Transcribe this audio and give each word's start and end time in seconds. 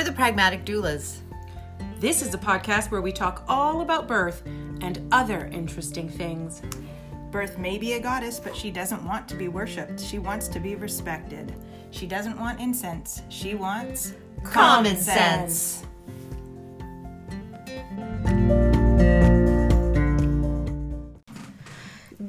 We're 0.00 0.04
the 0.04 0.12
Pragmatic 0.12 0.64
Doulas. 0.64 1.18
This 1.98 2.22
is 2.22 2.32
a 2.32 2.38
podcast 2.38 2.90
where 2.90 3.02
we 3.02 3.12
talk 3.12 3.44
all 3.46 3.82
about 3.82 4.08
birth 4.08 4.40
and 4.80 5.06
other 5.12 5.50
interesting 5.52 6.08
things. 6.08 6.62
Birth 7.30 7.58
may 7.58 7.76
be 7.76 7.92
a 7.92 8.00
goddess, 8.00 8.40
but 8.40 8.56
she 8.56 8.70
doesn't 8.70 9.04
want 9.04 9.28
to 9.28 9.34
be 9.34 9.48
worshipped. 9.48 10.00
She 10.00 10.18
wants 10.18 10.48
to 10.48 10.58
be 10.58 10.74
respected. 10.74 11.54
She 11.90 12.06
doesn't 12.06 12.38
want 12.40 12.60
incense. 12.60 13.20
She 13.28 13.54
wants 13.54 14.14
Common 14.42 14.96
sense. 14.96 15.84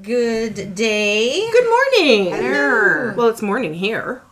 Good 0.01 0.75
day. 0.75 1.49
Good 1.49 1.69
morning. 1.69 2.33
Hello. 2.33 3.13
Well, 3.15 3.27
it's 3.29 3.41
morning 3.41 3.73
here. 3.73 4.23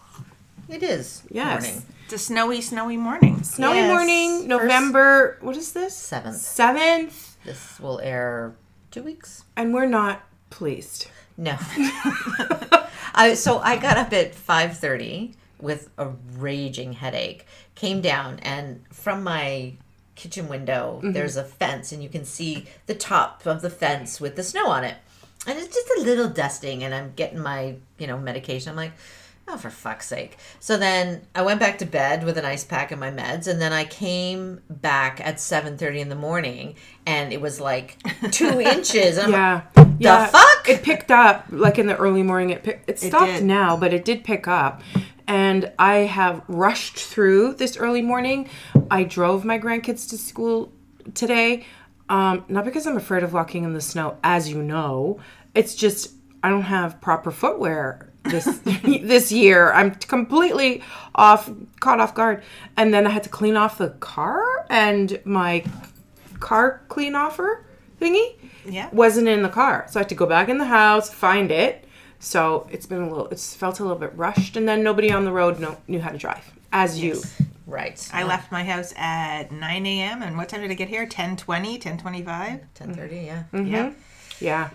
It 0.67 0.83
is 0.83 1.23
Yes. 1.31 1.63
morning. 1.63 1.83
It's 2.09 2.23
a 2.23 2.25
snowy, 2.25 2.59
snowy 2.61 2.97
morning. 2.97 3.43
Snowy 3.43 3.77
Yes. 3.77 3.87
morning, 3.87 4.47
November, 4.47 5.37
what 5.41 5.55
is 5.55 5.73
this? 5.73 5.95
Seventh. 5.95 6.37
7th. 6.37 7.35
This 7.45 7.79
will 7.79 7.99
air 7.99 8.55
two 8.89 9.03
weeks. 9.03 9.43
And 9.55 9.75
we're 9.75 9.85
not 9.85 10.23
pleased. 10.49 11.05
No. 11.37 11.55
I, 13.13 13.35
so 13.35 13.59
I 13.59 13.75
got 13.75 13.97
up 13.97 14.11
at 14.11 14.33
5:30 14.33 15.35
with 15.61 15.91
a 15.99 16.07
raging 16.35 16.93
headache. 16.93 17.45
Came 17.75 18.01
down 18.01 18.39
and 18.39 18.83
from 18.91 19.23
my 19.23 19.73
kitchen 20.15 20.47
window 20.47 21.01
mm-hmm. 21.03 21.11
there's 21.11 21.37
a 21.37 21.43
fence 21.43 21.91
and 21.91 22.01
you 22.01 22.09
can 22.09 22.25
see 22.25 22.65
the 22.87 22.95
top 22.95 23.45
of 23.45 23.61
the 23.61 23.69
fence 23.69 24.19
with 24.19 24.35
the 24.35 24.43
snow 24.43 24.65
on 24.65 24.83
it. 24.83 24.95
And 25.45 25.59
it's 25.59 25.75
just 25.75 25.87
a 25.99 26.01
little 26.01 26.27
dusting 26.27 26.83
and 26.83 26.91
I'm 26.91 27.13
getting 27.15 27.39
my, 27.39 27.75
you 27.99 28.07
know, 28.07 28.17
medication. 28.17 28.71
I'm 28.71 28.75
like, 28.75 28.93
"Oh, 29.49 29.57
for 29.57 29.69
fuck's 29.69 30.07
sake." 30.07 30.37
So 30.59 30.77
then 30.77 31.21
I 31.35 31.41
went 31.41 31.59
back 31.59 31.77
to 31.79 31.85
bed 31.85 32.23
with 32.23 32.37
an 32.37 32.45
ice 32.45 32.63
pack 32.63 32.91
and 32.91 32.99
my 32.99 33.11
meds 33.11 33.47
and 33.47 33.59
then 33.61 33.73
I 33.73 33.85
came 33.85 34.61
back 34.69 35.19
at 35.25 35.35
7:30 35.39 35.99
in 35.99 36.09
the 36.09 36.15
morning 36.15 36.75
and 37.05 37.33
it 37.33 37.41
was 37.41 37.59
like 37.59 37.97
2 38.31 38.61
inches. 38.75 39.17
I'm 39.17 39.31
like, 39.31 39.39
Yeah. 39.39 39.61
The 39.75 39.95
yeah. 39.99 40.25
fuck? 40.27 40.69
It 40.69 40.83
picked 40.83 41.11
up 41.11 41.45
like 41.49 41.77
in 41.79 41.87
the 41.87 41.97
early 41.97 42.23
morning. 42.23 42.51
It 42.51 42.63
pick, 42.63 42.83
it 42.87 42.99
stopped 42.99 43.25
did. 43.39 43.43
now, 43.43 43.75
but 43.75 43.91
it 43.93 44.05
did 44.05 44.23
pick 44.23 44.47
up. 44.47 44.81
And 45.27 45.71
I 45.77 45.95
have 45.99 46.41
rushed 46.47 46.97
through 46.97 47.55
this 47.55 47.75
early 47.77 48.01
morning. 48.01 48.49
I 48.89 49.03
drove 49.03 49.43
my 49.45 49.59
grandkids 49.59 50.09
to 50.09 50.17
school 50.17 50.71
today. 51.13 51.65
Um, 52.07 52.45
not 52.47 52.65
because 52.65 52.87
I'm 52.87 52.97
afraid 52.97 53.21
of 53.23 53.33
walking 53.33 53.63
in 53.63 53.73
the 53.73 53.81
snow, 53.81 54.17
as 54.23 54.49
you 54.49 54.63
know. 54.63 55.19
It's 55.53 55.75
just 55.75 56.13
I 56.41 56.49
don't 56.49 56.63
have 56.63 56.99
proper 57.01 57.29
footwear 57.29 58.09
this 58.29 58.45
this 58.83 59.31
year. 59.31 59.71
I'm 59.73 59.95
completely 59.95 60.81
off, 61.15 61.49
caught 61.79 61.99
off 61.99 62.13
guard. 62.15 62.43
And 62.77 62.93
then 62.93 63.05
I 63.07 63.09
had 63.09 63.23
to 63.23 63.29
clean 63.29 63.55
off 63.57 63.77
the 63.77 63.89
car 63.89 64.43
and 64.69 65.19
my 65.25 65.63
car 66.39 66.81
clean 66.87 67.15
offer 67.15 67.65
thingy 67.99 68.35
Yeah. 68.65 68.89
wasn't 68.93 69.27
in 69.27 69.41
the 69.43 69.49
car. 69.49 69.85
So 69.89 69.99
I 69.99 70.03
had 70.03 70.09
to 70.09 70.15
go 70.15 70.25
back 70.25 70.47
in 70.49 70.57
the 70.57 70.65
house, 70.65 71.09
find 71.09 71.51
it. 71.51 71.85
So 72.19 72.67
it's 72.71 72.85
been 72.85 73.01
a 73.01 73.09
little, 73.09 73.27
it's 73.29 73.53
felt 73.55 73.79
a 73.79 73.83
little 73.83 73.97
bit 73.97 74.13
rushed. 74.15 74.55
And 74.57 74.67
then 74.67 74.83
nobody 74.83 75.11
on 75.11 75.25
the 75.25 75.31
road 75.31 75.59
know, 75.59 75.77
knew 75.87 75.99
how 76.01 76.09
to 76.09 76.17
drive, 76.17 76.49
as 76.71 76.99
you. 76.99 77.21
Right. 77.65 78.09
I 78.13 78.23
left 78.23 78.51
my 78.51 78.63
house 78.63 78.93
at 78.97 79.51
9 79.51 79.85
a.m. 79.85 80.23
And 80.23 80.37
what 80.37 80.49
time 80.49 80.61
did 80.61 80.71
I 80.71 80.73
get 80.73 80.87
here? 80.89 81.05
10:20, 81.05 81.79
10:25. 81.79 82.61
10:30, 82.73 83.25
yeah. 83.25 83.43
Mm-hmm. 83.53 83.67
Yeah. 83.67 83.91
Yeah. 84.39 84.69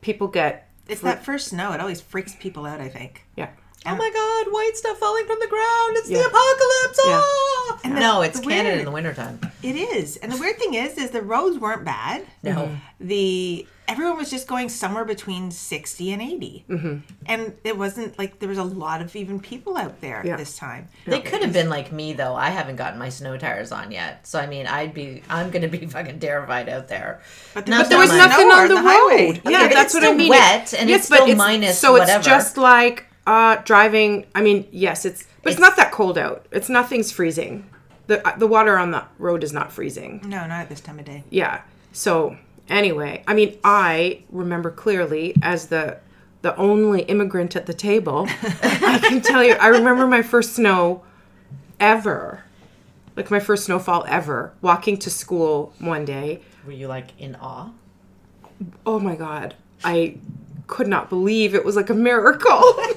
People 0.00 0.28
get, 0.28 0.67
It's 0.88 1.00
that 1.02 1.24
first 1.24 1.48
snow. 1.48 1.72
It 1.72 1.80
always 1.80 2.00
freaks 2.00 2.34
people 2.40 2.66
out. 2.66 2.80
I 2.80 2.88
think. 2.88 3.24
yeah. 3.36 3.50
Oh 3.86 3.94
my 3.94 4.10
god, 4.12 4.52
white 4.52 4.72
stuff 4.74 4.98
falling 4.98 5.24
from 5.26 5.38
the 5.40 5.46
ground. 5.46 5.96
It's 5.98 6.10
Yeah. 6.10 6.18
the 6.18 6.26
apocalypse. 6.26 7.00
Yeah. 7.06 7.22
Ah! 7.24 7.80
And 7.84 7.96
the- 7.96 8.00
no, 8.00 8.22
it's 8.22 8.40
the 8.40 8.46
Canada 8.46 8.68
weird- 8.70 8.78
in 8.80 8.84
the 8.86 8.90
wintertime. 8.90 9.40
It 9.62 9.76
is. 9.76 10.16
And 10.16 10.32
the 10.32 10.36
weird 10.36 10.58
thing 10.58 10.74
is, 10.74 10.98
is 10.98 11.10
the 11.10 11.22
roads 11.22 11.58
weren't 11.58 11.84
bad. 11.84 12.26
No. 12.42 12.76
The 12.98 13.66
everyone 13.88 14.16
was 14.18 14.30
just 14.30 14.46
going 14.46 14.68
somewhere 14.68 15.04
between 15.04 15.50
60 15.50 16.12
and 16.12 16.20
80 16.22 16.64
mm-hmm. 16.68 16.96
and 17.26 17.54
it 17.64 17.76
wasn't 17.78 18.18
like 18.18 18.38
there 18.38 18.48
was 18.48 18.58
a 18.58 18.62
lot 18.64 19.00
of 19.00 19.16
even 19.16 19.40
people 19.40 19.76
out 19.78 20.00
there 20.00 20.22
Yeah. 20.24 20.36
this 20.36 20.56
time 20.56 20.88
They 21.06 21.20
could 21.20 21.40
have 21.42 21.52
been 21.54 21.70
like 21.70 21.90
me 21.90 22.12
though. 22.12 22.34
I 22.34 22.50
haven't 22.50 22.76
gotten 22.76 22.98
my 22.98 23.08
snow 23.08 23.36
tires 23.38 23.72
on 23.72 23.90
yet. 23.90 24.26
So 24.26 24.38
I 24.38 24.46
mean, 24.46 24.66
I'd 24.66 24.92
be 24.94 25.22
I'm 25.30 25.50
going 25.50 25.62
to 25.62 25.68
be 25.78 25.86
fucking 25.96 26.20
terrified 26.20 26.68
out 26.68 26.88
there. 26.88 27.20
But 27.54 27.66
Not 27.66 27.84
But 27.84 27.88
there 27.88 27.98
was 27.98 28.10
that 28.10 28.18
much. 28.18 28.30
nothing 28.30 28.46
on 28.52 28.68
the, 28.68 28.74
the 28.74 28.80
highway. 28.82 29.26
road. 29.28 29.38
Okay, 29.38 29.50
yeah, 29.52 29.66
but 29.68 29.74
that's 29.74 29.94
it's 29.94 29.94
what 29.94 30.02
I 30.04 30.06
still 30.06 30.14
mean. 30.18 30.28
wet, 30.28 30.74
and 30.78 30.90
it's 30.90 31.08
but 31.08 31.22
still 31.22 31.36
minus 31.36 31.78
So 31.78 31.92
whatever. 31.92 32.18
it's 32.18 32.26
just 32.26 32.56
like 32.58 33.06
uh, 33.26 33.56
driving. 33.64 34.26
I 34.34 34.42
mean, 34.42 34.68
yes, 34.70 35.04
it's, 35.04 35.24
but 35.42 35.52
it's, 35.52 35.58
It's- 35.58 35.60
not 35.60 35.76
that 35.76 35.92
cold 35.92 36.18
out. 36.18 36.46
It's 36.52 36.68
nothing's 36.68 37.10
freezing. 37.10 37.68
The, 38.06 38.26
uh, 38.26 38.36
the 38.38 38.46
water 38.46 38.78
on 38.78 38.90
the 38.90 39.04
road 39.18 39.42
is 39.44 39.52
not 39.52 39.70
freezing. 39.72 40.20
no 40.24 40.46
not 40.46 40.60
at 40.62 40.68
this 40.70 40.80
time 40.80 40.98
of 40.98 41.04
day 41.04 41.24
yeah 41.28 41.60
so 41.92 42.38
anyway 42.68 43.22
i 43.26 43.34
mean 43.34 43.56
i 43.64 44.22
remember 44.30 44.70
clearly 44.70 45.34
as 45.42 45.66
the 45.66 45.98
the 46.40 46.54
only 46.56 47.02
immigrant 47.02 47.56
at 47.56 47.66
the 47.66 47.74
table. 47.74 48.24
I 48.62 49.00
can 49.02 49.20
tell 49.20 49.42
you 49.42 49.54
i 49.54 49.68
remember 49.68 50.06
my 50.06 50.22
first 50.22 50.54
snow 50.54 51.02
ever 51.80 52.44
like 53.16 53.30
my 53.32 53.40
first 53.40 53.64
snowfall 53.64 54.04
ever 54.08 54.52
walking 54.62 54.96
to 54.98 55.10
school 55.10 55.72
one 55.80 56.04
day. 56.04 56.40
Were 56.64 56.72
you 56.72 56.86
like 56.86 57.08
in 57.18 57.34
awe? 57.34 57.70
oh 58.86 58.98
my 59.00 59.16
god. 59.16 59.54
I 59.84 60.18
could 60.66 60.86
not 60.86 61.08
believe 61.08 61.54
it 61.54 61.64
was 61.64 61.76
like 61.76 61.90
a 61.90 61.94
miracle 61.94 62.62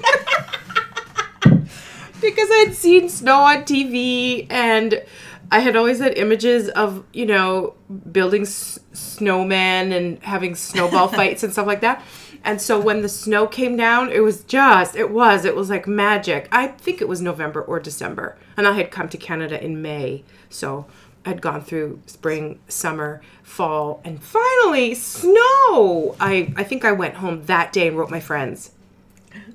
because 2.22 2.48
i'd 2.50 2.74
seen 2.74 3.08
snow 3.08 3.40
on 3.40 3.58
tv 3.64 4.46
and 4.50 5.02
i 5.50 5.58
had 5.58 5.76
always 5.76 5.98
had 5.98 6.16
images 6.16 6.68
of 6.70 7.04
you 7.12 7.26
know 7.26 7.74
building 8.10 8.42
s- 8.42 8.78
snowmen 8.94 9.94
and 9.96 10.22
having 10.22 10.54
snowball 10.54 11.08
fights 11.18 11.42
and 11.42 11.52
stuff 11.52 11.66
like 11.66 11.80
that. 11.80 12.02
And 12.44 12.60
so 12.60 12.80
when 12.80 13.02
the 13.02 13.08
snow 13.08 13.46
came 13.46 13.76
down 13.76 14.10
it 14.10 14.20
was 14.20 14.42
just 14.44 14.96
it 14.96 15.10
was 15.10 15.44
it 15.44 15.54
was 15.54 15.70
like 15.70 15.86
magic. 15.86 16.48
I 16.50 16.68
think 16.68 17.00
it 17.00 17.08
was 17.08 17.20
november 17.20 17.62
or 17.62 17.78
december. 17.78 18.36
And 18.56 18.66
i 18.66 18.72
had 18.72 18.90
come 18.90 19.08
to 19.10 19.16
canada 19.18 19.62
in 19.62 19.80
may. 19.82 20.24
So 20.48 20.86
I'd 21.24 21.40
gone 21.40 21.62
through 21.62 22.00
spring, 22.06 22.58
summer, 22.66 23.20
fall, 23.44 24.00
and 24.04 24.20
finally 24.22 24.94
snow. 24.94 26.16
I 26.18 26.52
I 26.56 26.64
think 26.64 26.84
I 26.84 26.92
went 26.92 27.16
home 27.16 27.44
that 27.44 27.72
day 27.72 27.88
and 27.88 27.96
wrote 27.96 28.10
my 28.10 28.20
friends 28.20 28.72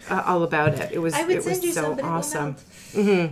uh, 0.09 0.23
all 0.25 0.43
about 0.43 0.73
it. 0.73 0.91
It 0.91 0.99
was 0.99 1.13
I 1.13 1.23
would 1.23 1.31
it 1.31 1.35
was 1.37 1.45
send 1.45 1.63
you 1.63 1.71
so 1.71 1.81
some, 1.81 1.95
but 1.95 1.99
it 1.99 2.05
awesome. 2.05 2.55
melt. 2.95 3.31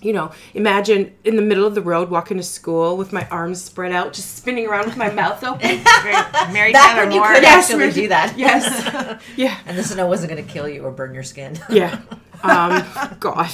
You 0.00 0.12
know, 0.12 0.30
imagine 0.54 1.12
in 1.24 1.34
the 1.34 1.42
middle 1.42 1.66
of 1.66 1.74
the 1.74 1.82
road 1.82 2.08
walking 2.08 2.36
to 2.36 2.42
school 2.44 2.96
with 2.96 3.12
my 3.12 3.26
arms 3.30 3.60
spread 3.64 3.90
out, 3.90 4.12
just 4.12 4.36
spinning 4.36 4.64
around 4.68 4.84
with 4.84 4.96
my 4.96 5.10
mouth 5.10 5.42
open. 5.42 5.60
Mary 6.52 6.70
Back 6.72 6.94
tyler 6.94 7.02
when 7.06 7.10
you 7.10 7.18
moore 7.18 7.34
could 7.34 7.42
Yes, 7.42 7.64
actually 7.64 7.78
Mary- 7.80 7.92
do 7.92 8.08
that. 8.08 8.38
yes, 8.38 9.20
yeah, 9.36 9.58
And 9.66 9.76
the 9.76 9.82
snow 9.82 10.06
wasn't 10.06 10.30
going 10.30 10.44
to 10.46 10.48
kill 10.48 10.68
you 10.68 10.84
or 10.84 10.92
burn 10.92 11.14
your 11.14 11.24
skin. 11.24 11.58
yeah. 11.68 12.00
Um, 12.44 12.84
God. 13.18 13.50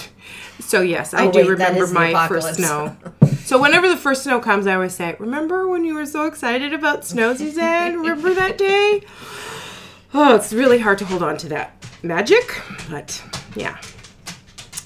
So 0.60 0.82
yes, 0.82 1.14
I 1.14 1.28
Oh, 1.28 1.32
do 1.32 1.38
wait, 1.38 1.44
that 1.44 1.50
remember 1.52 1.84
is 1.84 1.88
the 1.88 1.94
my 1.94 2.28
first 2.28 2.60
apocalypse. 2.60 2.98
snow. 3.28 3.36
So 3.44 3.58
whenever 3.62 3.88
the 3.88 3.96
first 3.96 4.22
snow 4.24 4.38
comes, 4.38 4.66
I 4.66 4.74
always 4.74 4.92
say, 4.94 5.16
"Remember 5.18 5.66
when 5.66 5.86
you 5.86 5.94
were 5.94 6.04
so 6.06 6.26
excited 6.26 6.74
about 6.74 7.06
snow, 7.06 7.34
Suzanne? 7.34 7.96
Remember 7.96 8.34
that 8.34 8.58
day?" 8.58 9.00
Oh, 10.12 10.34
it's 10.36 10.52
really 10.52 10.78
hard 10.80 10.98
to 10.98 11.06
hold 11.06 11.22
on 11.22 11.38
to 11.38 11.48
that 11.48 11.82
magic, 12.04 12.60
but 12.90 13.22
yeah. 13.56 13.78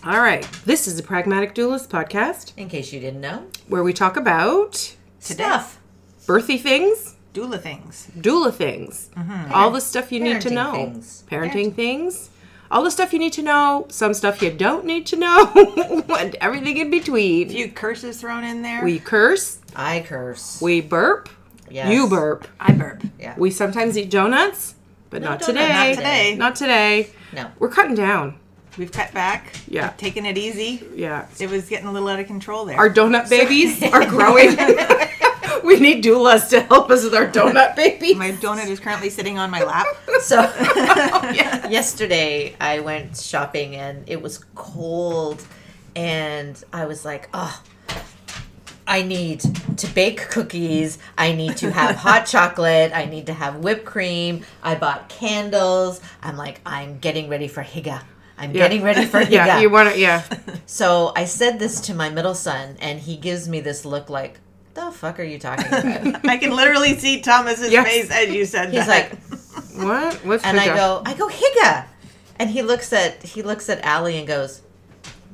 All 0.04 0.20
right, 0.20 0.42
this 0.64 0.86
is 0.86 0.96
the 0.96 1.02
Pragmatic 1.02 1.54
Doulas 1.54 1.86
podcast 1.86 2.52
In 2.56 2.68
case 2.68 2.92
you 2.92 3.00
didn't 3.00 3.20
know. 3.20 3.46
where 3.66 3.82
we 3.82 3.92
talk 3.92 4.16
about 4.16 4.94
Stuff. 5.18 5.80
birthy 6.26 6.58
things, 6.60 7.16
doula 7.34 7.60
things 7.60 8.08
doula 8.16 8.54
things, 8.54 9.10
mm-hmm. 9.16 9.52
all 9.52 9.70
the 9.70 9.80
stuff 9.80 10.12
you 10.12 10.20
need 10.20 10.40
to 10.42 10.50
know, 10.50 10.72
things. 10.72 11.24
parenting 11.30 11.74
things, 11.74 12.30
all 12.70 12.84
the 12.84 12.90
stuff 12.90 13.12
you 13.12 13.18
need 13.18 13.32
to 13.32 13.42
know, 13.42 13.86
some 13.90 14.14
stuff 14.14 14.40
you 14.40 14.50
don't 14.52 14.84
need 14.84 15.04
to 15.06 15.16
know, 15.16 15.52
and 16.18 16.36
everything 16.36 16.76
in 16.76 16.90
between. 16.90 17.48
a 17.48 17.52
few 17.52 17.68
curses 17.70 18.20
thrown 18.20 18.44
in 18.44 18.62
there 18.62 18.84
We 18.84 19.00
curse, 19.00 19.58
I 19.74 20.04
curse. 20.06 20.60
we 20.62 20.80
burp, 20.80 21.28
Yes. 21.70 21.92
you 21.92 22.08
burp. 22.08 22.46
i 22.60 22.72
burp 22.72 23.02
Yeah. 23.18 23.34
We 23.36 23.50
sometimes 23.50 23.98
eat 23.98 24.10
donuts, 24.10 24.74
but 25.10 25.20
not 25.22 25.40
donut, 25.40 25.46
today. 25.46 25.68
not 25.68 25.94
today. 25.96 26.34
Not 26.36 26.56
today. 26.56 27.10
No. 27.32 27.50
We're 27.58 27.68
cutting 27.68 27.94
down. 27.94 28.38
we've 28.76 28.92
cut 28.92 29.12
back 29.12 29.54
Yeah. 29.66 29.92
taking 29.96 30.24
it 30.26 30.38
easy 30.38 30.82
Yeah. 30.94 31.26
it 31.40 31.50
was 31.50 31.68
getting 31.68 31.86
a 31.88 31.92
little 31.92 32.08
out 32.08 32.20
of 32.20 32.26
control 32.26 32.64
there 32.64 32.76
Our 32.78 32.88
donut 32.90 33.28
babies 33.28 33.82
are 33.92 34.06
growing. 34.06 34.56
we 35.64 35.80
need 35.80 36.04
doulas 36.04 36.48
to 36.50 36.60
help 36.60 36.88
us 36.90 37.02
with 37.04 37.14
our 37.14 37.26
donut 37.26 37.74
babies. 37.76 38.16
my 38.16 38.30
donut 38.32 38.68
is 38.68 38.78
currently 38.80 39.10
sitting 39.10 39.38
on 39.38 39.50
my 39.50 39.62
lap 39.64 39.86
So 40.22 40.36
yesterday 41.68 42.54
I 42.60 42.80
went 42.80 43.16
shopping 43.16 43.74
and 43.76 44.08
it 44.08 44.20
was 44.22 44.44
cold 44.54 45.42
and 45.96 46.62
I 46.72 46.86
was 46.86 47.04
like, 47.04 47.28
oh, 47.34 47.62
I 48.88 49.02
need 49.02 49.40
to 49.76 49.86
bake 49.94 50.28
cookies. 50.30 50.98
I 51.16 51.32
need 51.32 51.56
to 51.58 51.70
have 51.70 51.94
hot 52.06 52.26
chocolate. 52.26 52.90
I 52.94 53.04
need 53.04 53.26
to 53.26 53.32
have 53.34 53.56
whipped 53.56 53.84
cream. 53.84 54.44
I 54.62 54.74
bought 54.74 55.08
candles. 55.08 56.00
I'm 56.22 56.36
like, 56.36 56.60
I'm 56.66 56.98
getting 56.98 57.28
ready 57.28 57.46
for 57.48 57.62
Higa. 57.62 58.02
I'm 58.38 58.52
getting 58.52 58.82
ready 58.82 59.04
for 59.04 59.20
Higa. 59.20 59.30
Yeah, 59.30 59.60
you 59.60 59.68
want 59.70 59.92
to, 59.92 59.98
yeah. 60.00 60.22
So 60.66 61.12
I 61.14 61.24
said 61.26 61.58
this 61.58 61.80
to 61.82 61.94
my 61.94 62.08
middle 62.08 62.34
son, 62.34 62.76
and 62.80 62.98
he 63.00 63.16
gives 63.16 63.48
me 63.48 63.60
this 63.60 63.84
look 63.84 64.08
like, 64.10 64.38
"The 64.74 64.90
fuck 64.92 65.18
are 65.18 65.24
you 65.24 65.38
talking 65.38 65.66
about?" 65.66 66.24
I 66.28 66.36
can 66.38 66.54
literally 66.54 66.94
see 66.98 67.20
Thomas's 67.20 67.72
Yes. 67.72 67.86
face 67.88 68.10
as 68.10 68.28
you 68.34 68.44
said 68.44 68.70
He's 68.72 68.86
that. 68.86 69.12
like, 69.12 69.18
What? 69.76 70.14
What's 70.24 70.44
and 70.44 70.58
I 70.60 70.66
go, 70.66 71.02
I 71.04 71.14
go 71.14 71.28
Higa, 71.28 71.86
and 72.38 72.48
he 72.50 72.62
looks 72.62 72.92
at 72.92 73.22
he 73.22 73.42
looks 73.42 73.68
at 73.68 73.82
Allie 73.84 74.18
and 74.18 74.26
goes, 74.28 74.62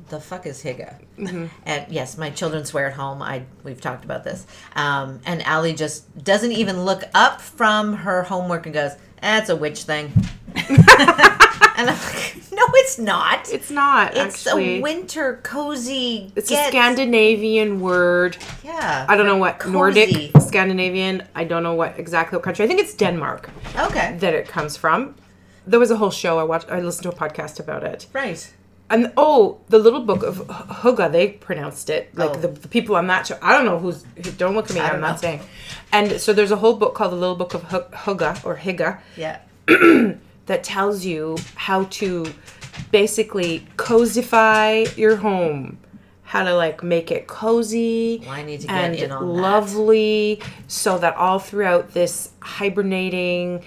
"The 0.09 0.19
fuck 0.19 0.45
is 0.45 0.63
Higa?" 0.63 0.95
Mm-hmm. 1.17 1.45
And 1.65 1.85
yes, 1.89 2.17
my 2.17 2.29
children 2.29 2.65
swear 2.65 2.87
at 2.87 2.93
home. 2.93 3.21
I 3.21 3.43
we've 3.63 3.81
talked 3.81 4.05
about 4.05 4.23
this. 4.23 4.45
Um, 4.75 5.19
and 5.25 5.41
Allie 5.43 5.73
just 5.73 6.23
doesn't 6.23 6.51
even 6.51 6.83
look 6.85 7.03
up 7.13 7.41
from 7.41 7.93
her 7.93 8.23
homework 8.23 8.65
and 8.65 8.73
goes, 8.73 8.91
"That's 9.21 9.49
a 9.49 9.55
witch 9.55 9.83
thing." 9.83 10.11
and 10.55 11.89
I'm 11.89 11.97
like, 11.97 12.35
"No, 12.51 12.63
it's 12.75 12.97
not. 12.97 13.51
It's 13.51 13.69
not, 13.69 14.15
It's 14.15 14.45
actually. 14.47 14.77
a 14.77 14.81
winter 14.81 15.39
cozy. 15.43 16.31
it's 16.35 16.49
get- 16.49 16.65
a 16.67 16.71
Scandinavian 16.71 17.79
word. 17.81 18.37
Yeah. 18.63 19.05
I 19.09 19.15
don't 19.17 19.25
know 19.25 19.37
what 19.37 19.59
Cozy. 19.59 19.73
Nordic, 19.73 20.31
Scandinavian. 20.41 21.23
I 21.35 21.43
don't 21.43 21.63
know 21.63 21.73
what 21.73 21.99
exactly 21.99 22.37
what 22.37 22.43
country. 22.43 22.63
I 22.65 22.67
think 22.67 22.79
it's 22.79 22.93
Denmark 22.93 23.49
Okay. 23.77 24.15
that 24.19 24.33
it 24.33 24.47
comes 24.47 24.77
from. 24.77 25.15
There 25.67 25.79
was 25.79 25.91
a 25.91 25.97
whole 25.97 26.11
show 26.11 26.37
I 26.39 26.43
watched. 26.43 26.69
I 26.69 26.79
listened 26.79 27.03
to 27.03 27.09
a 27.09 27.15
podcast 27.15 27.59
about 27.59 27.83
it. 27.83 28.07
Right. 28.13 28.53
And 28.89 29.11
oh, 29.17 29.59
the 29.69 29.79
little 29.79 30.01
book 30.01 30.21
of 30.21 30.41
H- 30.41 30.47
Hugga, 30.47 31.11
they 31.11 31.29
pronounced 31.29 31.89
it 31.89 32.15
like 32.15 32.29
Oh. 32.31 32.33
the, 32.35 32.47
the 32.49 32.67
people 32.67 32.95
on 32.95 33.07
that 33.07 33.25
show. 33.27 33.37
I 33.41 33.53
don't 33.53 33.65
know 33.65 33.79
who's. 33.79 34.03
Don't 34.37 34.53
look 34.55 34.69
at 34.69 34.75
me. 34.75 34.79
I'm 34.81 35.01
don't 35.01 35.17
saying. 35.19 35.41
And 35.91 36.21
so 36.21 36.33
there's 36.33 36.51
a 36.51 36.55
whole 36.57 36.75
book 36.75 36.93
called 36.93 37.11
the 37.11 37.15
Little 37.15 37.35
Book 37.35 37.53
of 37.55 37.63
Hu- 37.63 37.79
Hugga 37.95 38.43
or 38.45 38.55
Higa 38.57 38.99
Yeah. 39.17 39.39
that 40.45 40.63
tells 40.63 41.03
you 41.03 41.37
how 41.55 41.85
to 41.85 42.31
basically 42.91 43.65
cozify 43.77 44.85
your 44.95 45.15
home, 45.15 45.77
how 46.23 46.43
to 46.43 46.53
like 46.55 46.83
make 46.83 47.09
it 47.11 47.25
cozy 47.27 48.19
Well, 48.21 48.29
I 48.31 48.43
need 48.43 48.61
to 48.61 48.67
get 48.67 48.75
and 48.75 49.11
on 49.11 49.25
that. 49.35 49.41
lovely, 49.41 50.41
so 50.67 50.97
that 50.99 51.15
all 51.15 51.39
throughout 51.39 51.93
this 51.93 52.29
hibernating, 52.41 53.63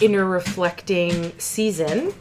inner 0.00 0.24
reflecting 0.24 1.32
season. 1.38 2.14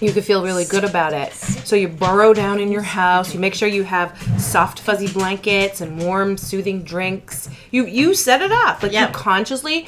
You 0.00 0.12
can 0.12 0.22
feel 0.22 0.42
really 0.42 0.64
good 0.64 0.84
about 0.84 1.12
it. 1.12 1.32
So 1.32 1.76
you 1.76 1.88
burrow 1.88 2.32
down 2.34 2.58
in 2.60 2.72
your 2.72 2.82
house. 2.82 3.32
You 3.34 3.40
make 3.40 3.54
sure 3.54 3.68
you 3.68 3.84
have 3.84 4.16
soft, 4.38 4.80
fuzzy 4.80 5.06
blankets 5.12 5.80
and 5.80 6.00
warm, 6.02 6.36
soothing 6.36 6.82
drinks. 6.82 7.48
You 7.70 7.86
you 7.86 8.14
set 8.14 8.42
it 8.42 8.50
up 8.52 8.82
like 8.82 8.92
Yeah. 8.92 9.06
you 9.08 9.12
consciously 9.14 9.86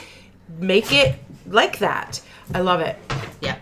make 0.58 0.93
it 0.93 1.17
like 1.46 1.79
that. 1.79 2.20
I 2.52 2.61
love 2.61 2.81
it. 2.81 2.96
Yeah. 3.41 3.56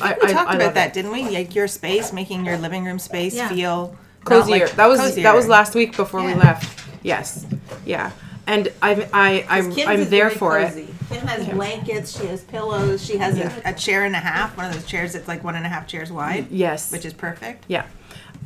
I, 0.00 0.16
we 0.20 0.32
talked 0.32 0.50
I 0.50 0.54
about 0.56 0.58
love 0.58 0.74
that, 0.74 0.88
it. 0.88 0.92
didn't 0.94 1.12
we? 1.12 1.24
Like 1.30 1.54
your 1.54 1.68
space, 1.68 2.12
making 2.12 2.44
your 2.44 2.58
living 2.58 2.84
room 2.84 2.98
space 2.98 3.34
Yeah. 3.34 3.48
feel 3.48 3.96
not 4.18 4.24
cozier. 4.24 4.66
like- 4.66 4.76
that 4.76 4.86
was 4.88 5.00
cozier. 5.00 5.22
that 5.22 5.34
was 5.34 5.48
last 5.48 5.74
week 5.74 5.96
before 5.96 6.22
we 6.22 6.34
left. 6.34 6.78
Yes, 7.02 7.46
yeah, 7.86 8.10
and 8.46 8.72
I'm 8.82 9.04
I 9.12 9.44
I'm, 9.48 9.72
Kim's 9.72 9.88
I'm 9.88 10.00
is 10.00 10.10
there 10.10 10.28
very 10.28 10.38
for 10.38 10.58
cozy. 10.60 10.82
it. 10.82 10.88
Kim 11.08 11.26
has 11.26 11.48
blankets. 11.48 12.18
She 12.20 12.26
has 12.26 12.42
pillows. 12.44 13.04
She 13.04 13.16
has 13.18 13.38
a, 13.38 13.52
a 13.64 13.72
chair 13.72 14.04
and 14.04 14.14
a 14.14 14.18
half. 14.18 14.56
One 14.56 14.66
of 14.66 14.74
those 14.74 14.84
chairs 14.86 15.12
that's 15.12 15.28
like 15.28 15.44
one 15.44 15.54
and 15.54 15.64
a 15.64 15.68
half 15.68 15.86
chairs 15.86 16.10
wide. 16.10 16.50
Yes, 16.50 16.90
which 16.92 17.04
is 17.04 17.12
perfect. 17.12 17.64
yeah, 17.68 17.86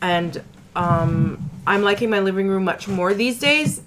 and 0.03 0.43
um, 0.77 1.51
I'm 1.67 1.83
liking 1.83 2.11
my 2.11 2.21
living 2.21 2.49
room 2.49 2.65
much 2.65 2.87
more 2.89 3.15
these 3.15 3.39
days 3.39 3.83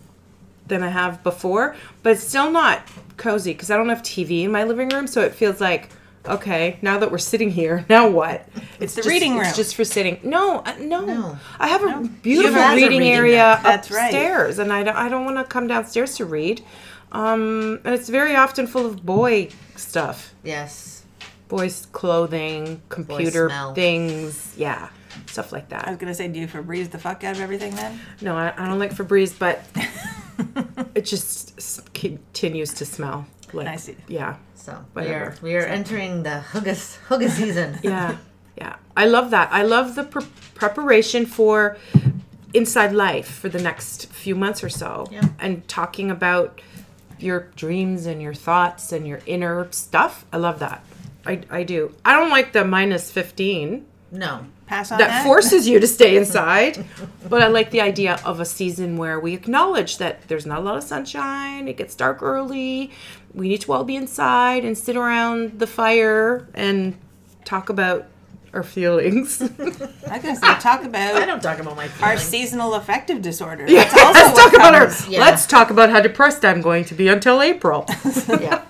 than 0.67 0.81
I 0.83 0.89
have 0.89 1.23
before, 1.23 1.75
but 2.01 2.13
it's 2.13 2.23
still 2.23 2.49
not 2.51 2.81
cozy 3.17 3.53
because 3.53 3.69
I 3.69 3.77
don't 3.77 3.89
have 3.89 4.01
TV 4.01 4.43
in 4.43 4.51
my 4.51 4.63
living 4.63 4.89
room, 4.89 5.07
so 5.07 5.21
it 5.21 5.33
feels 5.33 5.59
like. 5.61 5.89
Okay, 6.25 6.77
now 6.81 6.99
that 6.99 7.11
we're 7.11 7.17
sitting 7.17 7.49
here, 7.49 7.85
now 7.89 8.09
what? 8.09 8.47
It's 8.79 8.95
the 8.95 8.99
just- 9.01 9.09
reading 9.09 9.33
room. 9.33 9.45
It's 9.45 9.55
just 9.57 9.75
for 9.75 9.83
sitting. 9.83 10.19
No, 10.23 10.59
uh, 10.59 10.73
no, 10.79 11.03
No. 11.05 11.37
I 11.59 11.67
have 11.67 11.83
a 11.83 12.01
You 12.03 12.07
beautiful 12.21 12.61
have 12.61 12.73
a 12.73 12.75
reading, 12.75 12.99
reading 12.99 13.13
area 13.13 13.53
room. 13.55 13.63
That's 13.63 13.91
right. 13.91 14.05
upstairs, 14.05 14.59
and 14.59 14.71
I 14.71 14.83
don't, 14.83 14.95
I 14.95 15.09
don't 15.09 15.25
want 15.25 15.37
to 15.37 15.43
come 15.43 15.67
downstairs 15.67 16.15
to 16.17 16.25
read. 16.25 16.63
Um, 17.11 17.79
and 17.83 17.93
it's 17.93 18.09
very 18.09 18.35
often 18.35 18.65
full 18.67 18.85
of 18.85 19.05
boy 19.05 19.49
stuff, 19.75 20.33
Yes. 20.43 21.03
boys' 21.49 21.85
clothing, 21.91 22.81
computer 22.89 23.49
smell. 23.49 23.73
things, 23.75 24.53
yeah, 24.57 24.89
stuff 25.27 25.51
like 25.51 25.69
that. 25.69 25.87
I 25.87 25.91
was 25.91 25.99
gonna 25.99 26.15
say, 26.15 26.27
do 26.29 26.39
you 26.39 26.47
Febreze 26.47 26.89
the 26.89 26.97
fuck 26.97 27.23
out 27.23 27.35
of 27.35 27.41
everything 27.41 27.75
then? 27.75 27.99
No, 28.21 28.35
I, 28.35 28.51
I 28.57 28.67
don't 28.67 28.79
like 28.79 28.95
Febreze, 28.95 29.37
but 29.37 29.61
it 30.95 31.01
just 31.05 31.55
s- 31.59 31.81
continues 31.93 32.73
to 32.75 32.85
smell. 32.85 33.27
Like, 33.53 33.67
I 33.67 33.75
see. 33.77 33.95
Yeah, 34.07 34.35
So 34.55 34.83
we 34.95 35.07
are 35.07 35.35
we 35.41 35.55
are 35.55 35.65
entering 35.65 36.23
the 36.23 36.43
hugga 36.51 36.75
hugga 37.07 37.29
season. 37.29 37.79
yeah, 37.83 38.17
yeah. 38.57 38.75
I 38.97 39.05
love 39.05 39.31
that. 39.31 39.49
I 39.51 39.63
love 39.63 39.95
the 39.95 40.03
pre- 40.03 40.25
preparation 40.55 41.25
for 41.25 41.77
inside 42.53 42.93
life 42.93 43.27
for 43.27 43.49
the 43.49 43.61
next 43.61 44.07
few 44.07 44.35
months 44.35 44.63
or 44.63 44.69
so, 44.69 45.07
Yeah. 45.11 45.27
and 45.39 45.67
talking 45.67 46.11
about 46.11 46.61
your 47.19 47.47
dreams 47.55 48.05
and 48.05 48.21
your 48.21 48.33
thoughts 48.33 48.91
and 48.91 49.07
your 49.07 49.19
inner 49.25 49.67
stuff. 49.71 50.25
I 50.31 50.37
love 50.37 50.59
that. 50.59 50.83
I, 51.25 51.41
I 51.49 51.63
do. 51.63 51.95
I 52.03 52.13
don't 52.19 52.29
like 52.29 52.51
the 52.51 52.65
minus 52.65 53.09
15 53.11 53.85
No. 54.11 54.45
Pass 54.65 54.91
on 54.91 54.97
that 54.97 55.07
that. 55.07 55.23
forces 55.23 55.67
you 55.67 55.79
to 55.79 55.87
stay 55.87 56.17
inside. 56.21 56.83
but 57.29 57.41
I 57.41 57.47
like 57.47 57.71
the 57.71 57.81
idea 57.81 58.19
of 58.25 58.39
a 58.39 58.45
season 58.45 58.97
where 58.97 59.19
we 59.19 59.33
acknowledge 59.33 59.97
that 59.99 60.27
there's 60.27 60.45
not 60.45 60.59
a 60.59 60.61
lot 60.61 60.77
of 60.77 60.83
sunshine, 60.83 61.67
it 61.67 61.77
gets 61.77 61.95
dark 61.95 62.21
early, 62.21 62.91
we 63.33 63.47
need 63.47 63.61
to 63.61 63.73
all 63.73 63.83
be 63.83 63.95
inside 63.95 64.63
and 64.65 64.77
sit 64.77 64.95
around 64.95 65.59
the 65.59 65.67
fire 65.67 66.47
and 66.53 66.95
talk 67.45 67.69
about 67.69 68.07
our 68.53 68.63
feelings. 68.63 69.41
I 69.41 69.45
was 69.47 69.77
gonna 70.07 70.35
say, 70.35 70.41
talk 70.59 70.81
I 70.81 70.85
about 70.85 71.25
don't 71.25 71.41
talk 71.41 71.59
about 71.59 71.75
my 71.75 71.89
our 72.01 72.17
seasonal 72.17 72.75
affective 72.75 73.21
disorder. 73.21 73.65
Yeah, 73.67 73.85
That's 73.85 73.97
also 73.97 74.19
let's 74.19 74.33
what 74.33 74.43
talk 74.43 74.53
about 74.53 74.75
our. 74.75 74.91
Yeah. 75.09 75.19
let's 75.21 75.47
talk 75.47 75.71
about 75.71 75.89
how 75.89 76.01
depressed 76.01 76.45
I'm 76.45 76.61
going 76.61 76.85
to 76.85 76.93
be 76.93 77.07
until 77.07 77.41
April. 77.41 77.85
yeah. 78.27 78.63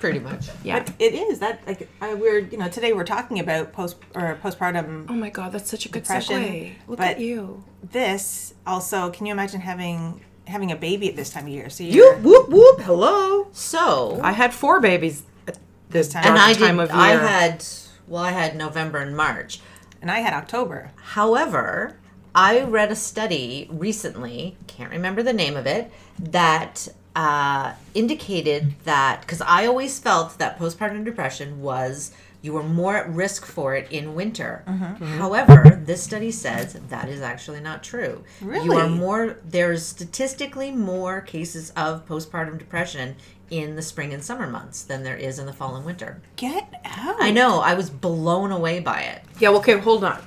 Pretty 0.00 0.18
much. 0.20 0.48
Yeah. 0.64 0.80
But 0.80 0.94
it 0.98 1.14
is 1.14 1.38
that 1.40 1.60
like 1.66 1.88
I, 2.00 2.14
we're 2.14 2.38
you 2.38 2.56
know 2.56 2.68
today 2.68 2.92
we're 2.94 3.04
talking 3.04 3.38
about 3.38 3.72
post 3.72 3.96
or 4.14 4.38
postpartum. 4.42 5.06
Oh 5.10 5.14
my 5.14 5.28
god, 5.30 5.52
that's 5.52 5.70
such 5.70 5.84
a 5.84 5.90
good 5.90 6.04
Depression, 6.04 6.42
segue. 6.42 6.74
Look 6.86 6.98
but- 6.98 7.08
at 7.08 7.20
you. 7.20 7.62
This 7.82 8.54
also, 8.66 9.10
can 9.10 9.26
you 9.26 9.32
imagine 9.32 9.60
having 9.60 10.22
having 10.46 10.70
a 10.72 10.76
baby 10.76 11.08
at 11.08 11.16
this 11.16 11.30
time 11.30 11.44
of 11.44 11.50
year? 11.50 11.68
So 11.70 11.84
You 11.84 12.14
whoop 12.22 12.48
whoop. 12.48 12.80
Hello. 12.80 13.48
So 13.52 14.20
I 14.22 14.32
had 14.32 14.52
four 14.54 14.80
babies 14.80 15.22
at 15.48 15.58
this 15.90 16.08
time. 16.08 16.24
and 16.26 16.38
I 16.38 16.52
time 16.54 16.76
did 16.76 16.84
of 16.84 16.90
year. 16.90 16.98
I 16.98 17.10
had 17.16 17.64
well 18.06 18.22
I 18.22 18.30
had 18.32 18.56
November 18.56 18.98
and 18.98 19.16
March. 19.16 19.60
and 20.02 20.10
I 20.10 20.20
had 20.20 20.32
October. 20.34 20.90
However, 20.96 21.96
I 22.34 22.60
read 22.62 22.92
a 22.92 22.96
study 22.96 23.66
recently, 23.70 24.56
can't 24.66 24.90
remember 24.90 25.22
the 25.22 25.32
name 25.32 25.56
of 25.56 25.66
it, 25.66 25.90
that 26.18 26.86
uh, 27.16 27.72
indicated 27.94 28.74
that 28.84 29.22
because 29.22 29.40
I 29.40 29.64
always 29.66 29.98
felt 29.98 30.38
that 30.38 30.58
postpartum 30.58 31.02
depression 31.04 31.62
was 31.62 32.12
you 32.42 32.52
were 32.52 32.62
more 32.62 32.96
at 32.96 33.08
risk 33.08 33.44
for 33.44 33.74
it 33.74 33.90
in 33.90 34.14
winter. 34.14 34.62
Mm-hmm. 34.66 34.84
Mm-hmm. 34.84 35.18
However, 35.18 35.82
this 35.84 36.02
study 36.02 36.30
says 36.30 36.74
that 36.88 37.08
is 37.08 37.20
actually 37.20 37.60
not 37.60 37.82
true. 37.82 38.24
Really? 38.40 38.64
You 38.64 38.72
are 38.74 38.88
more 38.88 39.38
there's 39.44 39.84
statistically 39.84 40.70
more 40.70 41.20
cases 41.20 41.70
of 41.70 42.06
postpartum 42.06 42.58
depression 42.58 43.16
in 43.50 43.76
the 43.76 43.82
spring 43.82 44.12
and 44.12 44.22
summer 44.24 44.46
months 44.46 44.82
than 44.82 45.02
there 45.02 45.16
is 45.16 45.38
in 45.38 45.46
the 45.46 45.52
fall 45.52 45.76
and 45.76 45.84
winter. 45.84 46.20
Get 46.36 46.68
out! 46.84 47.16
I 47.20 47.30
know, 47.30 47.60
I 47.60 47.74
was 47.74 47.90
blown 47.90 48.50
away 48.50 48.80
by 48.80 49.02
it. 49.02 49.22
Yeah, 49.38 49.50
well, 49.50 49.60
okay, 49.60 49.78
hold 49.78 50.04
on. 50.04 50.20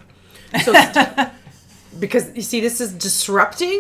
So, 0.64 0.74
because 2.00 2.36
you 2.36 2.42
see, 2.42 2.62
this 2.62 2.80
is 2.80 2.94
disrupting 2.94 3.80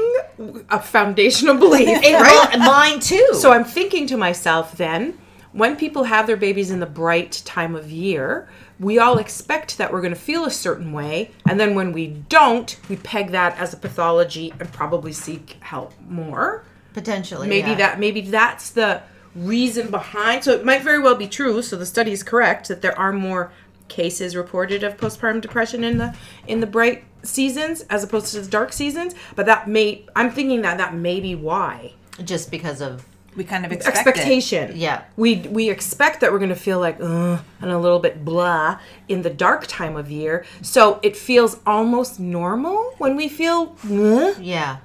a 0.69 0.79
foundational 0.79 1.55
belief, 1.55 1.87
right? 1.87 2.55
mine 2.59 2.99
too. 2.99 3.29
So 3.33 3.51
I'm 3.51 3.63
thinking 3.63 4.07
to 4.07 4.17
myself 4.17 4.77
then, 4.77 5.17
when 5.51 5.75
people 5.75 6.03
have 6.03 6.27
their 6.27 6.37
babies 6.37 6.71
in 6.71 6.79
the 6.79 6.85
bright 6.85 7.41
time 7.45 7.75
of 7.75 7.91
year, 7.91 8.47
we 8.79 8.99
all 8.99 9.17
expect 9.17 9.77
that 9.77 9.91
we're 9.91 10.01
going 10.01 10.13
to 10.13 10.19
feel 10.19 10.45
a 10.45 10.51
certain 10.51 10.93
way, 10.93 11.31
and 11.47 11.59
then 11.59 11.75
when 11.75 11.91
we 11.91 12.07
don't, 12.07 12.79
we 12.87 12.95
peg 12.97 13.31
that 13.31 13.57
as 13.57 13.73
a 13.73 13.77
pathology 13.77 14.53
and 14.59 14.71
probably 14.71 15.11
seek 15.11 15.57
help 15.61 15.93
more. 16.07 16.63
potentially 16.93 17.47
maybe 17.47 17.69
yeah. 17.69 17.75
that 17.75 17.99
maybe 17.99 18.21
that's 18.21 18.71
the 18.71 19.01
reason 19.35 19.91
behind 19.91 20.43
so 20.43 20.51
it 20.51 20.65
might 20.65 20.81
very 20.81 20.99
well 20.99 21.15
be 21.15 21.27
true 21.27 21.61
so 21.61 21.75
the 21.77 21.85
study 21.85 22.11
is 22.11 22.23
correct 22.23 22.67
that 22.67 22.81
there 22.81 22.97
are 22.97 23.13
more 23.13 23.51
cases 23.87 24.35
reported 24.35 24.83
of 24.83 24.97
postpartum 24.97 25.39
depression 25.39 25.83
in 25.83 25.97
the 25.97 26.15
in 26.47 26.59
the 26.59 26.67
bright 26.67 27.03
seasons 27.21 27.81
as 27.89 28.03
opposed 28.03 28.31
to 28.31 28.41
the 28.41 28.49
dark 28.49 28.73
seasons 28.73 29.13
but 29.35 29.45
that 29.45 29.67
may 29.67 30.03
i'm 30.15 30.31
thinking 30.31 30.61
that 30.61 30.77
that 30.77 30.95
may 30.95 31.19
be 31.19 31.35
why 31.35 31.93
just 32.23 32.49
because 32.49 32.81
of 32.81 33.05
we 33.39 33.43
kind 33.53 33.65
of 33.65 33.71
expect 33.71 33.95
it. 33.97 33.99
expectation 34.07 34.65
Yeah. 34.75 34.97
we 35.17 35.29
we 35.57 35.69
expect 35.69 36.15
that 36.21 36.31
we're 36.31 36.43
going 36.45 36.55
to 36.59 36.63
feel 36.69 36.79
like 36.87 36.97
Ugh, 37.01 37.39
and 37.61 37.71
a 37.71 37.79
little 37.85 37.99
bit 38.07 38.15
blah 38.29 38.77
in 39.07 39.21
the 39.23 39.29
dark 39.45 39.61
time 39.79 39.95
of 39.95 40.11
year 40.11 40.45
so 40.61 40.99
it 41.01 41.15
feels 41.17 41.51
almost 41.65 42.19
normal 42.19 42.77
when 42.97 43.15
we 43.15 43.27
feel 43.39 43.59
Ugh. 43.89 44.35
yeah 44.55 44.77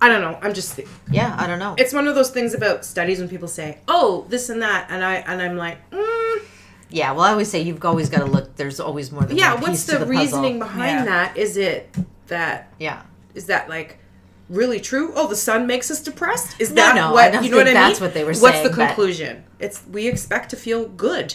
i 0.00 0.08
don't 0.08 0.20
know 0.26 0.38
i'm 0.42 0.54
just 0.54 0.80
yeah 1.10 1.34
i 1.42 1.44
don't 1.48 1.58
know 1.64 1.74
it's 1.82 1.92
one 1.92 2.06
of 2.08 2.14
those 2.14 2.30
things 2.30 2.54
about 2.54 2.84
studies 2.84 3.18
when 3.20 3.28
people 3.28 3.48
say, 3.48 3.68
"Oh, 3.88 4.24
this 4.32 4.48
and 4.52 4.60
that," 4.62 4.86
and 4.92 5.00
I 5.04 5.14
and 5.30 5.36
I'm 5.44 5.56
like, 5.66 5.78
mm, 5.90 6.38
Yeah, 6.90 7.12
well, 7.14 7.22
I 7.24 7.30
always 7.30 7.50
say 7.50 7.58
you've 7.62 7.84
always 7.84 8.08
got 8.14 8.18
to 8.26 8.30
look. 8.36 8.46
There's 8.60 8.78
always 8.80 9.10
more 9.10 9.24
than 9.24 9.36
Yeah, 9.38 9.54
one 9.54 9.62
what's 9.62 9.84
the, 9.86 9.92
to 9.92 9.98
the 9.98 10.04
puzzle. 10.06 10.20
reasoning 10.22 10.58
behind 10.58 10.98
Yeah. 11.00 11.04
that? 11.12 11.28
Is 11.44 11.56
it 11.56 11.88
that 12.26 12.56
Yeah, 12.78 13.00
is 13.34 13.44
that 13.46 13.68
like 13.68 13.90
really 14.48 14.80
true? 14.80 15.12
Oh, 15.14 15.26
the 15.28 15.36
sun 15.36 15.66
makes 15.66 15.90
us 15.90 16.00
depressed. 16.02 16.56
Is 16.60 16.70
No, 16.70 16.76
that 16.76 16.94
no, 16.94 17.08
I 17.08 17.12
what 17.12 17.32
don't 17.32 17.44
you 17.44 17.50
know 17.50 17.56
what 17.58 17.66
I 17.66 17.70
mean? 17.70 17.74
that's 17.74 18.00
what 18.00 18.14
they 18.14 18.24
were 18.24 18.34
saying. 18.34 18.42
What's 18.42 18.54
saying, 18.56 18.64
the 18.64 18.70
but- 18.70 18.78
Mm-hmm. 18.82 18.86
conclusion? 18.94 19.44
It's 19.58 19.82
we 19.90 20.06
expect 20.08 20.50
to 20.50 20.56
feel 20.56 20.86
good 20.88 21.34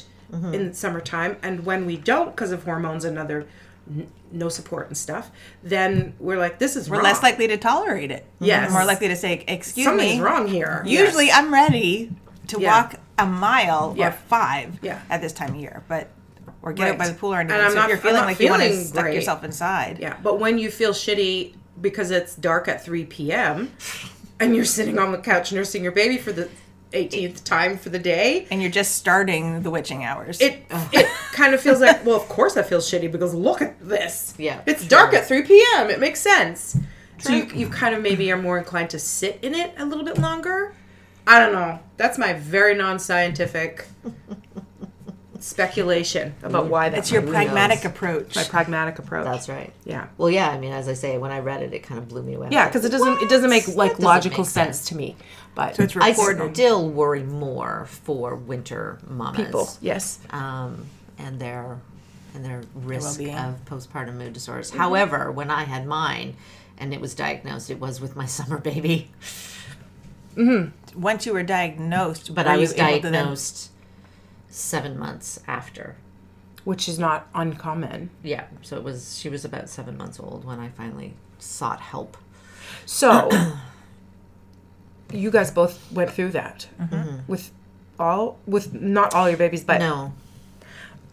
in 0.52 0.74
summertime, 0.74 1.38
and 1.42 1.66
when 1.66 1.86
we 1.86 1.96
don't 1.96 2.36
because 2.36 2.52
of 2.52 2.64
hormones 2.66 3.06
and 3.06 3.18
other 3.18 3.46
n- 3.90 4.08
no 4.30 4.50
support 4.50 4.88
and 4.88 4.98
stuff, 4.98 5.32
then 5.64 6.14
we're 6.20 6.38
like, 6.38 6.60
this 6.60 6.76
is 6.76 6.90
We're 6.90 6.98
wrong. 6.98 7.06
less 7.06 7.24
likely 7.24 7.48
to 7.48 7.56
tolerate 7.56 8.12
it. 8.12 8.26
Yes. 8.42 8.70
More 8.72 8.84
likely 8.84 9.08
to 9.08 9.16
say, 9.16 9.46
excuse 9.48 9.78
me. 9.78 9.84
something's 9.92 10.16
me. 10.18 10.22
wrong 10.22 10.48
here. 10.50 10.84
Usually 10.86 11.28
Yes. 11.28 11.38
I'm 11.38 11.54
ready 11.54 12.12
to 12.48 12.60
Yeah. 12.60 12.82
walk 12.82 12.96
a 13.18 13.26
mile 13.26 13.96
Yeah. 13.98 14.10
or 14.10 14.12
five 14.12 14.78
Yeah. 14.82 15.00
at 15.10 15.22
this 15.22 15.32
time 15.32 15.52
of 15.56 15.62
year. 15.62 15.84
But 15.88 16.10
or 16.62 16.74
get 16.74 16.88
out 16.88 16.90
Right. 16.92 17.00
by 17.00 17.08
the 17.08 17.14
pool 17.14 17.34
or 17.34 17.40
And 17.40 17.50
anything. 17.50 17.66
I'm 17.66 17.72
So 17.72 17.76
not- 17.78 17.84
if 17.86 17.88
you're 17.90 17.96
I'm 17.98 18.02
feeling 18.02 18.16
not 18.18 18.26
like 18.26 18.40
you 18.42 18.50
want 18.50 18.62
to 18.64 18.70
feeling 18.70 18.84
stuck 18.86 19.06
yourself 19.14 19.44
inside. 19.46 19.98
Yeah, 20.02 20.16
but 20.22 20.40
when 20.42 20.58
you 20.58 20.70
feel 20.70 20.92
shitty 20.92 21.54
because 21.82 22.12
it's 22.12 22.36
dark 22.36 22.68
at 22.68 22.84
3 22.84 23.06
p.m. 23.06 23.72
and 24.40 24.56
you're 24.56 24.66
sitting 24.66 24.98
on 25.00 25.12
the 25.12 25.18
couch 25.18 25.52
nursing 25.52 25.84
your 25.84 25.92
baby 25.92 26.18
for 26.18 26.32
the 26.32 26.50
18th 26.94 27.44
time 27.44 27.78
for 27.78 27.90
the 27.90 28.00
day, 28.00 28.48
And 28.50 28.62
you're 28.62 28.72
just 28.72 28.96
starting 28.96 29.62
the 29.62 29.70
witching 29.70 30.06
hours. 30.06 30.40
it 30.40 30.64
it 30.94 31.06
kind 31.34 31.54
of 31.54 31.60
feels 31.60 31.82
like, 31.82 32.06
well, 32.06 32.16
of 32.16 32.28
course 32.30 32.56
I 32.56 32.64
feel 32.64 32.80
shitty 32.80 33.12
because 33.12 33.34
look 33.34 33.62
at 33.62 33.80
this. 33.86 34.34
Yeah, 34.38 34.62
It's 34.66 34.82
sure. 34.82 34.90
dark 34.90 35.14
at 35.14 35.28
3 35.28 35.42
p.m. 35.44 35.90
It 35.90 36.00
makes 36.00 36.22
sense. 36.22 36.78
So 37.20 37.34
you, 37.34 37.46
you 37.54 37.68
kind 37.68 37.94
of 37.96 38.02
maybe 38.02 38.32
are 38.32 38.38
more 38.42 38.58
inclined 38.58 38.92
to 38.92 39.00
sit 39.00 39.40
in 39.42 39.54
it 39.56 39.74
a 39.78 39.86
little 39.86 40.06
bit 40.06 40.18
longer. 40.20 40.76
I 41.26 41.40
don't 41.40 41.52
know. 41.52 41.80
That's 41.98 42.18
my 42.18 42.34
very 42.34 42.74
non-scientific 42.76 43.86
speculation 45.48 46.36
about 46.44 46.68
why 46.68 46.90
that's 46.90 47.00
it's 47.08 47.12
your 47.12 47.22
who 47.22 47.32
pragmatic 47.32 47.80
knows? 47.84 47.86
approach. 47.86 48.36
my 48.36 48.44
pragmatic 48.44 49.00
approach. 49.00 49.26
that's 49.26 49.50
right. 49.50 49.72
yeah. 49.86 50.08
Well, 50.18 50.30
yeah. 50.30 50.50
I 50.50 50.60
mean, 50.60 50.72
as 50.74 50.88
I 50.88 50.94
say, 50.94 51.18
when 51.18 51.32
I 51.32 51.40
read 51.40 51.62
it, 51.64 51.74
it 51.74 51.80
kind 51.84 51.98
of 52.00 52.08
blew 52.08 52.22
me 52.22 52.34
away. 52.36 52.50
Yeah, 52.52 52.68
because 52.68 52.86
it 52.86 52.90
doesn't 52.90 53.22
it 53.22 53.30
doesn't 53.30 53.50
make 53.50 53.68
like 53.70 53.92
doesn't 53.92 54.06
logical 54.06 54.44
make 54.44 54.50
sense. 54.50 54.86
to 54.90 54.96
me. 54.96 55.16
But 55.56 55.76
so 55.76 55.84
it's 55.84 55.98
I 55.98 56.14
still 56.14 56.88
worry 56.90 57.24
more 57.24 57.88
for 57.90 58.36
winter 58.36 59.00
mamas. 59.08 59.44
people, 59.46 59.70
yes, 59.82 60.20
um, 60.30 60.86
and 61.18 61.40
their 61.40 61.80
and 62.36 62.46
their 62.46 62.62
risk 62.76 63.20
well-being. 63.20 63.36
of 63.36 63.66
postpartum 63.66 64.16
mood 64.18 64.34
disorders. 64.34 64.70
However, 64.70 65.32
when 65.32 65.50
I 65.50 65.64
had 65.64 65.88
mine 65.88 66.36
and 66.78 66.94
it 66.94 67.02
was 67.02 67.16
diagnosed, 67.16 67.72
it 67.72 67.80
was 67.80 68.00
with 68.00 68.16
my 68.16 68.26
summer 68.38 68.60
baby. 68.60 69.10
Once 70.96 71.26
you 71.26 71.34
were 71.34 71.42
diagnosed, 71.44 72.36
But 72.36 72.46
were 72.46 72.52
I 72.52 72.58
was 72.58 72.74
able 72.74 73.02
then- 73.02 73.14
diagnosed 73.14 73.72
seven 74.50 74.98
months 74.98 75.40
after. 75.48 75.96
which 76.64 76.90
is 76.90 77.00
not 77.00 77.28
uncommon. 77.34 78.10
Yeah, 78.24 78.46
so 78.62 78.76
it 78.76 78.84
was. 78.84 79.18
She 79.18 79.30
was 79.30 79.46
about 79.46 79.70
seven 79.70 79.96
months 79.98 80.20
old 80.20 80.44
when 80.44 80.60
I 80.60 80.68
finally 80.70 81.14
sought 81.40 81.80
help. 81.80 82.18
So 82.86 83.30
you 85.14 85.32
guys 85.32 85.50
both 85.52 85.90
went 85.92 86.12
through 86.12 86.32
that 86.32 86.68
with 87.28 87.52
all 87.98 88.38
with 88.46 88.74
not 88.74 89.14
all 89.14 89.30
your 89.30 89.38
babies, 89.38 89.64
but 89.64 89.80
No, 89.80 90.12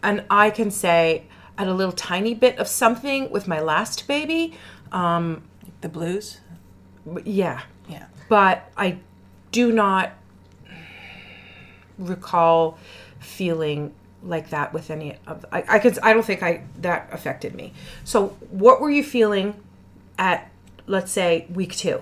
and 0.03 0.25
I 0.29 0.49
can 0.49 0.71
say 0.71 1.23
I 1.57 1.61
had 1.61 1.69
a 1.69 1.73
little 1.73 1.93
tiny 1.93 2.33
bit 2.33 2.59
of 2.59 2.67
something 2.67 3.29
with 3.31 3.47
my 3.47 3.61
last 3.61 4.07
baby. 4.09 4.57
Um, 4.91 5.43
the 5.81 5.87
blues. 5.89 6.41
yeah, 7.23 7.61
Yeah. 7.87 8.07
but 8.27 8.69
I 8.75 8.97
do 9.53 9.71
not 9.71 10.11
recall 11.97 12.77
feeling 13.25 13.93
like 14.23 14.49
that 14.49 14.73
with 14.73 14.89
any 14.89 15.17
of 15.27 15.45
I, 15.51 15.63
I 15.67 15.79
could 15.79 15.99
I 15.99 16.13
don't 16.13 16.25
think 16.25 16.41
I 16.41 16.63
that 16.79 17.09
affected 17.11 17.53
me. 17.53 17.73
So 18.03 18.29
what 18.49 18.81
were 18.81 18.89
you 18.89 19.03
feeling 19.03 19.55
at 20.17 20.49
let's 20.87 21.11
say 21.11 21.47
week 21.49 21.75
two? 21.75 22.01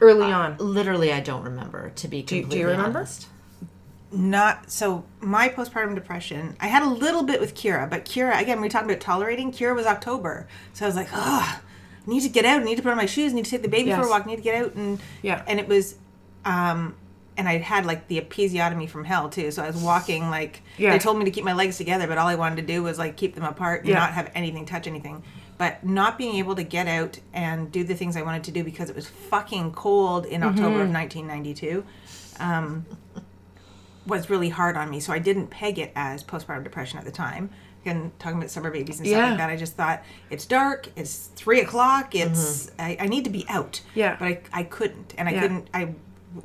Early 0.00 0.30
on. 0.32 0.56
literally, 0.58 1.12
I 1.12 1.20
don't 1.20 1.42
remember. 1.42 1.90
To 1.90 2.08
be 2.08 2.22
do 2.22 2.36
you 2.36 2.68
remember? 2.68 3.00
honest. 3.00 3.26
Not 4.12 4.70
so. 4.70 5.04
My 5.20 5.48
postpartum 5.48 5.94
depression. 5.94 6.56
I 6.60 6.68
had 6.68 6.82
a 6.82 6.88
little 6.88 7.24
bit 7.24 7.40
with 7.40 7.54
Kira, 7.54 7.90
but 7.90 8.04
Kira 8.04 8.40
again. 8.40 8.60
We 8.60 8.68
talking 8.68 8.88
about 8.88 9.00
tolerating. 9.00 9.52
Kira 9.52 9.74
was 9.74 9.86
October, 9.86 10.46
so 10.72 10.86
I 10.86 10.88
was 10.88 10.96
like, 10.96 11.08
ah, 11.12 11.60
I 11.60 12.10
need 12.10 12.22
to 12.22 12.28
get 12.28 12.44
out. 12.44 12.60
I 12.60 12.64
need 12.64 12.76
to 12.76 12.82
put 12.82 12.90
on 12.90 12.96
my 12.96 13.06
shoes. 13.06 13.32
I 13.32 13.34
need 13.34 13.44
to 13.44 13.50
take 13.50 13.62
the 13.62 13.68
baby 13.68 13.90
for 13.90 14.02
a 14.02 14.08
walk. 14.08 14.22
I 14.24 14.26
need 14.26 14.36
to 14.36 14.42
get 14.42 14.54
out 14.62 14.74
and 14.74 15.00
Yeah. 15.20 15.42
And 15.46 15.58
it 15.58 15.68
was, 15.68 15.96
um, 16.44 16.94
and 17.38 17.48
I 17.48 17.56
had 17.58 17.86
like 17.86 18.08
the 18.08 18.20
episiotomy 18.20 18.88
from 18.90 19.04
hell 19.04 19.30
too. 19.30 19.50
So 19.50 19.62
I 19.62 19.68
was 19.68 19.76
walking 19.76 20.28
like 20.28 20.62
Yeah. 20.76 20.90
they 20.90 20.98
told 20.98 21.18
me 21.18 21.24
to 21.24 21.30
keep 21.30 21.44
my 21.44 21.54
legs 21.54 21.78
together, 21.78 22.06
but 22.06 22.18
all 22.18 22.26
I 22.28 22.34
wanted 22.34 22.56
to 22.56 22.62
do 22.62 22.82
was 22.82 22.98
like 22.98 23.16
keep 23.16 23.34
them 23.34 23.44
apart 23.44 23.80
and 23.80 23.88
Yeah. 23.90 24.00
not 24.00 24.12
have 24.12 24.30
anything 24.34 24.66
touch 24.66 24.86
anything. 24.86 25.22
But 25.56 25.84
not 25.84 26.18
being 26.18 26.36
able 26.36 26.54
to 26.56 26.62
get 26.62 26.86
out 26.86 27.18
and 27.32 27.72
do 27.72 27.82
the 27.84 27.94
things 27.94 28.16
I 28.16 28.22
wanted 28.22 28.44
to 28.44 28.50
do 28.50 28.62
because 28.62 28.90
it 28.90 28.96
was 28.96 29.06
fucking 29.08 29.72
cold 29.72 30.26
in 30.26 30.42
October 30.42 30.78
Mm-hmm. 30.80 30.82
of 30.82 30.90
1992 30.90 31.84
um, 32.40 32.84
was 34.06 34.30
really 34.30 34.48
hard 34.48 34.76
on 34.76 34.90
me. 34.90 35.00
So 35.00 35.12
I 35.12 35.18
didn't 35.18 35.48
peg 35.48 35.78
it 35.78 35.92
as 35.94 36.24
postpartum 36.24 36.64
depression 36.64 36.98
at 36.98 37.04
the 37.04 37.10
time. 37.10 37.50
Again, 37.82 38.10
talking 38.18 38.38
about 38.38 38.50
summer 38.50 38.70
babies 38.70 38.98
and 38.98 39.06
stuff 39.08 39.18
Yeah. 39.18 39.28
like 39.30 39.38
that, 39.38 39.50
I 39.50 39.56
just 39.56 39.74
thought 39.76 40.02
it's 40.30 40.46
dark, 40.46 40.88
it's 40.96 41.30
three 41.36 41.60
o'clock, 41.60 42.14
it's 42.14 42.70
I, 42.78 42.96
I 43.00 43.06
need 43.06 43.24
to 43.24 43.30
be 43.30 43.44
out. 43.48 43.74
Mm-hmm. 43.90 43.98
Yeah. 43.98 44.16
but 44.18 44.24
I, 44.26 44.40
I 44.52 44.62
couldn't, 44.64 45.14
and 45.18 45.28
I 45.28 45.38
couldn't 45.38 45.68
I 45.72 45.94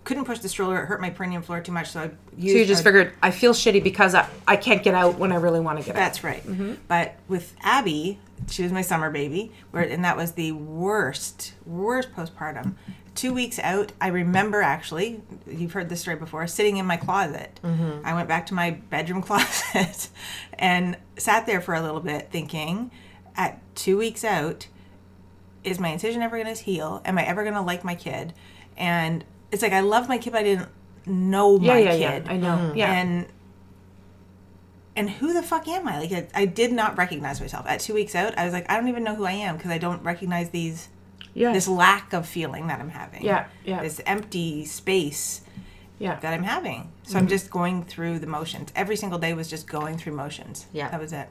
couldn't 0.03 0.25
push 0.25 0.39
the 0.39 0.49
stroller. 0.49 0.81
It 0.81 0.85
hurt 0.85 1.01
my 1.01 1.09
perineum 1.09 1.41
floor 1.41 1.61
too 1.61 1.71
much, 1.71 1.91
so 1.91 2.01
I 2.01 2.11
used. 2.37 2.53
So 2.53 2.59
you 2.59 2.65
just 2.65 2.81
a- 2.81 2.83
figured 2.83 3.13
I 3.21 3.31
feel 3.31 3.53
shitty 3.53 3.83
because 3.83 4.15
I, 4.15 4.27
I 4.47 4.55
can't 4.55 4.83
get 4.83 4.93
out 4.93 5.17
when 5.17 5.31
I 5.31 5.35
really 5.35 5.59
want 5.59 5.79
to 5.79 5.85
get 5.85 5.95
out. 5.95 5.99
That's 5.99 6.23
right. 6.23 6.45
Mm-hmm. 6.45 6.75
But 6.87 7.15
with 7.27 7.53
Abby, 7.61 8.19
she 8.49 8.63
was 8.63 8.71
my 8.71 8.81
summer 8.81 9.09
baby, 9.09 9.51
where 9.71 9.83
and 9.83 10.03
that 10.05 10.17
was 10.17 10.33
the 10.33 10.51
worst, 10.53 11.53
worst 11.65 12.13
postpartum. 12.13 12.75
Two 13.15 13.33
weeks 13.33 13.59
out, 13.59 13.91
I 14.01 14.07
remember 14.07 14.63
actually, 14.63 15.21
you've 15.45 15.73
heard 15.73 15.87
this 15.87 16.01
story 16.01 16.17
before, 16.17 16.47
sitting 16.47 16.77
in 16.77 16.85
my 16.87 16.97
closet. 16.97 17.59
Mm-hmm. 17.63 18.05
I 18.05 18.15
went 18.15 18.27
back 18.27 18.47
to 18.47 18.55
my 18.55 18.71
bedroom 18.71 19.21
closet 19.21 20.09
and 20.53 20.97
sat 21.17 21.45
there 21.45 21.61
for 21.61 21.75
a 21.75 21.81
little 21.81 21.99
bit, 21.99 22.31
thinking, 22.31 22.89
at 23.35 23.61
two 23.75 23.97
weeks 23.97 24.23
out, 24.23 24.67
is 25.63 25.79
my 25.79 25.89
incision 25.89 26.21
ever 26.23 26.41
going 26.41 26.53
to 26.53 26.61
heal? 26.61 27.01
Am 27.05 27.17
I 27.17 27.23
ever 27.25 27.43
going 27.43 27.53
to 27.53 27.61
like 27.61 27.83
my 27.83 27.95
kid? 27.95 28.33
And 28.77 29.23
it's 29.53 29.61
like 29.61 29.71
I 29.71 29.79
love 29.79 30.09
my 30.09 30.17
kid, 30.17 30.31
but 30.33 30.39
I 30.39 30.43
didn't 30.43 30.69
know 31.05 31.57
Yeah, 31.59 31.73
my 31.73 31.79
yeah, 31.79 31.91
kid. 31.91 32.25
yeah. 32.25 32.31
I 32.33 32.37
know. 32.37 32.73
Yeah. 32.75 32.91
And 32.91 33.27
and 34.95 35.09
who 35.09 35.33
the 35.33 35.41
fuck 35.41 35.67
am 35.67 35.87
I? 35.87 35.99
Like 35.99 36.11
I, 36.11 36.27
I 36.35 36.45
did 36.45 36.71
not 36.71 36.97
recognize 36.97 37.41
myself 37.41 37.65
at 37.67 37.79
two 37.79 37.93
weeks 37.93 38.13
out. 38.15 38.37
I 38.37 38.45
was 38.45 38.53
like, 38.53 38.69
I 38.69 38.75
don't 38.77 38.89
even 38.89 39.03
know 39.03 39.15
who 39.15 39.25
I 39.25 39.31
am 39.31 39.55
because 39.57 39.71
I 39.71 39.77
don't 39.79 40.03
recognize 40.03 40.49
these 40.51 40.89
yes. 41.33 41.53
this 41.55 41.67
lack 41.67 42.13
of 42.13 42.27
feeling 42.27 42.67
that 42.67 42.79
I'm 42.79 42.89
having. 42.89 43.23
Yeah, 43.23 43.47
yeah. 43.65 43.81
This 43.81 44.01
empty 44.05 44.65
space 44.65 45.41
yeah. 45.99 46.19
that 46.19 46.33
I'm 46.33 46.43
having. 46.43 46.91
So 47.03 47.09
Mm-hmm. 47.09 47.17
I'm 47.17 47.27
just 47.27 47.49
going 47.49 47.83
through 47.85 48.19
the 48.19 48.27
motions. 48.27 48.71
Every 48.75 48.95
single 48.95 49.19
day 49.19 49.33
was 49.33 49.49
just 49.49 49.67
going 49.67 49.97
through 49.97 50.13
motions. 50.13 50.67
Yeah. 50.73 50.89
that 50.89 50.99
was 50.99 51.11
it. 51.13 51.27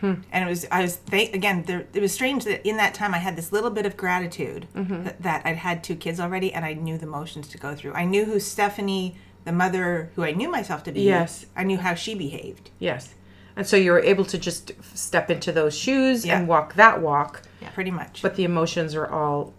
Hmm. 0.00 0.14
And 0.32 0.44
it 0.44 0.48
was 0.48 0.66
I 0.70 0.82
was 0.82 0.96
th- 0.96 1.34
again 1.34 1.64
there, 1.66 1.86
it 1.92 2.00
was 2.00 2.12
strange 2.12 2.44
that 2.44 2.66
in 2.66 2.76
that 2.76 2.94
time 2.94 3.14
I 3.14 3.18
had 3.18 3.34
this 3.36 3.50
little 3.52 3.70
bit 3.70 3.84
of 3.86 3.96
gratitude 3.96 4.68
Mm-hmm. 4.76 5.04
that, 5.04 5.22
that 5.22 5.42
I'd 5.46 5.56
had 5.56 5.82
two 5.82 5.96
kids 5.96 6.20
already 6.20 6.52
and 6.52 6.64
I 6.64 6.74
knew 6.74 6.98
the 6.98 7.06
motions 7.06 7.48
to 7.48 7.58
go 7.58 7.74
through. 7.74 7.94
I 7.94 8.04
knew 8.04 8.24
who 8.24 8.38
Stephanie, 8.38 9.16
the 9.44 9.52
mother 9.52 10.10
who 10.14 10.22
I 10.24 10.32
knew 10.32 10.50
myself 10.50 10.84
to 10.84 10.92
be. 10.92 11.02
Yes. 11.02 11.46
I 11.56 11.64
knew 11.64 11.78
how 11.78 11.94
she 11.94 12.14
behaved. 12.14 12.70
Yes. 12.78 13.14
And 13.56 13.66
so 13.66 13.76
you 13.76 13.90
were 13.90 13.98
able 14.00 14.24
to 14.26 14.38
just 14.38 14.70
step 14.96 15.30
into 15.30 15.50
those 15.50 15.76
shoes 15.76 16.24
Yeah. 16.24 16.38
and 16.38 16.46
walk 16.46 16.74
that 16.74 17.00
walk, 17.02 17.42
Yeah, 17.60 17.70
Pretty 17.70 17.90
much. 17.90 18.22
but 18.22 18.36
the 18.36 18.44
emotions 18.44 18.94
are 18.94 19.06
all 19.06 19.52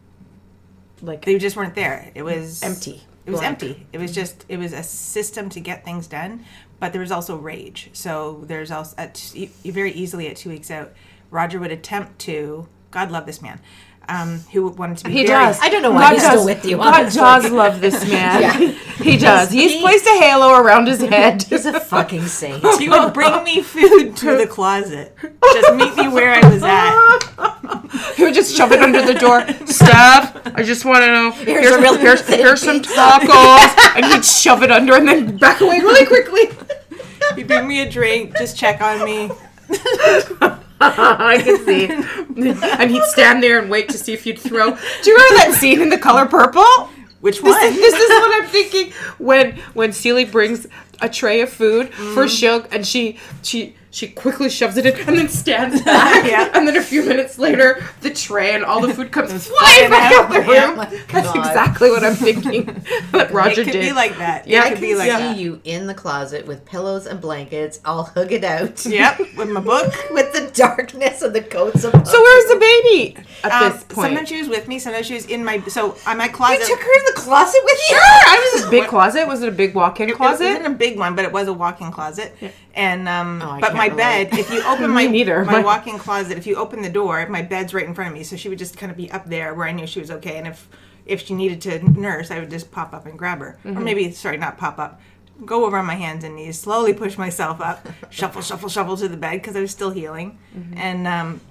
like 1.02 1.26
they 1.26 1.38
just 1.38 1.56
weren't 1.58 1.76
there. 1.76 2.12
It 2.16 2.24
was 2.24 2.64
empty. 2.64 3.04
It 3.30 3.34
was 3.34 3.42
empty. 3.42 3.88
It 3.94 4.00
was 4.00 4.14
just 4.14 4.46
it 4.50 4.58
was 4.58 4.74
a 4.74 4.84
system 4.84 5.50
to 5.50 5.60
get 5.60 5.86
things 5.86 6.08
done, 6.08 6.46
but 6.80 6.92
there 6.92 7.02
was 7.02 7.12
also 7.12 7.38
rage. 7.38 7.90
So 7.94 8.44
there's 8.46 8.72
also 8.72 8.96
at 8.98 9.18
very 9.64 9.92
easily 9.92 10.28
at 10.28 10.36
two 10.36 10.50
weeks 10.50 10.72
out, 10.72 10.94
Roger 11.30 11.60
would 11.60 11.72
attempt 11.72 12.20
to. 12.20 12.68
God 12.92 13.12
love 13.12 13.28
this 13.28 13.40
man, 13.40 13.62
um, 14.10 14.40
who 14.52 14.68
wanted 14.70 14.98
to 14.98 15.06
be. 15.06 15.12
He 15.12 15.28
very, 15.28 15.46
does. 15.46 15.60
I 15.62 15.70
don't 15.70 15.82
know 15.82 15.92
why 15.92 16.02
God 16.02 16.14
he's 16.14 16.22
does, 16.24 16.32
still 16.32 16.46
with 16.46 16.66
you, 16.66 16.78
God 16.78 17.02
honestly. 17.02 17.20
does 17.22 17.52
love 17.52 17.80
this 17.80 18.10
man. 18.10 18.42
Yeah. 18.42 18.72
He 19.04 19.18
does. 19.18 19.52
He's 19.52 19.74
he- 19.74 19.82
placed 19.82 20.06
a 20.08 20.18
halo 20.20 20.60
around 20.60 20.88
his 20.88 21.00
head. 21.02 21.44
He's 21.50 21.66
a 21.66 21.80
fucking 21.80 22.26
saint. 22.28 22.66
He 22.80 22.90
would 22.90 23.14
bring 23.14 23.44
me 23.44 23.62
food 23.62 24.18
to 24.18 24.36
the 24.36 24.48
closet. 24.48 25.16
Just 25.54 25.74
meet 25.76 25.96
me 25.96 26.10
where 26.10 26.34
I 26.34 26.50
was 26.50 26.64
at. 26.64 28.16
he 28.16 28.24
would 28.24 28.34
just 28.34 28.56
shove 28.56 28.72
it 28.72 28.82
under 28.82 29.06
the 29.06 29.14
door. 29.14 29.48
Steph, 29.66 30.46
I 30.56 30.64
just 30.64 30.84
want 30.84 31.04
to 31.04 31.08
know. 31.08 31.32
Here's, 31.32 31.76
a 31.76 31.80
really 31.80 32.00
here's, 32.00 32.28
here's 32.28 32.62
some 32.62 32.80
pizza." 32.80 32.96
tacos. 32.96 33.96
and 33.96 34.06
he'd 34.06 34.26
shove 34.26 34.64
it 34.64 34.72
under 34.72 34.96
and 34.96 35.08
then 35.08 35.38
back 35.38 35.62
away 35.62 35.80
really 35.80 36.06
quickly. 36.06 36.50
He'd 37.36 37.48
bring 37.48 37.68
me 37.68 37.82
a 37.82 37.90
drink, 37.90 38.36
just 38.38 38.58
check 38.58 38.82
on 38.82 39.06
me. 39.06 39.30
I 40.82 41.42
can 41.44 41.66
see. 41.66 41.88
and 42.80 42.92
he'd 42.92 43.04
stand 43.04 43.44
there 43.44 43.60
and 43.60 43.70
wait 43.70 43.90
to 43.90 43.98
see 43.98 44.14
if 44.14 44.26
you'd 44.26 44.40
throw. 44.40 44.72
Do 44.72 45.10
you 45.10 45.16
remember 45.18 45.36
that 45.52 45.58
scene 45.60 45.82
in 45.82 45.90
The 45.90 45.98
Color 45.98 46.26
Purple? 46.28 46.90
Which 47.22 47.42
This 47.42 47.54
one? 47.54 47.64
is, 47.66 47.76
this 47.76 47.94
is 47.94 48.10
what 48.10 48.42
I'm 48.44 48.50
thinking 48.50 48.94
when 49.18 49.58
when 49.74 49.92
Celie 49.92 50.24
brings 50.24 50.68
a 51.02 51.10
tray 51.10 51.42
of 51.42 51.50
food 51.50 51.94
for 51.94 52.28
Shug, 52.28 52.68
and 52.72 52.86
she 52.86 53.18
she 53.44 53.76
she 53.92 54.08
quickly 54.08 54.50
shoves 54.52 54.78
it 54.78 54.86
in 54.86 54.96
and 55.08 55.18
then 55.18 55.28
stands 55.30 55.82
back. 55.84 56.24
Yeah. 56.24 56.52
And 56.54 56.68
then 56.68 56.78
a 56.78 56.82
few 56.82 57.04
minutes 57.04 57.40
later, 57.40 57.84
the 58.02 58.12
tray 58.12 58.54
and 58.54 58.64
all 58.64 58.82
the 58.86 58.94
food 58.94 59.12
comes 59.12 59.32
flying 59.48 59.88
flying 59.88 59.90
back 59.90 60.12
out. 60.14 60.26
out 60.26 60.32
the 60.32 60.40
room. 60.42 60.80
Oh 60.80 61.06
That's 61.12 61.28
God. 61.34 61.38
exactly 61.38 61.90
what 61.90 62.04
I'm 62.04 62.14
thinking. 62.14 62.66
That 63.12 63.32
Roger 63.32 63.62
it 63.62 63.66
could 63.66 63.72
did. 63.74 63.82
be 63.82 63.92
like 63.92 64.16
that. 64.20 64.48
Yeah, 64.48 64.60
it 64.60 64.66
I 64.66 64.70
could 64.70 64.78
can 64.78 64.82
be 64.84 64.96
like 64.96 65.10
See 65.12 65.18
that. 65.18 65.38
you 65.38 65.60
in 65.64 65.88
the 65.88 65.96
closet 65.96 66.46
with 66.46 66.64
pillows 66.66 67.08
and 67.08 67.20
blankets, 67.20 67.80
all 67.84 68.04
hooded 68.04 68.44
out. 68.44 68.86
Yep, 68.86 69.20
with 69.36 69.50
my 69.50 69.60
book. 69.62 69.92
With 70.12 70.32
the 70.34 70.52
darkness 70.54 71.22
of 71.24 71.34
the 71.34 71.42
coats 71.42 71.84
of. 71.84 71.92
so 72.08 72.22
where's 72.22 72.46
the 72.52 72.60
baby 72.60 73.18
at 73.44 73.52
Um, 73.52 73.72
this 73.72 73.84
point? 73.86 74.08
sometimes 74.10 74.30
she 74.30 74.40
was 74.40 74.50
with 74.50 74.68
me. 74.68 74.78
Sometimes 74.80 75.08
she 75.08 75.14
was 75.16 75.26
in 75.26 75.44
my. 75.44 75.60
So 75.68 75.96
on 76.06 76.18
my 76.18 76.26
You 76.26 76.32
closet. 76.32 76.68
took 76.68 76.80
her 76.80 77.00
to 77.00 77.14
the 77.14 77.20
closet 77.20 77.62
with 77.64 77.80
you. 77.90 77.96
Sure, 77.96 78.00
I 78.02 78.52
was 78.56 78.70
big 78.70 78.88
closet? 78.88 79.28
Was 79.28 79.42
it 79.42 79.50
a 79.50 79.52
big 79.52 79.74
walk-in 79.74 80.10
It 80.10 80.16
closet? 80.16 80.46
wasn't 80.46 80.68
a 80.68 80.70
big 80.72 80.89
one, 80.98 81.16
but 81.16 81.26
it 81.26 81.32
was 81.32 81.48
a 81.48 81.54
walk-in 81.54 81.92
closet. 81.92 82.36
And 82.74 83.08
um, 83.08 83.42
Oh, 83.44 83.58
but 83.60 83.74
my 83.76 83.86
relate. 83.88 83.98
bed, 84.32 84.40
if 84.40 84.52
you 84.52 84.64
open 84.64 84.90
my 85.00 85.06
neither. 85.08 85.44
my 85.46 85.54
My- 85.54 85.64
walk-in 85.64 85.98
closet, 86.00 86.38
if 86.38 86.48
you 86.48 86.56
open 86.56 86.82
the 86.82 86.90
door, 86.90 87.26
my 87.30 87.42
bed's 87.42 87.74
right 87.74 87.86
in 87.86 87.94
front 87.94 88.12
of 88.12 88.18
me, 88.18 88.24
so 88.24 88.36
she 88.36 88.50
would 88.50 88.60
just 88.60 88.78
kind 88.78 88.92
of 88.92 88.98
be 88.98 89.12
up 89.12 89.26
there 89.28 89.54
where 89.54 89.68
I 89.68 89.72
knew 89.72 89.86
she 89.88 90.00
was 90.00 90.12
okay. 90.12 90.38
And 90.38 90.48
if 90.48 90.68
if 91.06 91.26
she 91.26 91.34
needed 91.34 91.60
to 91.62 91.84
nurse, 92.00 92.30
I 92.30 92.40
would 92.40 92.52
just 92.52 92.72
pop 92.72 92.94
up 92.94 93.06
and 93.08 93.18
grab 93.18 93.40
her, 93.40 93.58
Mm-hmm. 93.66 93.78
or 93.78 93.82
maybe 93.82 94.12
sorry, 94.12 94.38
not 94.38 94.58
pop 94.58 94.78
up. 94.80 95.02
Go 95.46 95.66
over 95.66 95.78
on 95.78 95.86
my 95.86 95.96
hands 95.96 96.24
and 96.24 96.36
knees, 96.36 96.60
slowly 96.60 96.94
push 96.94 97.18
myself 97.18 97.62
up, 97.62 97.88
shuffle, 98.12 98.42
shuffle, 98.42 98.70
shuffle 98.70 98.96
to 98.98 99.08
the 99.08 99.18
bed 99.18 99.34
because 99.42 99.56
I 99.56 99.62
was 99.62 99.72
still 99.72 99.90
healing, 99.92 100.38
Mm-hmm. 100.56 100.78
and 100.78 101.08
um, 101.08 101.42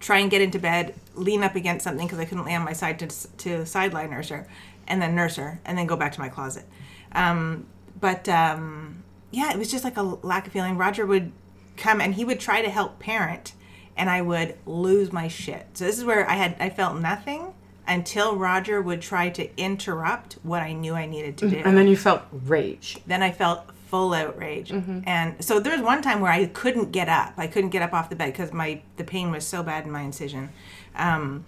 try 0.00 0.18
and 0.20 0.30
get 0.30 0.40
into 0.40 0.58
bed, 0.58 0.94
lean 1.14 1.42
up 1.42 1.54
against 1.54 1.84
something 1.84 2.06
because 2.06 2.18
I 2.18 2.24
couldn't 2.24 2.44
lay 2.46 2.54
on 2.54 2.64
my 2.64 2.72
side 2.72 2.98
to, 3.00 3.08
to 3.38 3.66
sideline 3.66 4.10
nurse 4.10 4.30
her, 4.30 4.46
and 4.88 5.02
then 5.02 5.14
nurse 5.14 5.36
her, 5.36 5.60
and 5.64 5.76
then 5.76 5.86
go 5.86 5.96
back 5.96 6.12
to 6.12 6.20
my 6.20 6.28
closet. 6.28 6.64
Um, 7.12 7.66
but 8.02 8.28
um, 8.28 9.02
yeah, 9.30 9.52
it 9.52 9.58
was 9.58 9.70
just 9.70 9.84
like 9.84 9.96
a 9.96 10.02
lack 10.02 10.46
of 10.46 10.52
feeling. 10.52 10.76
Roger 10.76 11.06
would 11.06 11.32
come 11.76 12.02
and 12.02 12.14
he 12.14 12.24
would 12.26 12.40
try 12.40 12.60
to 12.60 12.68
help 12.68 12.98
parent, 12.98 13.54
and 13.96 14.10
I 14.10 14.20
would 14.20 14.58
lose 14.66 15.12
my 15.12 15.28
shit. 15.28 15.68
So 15.74 15.84
this 15.84 15.96
is 15.96 16.04
where 16.04 16.28
I 16.28 16.34
had 16.34 16.56
I 16.60 16.68
felt 16.68 16.98
nothing 16.98 17.54
until 17.86 18.36
Roger 18.36 18.82
would 18.82 19.00
try 19.00 19.30
to 19.30 19.48
interrupt 19.56 20.34
what 20.42 20.62
I 20.62 20.72
knew 20.72 20.94
I 20.94 21.06
needed 21.06 21.36
to 21.38 21.50
do 21.50 21.56
and 21.64 21.76
then 21.76 21.88
you 21.88 21.96
felt 21.96 22.22
rage. 22.30 22.98
then 23.06 23.24
I 23.24 23.32
felt 23.32 23.64
full 23.88 24.14
outrage. 24.14 24.70
Mm-hmm. 24.70 25.00
And 25.04 25.44
so 25.44 25.58
there 25.58 25.72
was 25.72 25.82
one 25.82 26.00
time 26.00 26.20
where 26.20 26.30
I 26.32 26.46
couldn't 26.46 26.92
get 26.92 27.08
up. 27.08 27.34
I 27.36 27.46
couldn't 27.46 27.70
get 27.70 27.82
up 27.82 27.92
off 27.92 28.08
the 28.08 28.16
bed 28.16 28.32
because 28.32 28.52
my 28.52 28.82
the 28.96 29.04
pain 29.04 29.30
was 29.30 29.46
so 29.46 29.62
bad 29.62 29.84
in 29.84 29.90
my 29.90 30.02
incision. 30.02 30.50
Um, 30.94 31.44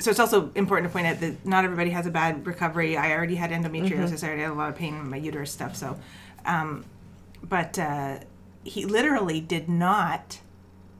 so 0.00 0.10
it's 0.10 0.18
also 0.18 0.50
important 0.54 0.90
to 0.90 0.92
point 0.92 1.06
out 1.06 1.20
that 1.20 1.44
not 1.46 1.64
everybody 1.64 1.90
has 1.90 2.06
a 2.06 2.10
bad 2.10 2.46
recovery. 2.46 2.96
I 2.96 3.12
already 3.12 3.36
had 3.36 3.50
endometriosis. 3.50 3.90
Mm-hmm. 3.90 4.24
I 4.24 4.28
already 4.28 4.42
had 4.42 4.50
a 4.50 4.54
lot 4.54 4.70
of 4.70 4.76
pain 4.76 4.94
in 4.94 5.10
my 5.10 5.18
uterus 5.18 5.52
stuff. 5.52 5.76
So, 5.76 5.98
um, 6.46 6.84
but 7.42 7.78
uh, 7.78 8.18
he 8.64 8.86
literally 8.86 9.40
did 9.40 9.68
not. 9.68 10.40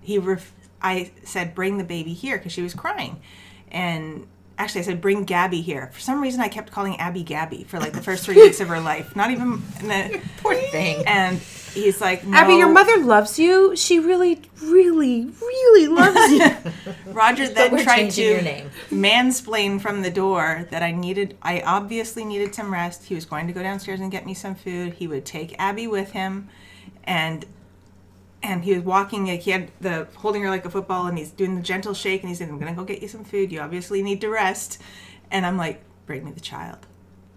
He 0.02 0.18
ref- 0.18 0.54
I 0.82 1.10
said 1.24 1.54
bring 1.54 1.78
the 1.78 1.84
baby 1.84 2.12
here 2.12 2.36
because 2.38 2.52
she 2.52 2.62
was 2.62 2.74
crying, 2.74 3.20
and 3.70 4.26
actually 4.60 4.82
I 4.82 4.84
said 4.84 5.00
bring 5.00 5.24
Gabby 5.24 5.62
here. 5.62 5.90
For 5.92 6.00
some 6.00 6.20
reason 6.20 6.40
I 6.40 6.48
kept 6.48 6.70
calling 6.70 6.96
Abby 6.98 7.22
Gabby 7.22 7.64
for 7.64 7.78
like 7.80 7.92
the 7.92 8.02
first 8.02 8.24
three 8.24 8.36
weeks 8.36 8.60
of 8.60 8.68
her 8.68 8.80
life. 8.80 9.16
Not 9.16 9.30
even. 9.30 9.62
And, 9.78 9.90
then, 9.90 10.22
Poor 10.42 10.54
thing. 10.54 11.02
and 11.06 11.38
he's 11.38 12.00
like, 12.00 12.26
no. 12.26 12.36
Abby, 12.36 12.54
your 12.54 12.68
mother 12.68 12.98
loves 12.98 13.38
you. 13.38 13.74
She 13.74 13.98
really, 13.98 14.42
really, 14.62 15.24
really 15.40 15.88
loves 15.88 16.32
you. 16.32 16.72
Roger 17.12 17.48
then 17.48 17.72
we're 17.72 17.82
tried 17.82 18.10
to 18.10 18.22
your 18.22 18.42
name. 18.42 18.70
mansplain 18.90 19.80
from 19.80 20.02
the 20.02 20.10
door 20.10 20.66
that 20.70 20.82
I 20.82 20.92
needed. 20.92 21.36
I 21.42 21.60
obviously 21.62 22.24
needed 22.24 22.54
some 22.54 22.72
rest. 22.72 23.04
He 23.04 23.14
was 23.14 23.24
going 23.24 23.46
to 23.46 23.52
go 23.52 23.62
downstairs 23.62 24.00
and 24.00 24.10
get 24.10 24.26
me 24.26 24.34
some 24.34 24.54
food. 24.54 24.94
He 24.94 25.06
would 25.06 25.24
take 25.24 25.54
Abby 25.58 25.86
with 25.86 26.12
him, 26.12 26.48
and 27.04 27.46
and 28.42 28.64
he 28.64 28.74
was 28.74 28.82
walking. 28.82 29.26
Like 29.26 29.40
he 29.40 29.50
had 29.50 29.70
the 29.80 30.08
holding 30.16 30.42
her 30.42 30.50
like 30.50 30.64
a 30.64 30.70
football, 30.70 31.06
and 31.06 31.18
he's 31.18 31.30
doing 31.30 31.56
the 31.56 31.62
gentle 31.62 31.94
shake, 31.94 32.22
and 32.22 32.28
he 32.28 32.34
said, 32.34 32.48
"I'm 32.48 32.58
gonna 32.58 32.74
go 32.74 32.84
get 32.84 33.02
you 33.02 33.08
some 33.08 33.24
food. 33.24 33.52
You 33.52 33.60
obviously 33.60 34.02
need 34.02 34.20
to 34.22 34.28
rest." 34.28 34.80
And 35.30 35.46
I'm 35.46 35.56
like, 35.56 35.82
"Bring 36.06 36.24
me 36.24 36.32
the 36.32 36.40
child," 36.40 36.86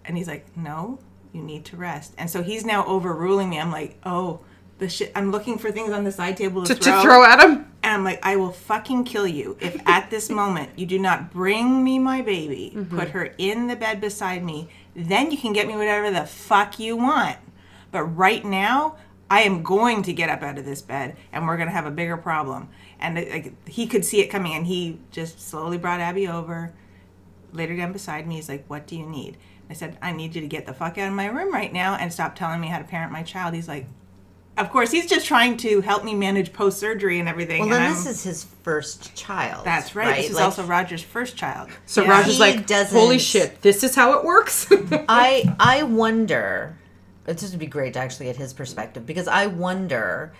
and 0.04 0.16
he's 0.16 0.28
like, 0.28 0.56
"No, 0.56 0.98
you 1.32 1.42
need 1.42 1.64
to 1.66 1.76
rest." 1.76 2.14
And 2.18 2.30
so 2.30 2.42
he's 2.42 2.64
now 2.64 2.84
overruling 2.86 3.50
me. 3.50 3.60
I'm 3.60 3.72
like, 3.72 3.98
"Oh." 4.04 4.40
The 4.78 4.88
shit. 4.88 5.12
I'm 5.14 5.30
looking 5.30 5.56
for 5.56 5.70
things 5.70 5.92
on 5.92 6.02
the 6.02 6.10
side 6.10 6.36
table 6.36 6.64
to, 6.64 6.74
to, 6.74 6.80
to 6.80 7.00
throw 7.00 7.22
at 7.24 7.38
him. 7.38 7.72
and 7.84 7.92
I'm 7.92 8.02
like, 8.02 8.18
I 8.24 8.34
will 8.34 8.50
fucking 8.50 9.04
kill 9.04 9.26
you 9.26 9.56
if 9.60 9.80
at 9.86 10.10
this 10.10 10.28
moment 10.28 10.70
you 10.76 10.84
do 10.84 10.98
not 10.98 11.30
bring 11.30 11.84
me 11.84 12.00
my 12.00 12.22
baby, 12.22 12.72
mm-hmm. 12.74 12.98
put 12.98 13.10
her 13.10 13.32
in 13.38 13.68
the 13.68 13.76
bed 13.76 14.00
beside 14.00 14.42
me, 14.42 14.68
then 14.96 15.30
you 15.30 15.38
can 15.38 15.52
get 15.52 15.68
me 15.68 15.76
whatever 15.76 16.10
the 16.10 16.26
fuck 16.26 16.80
you 16.80 16.96
want. 16.96 17.36
But 17.92 18.02
right 18.02 18.44
now, 18.44 18.96
I 19.30 19.42
am 19.42 19.62
going 19.62 20.02
to 20.02 20.12
get 20.12 20.28
up 20.28 20.42
out 20.42 20.58
of 20.58 20.64
this 20.64 20.82
bed 20.82 21.16
and 21.32 21.46
we're 21.46 21.56
going 21.56 21.68
to 21.68 21.74
have 21.74 21.86
a 21.86 21.90
bigger 21.90 22.16
problem. 22.16 22.68
And 23.00 23.18
it- 23.18 23.30
like, 23.30 23.68
he 23.68 23.86
could 23.86 24.04
see 24.04 24.20
it 24.20 24.28
coming 24.28 24.54
and 24.54 24.66
he 24.66 24.98
just 25.10 25.40
slowly 25.40 25.78
brought 25.78 26.00
Abby 26.00 26.28
over, 26.28 26.72
laid 27.52 27.70
her 27.70 27.76
down 27.76 27.92
beside 27.92 28.26
me. 28.26 28.36
He's 28.36 28.48
like, 28.48 28.64
What 28.68 28.86
do 28.86 28.96
you 28.96 29.06
need? 29.06 29.36
I 29.70 29.72
said, 29.72 29.96
I 30.02 30.12
need 30.12 30.34
you 30.34 30.42
to 30.42 30.46
get 30.46 30.66
the 30.66 30.74
fuck 30.74 30.98
out 30.98 31.08
of 31.08 31.14
my 31.14 31.26
room 31.26 31.52
right 31.52 31.72
now 31.72 31.94
and 31.94 32.12
stop 32.12 32.34
telling 32.36 32.60
me 32.60 32.68
how 32.68 32.78
to 32.78 32.84
parent 32.84 33.12
my 33.12 33.22
child. 33.22 33.54
He's 33.54 33.66
like, 33.68 33.86
of 34.56 34.70
course, 34.70 34.92
he's 34.92 35.06
just 35.06 35.26
trying 35.26 35.56
to 35.56 35.80
help 35.80 36.04
me 36.04 36.14
manage 36.14 36.52
post 36.52 36.78
surgery 36.78 37.18
and 37.18 37.28
everything. 37.28 37.60
Well, 37.62 37.68
and 37.72 37.72
then 37.76 37.82
I'm- 37.82 37.92
this 37.94 38.06
is 38.06 38.22
his 38.22 38.44
first 38.62 39.14
child. 39.16 39.64
that's 39.64 39.96
right. 39.96 40.16
This 40.16 40.28
is 40.30 40.36
Like, 40.36 40.44
also 40.44 40.64
Roger's 40.64 41.02
first 41.02 41.36
child. 41.36 41.70
So 41.86 42.02
Yeah. 42.04 42.10
Roger's 42.10 42.34
He 42.34 42.40
like, 42.40 42.66
doesn't- 42.66 42.96
holy 42.96 43.18
shit, 43.18 43.62
this 43.62 43.82
is 43.82 43.94
how 43.96 44.12
it 44.18 44.24
works? 44.24 44.68
I 45.08 45.56
I 45.58 45.82
wonder. 45.84 46.76
It 47.26 47.38
just 47.38 47.52
would 47.52 47.60
be 47.60 47.66
great 47.66 47.94
to 47.94 48.00
actually 48.00 48.26
get 48.26 48.36
his 48.36 48.52
perspective 48.52 49.06
because 49.06 49.28
I 49.28 49.46
wonder 49.46 50.32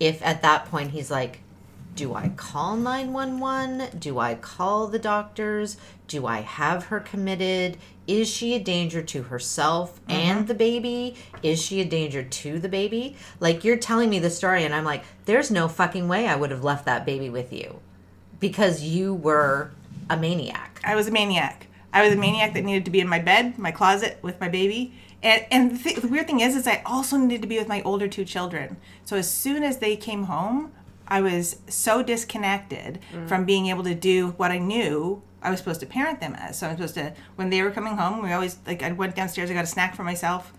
if 0.00 0.22
at 0.22 0.42
that 0.42 0.66
point 0.66 0.90
he's 0.90 1.10
like, 1.10 1.40
do 1.94 2.14
I 2.14 2.30
call 2.30 2.76
nine 2.76 3.12
one 3.12 3.38
one? 3.38 3.88
Do 3.98 4.18
I 4.18 4.34
call 4.34 4.86
the 4.86 4.98
doctors? 4.98 5.76
Do 6.08 6.26
I 6.26 6.40
have 6.40 6.86
her 6.86 7.00
committed? 7.00 7.76
Is 8.06 8.28
she 8.28 8.54
a 8.54 8.58
danger 8.58 9.02
to 9.02 9.24
herself 9.24 10.00
and 10.08 10.38
mm-hmm. 10.38 10.46
the 10.46 10.54
baby? 10.54 11.16
Is 11.42 11.60
she 11.60 11.80
a 11.80 11.84
danger 11.84 12.22
to 12.22 12.58
the 12.58 12.68
baby? 12.68 13.16
Like 13.40 13.62
you're 13.62 13.76
telling 13.76 14.08
me 14.10 14.18
the 14.18 14.30
story, 14.30 14.64
and 14.64 14.74
I'm 14.74 14.84
like, 14.84 15.04
there's 15.26 15.50
no 15.50 15.68
fucking 15.68 16.08
way 16.08 16.26
I 16.26 16.34
would 16.34 16.50
have 16.50 16.64
left 16.64 16.86
that 16.86 17.04
baby 17.04 17.28
with 17.28 17.52
you 17.52 17.78
because 18.40 18.82
you 18.82 19.14
were 19.14 19.70
a 20.08 20.16
maniac. 20.16 20.80
I 20.84 20.96
was 20.96 21.08
a 21.08 21.12
maniac. 21.12 21.66
I 21.92 22.02
was 22.02 22.14
a 22.14 22.16
maniac 22.16 22.54
that 22.54 22.64
needed 22.64 22.86
to 22.86 22.90
be 22.90 23.00
in 23.00 23.08
my 23.08 23.18
bed, 23.18 23.58
my 23.58 23.70
closet 23.70 24.18
with 24.22 24.40
my 24.40 24.48
baby. 24.48 24.94
And, 25.22 25.44
and 25.50 25.70
the, 25.72 25.82
th- 25.82 25.96
the 26.00 26.08
weird 26.08 26.26
thing 26.26 26.40
is, 26.40 26.56
is 26.56 26.66
I 26.66 26.82
also 26.84 27.16
needed 27.16 27.42
to 27.42 27.48
be 27.48 27.58
with 27.58 27.68
my 27.68 27.82
older 27.82 28.08
two 28.08 28.24
children. 28.24 28.76
So 29.04 29.16
as 29.16 29.30
soon 29.30 29.62
as 29.62 29.78
they 29.78 29.96
came 29.96 30.24
home, 30.24 30.72
I 31.06 31.20
was 31.20 31.56
so 31.68 32.02
disconnected 32.02 33.00
from 33.26 33.44
being 33.44 33.66
able 33.66 33.84
to 33.84 33.94
do 33.94 34.30
what 34.38 34.50
I 34.50 34.58
knew 34.58 35.22
I 35.42 35.50
was 35.50 35.58
supposed 35.58 35.80
to 35.80 35.86
parent 35.86 36.20
them 36.20 36.34
as. 36.34 36.58
So 36.58 36.68
I'm 36.68 36.76
supposed 36.76 36.94
to, 36.94 37.12
when 37.36 37.50
they 37.50 37.62
were 37.62 37.70
coming 37.70 37.96
home, 37.96 38.22
we 38.22 38.32
always 38.32 38.56
like 38.66 38.82
I 38.82 38.92
went 38.92 39.14
downstairs, 39.14 39.50
I 39.50 39.54
got 39.54 39.64
a 39.64 39.66
snack 39.68 39.94
for 39.94 40.04
myself, 40.04 40.52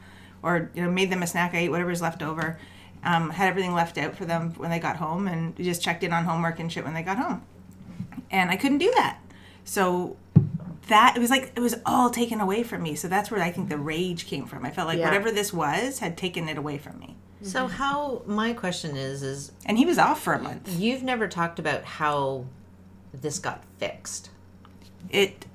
or 0.43 0.69
you 0.75 0.83
know 0.83 0.91
made 0.91 1.09
them 1.09 1.23
a 1.23 1.27
snack. 1.27 1.53
I 1.53 1.59
ate 1.59 1.69
whatever's 1.71 2.01
left 2.01 2.21
over. 2.21 2.59
Um, 3.03 3.29
had 3.31 3.49
everything 3.49 3.73
left 3.73 3.97
out 3.97 4.15
for 4.15 4.25
them 4.25 4.53
when 4.57 4.69
they 4.69 4.79
got 4.79 4.97
home, 4.97 5.27
and 5.27 5.55
just 5.57 5.81
checked 5.81 6.03
in 6.03 6.11
on 6.13 6.25
homework 6.25 6.59
and 6.59 6.71
shit 6.71 6.83
when 6.83 6.93
they 6.93 7.03
got 7.03 7.17
home 7.17 7.41
and 8.33 8.49
I 8.49 8.57
couldn't 8.57 8.79
do 8.79 8.91
that. 8.95 9.19
So 9.63 10.17
that 10.87 11.13
it 11.15 11.19
was 11.19 11.29
like 11.29 11.51
it 11.55 11.59
was 11.61 11.75
all 11.85 12.09
taken 12.09 12.39
away 12.41 12.63
from 12.63 12.83
me. 12.83 12.95
So 12.95 13.07
that's 13.07 13.31
where 13.31 13.41
I 13.41 13.51
think 13.51 13.69
the 13.69 13.77
rage 13.77 14.27
came 14.27 14.45
from. 14.45 14.65
I 14.65 14.69
felt 14.71 14.87
like 14.87 14.99
Yeah. 14.99 15.05
whatever 15.05 15.31
this 15.31 15.53
was 15.53 15.99
had 15.99 16.17
taken 16.17 16.49
it 16.49 16.57
away 16.57 16.77
from 16.77 16.99
me. 16.99 17.15
So 17.41 17.67
how 17.67 18.21
my 18.25 18.53
question 18.53 18.95
is 18.95 19.21
is 19.21 19.51
And 19.65 19.77
he 19.77 19.85
was 19.85 19.97
off 19.97 20.21
for 20.21 20.33
a 20.33 20.39
month. 20.41 20.77
You've 20.79 21.03
never 21.03 21.27
talked 21.27 21.59
about 21.59 21.83
how 21.83 22.45
this 23.13 23.37
got 23.39 23.63
fixed. 23.79 24.29
It 25.09 25.45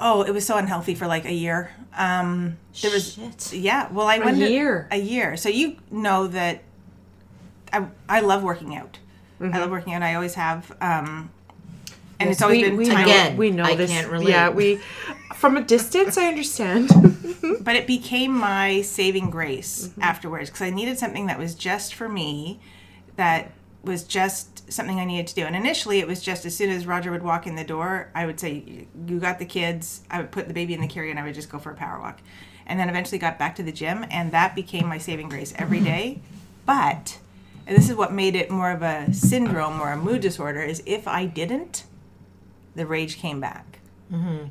oh, 0.00 0.22
it 0.22 0.32
was 0.32 0.46
so 0.46 0.56
unhealthy 0.56 0.94
for 0.94 1.06
like 1.06 1.24
a 1.24 1.32
year. 1.32 1.70
Um 1.96 2.56
there 2.80 2.90
was 2.90 3.14
Shit. 3.14 3.52
yeah, 3.52 3.88
well 3.92 4.06
I 4.06 4.18
went 4.18 4.38
to- 4.38 4.50
year. 4.50 4.88
a 4.90 4.96
year. 4.98 5.36
So 5.36 5.48
you 5.48 5.76
know 5.90 6.26
that 6.28 6.62
I 7.72 7.86
I 8.08 8.20
love 8.20 8.42
working 8.42 8.76
out. 8.76 8.98
I 9.40 9.58
love 9.58 9.70
working 9.70 9.92
out. 9.94 10.02
I 10.02 10.14
always 10.14 10.34
have 10.34 10.70
um 10.80 11.30
and 12.22 12.30
it's 12.30 12.42
always 12.42 12.62
we, 12.62 12.68
been 12.68 12.76
we 12.76 12.86
time- 12.86 12.94
know, 12.96 13.02
Again, 13.02 13.36
we 13.36 13.50
know 13.50 13.64
I 13.64 13.74
this. 13.74 13.90
can't 13.90 14.10
relate. 14.10 14.30
Yeah, 14.30 14.50
we 14.50 14.80
from 15.34 15.56
a 15.56 15.62
distance. 15.62 16.16
I 16.16 16.26
understand. 16.26 16.88
but 17.60 17.76
it 17.76 17.86
became 17.86 18.32
my 18.32 18.82
saving 18.82 19.30
grace 19.30 19.88
mm-hmm. 19.88 20.02
afterwards 20.02 20.50
because 20.50 20.62
I 20.62 20.70
needed 20.70 20.98
something 20.98 21.26
that 21.26 21.38
was 21.38 21.54
just 21.54 21.94
for 21.94 22.08
me, 22.08 22.60
that 23.16 23.52
was 23.82 24.04
just 24.04 24.72
something 24.72 25.00
I 25.00 25.04
needed 25.04 25.26
to 25.28 25.34
do. 25.34 25.44
And 25.44 25.56
initially, 25.56 25.98
it 25.98 26.06
was 26.06 26.22
just 26.22 26.46
as 26.46 26.56
soon 26.56 26.70
as 26.70 26.86
Roger 26.86 27.10
would 27.10 27.22
walk 27.22 27.46
in 27.46 27.56
the 27.56 27.64
door, 27.64 28.10
I 28.14 28.26
would 28.26 28.38
say, 28.38 28.86
"You 29.06 29.18
got 29.18 29.38
the 29.38 29.44
kids." 29.44 30.02
I 30.10 30.18
would 30.20 30.30
put 30.30 30.48
the 30.48 30.54
baby 30.54 30.74
in 30.74 30.80
the 30.80 30.86
carrier, 30.86 31.10
and 31.10 31.18
I 31.18 31.24
would 31.24 31.34
just 31.34 31.50
go 31.50 31.58
for 31.58 31.70
a 31.70 31.74
power 31.74 32.00
walk. 32.00 32.20
And 32.64 32.78
then 32.78 32.88
eventually 32.88 33.18
got 33.18 33.38
back 33.38 33.56
to 33.56 33.62
the 33.62 33.72
gym, 33.72 34.06
and 34.10 34.30
that 34.30 34.54
became 34.54 34.86
my 34.86 34.98
saving 34.98 35.28
grace 35.28 35.52
every 35.56 35.78
mm-hmm. 35.78 35.86
day. 35.86 36.20
But 36.64 37.18
and 37.66 37.76
this 37.76 37.88
is 37.88 37.96
what 37.96 38.12
made 38.12 38.34
it 38.34 38.50
more 38.50 38.70
of 38.70 38.82
a 38.82 39.12
syndrome 39.12 39.80
or 39.80 39.92
a 39.92 39.96
mood 39.96 40.20
disorder 40.20 40.62
is 40.62 40.82
if 40.84 41.06
I 41.06 41.26
didn't, 41.26 41.84
the 42.74 42.86
rage 42.86 43.16
came 43.18 43.40
back. 43.40 43.78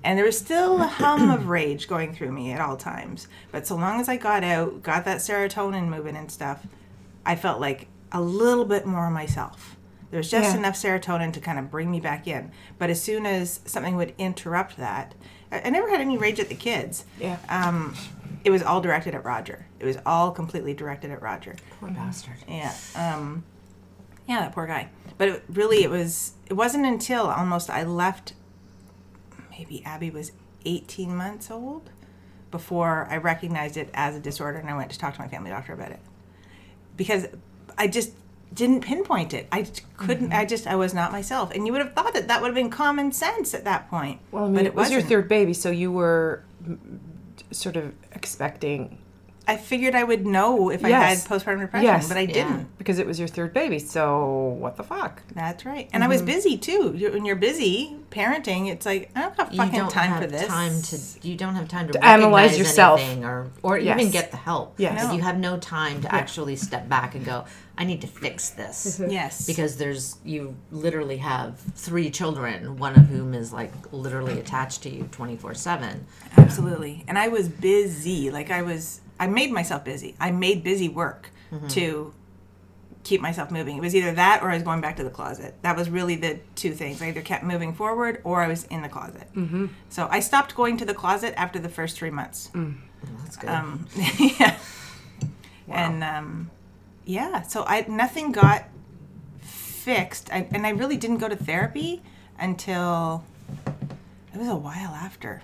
And 0.04 0.18
there 0.18 0.26
was 0.26 0.40
still 0.40 0.82
a 0.82 0.88
hum 0.88 1.30
of 1.30 1.48
rage 1.48 1.88
going 1.88 2.16
through 2.16 2.32
me 2.32 2.52
at 2.52 2.60
all 2.60 2.76
times. 2.78 3.28
But 3.52 3.68
so 3.68 3.76
long 3.76 4.00
as 4.02 4.10
I 4.10 4.18
got 4.18 4.44
out, 4.44 4.82
got 4.82 5.06
that 5.06 5.20
serotonin 5.20 5.88
moving 5.88 6.16
and 6.16 6.32
stuff, 6.32 6.66
I 7.24 7.36
felt 7.36 7.62
like 7.62 7.88
a 8.12 8.20
little 8.20 8.66
bit 8.66 8.88
more 8.88 9.12
myself. 9.12 9.78
There 10.10 10.18
was 10.18 10.32
just 10.32 10.54
Yeah. 10.54 10.58
enough 10.58 10.74
serotonin 10.74 11.32
to 11.34 11.40
kind 11.40 11.60
of 11.60 11.70
bring 11.70 11.92
me 11.92 12.00
back 12.00 12.28
in. 12.28 12.52
But 12.80 12.90
as 12.90 13.00
soon 13.04 13.28
as 13.28 13.60
something 13.66 13.96
would 13.98 14.16
interrupt 14.18 14.78
that, 14.78 15.14
I, 15.52 15.62
I 15.66 15.70
never 15.70 15.90
had 15.92 16.02
any 16.02 16.18
rage 16.18 16.40
at 16.40 16.50
the 16.50 16.56
kids. 16.56 17.06
Yeah. 17.20 17.38
Um, 17.48 17.94
it 18.44 18.50
was 18.50 18.64
all 18.64 18.82
directed 18.82 19.14
at 19.14 19.24
Roger. 19.24 19.68
It 19.80 19.86
was 19.86 20.00
all 20.08 20.32
completely 20.32 20.74
directed 20.74 21.12
at 21.12 21.22
Roger. 21.22 21.56
Poor 21.80 21.90
bastard. 21.92 22.38
Yeah. 22.48 22.74
Um, 22.96 23.44
yeah, 24.28 24.40
that 24.40 24.54
poor 24.54 24.66
guy. 24.66 24.90
But 25.20 25.28
it, 25.30 25.44
really, 25.50 25.84
it 25.84 25.92
was. 25.92 26.34
It 26.52 26.58
wasn't 26.58 26.86
until 26.86 27.28
almost 27.28 27.70
I 27.70 27.84
left. 27.84 28.34
Maybe 29.52 29.82
Abby 29.86 30.10
was 30.10 30.34
18 30.66 31.16
months 31.16 31.50
old 31.50 31.90
before 32.52 33.08
I 33.10 33.16
recognized 33.16 33.78
it 33.78 33.90
as 33.94 34.18
a 34.18 34.20
disorder, 34.20 34.58
and 34.58 34.70
I 34.70 34.76
went 34.76 34.92
to 34.92 35.00
talk 35.00 35.14
to 35.14 35.22
my 35.22 35.30
family 35.30 35.50
doctor 35.50 35.72
about 35.72 35.92
it 35.92 36.02
because 36.98 37.28
I 37.78 37.88
just 37.88 38.12
didn't 38.54 38.82
pinpoint 38.82 39.34
it. 39.34 39.48
I 39.50 39.66
couldn't. 39.96 40.32
Mm-hmm. 40.32 40.40
I 40.40 40.44
just 40.44 40.68
I 40.68 40.76
was 40.76 40.94
not 40.94 41.14
myself, 41.14 41.52
and 41.52 41.66
you 41.66 41.72
would 41.72 41.84
have 41.84 41.94
thought 41.94 42.14
that 42.16 42.28
that 42.28 42.42
would 42.42 42.50
have 42.50 42.56
been 42.56 42.70
common 42.70 43.14
sense 43.14 43.54
at 43.54 43.64
that 43.64 43.90
point. 43.90 44.20
Well, 44.32 44.44
I 44.44 44.48
mean, 44.48 44.56
but 44.56 44.66
it 44.66 44.76
was 44.76 44.90
your 44.90 44.98
wasn't. 44.98 45.10
third 45.10 45.30
baby, 45.30 45.54
so 45.54 45.72
you 45.72 45.90
were 45.90 46.44
sort 47.52 47.78
of 47.78 47.94
expecting. 48.12 48.98
I 49.48 49.58
figured 49.58 49.96
I 49.96 50.04
would 50.04 50.26
know 50.26 50.70
if 50.70 50.82
Yes. 50.82 50.92
I 50.92 51.06
had 51.06 51.18
postpartum 51.42 51.62
depression, 51.62 51.86
Yes. 51.86 52.08
but 52.08 52.18
I 52.18 52.26
didn't. 52.26 52.78
Because 52.78 53.00
it 53.00 53.08
was 53.08 53.18
your 53.20 53.28
third 53.28 53.54
baby, 53.54 53.80
so 53.80 54.56
what 54.60 54.78
the 54.78 54.84
fuck? 54.84 55.24
That's 55.34 55.66
right. 55.66 55.90
And 55.94 56.04
I 56.04 56.08
was 56.08 56.18
mm-hmm. 56.22 56.28
busy 56.28 56.58
too. 56.58 56.94
You- 56.96 57.12
When 57.12 57.26
you're 57.26 57.36
busy 57.36 57.98
parenting, 58.12 58.70
it's 58.70 58.86
like 58.86 59.10
I 59.16 59.22
don't 59.22 59.38
have 59.38 59.50
fucking 59.56 59.80
don't 59.80 59.90
time 59.92 60.10
have 60.12 60.22
for 60.24 60.28
this. 60.30 60.48
time 60.48 60.82
to. 60.82 61.28
You 61.28 61.36
don't 61.36 61.56
have 61.56 61.68
time 61.68 61.88
to, 61.88 61.94
To 61.94 62.06
analyze 62.06 62.58
yourself. 62.58 63.02
or 63.24 63.48
or 63.64 63.78
Yes. 63.78 64.00
even 64.00 64.12
get 64.12 64.32
the 64.32 64.38
help. 64.38 64.76
Yes. 64.78 65.04
No. 65.04 65.14
you 65.14 65.22
have 65.22 65.38
no 65.40 65.58
time 65.58 66.02
to 66.02 66.14
actually 66.14 66.56
step 66.56 66.88
back 66.88 67.16
and 67.16 67.26
go. 67.26 67.46
I 67.78 67.84
need 67.84 68.02
to 68.02 68.08
fix 68.08 68.52
this. 68.52 69.00
Mm-hmm. 69.00 69.12
Yes. 69.12 69.48
because 69.48 69.78
there's 69.78 70.18
you 70.24 70.56
literally 70.72 71.18
have 71.18 71.58
three 71.76 72.12
children 72.12 72.78
one 72.78 72.96
of 72.96 73.08
whom 73.08 73.34
is 73.34 73.52
like 73.52 73.72
literally 73.92 74.40
attached 74.40 74.84
to 74.84 74.90
you 74.90 75.08
24 75.12 75.56
7 75.56 76.06
Absolutely. 76.38 77.04
And 77.08 77.18
I 77.18 77.28
was 77.30 77.48
busy. 77.50 78.30
Like 78.30 78.52
I 78.52 78.62
was 78.62 79.01
I 79.22 79.28
made 79.28 79.52
myself 79.52 79.86
busy. 79.86 80.16
I 80.20 80.32
made 80.32 80.64
busy 80.64 80.90
work 80.90 81.30
to 81.70 82.14
keep 83.04 83.22
myself 83.22 83.52
moving. 83.52 83.78
It 83.78 83.82
was 83.82 83.96
either 83.96 84.14
that 84.14 84.42
or 84.42 84.50
I 84.50 84.56
was 84.56 84.64
going 84.64 84.82
back 84.82 84.98
to 84.98 85.04
the 85.04 85.10
closet. 85.10 85.56
That 85.62 85.76
was 85.76 85.90
really 85.90 86.16
the 86.16 86.40
two 86.56 86.74
things. 86.74 87.02
I 87.02 87.10
either 87.10 87.22
kept 87.22 87.44
moving 87.44 87.74
forward 87.74 88.22
or 88.24 88.42
I 88.42 88.48
was 88.48 88.64
in 88.66 88.82
the 88.82 88.90
closet. 88.90 89.28
Mm-hmm. 89.36 89.68
So 89.90 90.08
I 90.10 90.22
stopped 90.22 90.56
going 90.56 90.78
to 90.78 90.86
the 90.86 90.94
closet 90.94 91.34
after 91.38 91.60
the 91.60 91.70
first 91.70 91.98
three 91.98 92.10
months. 92.10 92.50
that's 93.24 93.38
good 93.38 93.50
Um, 93.50 93.88
yeah. 94.18 94.58
And 95.68 96.04
um, 96.04 96.50
yeah, 97.06 97.44
so 97.44 97.64
I 97.66 97.86
nothing 97.88 98.32
got 98.32 98.66
fixed, 99.42 100.32
I, 100.32 100.48
and 100.52 100.66
I 100.66 100.72
really 100.72 100.98
didn't 100.98 101.18
go 101.18 101.30
to 101.30 101.36
therapy 101.36 102.02
until 102.40 103.24
it 104.34 104.38
was 104.38 104.48
a 104.48 104.56
while 104.56 104.92
after. 104.92 105.42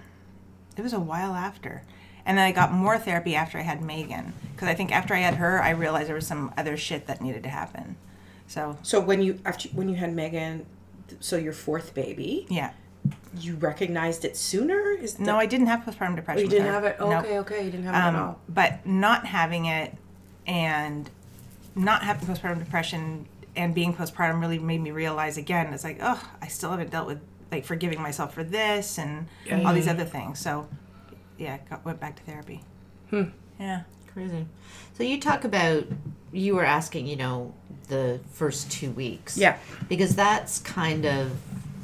It 0.76 0.82
was 0.82 0.94
a 0.94 1.00
while 1.00 1.34
after, 1.34 1.84
and 2.28 2.38
then 2.38 2.46
I 2.46 2.52
got 2.52 2.72
more 2.72 3.00
therapy 3.00 3.36
after 3.36 3.58
I 3.58 3.62
had 3.62 3.82
Megan 3.82 4.34
because 4.52 4.68
I 4.68 4.74
think 4.74 4.92
after 4.92 5.16
I 5.16 5.20
had 5.20 5.36
her, 5.36 5.62
I 5.62 5.72
realized 5.72 6.10
there 6.10 6.16
was 6.16 6.28
some 6.28 6.54
other 6.58 6.78
shit 6.78 7.08
that 7.08 7.22
needed 7.22 7.42
to 7.44 7.50
happen. 7.50 7.96
So 8.48 8.78
So 8.84 9.00
when 9.00 9.22
you 9.24 9.40
after 9.46 9.70
when 9.70 9.90
you 9.90 9.96
had 9.96 10.14
Megan, 10.14 10.66
so 11.20 11.38
your 11.38 11.54
fourth 11.54 11.94
baby, 11.94 12.46
yeah, 12.50 12.72
you 13.40 13.56
recognized 13.56 14.26
it 14.26 14.36
sooner? 14.36 14.92
Is 14.92 15.16
that, 15.16 15.24
no, 15.24 15.38
I 15.38 15.46
didn't 15.46 15.68
have 15.68 15.82
postpartum 15.82 16.18
depression. 16.18 16.44
you 16.44 16.50
didn't 16.50 16.66
with 16.66 16.76
her. 16.76 16.82
have 16.82 16.84
it. 16.84 16.98
Oh, 17.00 17.10
No. 17.10 17.20
Okay, 17.20 17.40
okay, 17.40 17.66
you 17.66 17.72
didn't 17.72 17.86
have 17.86 17.96
it 17.96 17.98
at 17.98 18.16
um, 18.16 18.16
all. 18.16 18.40
but 18.50 18.86
not 18.86 19.26
having 19.26 19.66
it 19.66 19.96
and 20.46 21.10
not 21.76 22.04
having 22.04 22.28
postpartum 22.28 22.60
depression 22.60 23.26
and 23.56 23.74
being 23.74 23.94
postpartum 23.94 24.42
really 24.42 24.60
made 24.60 24.82
me 24.82 24.92
realize 24.92 25.38
again 25.38 25.74
it's 25.74 25.84
like 25.84 25.98
oh 26.02 26.22
i 26.42 26.48
still 26.48 26.72
haven't 26.72 26.90
dealt 26.92 27.08
with 27.08 27.20
like 27.52 27.66
forgiving 27.66 28.02
myself 28.02 28.34
for 28.34 28.44
this 28.44 28.98
and 28.98 29.28
all 29.66 29.74
these 29.74 29.88
other 29.88 30.06
things 30.06 30.40
so 30.40 30.68
yeah 31.38 31.58
got, 31.70 31.84
went 31.86 32.00
back 32.00 32.16
to 32.16 32.24
therapy 32.24 32.62
Hmm. 33.10 33.24
yeah 33.60 33.82
crazy 34.14 34.46
so 34.98 35.04
you 35.04 35.20
talk 35.20 35.44
about 35.44 35.86
you 36.32 36.56
were 36.56 36.66
asking 36.66 37.08
you 37.08 37.16
know 37.16 37.54
the 37.88 38.20
first 38.32 38.70
two 38.72 38.92
weeks 38.92 39.38
Yeah. 39.38 39.58
because 39.88 40.16
that's 40.16 40.60
kind 40.60 41.06
of 41.06 41.32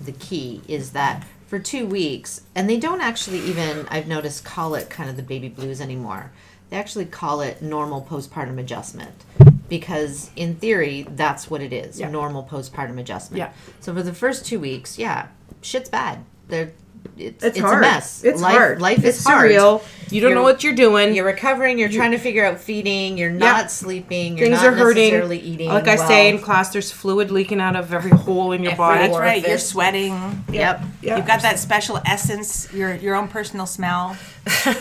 the 0.05 0.11
key 0.11 0.61
is 0.67 0.91
that 0.91 1.23
for 1.47 1.59
two 1.59 1.85
weeks 1.85 2.41
and 2.55 2.69
they 2.69 2.77
don't 2.77 2.99
actually 3.01 3.39
even 3.39 3.87
i've 3.89 4.07
noticed 4.07 4.43
call 4.43 4.75
it 4.75 4.89
kind 4.89 5.09
of 5.09 5.15
the 5.15 5.23
baby 5.23 5.47
blues 5.49 5.79
anymore 5.79 6.31
they 6.69 6.77
actually 6.77 7.05
call 7.05 7.39
it 7.41 7.61
normal 7.61 8.01
postpartum 8.01 8.59
adjustment 8.59 9.23
because 9.69 10.31
in 10.35 10.55
theory 10.55 11.05
that's 11.11 11.49
what 11.49 11.61
it 11.61 11.71
is 11.71 11.99
Yeah. 11.99 12.09
normal 12.09 12.43
postpartum 12.43 12.99
adjustment 12.99 13.37
Yeah. 13.37 13.51
so 13.79 13.93
for 13.93 14.03
the 14.03 14.13
first 14.13 14.45
two 14.45 14.59
weeks 14.59 14.97
yeah 14.97 15.27
shit's 15.61 15.89
bad 15.89 16.25
They're, 16.49 16.73
it's, 17.17 17.43
It's, 17.43 17.57
it's 17.57 17.59
hard. 17.59 17.77
a 17.79 17.81
mess 17.81 18.23
It's 18.23 18.41
life, 18.41 18.55
hard. 18.57 18.81
life 18.81 19.03
it's 19.03 19.19
is 19.19 19.25
hard 19.25 19.51
surreal. 19.51 19.83
You 20.11 20.21
don't 20.21 20.29
You're- 20.31 20.41
know 20.41 20.43
what 20.43 20.63
you're 20.63 20.75
doing. 20.75 21.15
you're 21.15 21.25
recovering. 21.25 21.79
You're 21.79 21.89
trying 21.89 22.11
to 22.11 22.17
figure 22.19 22.45
out 22.45 22.59
feeding. 22.59 23.17
You're 23.17 23.31
not 23.31 23.71
sleeping. 23.71 24.37
You're 24.37 24.47
Things 24.47 24.61
not 24.61 24.73
are 24.73 24.75
hurting. 24.75 25.03
necessarily 25.05 25.39
eating. 25.39 25.69
Like 25.69 25.87
I 25.87 25.95
well. 25.95 26.07
say 26.07 26.29
in 26.29 26.39
class, 26.39 26.69
there's 26.71 26.91
fluid 26.91 27.31
leaking 27.31 27.59
out 27.59 27.75
of 27.75 27.91
every 27.93 28.11
hole 28.11 28.51
in 28.51 28.61
your 28.61 28.73
Every 28.73 28.77
body. 28.77 28.99
that's 29.07 29.17
right 29.17 29.47
you're 29.47 29.57
sweating 29.57 30.43
Yep. 30.51 30.81
Yeah. 31.01 31.17
you've 31.17 31.25
got 31.25 31.41
that 31.41 31.57
special 31.59 31.99
essence 32.05 32.71
your 32.73 32.93
your 32.95 33.15
own 33.15 33.27
personal 33.27 33.65
smell 33.65 34.15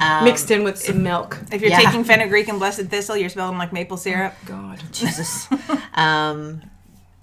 Um, 0.00 0.24
mixed 0.24 0.50
in 0.50 0.64
with 0.64 0.78
some 0.78 1.02
milk. 1.02 1.38
if 1.52 1.60
you're 1.60 1.70
Yeah. 1.70 1.80
taking 1.80 2.04
fenugreek 2.04 2.48
and 2.48 2.58
blessed 2.58 2.86
thistle 2.86 3.16
you're 3.16 3.28
smelling 3.28 3.58
like 3.58 3.72
maple 3.72 3.96
syrup 3.98 4.34
God. 4.46 4.82
Jesus. 4.92 5.46
um, 5.94 6.62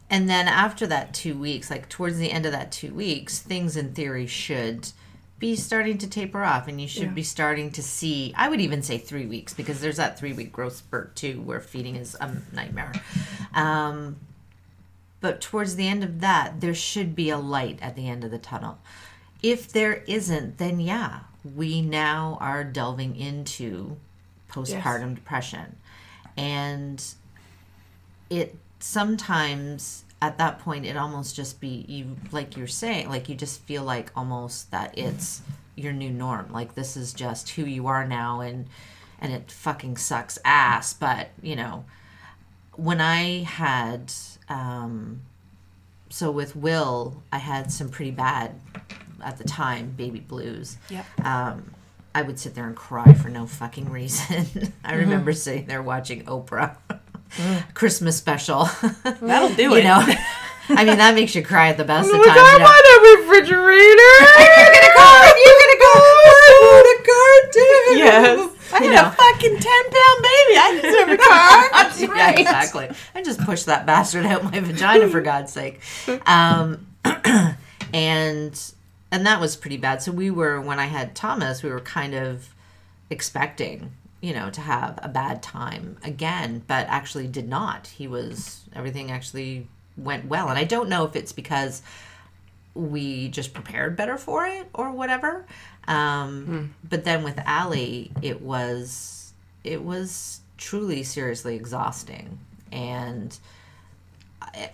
and 0.10 0.30
then 0.30 0.48
after 0.48 0.88
that 0.88 1.14
two 1.14 1.38
weeks, 1.38 1.70
like 1.70 1.90
towards 1.90 2.18
the 2.18 2.32
end 2.32 2.46
of 2.46 2.52
that 2.52 2.72
two 2.72 2.94
weeks, 2.94 3.40
things 3.40 3.76
in 3.76 3.94
theory 3.94 4.28
should 4.28 4.90
be 5.40 5.56
starting 5.56 6.00
to 6.00 6.08
taper 6.10 6.44
off, 6.44 6.68
and 6.68 6.82
you 6.82 6.88
should 6.88 7.04
Yeah. 7.04 7.10
be 7.12 7.24
starting 7.24 7.70
to 7.72 7.84
see. 7.84 8.34
I 8.36 8.50
would 8.50 8.60
even 8.60 8.82
say 8.82 8.98
three 8.98 9.28
weeks 9.28 9.54
because 9.54 9.82
there's 9.82 9.98
that 9.98 10.18
three 10.18 10.34
week 10.34 10.52
growth 10.52 10.78
spurt 10.78 11.16
too, 11.16 11.42
where 11.42 11.62
feeding 11.62 11.96
is 11.96 12.16
a 12.20 12.36
nightmare. 12.52 12.92
Um, 13.54 14.18
but 15.22 15.42
towards 15.42 15.76
the 15.76 15.88
end 15.88 16.04
of 16.04 16.22
that, 16.22 16.60
there 16.62 16.74
should 16.74 17.16
be 17.16 17.30
a 17.30 17.38
light 17.38 17.78
at 17.82 17.96
the 17.96 18.08
end 18.08 18.24
of 18.24 18.32
the 18.32 18.38
tunnel. 18.40 18.80
If 19.44 19.72
there 19.72 20.04
isn't, 20.08 20.58
then 20.58 20.80
yeah, 20.80 21.20
we 21.44 21.82
now 21.82 22.38
are 22.42 22.64
delving 22.64 23.16
into 23.16 23.98
postpartum 24.50 25.14
depression. 25.16 25.76
And 26.36 27.04
it 28.30 28.56
sometimes 28.80 30.04
at 30.22 30.38
that 30.38 30.60
point 30.60 30.86
it 30.86 30.98
almost 30.98 31.36
just 31.36 31.60
be 31.60 31.86
you 31.88 32.16
like 32.32 32.58
you're 32.58 32.66
saying 32.66 33.08
like 33.08 33.30
you 33.30 33.36
just 33.36 33.62
feel 33.62 33.84
like 33.84 34.12
almost 34.16 34.72
that 34.72 34.98
it's 34.98 35.42
your 35.76 35.94
new 35.94 36.10
norm. 36.10 36.52
Like 36.52 36.76
this 36.76 36.98
is 36.98 37.14
just 37.14 37.52
who 37.52 37.64
you 37.64 37.88
are 37.88 38.06
now 38.06 38.42
and 38.42 38.68
and 39.20 39.32
it 39.32 39.52
fucking 39.52 39.98
sucks 39.98 40.38
ass. 40.44 40.94
But 40.94 41.30
you 41.42 41.56
know 41.56 41.86
when 42.76 43.02
i 43.02 43.40
had 43.42 44.14
um 44.50 45.22
so 46.10 46.30
with 46.30 46.56
will 46.56 47.24
i 47.32 47.40
had 47.40 47.72
some 47.72 47.90
pretty 47.90 48.12
bad 48.12 48.54
at 49.24 49.38
the 49.38 49.44
time 49.44 49.94
baby 49.98 50.20
blues. 50.20 50.78
Yep. 50.90 51.06
um 51.26 51.72
i 52.14 52.22
would 52.22 52.40
sit 52.40 52.56
there 52.56 52.66
and 52.66 52.76
cry 52.76 53.14
for 53.14 53.30
no 53.30 53.46
fucking 53.46 53.90
reason. 53.90 54.74
I 54.84 54.94
remember 54.96 55.34
sitting 55.34 55.66
there 55.66 55.82
watching 55.84 56.24
oprah 56.26 56.78
christmas 57.74 58.18
special 58.18 58.66
that'll 59.22 59.54
do 59.56 59.64
you 59.72 59.76
it 59.78 59.84
know 59.84 60.00
i 60.70 60.84
mean 60.86 60.98
that 60.98 61.14
makes 61.16 61.36
you 61.36 61.44
cry 61.44 61.70
at 61.70 61.78
the 61.78 61.84
best 61.84 62.08
of 62.14 62.16
times 62.16 62.28
I 62.28 62.58
you 62.58 62.64
want 62.64 62.86
a 62.88 62.98
refrigerator. 63.22 64.14
you're 64.42 64.74
gonna 64.74 64.94
go 64.96 65.10
you're 65.38 65.60
gonna 65.62 65.80
go 65.80 65.94
oh, 66.60 66.82
the 66.86 66.98
Yes. 67.98 68.54
I 68.74 68.84
You 68.84 68.92
had 68.92 69.02
know. 69.02 69.08
a 69.08 69.12
fucking 69.12 69.58
10 69.58 69.62
pound 69.62 70.22
baby. 70.22 70.58
I 70.60 70.80
deserve 70.82 71.10
a 71.10 71.18
car. 71.18 71.70
That's 71.72 72.02
yeah, 72.02 72.08
right. 72.10 72.40
exactly. 72.40 72.90
I 73.16 73.24
just 73.24 73.40
pushed 73.42 73.66
that 73.68 73.86
bastard 73.86 74.26
out 74.26 74.44
my 74.44 74.60
vagina 74.60 75.08
for 75.08 75.22
God's 75.22 75.52
sake. 75.54 75.80
Um, 76.26 76.86
and 77.94 78.74
and 79.12 79.26
that 79.26 79.40
was 79.40 79.56
pretty 79.56 79.78
bad. 79.78 80.02
So 80.02 80.12
we 80.12 80.30
were 80.30 80.60
when 80.60 80.80
I 80.80 80.86
had 80.88 81.16
Thomas, 81.16 81.64
we 81.64 81.70
were 81.70 81.80
kind 81.80 82.14
of 82.14 82.54
expecting, 83.10 83.92
you 84.22 84.34
know, 84.34 84.50
to 84.50 84.62
have 84.62 85.00
a 85.02 85.08
bad 85.08 85.44
time 85.44 85.98
again, 86.04 86.64
but 86.68 86.88
actually 86.88 87.28
did 87.28 87.48
not. 87.48 87.88
He 87.88 88.08
was 88.08 88.64
everything 88.74 89.12
actually 89.12 89.68
went 89.96 90.26
well, 90.26 90.50
and 90.50 90.58
I 90.58 90.64
don't 90.64 90.90
know 90.90 91.06
if 91.06 91.16
it's 91.16 91.32
because 91.32 91.82
we 92.74 93.28
just 93.30 93.54
prepared 93.54 93.96
better 93.96 94.18
for 94.18 94.46
it 94.46 94.70
or 94.74 94.92
whatever. 94.92 95.46
Um, 95.88 96.76
But 96.88 97.04
then 97.06 97.24
with 97.24 97.40
Allie, 97.46 98.12
it 98.22 98.42
was 98.42 99.34
it 99.64 99.84
was 99.84 100.42
truly 100.58 101.04
seriously 101.04 101.56
exhausting, 101.56 102.40
and 102.72 103.38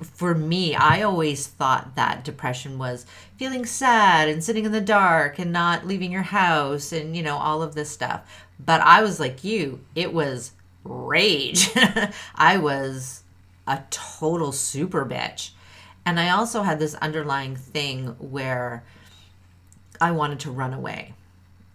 for 0.01 0.36
me, 0.36 0.75
I 0.75 1.01
always 1.01 1.47
thought 1.47 1.95
that 1.95 2.23
depression 2.23 2.77
was 2.77 3.06
feeling 3.38 3.65
sad 3.65 4.29
and 4.29 4.43
sitting 4.43 4.65
in 4.65 4.71
the 4.71 4.82
dark 4.82 5.39
and 5.39 5.51
not 5.51 5.86
leaving 5.88 6.12
your 6.12 6.21
house 6.21 6.91
and, 6.91 7.15
you 7.15 7.23
know, 7.23 7.38
all 7.38 7.62
of 7.62 7.75
this 7.75 7.89
stuff. 7.89 8.21
But 8.65 8.82
I 8.82 9.02
was 9.02 9.19
like 9.19 9.43
you, 9.43 9.82
it 9.95 10.13
was 10.13 10.52
rage. 10.84 11.69
I 12.36 12.58
was 12.58 13.23
a 13.67 13.82
total 13.89 14.52
super 14.52 15.06
bitch. 15.06 15.52
And 16.06 16.19
I 16.19 16.30
also 16.30 16.63
had 16.63 16.80
this 16.80 16.95
underlying 16.95 17.56
thing 17.56 18.08
where 18.19 18.84
I 20.02 20.12
wanted 20.12 20.39
to 20.41 20.52
run 20.52 20.73
away. 20.73 21.13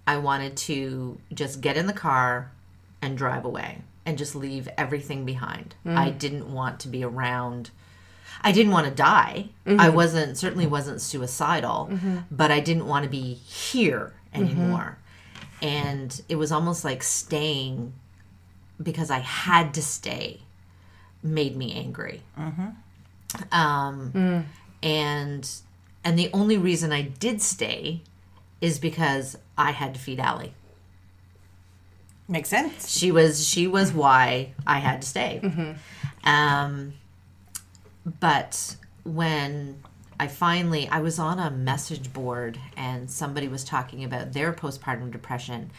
I 0.06 0.18
wanted 0.18 0.56
to 0.58 1.18
just 1.32 1.60
get 1.60 1.76
in 1.76 1.86
the 1.86 1.92
car 1.92 2.52
and 3.00 3.16
drive 3.16 3.44
away 3.44 3.82
and 4.04 4.18
just 4.18 4.34
leave 4.34 4.68
everything 4.76 5.24
behind. 5.24 5.74
Mm-hmm. 5.84 5.98
I 5.98 6.10
didn't 6.10 6.52
want 6.52 6.80
to 6.80 6.88
be 6.88 7.04
around. 7.04 7.70
I 8.42 8.52
didn't 8.52 8.72
want 8.72 8.86
to 8.86 8.94
die. 8.94 9.48
I 9.66 9.70
mm-hmm. 9.70 9.96
wasn't 9.96 10.38
certainly 10.38 10.66
wasn't 10.66 11.00
suicidal, 11.00 11.88
mm-hmm. 11.90 12.18
but 12.30 12.50
I 12.50 12.60
didn't 12.60 12.86
want 12.86 13.04
to 13.04 13.10
be 13.10 13.34
here 13.34 14.14
anymore. 14.32 14.98
And 15.62 16.20
it 16.28 16.36
was 16.36 16.52
almost 16.52 16.84
like 16.84 17.02
staying 17.02 17.92
because 18.82 19.10
I 19.10 19.18
had 19.18 19.74
to 19.74 19.82
stay 19.82 20.40
made 21.22 21.56
me 21.56 21.74
angry. 21.74 22.22
Um, 23.52 24.46
and 24.82 25.50
and 26.04 26.18
the 26.18 26.30
only 26.32 26.56
reason 26.56 26.92
I 26.92 27.02
did 27.02 27.42
stay 27.42 28.02
is 28.60 28.78
because 28.78 29.36
I 29.56 29.72
had 29.72 29.94
to 29.94 30.00
feed 30.00 30.20
Allie. 30.20 30.54
Makes 32.28 32.50
sense. 32.50 32.88
She 32.90 33.10
was 33.10 33.46
she 33.46 33.66
was 33.66 33.92
why 33.92 34.52
I 34.66 34.78
had 34.78 35.02
to 35.02 35.08
stay. 35.08 35.40
Um, 36.24 36.94
but 38.20 38.76
when 39.04 39.82
I 40.20 40.26
finally 40.26 40.88
I 40.88 41.00
was 41.00 41.18
on 41.18 41.38
a 41.38 41.50
message 41.50 42.12
board 42.12 42.58
and 42.76 43.10
somebody 43.10 43.48
was 43.48 43.64
talking 43.64 44.04
about 44.04 44.32
their 44.32 44.52
postpartum 44.52 45.10
depression, 45.10 45.70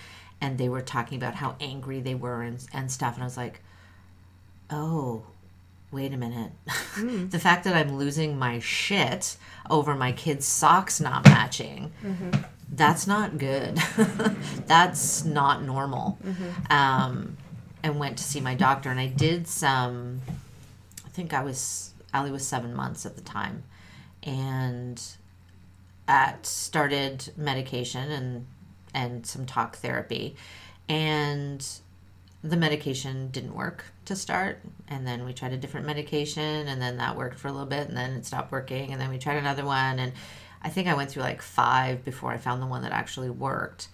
and 0.41 0.57
they 0.57 0.69
were 0.69 0.81
talking 0.81 1.17
about 1.17 1.35
how 1.35 1.55
angry 1.59 1.99
they 1.99 2.15
were 2.15 2.41
and 2.41 2.65
and 2.73 2.91
stuff, 2.91 3.15
and 3.15 3.23
I 3.23 3.25
was 3.25 3.37
like, 3.37 3.61
oh. 4.69 5.23
Wait 5.91 6.13
a 6.13 6.17
minute. 6.17 6.51
Hmm. 6.67 7.27
the 7.29 7.39
fact 7.39 7.63
that 7.63 7.75
I'm 7.75 7.97
losing 7.97 8.37
my 8.37 8.59
shit 8.59 9.37
over 9.71 9.95
my 9.95 10.11
kids' 10.11 10.45
socks 10.45 11.01
not 11.01 11.25
matching, 11.25 11.91
mm-hmm. 12.03 12.43
that's 12.71 13.07
not 13.07 13.39
good. 13.39 13.75
that's 14.67 15.25
not 15.25 15.63
normal. 15.63 16.19
Mm-hmm. 16.23 16.71
Um, 16.71 17.37
and 17.81 17.99
went 17.99 18.17
to 18.17 18.23
see 18.23 18.39
my 18.39 18.53
doctor, 18.53 18.89
and 18.91 18.99
I 18.99 19.07
did 19.07 19.47
some. 19.47 20.21
I 21.05 21.09
think 21.09 21.33
I 21.33 21.43
was 21.43 21.93
Allie 22.13 22.31
was 22.31 22.45
seven 22.45 22.75
months 22.75 23.05
at 23.05 23.15
the 23.15 23.21
time, 23.21 23.63
and 24.23 25.01
at 26.07 26.45
started 26.45 27.31
medication 27.37 28.11
and 28.11 28.47
and 28.93 29.25
some 29.25 29.45
talk 29.45 29.77
therapy, 29.77 30.35
and 30.87 31.65
the 32.43 32.57
medication 32.57 33.29
didn't 33.31 33.53
work 33.53 33.85
to 34.05 34.15
start. 34.15 34.61
And 34.87 35.05
then 35.05 35.25
we 35.25 35.33
tried 35.33 35.53
a 35.53 35.57
different 35.57 35.85
medication 35.85 36.67
and 36.67 36.81
then 36.81 36.97
that 36.97 37.17
worked 37.17 37.37
for 37.37 37.47
a 37.49 37.51
little 37.51 37.67
bit 37.67 37.87
and 37.87 37.97
then 37.97 38.11
it 38.13 38.25
stopped 38.25 38.51
working 38.51 38.91
and 38.91 39.01
then 39.01 39.09
we 39.09 39.17
tried 39.17 39.37
another 39.37 39.65
one. 39.65 39.99
And 39.99 40.13
i 40.61 40.67
think 40.67 40.89
i 40.89 40.93
went 40.93 41.09
through 41.09 41.23
like 41.23 41.41
five 41.41 42.03
before 42.03 42.31
i 42.31 42.37
found 42.37 42.61
the 42.61 42.67
one 42.67 42.81
that 42.83 42.91
actually 42.91 43.29
worked. 43.29 43.89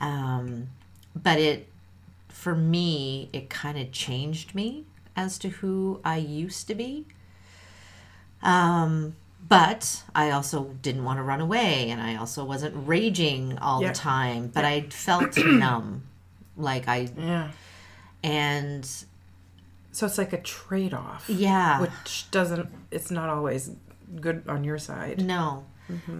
Um, 0.00 0.68
but 1.14 1.38
it 1.38 1.68
for 2.28 2.54
me 2.54 3.30
it 3.32 3.48
kind 3.48 3.78
of 3.78 3.92
changed 3.92 4.54
me 4.54 4.84
as 5.14 5.38
to 5.38 5.48
who 5.48 6.00
i 6.04 6.16
used 6.16 6.68
to 6.68 6.74
be. 6.74 7.06
Um, 8.42 9.16
but 9.48 10.02
I 10.14 10.30
also 10.30 10.64
didn't 10.82 11.04
want 11.04 11.18
to 11.18 11.22
run 11.22 11.40
away, 11.40 11.90
and 11.90 12.00
I 12.00 12.16
also 12.16 12.44
wasn't 12.44 12.74
raging 12.86 13.58
all 13.58 13.82
Yeah. 13.82 13.88
the 13.88 13.94
time. 13.94 14.48
But 14.52 14.64
I 14.64 14.82
felt 14.90 15.36
numb, 15.46 16.04
like 16.56 16.88
I 16.88 17.08
Yeah. 17.16 17.50
and 18.22 18.84
So 19.92 20.06
it's 20.06 20.18
like 20.18 20.32
a 20.32 20.40
trade 20.42 20.92
off. 20.94 21.24
yeah, 21.28 21.80
Which 21.80 22.30
doesn't, 22.30 22.68
it's 22.90 23.10
not 23.10 23.28
always 23.30 23.70
good 24.20 24.42
on 24.48 24.62
your 24.64 24.78
side. 24.78 25.24
no. 25.24 25.64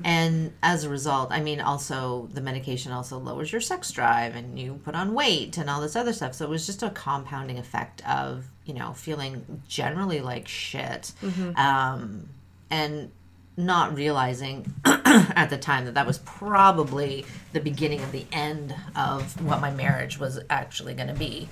And 0.04 0.52
as 0.62 0.84
a 0.84 0.88
result, 0.88 1.32
I 1.32 1.40
mean, 1.40 1.60
also 1.60 2.28
the 2.32 2.40
medication 2.40 2.92
also 2.92 3.18
lowers 3.18 3.50
your 3.50 3.60
sex 3.60 3.90
drive, 3.90 4.36
and 4.36 4.56
you 4.56 4.80
put 4.84 4.94
on 4.94 5.12
weight 5.12 5.58
and 5.58 5.68
all 5.68 5.80
this 5.80 5.96
other 5.96 6.12
stuff. 6.12 6.34
So 6.34 6.44
it 6.44 6.50
was 6.50 6.66
just 6.66 6.84
a 6.84 6.90
compounding 6.90 7.58
effect 7.58 8.00
of 8.06 8.44
you 8.64 8.74
know 8.74 8.92
feeling 8.92 9.60
generally 9.66 10.20
like 10.20 10.46
shit, 10.46 11.10
um, 11.56 12.28
and 12.70 13.10
not 13.56 13.94
realizing 13.94 14.72
at 14.84 15.48
the 15.48 15.56
time 15.56 15.86
that 15.86 15.94
that 15.94 16.06
was 16.06 16.18
probably 16.18 17.24
the 17.52 17.60
beginning 17.60 18.02
of 18.02 18.12
the 18.12 18.26
end 18.32 18.74
of 18.94 19.40
what 19.42 19.60
my 19.60 19.70
marriage 19.70 20.18
was 20.18 20.38
actually 20.50 20.94
going 20.94 21.08
to 21.08 21.14
be. 21.14 21.48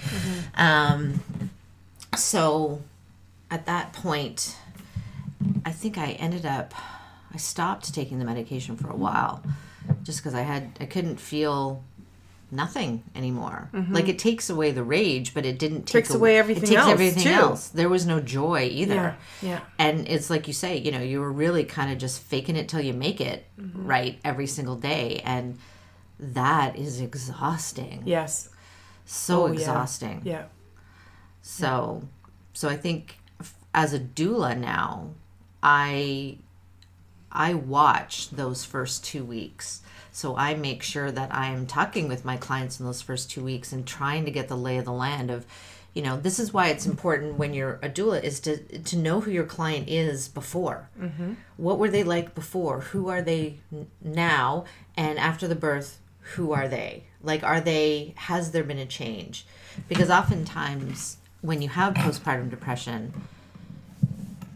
Um, 0.54 1.22
so 2.14 2.82
at 3.50 3.66
that 3.66 3.92
point, 3.92 4.56
I 5.64 5.70
think 5.70 5.96
I 5.96 6.12
ended 6.12 6.44
up, 6.44 6.74
I 7.32 7.38
stopped 7.38 7.94
taking 7.94 8.18
the 8.18 8.24
medication 8.24 8.76
for 8.76 8.90
a 8.90 8.96
while 8.96 9.42
just 10.02 10.20
because 10.20 10.34
I 10.34 10.42
had, 10.42 10.76
I 10.80 10.86
couldn't 10.86 11.16
feel 11.16 11.82
nothing 12.54 13.02
anymore. 13.14 13.68
Like 13.90 14.08
it 14.08 14.18
takes 14.18 14.48
away 14.48 14.70
the 14.70 14.82
rage, 14.84 15.34
but 15.34 15.44
it 15.44 15.58
didn't 15.58 15.82
take 15.82 16.04
Mm-hmm. 16.04 16.12
Takes 16.12 16.14
away 16.14 16.38
everything 16.38 16.62
It 16.64 16.66
takes 16.68 16.80
else, 16.80 16.90
everything 16.90 17.22
too. 17.24 17.30
else. 17.30 17.68
There 17.68 17.88
was 17.88 18.06
no 18.06 18.20
joy 18.20 18.68
either 18.72 18.94
Yeah. 18.94 19.14
Yeah. 19.42 19.60
and 19.78 20.08
it's 20.08 20.30
like 20.30 20.46
you 20.46 20.52
say 20.54 20.76
you 20.78 20.90
know 20.92 21.00
you 21.00 21.20
were 21.20 21.32
really 21.32 21.64
kind 21.64 21.92
of 21.92 21.98
just 21.98 22.22
faking 22.22 22.56
it 22.56 22.68
till 22.68 22.80
you 22.80 22.94
make 22.94 23.20
it 23.20 23.44
Mm-hmm. 23.60 23.86
right 23.86 24.18
every 24.24 24.46
single 24.46 24.76
day 24.76 25.20
and 25.24 25.58
that 26.18 26.76
is 26.78 27.00
exhausting 27.00 28.02
Yes. 28.06 28.48
so 29.04 29.42
Oh, 29.42 29.46
exhausting 29.52 30.22
Yeah. 30.24 30.44
so 31.42 32.02
so 32.52 32.68
i 32.68 32.76
think 32.76 33.18
as 33.74 33.92
a 33.92 33.98
doula 33.98 34.56
now 34.56 35.10
i 35.62 36.38
i 37.32 37.52
watch 37.54 38.30
those 38.30 38.64
first 38.64 39.04
two 39.04 39.24
weeks 39.24 39.82
so 40.14 40.36
i 40.36 40.54
make 40.54 40.82
sure 40.82 41.10
that 41.10 41.34
i'm 41.34 41.66
talking 41.66 42.08
with 42.08 42.24
my 42.24 42.36
clients 42.36 42.78
in 42.78 42.86
those 42.86 43.02
first 43.02 43.30
two 43.30 43.44
weeks 43.44 43.72
and 43.72 43.86
trying 43.86 44.24
to 44.24 44.30
get 44.30 44.48
the 44.48 44.56
lay 44.56 44.78
of 44.78 44.84
the 44.84 44.92
land 44.92 45.30
of 45.30 45.44
you 45.94 46.02
know 46.02 46.16
this 46.16 46.38
is 46.38 46.52
why 46.52 46.68
it's 46.68 46.86
important 46.86 47.38
when 47.38 47.54
you're 47.54 47.78
a 47.82 47.88
doula 47.88 48.22
is 48.22 48.40
to 48.40 48.56
to 48.80 48.96
know 48.96 49.20
who 49.20 49.30
your 49.30 49.44
client 49.44 49.88
is 49.88 50.28
before. 50.28 50.88
Mm-hmm. 51.00 51.34
What 51.56 51.78
were 51.78 51.88
they 51.88 52.02
like 52.02 52.34
before? 52.34 52.80
Who 52.80 53.08
are 53.08 53.22
they 53.22 53.60
now? 54.02 54.64
And 54.96 55.18
after 55.18 55.46
the 55.46 55.54
birth 55.54 56.00
who 56.34 56.52
are 56.52 56.68
they? 56.68 57.04
Like 57.22 57.44
are 57.44 57.60
they 57.60 58.14
has 58.16 58.50
there 58.50 58.64
been 58.64 58.78
a 58.78 58.86
change? 58.86 59.46
Because 59.88 60.10
oftentimes 60.10 61.18
when 61.42 61.62
you 61.62 61.68
have 61.68 61.94
postpartum 61.94 62.50
depression 62.50 63.12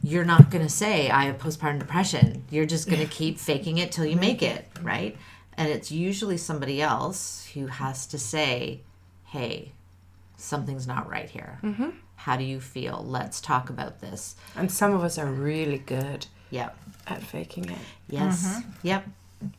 you're 0.03 0.25
not 0.25 0.49
going 0.51 0.64
to 0.64 0.73
say 0.73 1.11
i 1.11 1.25
have 1.25 1.38
postpartum 1.38 1.79
depression. 1.79 2.42
You're 2.51 2.66
just 2.66 2.88
going 2.88 3.07
to 3.07 3.12
keep 3.12 3.38
faking 3.38 3.79
it 3.79 3.92
till 3.92 4.07
you 4.07 4.16
make 4.16 4.42
it 4.42 4.66
right 4.83 5.16
and 5.59 5.68
it's 5.68 5.90
usually 5.92 6.38
somebody 6.38 6.81
else 6.81 7.51
who 7.55 7.66
has 7.66 8.07
to 8.07 8.18
say 8.18 8.81
hey 9.27 9.73
something's 10.37 10.87
not 10.87 11.11
right 11.11 11.29
here 11.29 11.59
mm-hmm. 11.62 11.90
how 12.16 12.37
do 12.37 12.44
you 12.44 12.61
feel 12.61 13.05
let's 13.07 13.40
talk 13.40 13.68
about 13.68 14.01
this 14.01 14.37
And 14.57 14.71
some 14.73 14.94
of 14.94 15.03
us 15.05 15.18
are 15.18 15.27
really 15.27 15.79
good 15.79 16.27
yep 16.51 16.75
at 17.07 17.23
faking 17.23 17.68
it. 17.68 17.79
yes 18.09 18.47
mm-hmm. 18.61 18.71
yep 18.83 19.05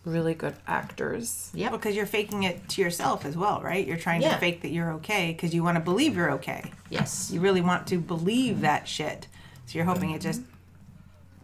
Really 0.04 0.34
good 0.34 0.56
actors. 0.68 1.52
Yeah. 1.54 1.70
Because 1.70 1.96
you're 1.96 2.06
faking 2.06 2.44
it 2.44 2.68
to 2.68 2.82
yourself 2.82 3.24
as 3.24 3.38
well, 3.38 3.62
right? 3.62 3.88
You're 3.88 3.96
trying 3.96 4.22
Yeah. 4.22 4.34
to 4.34 4.38
fake 4.38 4.62
that 4.64 4.72
you're 4.72 4.92
okay 4.96 5.32
because 5.32 5.54
you 5.54 5.64
want 5.64 5.78
to 5.78 5.80
believe 5.82 6.18
you're 6.18 6.32
okay. 6.32 6.74
yes 6.90 7.32
You 7.32 7.40
really 7.40 7.62
want 7.62 7.88
to 7.88 7.98
believe 7.98 8.60
that 8.60 8.90
shit. 8.90 9.28
So 9.68 9.78
you're 9.78 9.86
hoping 9.86 10.12
it 10.12 10.20
just 10.20 10.42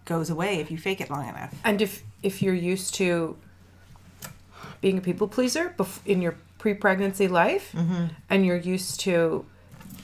goes 0.04 0.30
away 0.30 0.60
if 0.60 0.70
you 0.70 0.78
fake 0.78 1.00
it 1.00 1.10
long 1.10 1.30
enough. 1.30 1.54
And 1.63 1.82
if 1.82 2.04
if 2.24 2.41
you're 2.41 2.54
used 2.74 2.96
to 2.96 3.38
being 4.82 4.97
a 4.97 5.01
people 5.01 5.28
pleaser 5.28 5.75
in 6.06 6.21
your 6.21 6.36
pre-pregnancy 6.58 7.28
life, 7.28 7.71
mm-hmm. 7.73 8.06
and 8.30 8.45
you're 8.45 8.58
used 8.58 8.99
to 9.01 9.45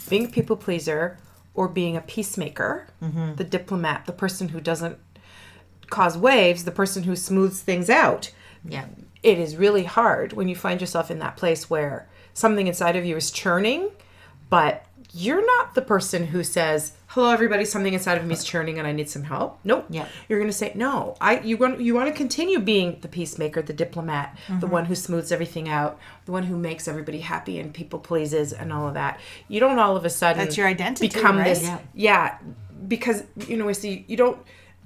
being 0.09 0.25
a 0.25 0.29
people 0.29 0.55
pleaser 0.55 1.17
or 1.53 1.67
being 1.67 1.97
a 1.97 2.01
peacemaker, 2.01 2.87
mm-hmm. 3.01 3.35
the 3.35 3.43
diplomat, 3.43 4.05
the 4.05 4.13
person 4.13 4.49
who 4.49 4.61
doesn't 4.61 4.97
cause 5.89 6.17
waves, 6.17 6.63
the 6.63 6.71
person 6.71 7.03
who 7.03 7.15
smooths 7.15 7.61
things 7.61 7.89
out, 7.89 8.31
yeah. 8.63 8.85
it 9.23 9.37
is 9.37 9.57
really 9.57 9.83
hard 9.83 10.33
when 10.33 10.47
you 10.47 10.55
find 10.55 10.79
yourself 10.79 11.11
in 11.11 11.19
that 11.19 11.35
place 11.35 11.69
where 11.69 12.07
something 12.33 12.67
inside 12.67 12.95
of 12.95 13.05
you 13.05 13.15
is 13.15 13.31
churning, 13.31 13.89
but 14.49 14.85
you're 15.13 15.45
not 15.45 15.75
the 15.75 15.81
person 15.81 16.27
who 16.27 16.43
says, 16.43 16.93
"Hello, 17.13 17.31
everybody. 17.31 17.65
Something 17.65 17.93
inside 17.93 18.17
of 18.17 18.25
me 18.25 18.33
is 18.33 18.43
churning, 18.43 18.79
and 18.79 18.87
I 18.87 18.91
need 18.91 19.09
some 19.09 19.23
help." 19.23 19.59
Nope. 19.63 19.85
Yeah. 19.89 20.07
You're 20.27 20.39
going 20.39 20.49
to 20.49 20.57
say, 20.57 20.71
"No, 20.75 21.15
I." 21.19 21.39
You 21.39 21.57
want 21.57 21.81
you 21.81 21.93
want 21.93 22.09
to 22.09 22.15
continue 22.15 22.59
being 22.59 22.99
the 23.01 23.07
peacemaker, 23.07 23.61
the 23.61 23.73
diplomat, 23.73 24.37
the 24.47 24.53
mm-hmm. 24.53 24.69
one 24.69 24.85
who 24.85 24.95
smooths 24.95 25.31
everything 25.31 25.67
out, 25.67 25.99
the 26.25 26.31
one 26.31 26.43
who 26.43 26.57
makes 26.57 26.87
everybody 26.87 27.19
happy 27.19 27.59
and 27.59 27.73
people 27.73 27.99
pleases 27.99 28.53
and 28.53 28.71
all 28.71 28.87
of 28.87 28.93
that. 28.93 29.19
You 29.47 29.59
don't 29.59 29.79
all 29.79 29.97
of 29.97 30.05
a 30.05 30.09
sudden 30.09 30.43
That's 30.43 30.57
your 30.57 30.67
identity, 30.67 31.07
become 31.07 31.37
right? 31.37 31.45
this. 31.45 31.63
Yeah. 31.63 31.79
Yeah. 31.93 32.37
because 32.87 33.23
you 33.47 33.57
know 33.57 33.65
we 33.65 33.73
see 33.73 34.05
you 34.07 34.17
don't 34.17 34.37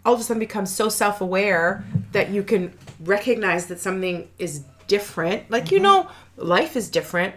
all 0.05 0.13
of 0.13 0.19
a 0.19 0.23
sudden 0.23 0.39
become 0.39 0.65
so 0.65 0.89
self-aware 0.89 1.83
that 2.11 2.29
you 2.29 2.43
can 2.43 2.73
recognize 2.99 3.67
that 3.67 3.79
something 3.79 4.29
is 4.37 4.63
different 4.87 5.49
like 5.49 5.71
you 5.71 5.77
mm-hmm. 5.77 5.83
know 5.83 6.09
life 6.37 6.75
is 6.75 6.89
different 6.89 7.33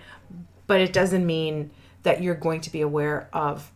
but 0.66 0.80
it 0.80 0.92
doesn't 0.92 1.24
mean 1.24 1.70
that 2.02 2.22
you're 2.22 2.34
going 2.34 2.60
to 2.60 2.70
be 2.70 2.82
aware 2.82 3.28
of 3.32 3.70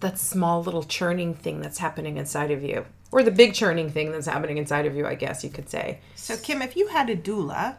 that 0.00 0.18
small 0.18 0.62
little 0.62 0.82
churning 0.82 1.34
thing 1.34 1.60
that's 1.60 1.78
happening 1.78 2.16
inside 2.16 2.50
of 2.50 2.62
you 2.62 2.84
or 3.12 3.22
the 3.22 3.30
big 3.30 3.52
churning 3.54 3.90
thing 3.90 4.10
that's 4.12 4.26
happening 4.26 4.56
inside 4.58 4.86
of 4.86 4.94
you 4.96 5.06
i 5.06 5.14
guess 5.14 5.42
you 5.44 5.50
could 5.50 5.68
say 5.68 5.98
So, 6.14 6.36
Kim, 6.36 6.62
if 6.62 6.76
you 6.76 6.88
had 6.88 7.10
a 7.10 7.16
doula 7.16 7.76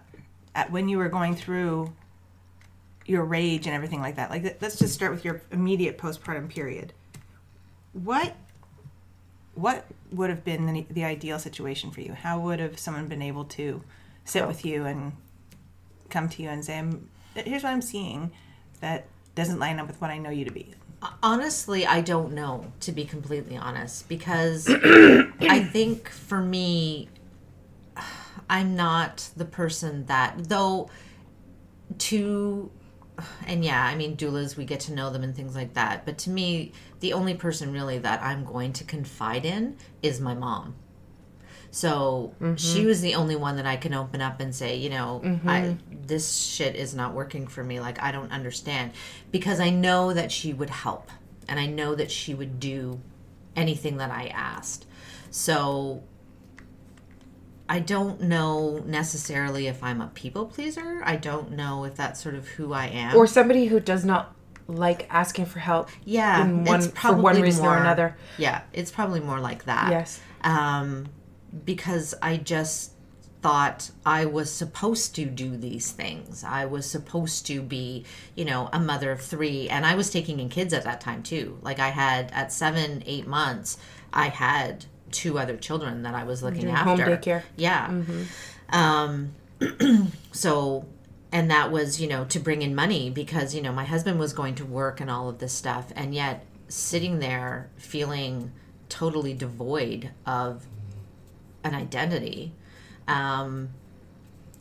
at 0.56 0.72
when 0.72 0.88
you 0.90 0.98
were 0.98 1.10
going 1.10 1.36
through 1.36 1.94
your 3.08 3.24
rage 3.26 3.66
and 3.66 3.76
everything 3.76 4.00
like 4.02 4.16
that, 4.18 4.30
like 4.30 4.58
let's 4.62 4.78
just 4.78 4.94
start 4.94 5.12
with 5.12 5.26
your 5.26 5.42
immediate 5.52 5.98
postpartum 5.98 6.48
period. 6.50 6.94
What 7.94 8.36
what 9.56 9.86
would 10.12 10.30
have 10.30 10.44
been 10.44 10.66
the, 10.66 10.86
the 10.90 11.04
ideal 11.04 11.40
situation 11.40 11.92
for 11.92 12.02
you? 12.02 12.14
How 12.14 12.40
would 12.40 12.60
have 12.60 12.78
someone 12.80 13.08
been 13.08 13.22
able 13.22 13.44
to 13.46 13.82
sit 14.24 14.44
Oh. 14.44 14.48
with 14.48 14.64
you 14.66 14.86
and 14.86 15.14
come 16.10 16.30
to 16.30 16.44
you 16.44 16.50
and 16.50 16.64
say, 16.64 16.76
"I'm- 16.76 17.10
"Here's 17.36 17.64
what 17.64 17.72
I'm 17.72 17.82
seeing 17.82 18.32
that 18.82 19.08
doesn't 19.36 19.60
line 19.60 19.80
up 19.80 19.88
with 19.88 20.00
what 20.00 20.10
I 20.12 20.18
know 20.18 20.30
you 20.30 20.46
to 20.46 20.52
be." 20.52 20.74
Honestly, 21.24 21.86
I 21.86 22.02
don't 22.02 22.34
know, 22.34 22.72
to 22.82 22.92
be 22.92 23.06
completely 23.06 23.58
honest, 23.58 24.08
because 24.08 24.68
I 24.70 25.68
think 25.72 26.10
for 26.10 26.40
me, 26.42 27.10
I'm 28.50 28.76
not 28.76 29.30
the 29.36 29.46
person 29.46 30.06
that, 30.06 30.36
though, 30.50 30.90
to, 31.98 32.70
and 33.48 33.66
yeah, 33.66 33.84
I 33.84 33.96
mean, 33.96 34.16
doulas, 34.16 34.58
we 34.58 34.66
get 34.66 34.82
to 34.82 34.94
know 34.94 35.10
them 35.10 35.24
and 35.24 35.36
things 35.36 35.56
like 35.56 35.74
that, 35.74 36.06
but 36.06 36.18
to 36.20 36.30
me, 36.30 36.72
the 37.00 37.14
only 37.14 37.34
person 37.34 37.72
really 37.74 37.98
that 37.98 38.22
I'm 38.22 38.46
going 38.46 38.74
to 38.74 38.84
confide 38.84 39.46
in 39.46 39.78
is 40.04 40.20
my 40.20 40.36
mom. 40.36 40.76
So 41.74 42.34
she 42.58 42.86
was 42.86 43.00
the 43.00 43.16
only 43.16 43.38
one 43.38 43.56
that 43.56 43.66
I 43.66 43.78
can 43.78 43.94
open 43.94 44.20
up 44.22 44.42
and 44.42 44.54
say, 44.54 44.76
you 44.76 44.90
know, 44.90 45.22
I 45.48 45.78
this 46.06 46.36
shit 46.36 46.76
is 46.76 46.94
not 46.94 47.14
working 47.14 47.48
for 47.48 47.64
me. 47.64 47.80
Like 47.80 48.02
I 48.04 48.12
don't 48.12 48.32
understand 48.32 48.92
because 49.32 49.60
I 49.62 49.70
know 49.70 50.12
that 50.14 50.32
she 50.34 50.52
would 50.54 50.70
help 50.70 51.10
and 51.48 51.60
I 51.60 51.68
know 51.68 51.96
that 51.96 52.12
she 52.12 52.34
would 52.34 52.60
do 52.60 53.00
anything 53.56 53.98
that 53.98 54.12
I 54.12 54.28
asked. 54.28 54.86
So 55.30 56.04
I 57.70 57.80
don't 57.80 58.22
know 58.24 58.84
necessarily 58.86 59.68
if 59.68 59.82
I'm 59.82 60.02
a 60.02 60.08
people 60.08 60.46
pleaser. 60.48 61.02
I 61.06 61.16
don't 61.16 61.52
know 61.52 61.86
if 61.86 61.96
that's 61.96 62.22
sort 62.22 62.36
of 62.36 62.48
who 62.50 62.74
I 62.74 62.88
am. 62.88 63.16
or 63.16 63.26
somebody 63.28 63.68
who 63.68 63.80
does 63.80 64.04
not 64.04 64.36
like 64.68 65.08
asking 65.10 65.46
for 65.46 65.60
help 65.60 65.90
yeah, 66.06 66.46
one 66.46 66.78
it's 66.80 66.88
for 66.88 66.94
probably 66.94 67.24
one 67.24 67.42
reason 67.42 67.66
or 67.66 67.70
more- 67.70 67.78
another 67.78 68.18
Yeah, 68.38 68.62
it's 68.74 68.92
probably 68.92 69.22
more 69.22 69.40
like 69.40 69.66
that. 69.66 69.90
Yes. 69.90 70.20
Um, 70.44 71.08
because 71.66 72.14
I 72.22 72.38
just 72.38 72.94
thought 73.42 73.90
I 74.06 74.26
was 74.26 74.52
supposed 74.52 75.16
to 75.16 75.26
do 75.26 75.58
these 75.58 75.92
things. 75.92 76.44
I 76.44 76.66
was 76.66 76.90
supposed 76.90 77.48
to 77.48 77.62
be, 77.62 78.06
you 78.36 78.46
know, 78.46 78.70
a 78.72 78.80
mother 78.80 79.12
of 79.12 79.22
three. 79.22 79.68
And 79.68 79.86
I 79.86 79.96
was 79.96 80.12
taking 80.12 80.40
in 80.40 80.50
kids 80.50 80.74
at 80.74 80.84
that 80.84 81.02
time 81.02 81.24
too. 81.24 81.58
Like 81.62 81.80
I 81.80 81.90
had 81.90 82.32
at 82.34 82.54
seven, 82.54 83.04
eight 83.06 83.28
months, 83.28 83.78
I 84.14 84.28
had 84.28 84.86
two 85.12 85.40
other 85.40 85.58
children 85.58 86.04
that 86.04 86.14
I 86.14 86.24
was 86.24 86.44
looking 86.44 86.62
Doing 86.62 86.76
after. 86.76 86.90
home 86.90 87.00
daycare. 87.00 87.44
Yeah. 87.56 88.02
Um, 88.70 89.34
so, 90.32 90.86
and 91.32 91.50
that 91.50 91.72
was, 91.72 92.00
you 92.00 92.08
know, 92.08 92.26
to 92.26 92.40
bring 92.40 92.62
in 92.62 92.76
money 92.76 93.10
because, 93.10 93.56
you 93.56 93.62
know, 93.62 93.72
my 93.72 93.86
husband 93.86 94.20
was 94.20 94.34
going 94.34 94.56
to 94.56 94.66
work 94.66 95.00
and 95.02 95.10
all 95.10 95.30
of 95.30 95.40
this 95.40 95.54
stuff. 95.54 95.92
And 95.96 96.14
yet 96.14 96.46
sitting 96.68 97.20
there 97.20 97.70
feeling 97.78 98.52
totally 98.88 99.34
devoid 99.34 100.12
of 100.26 100.66
an 101.64 101.76
identity, 101.76 102.54
um, 103.08 103.70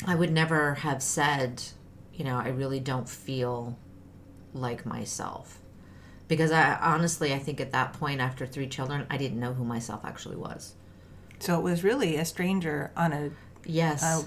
I 0.06 0.14
would 0.14 0.32
never 0.32 0.74
have 0.76 1.02
said, 1.02 1.62
you 2.14 2.24
know, 2.24 2.36
I 2.36 2.48
really 2.48 2.80
don't 2.80 3.08
feel 3.08 3.76
like 4.54 4.84
myself. 4.86 5.58
Because 6.28 6.52
I 6.52 6.74
honestly, 6.76 7.34
I 7.34 7.38
think 7.38 7.60
at 7.60 7.72
that 7.72 7.92
point, 7.94 8.20
after 8.20 8.46
three 8.46 8.68
children, 8.68 9.06
I 9.10 9.16
didn't 9.16 9.40
know 9.40 9.52
who 9.52 9.64
myself 9.64 10.02
actually 10.04 10.36
was. 10.36 10.74
So 11.40 11.58
it 11.58 11.62
was 11.62 11.82
really 11.82 12.16
a 12.16 12.24
stranger 12.24 12.90
on 12.96 13.12
a, 13.12 13.30
Yes. 13.64 14.02
a 14.02 14.24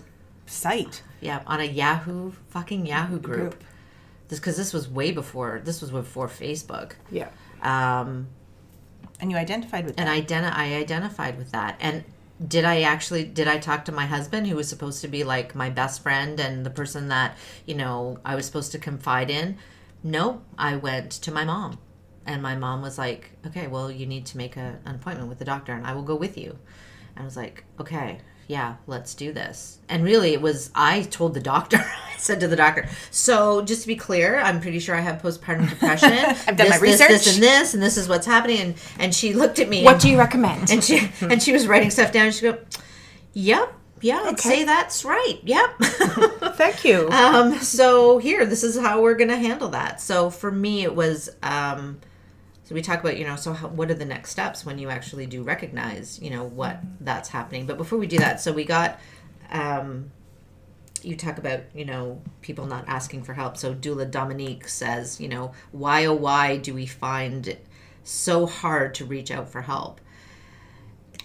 site 0.50 1.02
Yeah, 1.22 1.42
on 1.48 1.60
a 1.62 1.64
Yahoo 1.66 2.32
fucking 2.50 2.86
Yahoo 2.86 3.20
group. 3.20 3.40
Group. 3.40 3.64
This 4.28 4.40
because 4.40 4.58
this 4.58 4.74
was 4.74 4.90
way 4.90 5.12
before. 5.12 5.62
This 5.64 5.80
was 5.82 5.92
before 5.92 6.28
Facebook. 6.28 6.94
yeah 7.12 7.30
Um, 7.62 8.28
and 9.20 9.32
you 9.32 9.38
identified 9.38 9.86
with 9.86 9.96
and 9.98 10.08
that. 10.08 10.14
I 10.14 10.22
identi- 10.22 10.54
I 10.56 10.76
identified 10.76 11.38
with 11.38 11.52
that. 11.52 11.78
And 11.80 12.04
did 12.46 12.66
I 12.66 12.82
actually 12.82 13.24
did 13.24 13.48
I 13.48 13.60
talk 13.60 13.86
to 13.86 13.92
my 13.92 14.06
husband, 14.06 14.48
who 14.48 14.56
was 14.56 14.68
supposed 14.68 15.02
to 15.02 15.08
be 15.08 15.24
like 15.24 15.56
my 15.56 15.70
best 15.70 16.02
friend 16.02 16.40
and 16.40 16.66
the 16.66 16.70
person 16.70 17.08
that 17.10 17.38
you 17.66 17.76
know 17.76 18.20
I 18.26 18.36
was 18.36 18.46
supposed 18.46 18.72
to 18.74 18.80
confide 18.80 19.30
in? 19.30 19.58
No, 20.04 20.42
I 20.58 20.76
went 20.76 21.12
to 21.12 21.32
my 21.32 21.46
mom, 21.46 21.80
and 22.26 22.42
my 22.42 22.56
mom 22.56 22.82
was 22.82 22.98
like, 22.98 23.32
"Okay, 23.46 23.68
well, 23.68 23.92
you 23.92 24.06
need 24.06 24.26
to 24.28 24.38
make 24.38 24.58
a, 24.58 24.80
an 24.86 24.96
appointment 24.96 25.30
with 25.30 25.40
the 25.40 25.46
doctor, 25.46 25.74
and 25.74 25.86
I 25.86 25.94
will 25.94 26.04
go 26.04 26.16
with 26.16 26.38
you." 26.38 26.58
And 27.16 27.24
I 27.24 27.26
was 27.26 27.38
like, 27.38 27.64
"Okay." 27.80 28.20
Yeah, 28.48 28.76
let's 28.88 29.16
do 29.16 29.32
this. 29.32 29.80
And 29.88 30.04
really, 30.04 30.34
it 30.34 30.42
was 30.42 30.70
I 30.76 31.04
told 31.04 31.34
the 31.34 31.40
doctor. 31.40 31.78
I 32.14 32.18
said 32.18 32.40
to 32.42 32.48
the 32.48 32.56
doctor, 32.56 32.88
"So, 33.12 33.62
just 33.62 33.82
to 33.84 33.88
be 33.88 33.96
clear, 33.96 34.38
I'm 34.40 34.60
pretty 34.62 34.80
sure 34.80 34.96
I 34.96 35.00
have 35.00 35.22
postpartum 35.22 35.70
depression. 35.70 36.12
I've 36.48 36.58
done 36.58 36.70
my 36.70 36.78
This, 36.78 37.00
this, 37.00 37.10
research." 37.10 37.34
and 37.36 37.44
this, 37.44 37.74
and 37.74 37.82
this 37.82 37.98
is 37.98 38.08
what's 38.10 38.26
happening." 38.26 38.60
And 38.62 38.76
and 39.00 39.16
she 39.16 39.34
looked 39.34 39.60
at 39.60 39.70
me. 39.70 39.84
what 39.84 39.94
and- 39.94 40.02
do 40.02 40.10
you 40.10 40.18
recommend 40.18 40.72
and 40.72 40.84
she 40.84 41.10
and 41.22 41.42
she 41.42 41.52
was 41.54 41.68
writing 41.68 41.90
stuff 41.90 42.12
down. 42.12 42.26
And 42.28 42.36
she 42.36 42.42
go, 42.44 42.58
"Yep, 43.34 43.74
yeah, 44.02 44.24
I'd 44.26 44.40
say 44.40 44.64
that's 44.66 45.06
right. 45.06 45.40
Yep." 45.44 45.70
thank 46.56 46.84
you 46.86 47.10
um, 47.12 47.54
so 47.60 48.18
here, 48.20 48.46
this 48.46 48.64
is 48.64 48.78
how 48.78 49.02
we're 49.02 49.16
gonna 49.16 49.38
handle 49.38 49.70
that. 49.70 50.02
So 50.02 50.30
for 50.30 50.52
me, 50.52 50.84
it 50.84 50.96
was. 50.96 51.30
Um, 51.42 52.00
so 52.64 52.74
we 52.74 52.82
talk 52.82 53.00
about 53.00 53.18
you 53.18 53.26
know 53.26 53.36
so 53.36 53.54
how, 53.54 53.68
what 53.68 53.92
are 53.92 53.96
the 53.96 54.06
next 54.06 54.32
steps 54.32 54.66
when 54.66 54.80
you 54.80 54.90
actually 54.90 55.26
do 55.26 55.44
recognize 55.44 56.20
you 56.22 56.30
know 56.30 56.44
what 56.44 56.80
that's 57.00 57.30
happening. 57.30 57.66
But 57.66 57.78
before 57.78 58.00
we 58.00 58.08
do 58.08 58.18
that, 58.20 58.40
so 58.40 58.52
we 58.52 58.66
got. 58.66 59.00
Um, 59.52 60.12
you 61.04 61.16
talk 61.16 61.38
about 61.38 61.62
you 61.74 61.86
know 61.86 62.22
people 62.42 62.66
not 62.66 62.86
asking 62.88 63.24
for 63.24 63.34
help 63.34 63.58
so 63.58 63.74
doula 63.74 64.10
dominique 64.10 64.68
says 64.68 65.20
you 65.20 65.28
know 65.28 65.52
why 65.72 66.06
oh 66.06 66.14
why 66.14 66.58
do 66.58 66.74
we 66.74 66.86
find 66.86 67.48
it 67.48 67.66
so 68.04 68.46
hard 68.46 68.96
to 68.96 69.06
reach 69.06 69.30
out 69.30 69.50
for 69.50 69.64
help 69.64 70.00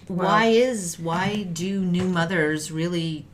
why 0.07 0.47
is 0.47 0.99
why 0.99 1.43
do 1.43 1.81
new 1.81 2.03
mothers 2.03 2.71
really 2.71 3.25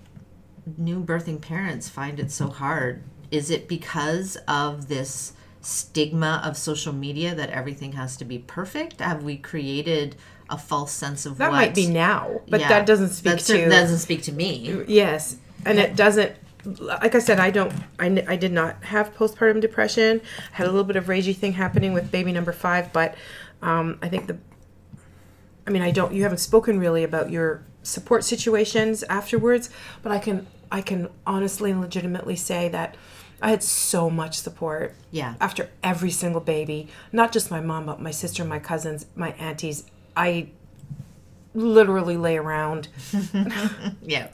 new 0.78 1.04
birthing 1.04 1.42
parents 1.42 1.90
find 1.90 2.20
it 2.20 2.32
so 2.32 2.48
hard 2.48 3.04
is 3.32 3.50
it 3.50 3.68
because 3.68 4.36
of 4.48 4.88
this 4.88 5.34
stigma 5.66 6.42
of 6.46 6.56
social 6.56 6.94
media 6.94 7.34
that 7.36 7.50
everything 7.50 7.94
has 7.94 8.16
to 8.18 8.26
be 8.26 8.38
perfect 8.40 9.00
have 9.02 9.24
we 9.24 9.36
created 9.38 10.16
a 10.50 10.58
false 10.58 10.92
sense 10.92 11.26
of 11.26 11.38
that 11.40 11.50
what 11.50 11.56
might 11.58 11.74
be 11.76 11.88
now 11.88 12.40
but 12.48 12.60
Yeah. 12.60 12.70
that 12.70 12.86
doesn't 12.86 13.10
speak 13.10 13.34
That 13.34 13.40
to 13.42 13.68
doesn't 13.70 13.98
speak 13.98 14.22
to 14.24 14.32
me 14.32 14.84
Yes, 14.88 15.38
and 15.66 15.80
it 15.80 15.96
doesn't. 15.96 16.34
Like 16.80 17.14
I 17.14 17.20
said, 17.20 17.40
I 17.40 17.52
don't. 17.52 17.72
I, 18.00 18.24
I 18.28 18.36
did 18.36 18.52
not 18.52 18.84
have 18.86 19.14
postpartum 19.16 19.62
depression. 19.62 20.20
I 20.52 20.56
had 20.56 20.66
a 20.66 20.72
little 20.72 20.84
bit 20.84 20.96
of 20.96 21.06
ragey 21.06 21.36
thing 21.36 21.54
happening 21.54 21.94
with 21.94 22.10
baby 22.12 22.32
number 22.32 22.52
five, 22.52 22.92
but 22.92 23.14
um, 23.62 24.00
I 24.02 24.10
think 24.10 24.26
the. 24.26 24.38
I 25.68 25.70
mean, 25.72 25.84
I 25.84 25.92
don't. 25.92 26.12
You 26.14 26.24
haven't 26.24 26.40
spoken 26.40 26.80
really 26.80 27.04
about 27.04 27.30
your 27.30 27.64
support 27.84 28.24
situations 28.24 29.04
afterwards, 29.04 29.70
but 30.02 30.12
I 30.12 30.18
can. 30.20 30.48
I 30.72 30.82
can 30.82 31.10
honestly 31.28 31.70
and 31.70 31.82
legitimately 31.82 32.36
say 32.36 32.68
that 32.70 32.96
I 33.42 33.50
had 33.50 33.64
so 33.64 34.10
much 34.10 34.38
support. 34.40 34.96
Yeah. 35.12 35.36
After 35.40 35.70
every 35.84 36.12
single 36.12 36.42
baby, 36.42 36.88
not 37.12 37.32
just 37.32 37.52
my 37.52 37.62
mom, 37.62 37.86
but 37.86 38.02
my 38.02 38.12
sister, 38.12 38.44
my 38.44 38.60
cousins, 38.60 39.06
my 39.16 39.32
aunties. 39.34 39.86
I 40.16 40.50
literally 41.54 42.18
lay 42.18 42.36
around 42.38 42.90
yeah 44.02 44.28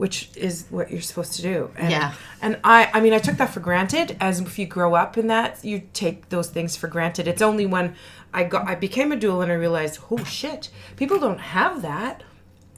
which 0.00 0.30
is 0.34 0.64
what 0.70 0.90
you're 0.90 1.02
supposed 1.02 1.34
to 1.34 1.42
do. 1.42 1.70
And, 1.76 1.90
Yeah. 1.90 2.14
And 2.40 2.58
I, 2.64 2.88
I 2.94 3.00
mean, 3.02 3.12
I 3.12 3.18
took 3.18 3.36
that 3.36 3.50
for 3.50 3.60
granted. 3.60 4.16
As 4.18 4.40
if 4.40 4.58
you 4.58 4.64
grow 4.64 4.94
up 4.94 5.18
in 5.18 5.26
that, 5.26 5.62
you 5.62 5.82
take 5.92 6.30
those 6.30 6.48
things 6.48 6.74
for 6.74 6.88
granted. 6.88 7.28
It's 7.28 7.42
only 7.42 7.66
when 7.66 7.94
I 8.32 8.44
got, 8.44 8.66
I 8.66 8.76
became 8.76 9.12
a 9.12 9.16
doula 9.16 9.42
and 9.42 9.52
I 9.52 9.56
realized, 9.56 10.00
oh 10.10 10.24
shit, 10.24 10.70
people 10.96 11.18
don't 11.18 11.40
have 11.40 11.82
that, 11.82 12.22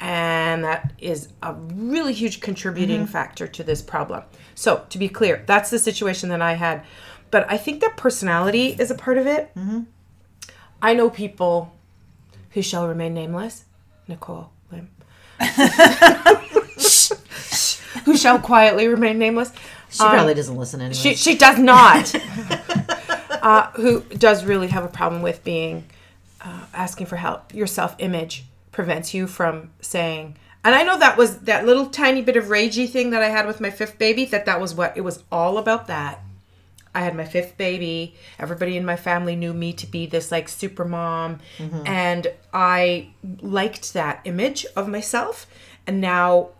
and 0.00 0.64
that 0.64 0.94
is 0.98 1.28
a 1.44 1.54
really 1.54 2.12
huge 2.12 2.40
contributing 2.40 3.02
mm-hmm. 3.02 3.12
factor 3.12 3.46
to 3.46 3.62
this 3.62 3.82
problem. 3.82 4.24
So 4.54 4.84
to 4.90 4.98
be 4.98 5.08
clear, 5.08 5.42
that's 5.46 5.70
the 5.70 5.78
situation 5.78 6.28
that 6.30 6.42
I 6.42 6.54
had, 6.54 6.82
but 7.30 7.46
I 7.50 7.56
think 7.56 7.80
that 7.80 7.96
personality 7.96 8.76
is 8.78 8.90
a 8.90 8.94
part 8.94 9.18
of 9.18 9.26
it. 9.26 9.50
I 10.80 10.94
know 10.94 11.10
people 11.10 11.72
who 12.50 12.62
shall 12.62 12.88
remain 12.88 13.14
nameless, 13.14 13.64
Nicole 14.08 14.50
Lim 14.70 14.88
who 18.04 18.16
shall 18.16 18.38
quietly 18.38 18.88
remain 18.88 19.18
nameless. 19.18 19.52
she 19.90 19.98
probably 19.98 20.34
doesn't 20.34 20.56
listen 20.56 20.80
anyway 20.80 20.94
She, 20.94 21.14
she 21.14 21.36
does 21.36 21.58
not. 21.58 22.14
uh, 23.30 23.70
who 23.72 24.00
does 24.00 24.44
really 24.44 24.68
have 24.68 24.84
a 24.84 24.88
problem 24.88 25.22
with 25.22 25.44
being 25.44 25.84
uh, 26.40 26.66
asking 26.74 27.06
for 27.06 27.16
help, 27.16 27.54
your 27.54 27.66
self 27.66 27.94
image 27.98 28.44
prevents 28.72 29.14
you 29.14 29.26
from 29.26 29.70
saying. 29.80 30.36
And 30.64 30.74
I 30.74 30.84
know 30.84 30.98
that 30.98 31.16
was 31.16 31.38
that 31.40 31.66
little 31.66 31.86
tiny 31.86 32.22
bit 32.22 32.36
of 32.36 32.44
ragey 32.44 32.88
thing 32.88 33.10
that 33.10 33.22
I 33.22 33.28
had 33.28 33.46
with 33.46 33.60
my 33.60 33.70
fifth 33.70 33.98
baby. 33.98 34.24
That 34.24 34.46
that 34.46 34.60
was 34.60 34.74
what 34.74 34.96
it 34.96 35.00
was 35.00 35.24
all 35.32 35.58
about. 35.58 35.88
That 35.88 36.22
I 36.94 37.00
had 37.00 37.16
my 37.16 37.24
fifth 37.24 37.56
baby. 37.56 38.14
Everybody 38.38 38.76
in 38.76 38.84
my 38.84 38.96
family 38.96 39.34
knew 39.34 39.52
me 39.52 39.72
to 39.74 39.86
be 39.86 40.06
this 40.06 40.30
like 40.30 40.48
super 40.48 40.84
mom. 40.84 41.40
Mm-hmm. 41.58 41.86
And 41.86 42.28
I 42.52 43.10
liked 43.40 43.92
that 43.94 44.20
image 44.24 44.66
of 44.76 44.88
myself. 44.88 45.46
And 45.86 46.00
now 46.00 46.50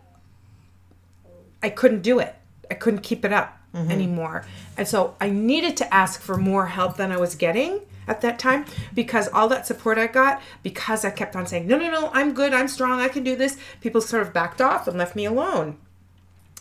I 1.61 1.69
couldn't 1.69 2.01
do 2.01 2.19
it. 2.19 2.35
I 2.69 2.73
couldn't 2.73 3.01
keep 3.01 3.23
it 3.23 3.31
up 3.31 3.57
mm-hmm. 3.73 3.91
anymore. 3.91 4.45
And 4.77 4.87
so 4.87 5.15
I 5.21 5.29
needed 5.29 5.77
to 5.77 5.93
ask 5.93 6.19
for 6.21 6.35
more 6.35 6.67
help 6.67 6.97
than 6.97 7.11
I 7.11 7.17
was 7.17 7.35
getting 7.35 7.81
at 8.07 8.21
that 8.21 8.39
time 8.39 8.65
because 8.93 9.27
all 9.29 9.47
that 9.49 9.65
support 9.67 9.97
I 9.97 10.07
got, 10.07 10.41
because 10.61 11.03
I 11.05 11.09
kept 11.11 11.35
on 11.35 11.45
saying, 11.47 11.67
no, 11.67 11.77
no, 11.77 11.89
no, 11.91 12.09
I'm 12.13 12.33
good, 12.33 12.53
I'm 12.53 12.67
strong, 12.67 12.99
I 12.99 13.07
can 13.07 13.23
do 13.23 13.35
this, 13.35 13.57
people 13.81 14.01
sort 14.01 14.21
of 14.21 14.33
backed 14.33 14.61
off 14.61 14.87
and 14.87 14.97
left 14.97 15.15
me 15.15 15.25
alone. 15.25 15.77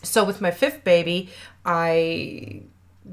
So 0.02 0.24
with 0.24 0.40
my 0.40 0.50
fifth 0.50 0.82
baby, 0.84 1.30
I 1.64 2.62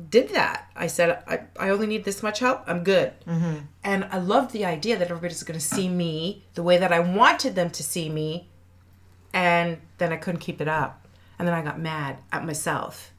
did 0.09 0.29
that. 0.29 0.71
I 0.75 0.87
said, 0.87 1.23
I, 1.27 1.41
I 1.59 1.69
only 1.69 1.87
need 1.87 2.03
this 2.03 2.21
much 2.23 2.39
help. 2.39 2.63
I'm 2.67 2.83
good. 2.83 3.13
Mm-hmm. 3.27 3.57
And 3.83 4.05
I 4.05 4.17
loved 4.19 4.51
the 4.51 4.65
idea 4.65 4.97
that 4.97 5.09
everybody's 5.09 5.43
going 5.43 5.59
to 5.59 5.65
see 5.65 5.89
me 5.89 6.43
the 6.53 6.63
way 6.63 6.77
that 6.77 6.91
I 6.91 6.99
wanted 6.99 7.55
them 7.55 7.69
to 7.71 7.83
see 7.83 8.09
me. 8.09 8.47
And 9.33 9.77
then 9.99 10.11
I 10.11 10.17
couldn't 10.17 10.39
keep 10.41 10.61
it 10.61 10.67
up. 10.67 11.07
And 11.37 11.47
then 11.47 11.55
I 11.55 11.61
got 11.61 11.79
mad 11.79 12.17
at 12.31 12.45
myself 12.45 13.11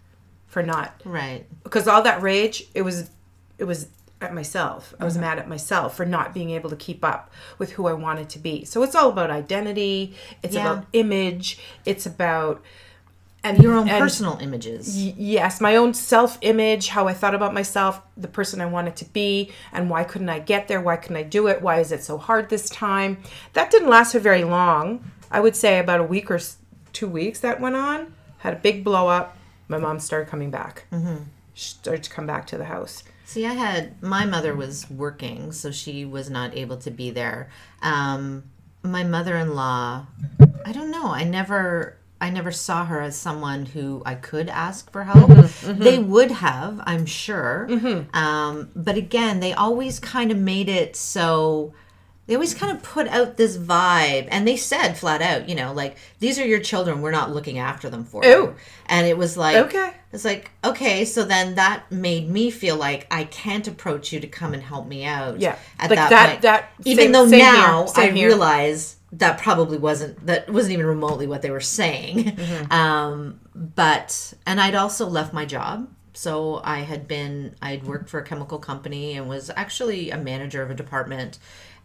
for 0.46 0.62
not 0.62 1.00
Right. 1.04 1.46
because 1.62 1.86
all 1.86 2.02
that 2.02 2.20
rage 2.20 2.64
it 2.74 2.82
was 2.82 3.08
it 3.58 3.64
was 3.64 3.86
at 4.20 4.34
myself. 4.34 4.94
I 5.00 5.04
was 5.04 5.16
mad 5.16 5.38
at 5.38 5.48
myself 5.48 5.96
for 5.96 6.04
not 6.04 6.34
being 6.34 6.50
able 6.50 6.70
to 6.70 6.76
keep 6.76 7.04
up 7.04 7.30
with 7.58 7.72
who 7.72 7.86
i 7.86 7.92
wanted 7.92 8.28
to 8.30 8.38
be. 8.38 8.64
So 8.64 8.82
it's 8.82 8.94
all 8.94 9.08
about 9.08 9.30
identity. 9.30 10.14
It's 10.42 10.54
Yeah. 10.54 10.72
about 10.72 10.86
image. 10.92 11.58
It's 11.84 12.06
about 12.06 12.62
And 13.42 13.58
your 13.62 13.72
own 13.72 13.88
And- 13.88 13.98
personal 14.02 14.36
images. 14.42 14.94
y- 14.94 15.14
yes 15.16 15.62
my 15.62 15.74
own 15.74 15.94
self-image 15.94 16.88
how 16.88 17.08
i 17.08 17.14
thought 17.14 17.34
about 17.34 17.54
myself 17.54 18.02
the 18.14 18.28
person 18.28 18.60
i 18.60 18.66
wanted 18.66 18.96
to 18.96 19.06
be 19.06 19.50
and 19.72 19.88
why 19.88 20.04
couldn't 20.04 20.28
i 20.28 20.38
get 20.38 20.68
there? 20.68 20.80
Why 20.82 20.96
couldn't 20.96 21.16
i 21.16 21.22
do 21.22 21.46
it? 21.46 21.62
Why 21.62 21.78
is 21.80 21.90
it 21.90 22.04
so 22.04 22.18
hard 22.18 22.50
this 22.50 22.68
time? 22.68 23.16
That 23.54 23.70
didn't 23.70 23.88
last 23.88 24.12
for 24.12 24.18
very 24.18 24.44
long. 24.44 25.02
I 25.30 25.40
would 25.40 25.56
say 25.56 25.78
about 25.78 26.00
a 26.00 26.04
week 26.04 26.30
or 26.30 26.38
two 26.92 27.08
weeks 27.08 27.40
that 27.40 27.60
went 27.60 27.76
on. 27.76 28.12
Had 28.38 28.52
a 28.52 28.56
big 28.56 28.84
blow 28.84 29.08
up. 29.08 29.36
My 29.68 29.78
mom 29.78 30.00
started 30.00 30.28
coming 30.28 30.50
back. 30.50 30.84
Mm-hmm. 30.92 31.22
she 31.54 31.70
started 31.70 32.02
to 32.04 32.10
come 32.10 32.26
back 32.26 32.46
to 32.48 32.58
the 32.58 32.64
house 32.66 33.04
See, 33.30 33.46
I 33.46 33.52
had 33.52 34.02
my 34.02 34.24
mother 34.24 34.56
was 34.56 34.90
working, 34.90 35.52
so 35.52 35.70
she 35.70 36.04
was 36.04 36.28
not 36.28 36.56
able 36.56 36.78
to 36.78 36.90
be 36.90 37.10
there. 37.12 37.48
Um, 37.80 38.42
my 38.82 39.04
mother-in-law, 39.04 40.04
I 40.66 40.72
don't 40.72 40.90
know. 40.90 41.12
I 41.12 41.22
never, 41.22 41.96
I 42.20 42.30
never 42.30 42.50
saw 42.50 42.84
her 42.86 43.00
as 43.00 43.16
someone 43.16 43.66
who 43.66 44.02
I 44.04 44.16
could 44.16 44.48
ask 44.48 44.90
for 44.90 45.04
help. 45.04 45.30
They 45.62 45.98
would 46.00 46.32
have, 46.32 46.80
I'm 46.84 47.06
sure. 47.06 47.68
Um, 48.12 48.70
but 48.74 48.96
again, 48.96 49.38
they 49.38 49.52
always 49.52 50.00
kind 50.00 50.32
of 50.32 50.36
made 50.36 50.68
it 50.68 50.96
so. 50.96 51.72
They 52.30 52.36
always 52.36 52.54
kind 52.54 52.70
of 52.76 52.80
put 52.84 53.08
out 53.08 53.36
this 53.36 53.58
vibe, 53.58 54.28
and 54.30 54.46
they 54.46 54.56
said 54.56 54.92
flat 54.94 55.20
out, 55.20 55.48
you 55.48 55.56
know, 55.56 55.72
like 55.72 55.96
these 56.20 56.38
are 56.38 56.46
your 56.46 56.60
children. 56.60 57.02
We're 57.02 57.10
not 57.10 57.32
looking 57.34 57.58
after 57.58 57.90
them 57.90 58.04
for 58.04 58.24
you. 58.24 58.54
And 58.86 59.04
it 59.08 59.18
was 59.18 59.36
like, 59.36 59.56
Okay. 59.66 59.90
it's 60.12 60.24
like, 60.24 60.52
okay, 60.62 61.04
so 61.04 61.24
then 61.24 61.56
that 61.56 61.90
made 61.90 62.30
me 62.30 62.52
feel 62.52 62.76
like 62.76 63.08
I 63.10 63.24
can't 63.24 63.66
approach 63.66 64.12
you 64.12 64.20
to 64.20 64.28
come 64.28 64.54
and 64.54 64.62
help 64.62 64.86
me 64.86 65.04
out. 65.04 65.40
Yeah. 65.40 65.56
At 65.80 65.90
Like 65.90 65.98
that, 65.98 66.10
that- 66.10 66.28
point. 66.30 66.42
that- 66.42 66.70
even 66.84 67.04
same- 67.06 67.12
though 67.12 67.26
same 67.28 67.38
now 67.40 67.86
I 67.96 68.06
here. 68.10 68.28
realize 68.28 68.96
that 69.12 69.38
probably 69.38 69.76
wasn't 69.76 70.24
that 70.26 70.48
wasn't 70.48 70.74
even 70.74 70.86
remotely 70.86 71.26
what 71.26 71.42
they 71.42 71.50
were 71.50 71.58
saying. 71.60 72.16
Mm-hmm. 72.36 72.72
Um, 72.80 73.40
but 73.54 74.34
and 74.46 74.60
I'd 74.60 74.76
also 74.76 75.04
left 75.06 75.32
my 75.32 75.44
job. 75.44 75.88
So 76.12 76.60
I 76.64 76.80
had 76.80 77.06
been 77.08 77.54
i'd 77.62 77.84
worked 77.86 78.08
for 78.10 78.18
a 78.20 78.24
chemical 78.24 78.58
company 78.58 79.16
and 79.16 79.28
was 79.28 79.50
actually 79.56 80.10
a 80.10 80.18
manager 80.18 80.60
of 80.62 80.70
a 80.70 80.74
department 80.74 81.38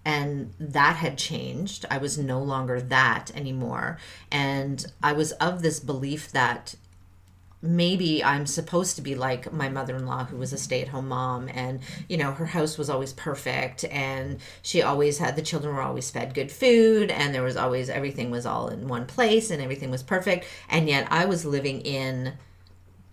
and 0.05 0.53
that 0.59 0.97
had 0.97 1.17
changed. 1.17 1.85
I 1.89 1.97
was 1.97 2.17
no 2.17 2.41
longer 2.41 2.79
that 2.79 3.31
anymore. 3.35 3.97
And 4.31 4.85
I 5.01 5.13
was 5.13 5.31
of 5.33 5.63
this 5.63 5.79
belief 5.79 6.31
that 6.31 6.75
maybe 7.61 8.23
I'm 8.23 8.45
supposed 8.45 8.95
to 8.97 9.01
be 9.01 9.15
like 9.15 9.51
my 9.51 9.69
mother-in-law 9.69 10.25
who 10.25 10.37
was 10.37 10.53
a 10.53 10.57
stay-at-home 10.57 11.07
mom 11.07 11.49
and 11.51 11.79
you 12.07 12.15
know 12.15 12.31
her 12.31 12.45
house 12.45 12.77
was 12.77 12.91
always 12.91 13.11
perfect 13.13 13.83
and 13.85 14.37
she 14.61 14.83
always 14.83 15.17
had 15.17 15.35
the 15.35 15.41
children 15.41 15.73
were 15.73 15.81
always 15.81 16.11
fed 16.11 16.35
good 16.35 16.51
food 16.51 17.09
and 17.09 17.33
there 17.33 17.41
was 17.41 17.57
always 17.57 17.89
everything 17.89 18.29
was 18.29 18.45
all 18.45 18.67
in 18.67 18.87
one 18.87 19.07
place 19.07 19.49
and 19.49 19.63
everything 19.63 19.89
was 19.89 20.03
perfect 20.03 20.45
and 20.69 20.87
yet 20.87 21.07
I 21.09 21.25
was 21.25 21.43
living 21.43 21.81
in 21.81 22.33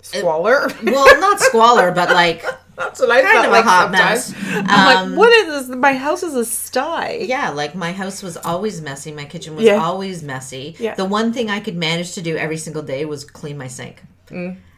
squalor. 0.03 0.69
well 0.85 1.21
not 1.21 1.41
squalor 1.41 1.91
but 1.91 2.11
like 2.11 2.45
That's 2.77 3.01
what 3.01 3.11
I 3.11 3.21
kind 3.23 3.45
of 3.47 3.53
like 3.53 3.65
a 3.65 3.69
hot 3.69 3.83
sometimes. 3.93 4.33
mess 4.33 4.65
I'm 4.71 4.97
Um, 4.97 5.11
like, 5.11 5.19
what 5.19 5.31
is 5.33 5.69
this? 5.69 5.77
My 5.77 5.93
house 5.95 6.23
is 6.23 6.35
a 6.35 6.45
sty. 6.45 7.19
yeah, 7.29 7.51
like 7.51 7.75
my 7.75 7.93
house 7.93 8.23
was 8.23 8.37
always 8.39 8.81
messy. 8.81 9.13
My 9.13 9.25
kitchen 9.27 9.55
was 9.57 9.65
Yeah. 9.65 9.83
always 9.83 10.23
messy. 10.23 10.75
Yeah. 10.79 10.95
The 10.95 11.05
one 11.05 11.33
thing 11.33 11.51
I 11.51 11.61
could 11.61 11.77
manage 11.77 12.13
to 12.15 12.23
do 12.23 12.37
every 12.37 12.57
single 12.57 12.83
day 12.83 13.05
was 13.05 13.25
clean 13.25 13.59
my 13.59 13.69
sink. 13.69 14.03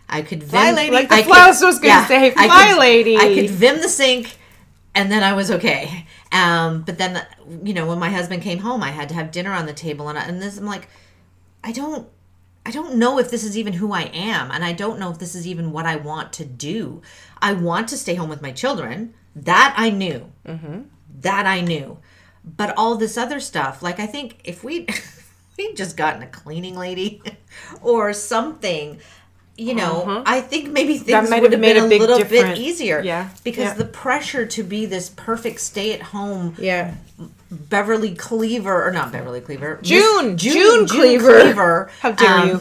I 0.09 0.23
could 0.23 0.43
vim, 0.43 0.51
Fly 0.51 0.73
lady. 0.73 0.91
Like 0.95 1.09
the 1.09 1.15
I 1.17 1.23
flouse 1.23 1.63
was 1.63 1.79
gonna 1.79 2.07
say, 2.07 2.27
I 2.27 2.31
"Fly 2.31 2.67
could- 2.71 2.79
lady." 2.81 3.17
I 3.17 3.35
could 3.35 3.51
vim 3.51 3.81
the 3.81 3.89
sink, 3.89 4.37
and 4.95 5.11
then 5.11 5.23
I 5.23 5.33
was 5.33 5.51
okay. 5.53 6.07
Um, 6.33 6.83
but 6.83 6.99
then, 6.99 7.25
you 7.63 7.73
know, 7.75 7.87
when 7.87 8.01
my 8.01 8.11
husband 8.11 8.43
came 8.43 8.59
home, 8.59 8.83
I 8.83 8.91
had 8.91 9.09
to 9.11 9.15
have 9.15 9.31
dinner 9.31 9.53
on 9.53 9.67
the 9.67 9.73
table, 9.73 10.09
and 10.09 10.19
I, 10.19 10.25
and 10.25 10.43
this 10.43 10.59
I'm 10.59 10.67
like, 10.67 10.89
I 11.63 11.71
don't. 11.71 12.09
I 12.67 12.71
don't 12.71 12.95
know 12.97 13.19
if 13.19 13.31
this 13.31 13.45
is 13.45 13.57
even 13.59 13.75
who 13.75 13.93
I 13.93 14.03
am, 14.15 14.51
and 14.51 14.65
I 14.65 14.73
don't 14.73 14.99
know 14.99 15.11
if 15.11 15.19
this 15.19 15.35
is 15.35 15.47
even 15.47 15.71
what 15.71 15.85
I 15.87 15.97
want 15.97 16.33
to 16.35 16.45
do. 16.45 17.03
I 17.43 17.53
want 17.53 17.89
to 17.89 17.97
stay 17.99 18.15
home 18.15 18.31
with 18.31 18.41
my 18.43 18.53
children. 18.53 19.15
That 19.37 19.75
I 19.77 19.91
knew. 19.91 20.33
Mm-hmm. 20.47 20.83
That 21.21 21.47
I 21.47 21.61
knew. 21.61 21.99
But 22.45 22.75
all 22.77 22.97
this 22.97 23.17
other 23.19 23.41
stuff, 23.41 23.83
like 23.83 24.01
I 24.01 24.07
think 24.07 24.41
if 24.45 24.65
we 24.65 24.87
we'd 25.59 25.77
just 25.77 25.97
gotten 25.97 26.23
a 26.23 26.27
cleaning 26.27 26.77
lady 26.77 27.23
or 27.83 28.13
something, 28.13 28.99
you 29.57 29.75
know, 29.75 30.03
uh-huh. 30.03 30.23
I 30.27 30.41
think 30.41 30.71
maybe 30.71 30.99
things 30.99 31.31
would 31.31 31.53
have 31.53 31.61
made 31.61 31.75
been 31.75 31.85
a 31.85 31.87
a, 31.87 31.99
little 31.99 32.19
difference. 32.19 32.59
bit 32.59 32.59
easier. 32.59 33.01
Yeah. 33.03 33.29
Because 33.45 33.65
Yeah. 33.65 33.75
the 33.75 33.85
pressure 33.85 34.47
to 34.47 34.63
be 34.63 34.87
this 34.87 35.11
perfect 35.11 35.61
stay-at-home 35.61 36.57
Yeah. 36.59 36.95
Beverly 37.55 38.15
Cleaver 38.15 38.87
or 38.87 38.91
not 38.91 39.13
Beverly 39.13 39.41
Cleaver, 39.41 39.79
Miss- 39.81 39.89
June, 39.89 40.37
June, 40.37 40.53
June 40.55 40.87
Cleaver. 40.89 41.41
Cleaver. 41.41 41.91
How 42.01 42.13
dare 42.13 42.29
Um, 42.31 42.49
you? 42.49 42.61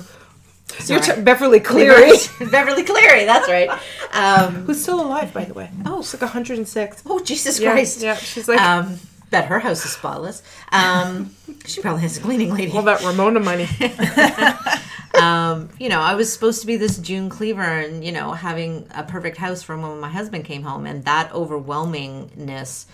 sorry. 0.79 1.01
You're 1.05 1.15
t- 1.15 1.21
Beverly 1.21 1.59
Cleary. 1.71 2.11
Beverly 2.51 2.83
Cleary. 2.83 3.25
That's 3.25 3.47
right. 3.49 3.69
Um, 4.13 4.65
Who's 4.65 4.81
still 4.81 5.01
alive, 5.01 5.33
by 5.33 5.45
the 5.45 5.53
way. 5.53 5.69
Oh. 5.85 6.01
she's 6.01 6.13
like 6.13 6.21
106. 6.21 7.03
oh 7.05 7.19
Jesus 7.19 7.59
Yeah, 7.59 7.71
Christ! 7.73 8.01
yeah, 8.01 8.15
she's 8.15 8.47
like- 8.47 8.61
um, 8.61 8.99
bet 9.29 9.45
her 9.45 9.59
house 9.59 9.83
is 9.85 9.91
spotless. 9.91 10.41
Um, 10.71 11.35
she 11.65 11.81
probably 11.81 12.01
has 12.03 12.17
a 12.17 12.21
cleaning 12.21 12.53
lady. 12.53 12.71
All 12.71 12.83
that 12.83 13.01
Ramona 13.03 13.39
money. 13.39 13.67
um, 15.19 15.69
you 15.79 15.89
know, 15.89 15.99
I 15.99 16.15
was 16.15 16.31
supposed 16.31 16.61
to 16.61 16.67
be 16.67 16.75
this 16.75 16.97
June 16.97 17.29
Cleaver 17.29 17.61
and, 17.61 18.03
you 18.03 18.11
know, 18.11 18.31
having 18.31 18.87
a 18.95 19.03
perfect 19.03 19.37
house 19.37 19.61
from 19.63 19.81
when 19.81 19.99
my 19.99 20.09
husband 20.09 20.45
came 20.45 20.63
home. 20.63 20.85
And 20.85 21.03
that 21.05 21.31
overwhelmingness 21.31 22.85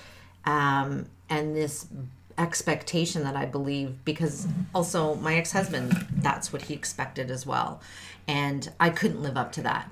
um, 0.45 1.05
and 1.29 1.55
this 1.55 1.87
expectation 2.37 3.23
that 3.23 3.35
I 3.35 3.45
believe, 3.45 4.03
because 4.05 4.47
also 4.73 5.15
my 5.15 5.35
ex 5.35 5.51
husband, 5.51 6.07
that's 6.17 6.51
what 6.53 6.63
he 6.63 6.73
expected 6.73 7.29
as 7.29 7.45
well. 7.45 7.81
And 8.27 8.71
I 8.79 8.89
couldn't 8.89 9.21
live 9.21 9.37
up 9.37 9.51
to 9.53 9.61
that. 9.63 9.89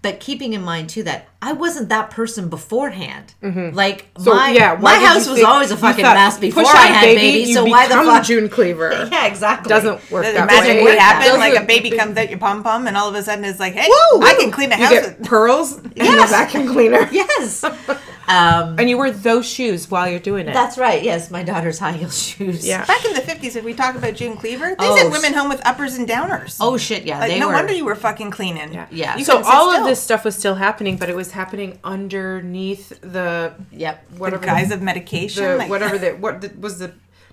But 0.00 0.18
keeping 0.18 0.52
in 0.52 0.62
mind 0.62 0.88
too 0.90 1.04
that 1.04 1.28
I 1.40 1.52
wasn't 1.52 1.88
that 1.90 2.10
person 2.10 2.48
beforehand. 2.48 3.34
Mm-hmm. 3.40 3.76
Like 3.76 4.08
So, 4.18 4.34
my 4.34 4.50
yeah, 4.50 4.76
my 4.80 4.96
house 4.96 5.28
was 5.28 5.36
think- 5.36 5.46
alwa's 5.48 5.70
a 5.70 5.76
fucking 5.76 6.04
thought, 6.04 6.14
mess 6.16 6.38
before 6.40 6.64
push 6.64 6.74
I 6.74 6.88
out, 6.88 6.94
had 6.94 7.00
baby, 7.04 7.20
babies. 7.20 7.48
you 7.50 7.54
So 7.54 7.64
why 7.66 7.86
the 7.86 7.94
become 7.94 8.06
fuck? 8.06 8.24
June 8.24 8.48
Cleaver. 8.48 9.08
Yeah, 9.12 9.26
exactly. 9.26 9.68
Doesn't 9.68 10.10
work 10.10 10.24
that 10.24 10.34
Imagine 10.34 10.76
way. 10.78 10.82
what 10.82 10.98
happened. 10.98 11.38
Like 11.38 11.54
a 11.62 11.64
baby 11.64 11.90
comes 11.96 12.16
out 12.16 12.30
your 12.30 12.38
pom 12.40 12.64
pom, 12.64 12.88
and 12.88 12.96
all 12.96 13.08
of 13.08 13.14
a 13.14 13.22
sudden 13.22 13.44
it's 13.44 13.60
like, 13.60 13.74
hey, 13.74 13.86
Woo! 13.88 14.22
I 14.22 14.34
can 14.40 14.50
clean 14.50 14.72
a 14.72 14.76
You 14.78 14.82
house. 14.84 14.92
get 14.92 15.18
with- 15.20 15.28
pearls 15.28 15.76
and 15.76 15.92
a 15.98 16.26
vacuum 16.26 16.66
cleaner. 16.72 17.08
Yes. 17.12 17.64
Um, 18.32 18.78
And 18.78 18.88
you 18.88 18.96
wear 18.98 19.10
those 19.10 19.46
shoes 19.46 19.90
while 19.90 20.08
you're 20.08 20.18
doing 20.20 20.48
it. 20.48 20.52
That's 20.54 20.78
right. 20.78 21.02
Yes, 21.02 21.30
my 21.30 21.42
daughter's 21.42 21.78
high 21.78 21.92
heel 21.92 22.10
shoes. 22.24 22.66
Yeah. 22.66 22.84
Back 22.86 23.04
in 23.04 23.12
the 23.14 23.20
fifties, 23.20 23.56
if 23.56 23.64
we 23.64 23.74
talk 23.74 23.94
about 23.94 24.14
June 24.14 24.36
Cleaver, 24.36 24.68
they 24.78 24.88
Oh, 24.88 24.96
sent 24.96 25.12
women 25.12 25.34
home 25.34 25.48
with 25.48 25.60
uppers 25.66 25.94
and 25.96 26.08
downers. 26.08 26.56
Oh 26.60 26.76
shit! 26.76 27.04
Yeah, 27.04 27.18
like, 27.18 27.30
they 27.30 27.38
no 27.40 27.48
were. 27.48 27.54
wonder 27.54 27.72
you 27.72 27.84
were 27.84 27.94
fucking 27.94 28.30
cleaning. 28.30 28.72
Yeah. 28.72 28.86
Yeah. 28.90 29.16
You 29.18 29.24
so 29.24 29.42
all 29.44 29.70
of 29.74 29.84
this 29.84 30.00
stuff 30.02 30.24
was 30.24 30.36
still 30.36 30.54
happening, 30.54 30.96
but 30.96 31.08
it 31.10 31.16
was 31.16 31.32
happening 31.32 31.78
underneath 31.84 32.88
the 33.00 33.54
Yep. 33.72 34.10
The 34.12 34.18
whatever 34.18 34.44
guise 34.46 34.68
the, 34.70 34.76
of 34.76 34.82
medication, 34.82 35.44
the 35.44 35.56
like, 35.56 35.70
whatever 35.70 35.98
the 36.04 36.10
what 36.12 36.40
the, 36.40 36.52
was 36.58 36.78
the 36.78 36.92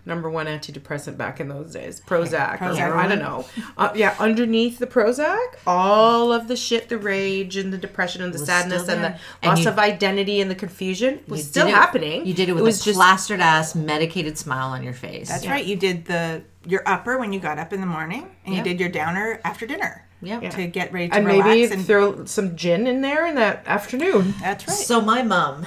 number 0.09 0.29
one 0.29 0.47
antidepressant 0.47 1.15
back 1.15 1.39
in 1.39 1.47
those 1.47 1.71
days. 1.71 2.01
Prozac. 2.05 2.55
or- 2.55 2.57
Prozac. 2.73 2.91
I 2.95 3.07
don't 3.07 3.19
know. 3.19 3.45
Uh, 3.77 3.91
yeah, 3.95 4.15
underneath 4.19 4.79
the 4.79 4.87
Prozac, 4.87 5.37
all 5.65 6.33
of 6.33 6.47
the 6.49 6.57
shit, 6.57 6.89
the 6.89 6.97
rage 6.97 7.55
and 7.55 7.71
the 7.71 7.77
depression 7.77 8.21
and 8.21 8.33
the 8.33 8.39
sadness 8.39 8.81
and 8.89 9.03
the 9.03 9.09
there. 9.09 9.19
And 9.41 9.49
loss 9.51 9.63
you- 9.63 9.69
of 9.69 9.79
identity 9.79 10.41
and 10.41 10.51
the 10.51 10.55
confusion 10.55 11.19
was 11.27 11.47
still 11.47 11.67
it- 11.67 11.73
happening. 11.73 12.25
You 12.25 12.33
did 12.33 12.49
it 12.49 12.53
with 12.53 12.63
was 12.63 12.85
a 12.85 12.91
plastered 12.93 13.39
ass, 13.39 13.73
medicated 13.75 14.37
smile 14.37 14.69
on 14.73 14.83
your 14.83 14.93
face. 14.93 15.29
That's 15.29 15.47
right. 15.47 15.65
You 15.65 15.77
did 15.77 16.05
the 16.05 16.41
your 16.65 16.83
upper 16.85 17.17
when 17.17 17.31
you 17.31 17.39
got 17.39 17.57
up 17.57 17.71
in 17.71 17.79
the 17.79 17.87
morning, 17.87 18.27
and 18.45 18.53
Yeah. 18.53 18.59
you 18.59 18.63
did 18.63 18.79
your 18.81 18.89
downer 18.89 19.39
after 19.45 19.65
dinner 19.65 20.05
Yep. 20.21 20.51
to 20.51 20.67
get 20.67 20.91
ready 20.91 21.07
to 21.07 21.15
and 21.15 21.25
relax. 21.25 21.45
maybe 21.47 21.73
and 21.73 21.85
throw 21.85 22.25
some 22.25 22.57
gin 22.57 22.85
in 22.85 22.99
there 23.01 23.25
in 23.25 23.35
that 23.35 23.63
afternoon. 23.65 24.35
that's 24.41 24.67
right. 24.67 24.75
So 24.77 24.99
my 24.99 25.21
mom, 25.23 25.65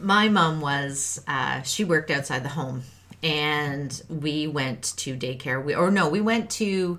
my 0.00 0.28
mom 0.28 0.60
was 0.60 1.20
uh, 1.28 1.62
she 1.62 1.84
worked 1.84 2.10
outside 2.10 2.42
the 2.42 2.48
home, 2.50 2.82
and 3.22 4.02
we 4.08 4.46
went 4.46 4.94
to 4.98 5.16
daycare. 5.16 5.62
We 5.62 5.74
or 5.74 5.90
no, 5.90 6.08
we 6.08 6.20
went 6.20 6.50
to. 6.50 6.98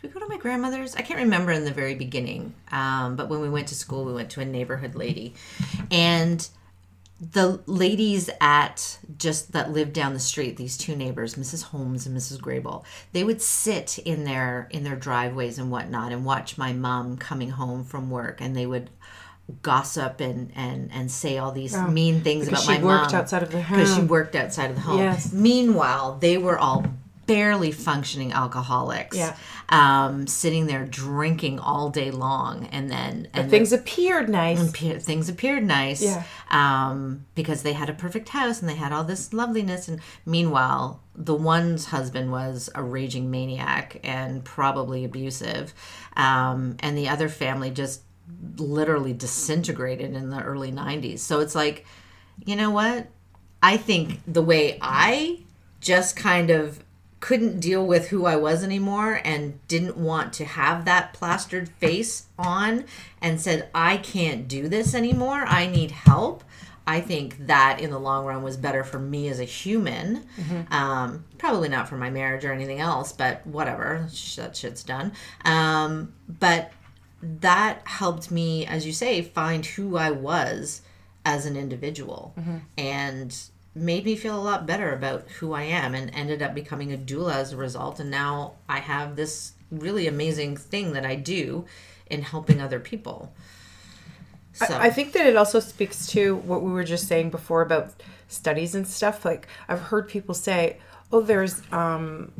Did 0.00 0.02
we 0.02 0.08
go 0.08 0.20
to 0.20 0.28
my 0.28 0.36
grandmother's? 0.36 0.94
I 0.96 1.02
can't 1.02 1.20
remember 1.20 1.52
in 1.52 1.64
the 1.64 1.72
very 1.72 1.94
beginning. 1.94 2.54
Um, 2.72 3.16
but 3.16 3.28
when 3.28 3.40
we 3.40 3.48
went 3.48 3.68
to 3.68 3.74
school, 3.74 4.04
we 4.04 4.12
went 4.12 4.30
to 4.30 4.40
a 4.40 4.44
neighborhood 4.44 4.94
lady, 4.94 5.34
and 5.90 6.46
the 7.20 7.62
ladies 7.66 8.28
at 8.40 8.98
just 9.18 9.52
that 9.52 9.72
lived 9.72 9.92
down 9.92 10.14
the 10.14 10.20
street 10.20 10.56
these 10.56 10.76
two 10.76 10.96
neighbors 10.96 11.36
mrs 11.36 11.62
holmes 11.62 12.06
and 12.06 12.16
mrs 12.16 12.38
grable 12.38 12.84
they 13.12 13.22
would 13.22 13.40
sit 13.40 13.98
in 13.98 14.24
their 14.24 14.66
in 14.70 14.82
their 14.82 14.96
driveways 14.96 15.58
and 15.58 15.70
whatnot 15.70 16.10
and 16.10 16.24
watch 16.24 16.58
my 16.58 16.72
mom 16.72 17.16
coming 17.16 17.50
home 17.50 17.84
from 17.84 18.10
work 18.10 18.40
and 18.40 18.56
they 18.56 18.66
would 18.66 18.90
gossip 19.62 20.20
and 20.20 20.50
and 20.56 20.90
and 20.92 21.10
say 21.10 21.36
all 21.38 21.52
these 21.52 21.76
mean 21.88 22.22
things 22.22 22.46
Oh, 22.48 22.50
because 22.50 22.64
about 22.66 22.76
she 22.78 22.82
worked 22.84 23.14
outside 23.14 23.42
of 23.42 23.50
the 23.50 23.62
home 23.62 23.78
because 23.78 23.94
she 23.94 24.00
worked 24.02 24.34
outside 24.36 24.70
of 24.70 24.76
the 24.76 24.82
home 24.82 24.98
Yes. 24.98 25.32
meanwhile 25.32 26.16
they 26.18 26.38
were 26.38 26.58
all 26.58 26.84
barely 27.26 27.72
functioning 27.72 28.32
alcoholics 28.32 29.16
Yeah. 29.16 29.34
um 29.70 30.26
sitting 30.26 30.66
there 30.66 30.84
drinking 30.86 31.58
all 31.58 31.88
day 31.90 32.10
long 32.10 32.66
and 32.72 32.90
then 32.90 33.28
and 33.34 33.50
Things 33.50 33.72
appeared 33.72 34.28
nice. 34.28 34.70
things 34.72 35.28
appeared 35.28 35.64
nice 35.64 36.02
Yeah. 36.02 36.22
um, 36.50 37.24
because 37.34 37.62
they 37.62 37.72
had 37.74 37.88
a 37.90 37.94
perfect 37.94 38.30
house 38.30 38.60
and 38.60 38.68
they 38.68 38.74
had 38.76 38.92
all 38.92 39.04
this 39.04 39.32
loveliness. 39.32 39.88
And 39.88 40.00
meanwhile, 40.26 41.00
the 41.14 41.34
one's 41.34 41.86
husband 41.86 42.30
was 42.30 42.68
a 42.74 42.82
raging 42.82 43.30
maniac 43.30 44.00
and 44.04 44.44
probably 44.44 45.04
abusive, 45.04 45.72
um, 46.16 46.76
and 46.80 46.96
the 46.96 47.08
other 47.08 47.28
family 47.28 47.70
just 47.70 48.02
literally 48.56 49.12
disintegrated 49.12 50.14
in 50.14 50.30
the 50.30 50.42
early 50.42 50.72
90s. 50.72 51.20
So 51.20 51.40
it's 51.40 51.54
like, 51.54 51.84
you 52.44 52.56
know 52.56 52.70
what? 52.70 53.08
I 53.62 53.76
think 53.76 54.20
the 54.26 54.42
way 54.42 54.78
I 54.80 55.40
just 55.80 56.16
kind 56.16 56.50
of 56.50 56.84
couldn't 57.20 57.58
deal 57.58 57.86
with 57.86 58.08
who 58.08 58.26
I 58.26 58.36
was 58.36 58.62
anymore 58.62 59.18
and 59.24 59.66
didn't 59.66 59.96
want 59.96 60.34
to 60.34 60.44
have 60.44 60.84
that 60.84 61.14
plastered 61.14 61.70
face 61.70 62.26
on 62.38 62.84
and 63.22 63.40
said, 63.40 63.70
I 63.74 63.96
can't 63.96 64.46
do 64.46 64.68
this 64.68 64.94
anymore. 64.94 65.44
I 65.46 65.66
need 65.66 65.90
help. 65.90 66.44
I 66.86 67.00
think 67.00 67.46
that 67.46 67.80
in 67.80 67.90
the 67.90 67.98
long 67.98 68.26
run 68.26 68.42
was 68.42 68.58
better 68.58 68.84
for 68.84 68.98
me 68.98 69.28
as 69.28 69.40
a 69.40 69.44
human. 69.44 70.26
Um, 70.70 71.24
probably 71.38 71.70
not 71.70 71.88
for 71.88 71.96
my 71.96 72.10
marriage 72.10 72.44
or 72.44 72.52
anything 72.52 72.80
else, 72.80 73.12
but 73.12 73.46
whatever. 73.46 74.06
That 74.36 74.54
shit's 74.54 74.82
done. 74.82 75.12
Um, 75.46 76.12
but 76.28 76.72
that 77.40 77.86
helped 77.86 78.30
me, 78.30 78.66
as 78.66 78.86
you 78.86 78.92
say, 78.92 79.22
find 79.22 79.64
who 79.64 79.96
I 79.96 80.10
was 80.10 80.82
as 81.24 81.46
an 81.46 81.56
individual 81.56 82.34
and 82.76 83.34
made 83.74 84.04
me 84.04 84.14
feel 84.14 84.38
a 84.38 84.42
lot 84.42 84.66
better 84.66 84.92
about 84.92 85.28
who 85.40 85.52
I 85.52 85.62
am 85.62 85.94
and 85.94 86.10
ended 86.14 86.42
up 86.42 86.54
becoming 86.54 86.92
a 86.92 86.98
doula 86.98 87.34
as 87.34 87.52
a 87.52 87.56
result. 87.56 87.98
And 87.98 88.10
now 88.10 88.54
I 88.68 88.78
have 88.80 89.16
this 89.16 89.52
really 89.70 90.06
amazing 90.06 90.56
thing 90.56 90.92
that 90.92 91.06
I 91.06 91.14
do 91.16 91.64
in 92.06 92.22
helping 92.22 92.60
other 92.60 92.78
people. 92.78 93.32
So, 94.52 94.66
I 94.70 94.90
think 94.90 95.12
that 95.14 95.26
it 95.26 95.34
also 95.34 95.58
speaks 95.58 96.06
to 96.08 96.36
what 96.36 96.62
we 96.62 96.70
were 96.70 96.84
just 96.84 97.08
saying 97.08 97.30
before 97.30 97.62
about 97.62 97.92
studies 98.28 98.74
and 98.76 98.86
stuff. 98.86 99.24
Like 99.24 99.48
I've 99.66 99.80
heard 99.80 100.08
people 100.08 100.34
say, 100.34 100.78
"Oh, 101.10 101.22
there's 101.22 101.60
um, 101.72 102.30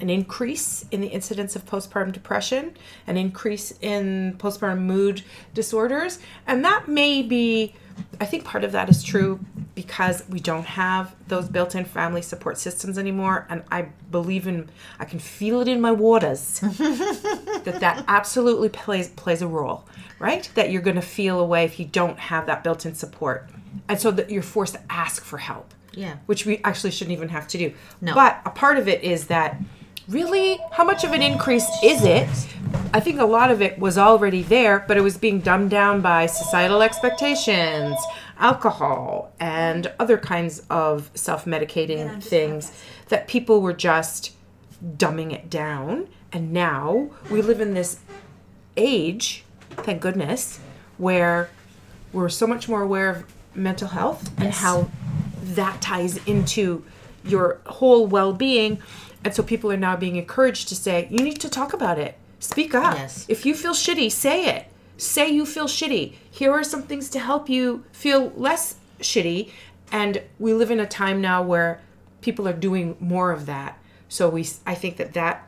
an 0.00 0.10
increase 0.10 0.84
in 0.90 1.00
the 1.00 1.08
incidence 1.08 1.54
of 1.56 1.64
postpartum 1.66 2.12
depression, 2.12 2.76
an 3.06 3.16
increase 3.16 3.72
in 3.80 4.36
postpartum 4.38 4.80
mood 4.80 5.22
disorders," 5.54 6.18
and 6.46 6.64
that 6.64 6.88
may 6.88 7.22
be. 7.22 7.74
I 8.18 8.24
think 8.24 8.44
part 8.44 8.64
of 8.64 8.72
that 8.72 8.88
is 8.88 9.02
true 9.02 9.40
because 9.74 10.24
we 10.26 10.40
don't 10.40 10.64
have 10.64 11.14
those 11.28 11.48
built-in 11.50 11.84
family 11.84 12.22
support 12.22 12.56
systems 12.56 12.96
anymore, 12.96 13.46
and 13.50 13.62
I 13.70 13.88
believe 14.10 14.46
in. 14.46 14.70
I 14.98 15.04
can 15.04 15.18
feel 15.18 15.60
it 15.60 15.68
in 15.68 15.80
my 15.82 15.92
waters 15.92 16.60
that 16.60 17.76
that 17.80 18.04
absolutely 18.08 18.70
plays 18.70 19.08
plays 19.10 19.42
a 19.42 19.46
role, 19.46 19.86
right? 20.18 20.48
That 20.54 20.70
you're 20.70 20.80
going 20.82 20.96
to 20.96 21.02
feel 21.02 21.38
away 21.40 21.64
if 21.64 21.78
you 21.78 21.84
don't 21.84 22.18
have 22.18 22.46
that 22.46 22.64
built-in 22.64 22.94
support, 22.94 23.50
and 23.88 24.00
so 24.00 24.10
that 24.12 24.30
you're 24.30 24.42
forced 24.42 24.74
to 24.74 24.80
ask 24.88 25.22
for 25.24 25.38
help. 25.38 25.74
Yeah. 25.92 26.18
which 26.26 26.46
we 26.46 26.58
actually 26.62 26.92
shouldn't 26.92 27.16
even 27.16 27.30
have 27.30 27.48
to 27.48 27.58
do. 27.58 27.74
No. 28.00 28.14
but 28.14 28.40
a 28.44 28.50
part 28.50 28.78
of 28.78 28.86
it 28.86 29.02
is 29.02 29.26
that 29.26 29.60
really, 30.10 30.58
how 30.72 30.84
much 30.84 31.04
of 31.04 31.12
an 31.12 31.22
increase 31.22 31.68
is 31.82 32.04
it? 32.04 32.28
I 32.92 33.00
think 33.00 33.20
a 33.20 33.24
lot 33.24 33.50
of 33.50 33.62
it 33.62 33.78
was 33.78 33.96
already 33.96 34.42
there, 34.42 34.84
but 34.86 34.96
it 34.96 35.02
was 35.02 35.16
being 35.16 35.40
dumbed 35.40 35.70
down 35.70 36.00
by 36.00 36.26
societal 36.26 36.82
expectations, 36.82 37.96
alcohol, 38.38 39.32
and 39.38 39.92
other 39.98 40.18
kinds 40.18 40.62
of 40.68 41.10
self-medicating 41.14 42.22
things 42.22 42.72
that 43.08 43.28
people 43.28 43.60
were 43.60 43.72
just 43.72 44.32
dumbing 44.96 45.32
it 45.32 45.48
down. 45.48 46.08
And 46.32 46.52
now 46.52 47.10
we 47.30 47.42
live 47.42 47.60
in 47.60 47.74
this 47.74 48.00
age, 48.76 49.44
thank 49.70 50.00
goodness, 50.00 50.58
where 50.98 51.50
we're 52.12 52.28
so 52.28 52.46
much 52.46 52.68
more 52.68 52.82
aware 52.82 53.10
of 53.10 53.24
mental 53.54 53.88
health 53.88 54.30
and 54.38 54.52
how 54.52 54.90
that 55.42 55.80
ties 55.80 56.16
into 56.26 56.84
your 57.24 57.60
whole 57.66 58.06
well-being. 58.06 58.80
And 59.24 59.34
so 59.34 59.42
people 59.42 59.70
are 59.70 59.76
now 59.76 59.96
being 59.96 60.16
encouraged 60.16 60.68
to 60.68 60.74
say, 60.74 61.06
you 61.10 61.18
need 61.18 61.40
to 61.40 61.48
talk 61.48 61.72
about 61.72 61.98
it. 61.98 62.16
Speak 62.38 62.74
up. 62.74 62.94
Yes. 62.94 63.26
If 63.28 63.44
you 63.44 63.54
feel 63.54 63.74
shitty, 63.74 64.10
say 64.10 64.46
it. 64.46 64.66
Say 64.96 65.28
you 65.30 65.44
feel 65.44 65.66
shitty. 65.66 66.14
Here 66.30 66.50
are 66.52 66.64
some 66.64 66.82
things 66.82 67.10
to 67.10 67.18
help 67.18 67.48
you 67.48 67.84
feel 67.92 68.32
less 68.36 68.76
shitty. 69.00 69.50
And 69.92 70.22
we 70.38 70.54
live 70.54 70.70
in 70.70 70.80
a 70.80 70.86
time 70.86 71.20
now 71.20 71.42
where 71.42 71.80
people 72.22 72.48
are 72.48 72.54
doing 72.54 72.96
more 72.98 73.30
of 73.30 73.46
that. 73.46 73.78
So 74.08 74.28
we 74.28 74.46
I 74.66 74.74
think 74.74 74.96
that 74.96 75.12
that 75.14 75.46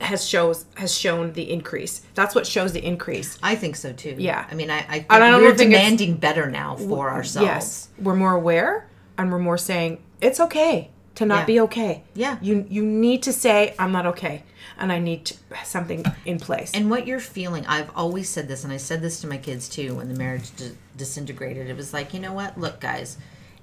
has 0.00 0.26
shows 0.26 0.66
has 0.76 0.96
shown 0.96 1.32
the 1.32 1.50
increase. 1.50 2.02
That's 2.14 2.34
what 2.34 2.46
shows 2.46 2.72
the 2.72 2.84
increase. 2.84 3.38
I 3.42 3.54
think 3.54 3.76
so 3.76 3.92
too. 3.92 4.16
Yeah. 4.18 4.46
I 4.50 4.54
mean, 4.54 4.70
I, 4.70 4.78
I 4.80 4.98
think 4.98 5.06
I 5.12 5.18
don't 5.18 5.42
we're 5.42 5.54
demanding 5.54 6.16
better 6.16 6.50
now 6.50 6.76
for 6.76 7.10
ourselves. 7.10 7.46
Yes, 7.46 7.88
we're 7.98 8.16
more 8.16 8.34
aware 8.34 8.88
and 9.16 9.32
we're 9.32 9.38
more 9.38 9.58
saying 9.58 10.02
it's 10.20 10.40
okay 10.40 10.90
to 11.16 11.26
not 11.26 11.40
Yeah. 11.40 11.44
be 11.46 11.60
okay. 11.60 12.02
Yeah. 12.14 12.38
You 12.40 12.66
you 12.68 12.82
need 12.84 13.22
to 13.24 13.32
say 13.32 13.74
I'm 13.78 13.92
not 13.92 14.06
okay 14.06 14.42
and 14.78 14.92
I 14.92 14.98
need 14.98 15.24
to, 15.26 15.34
something 15.64 16.04
in 16.24 16.38
place. 16.38 16.70
And 16.74 16.90
what 16.90 17.06
you're 17.06 17.20
feeling, 17.20 17.66
I've 17.66 17.90
always 17.96 18.28
said 18.28 18.46
this, 18.46 18.62
and 18.62 18.72
I 18.72 18.76
said 18.76 19.00
this 19.02 19.20
to 19.22 19.26
my 19.26 19.38
kids 19.38 19.68
too 19.68 19.94
when 19.96 20.08
the 20.12 20.18
marriage 20.18 20.54
d- 20.56 20.72
disintegrated. 20.96 21.68
It 21.68 21.76
was 21.76 21.92
like, 21.94 22.12
you 22.12 22.20
know 22.20 22.32
what? 22.34 22.58
Look, 22.58 22.78
guys, 22.80 23.16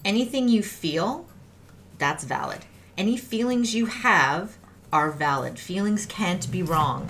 anything 0.04 0.50
you 0.50 0.64
feel, 0.64 1.26
that's 2.00 2.24
valid. 2.24 2.66
Any 2.98 3.16
feelings 3.18 3.76
you 3.76 3.86
have 3.88 4.58
are 4.92 5.12
valid. 5.12 5.60
Feelings 5.60 6.06
can't 6.08 6.50
be 6.52 6.64
wrong. 6.64 7.10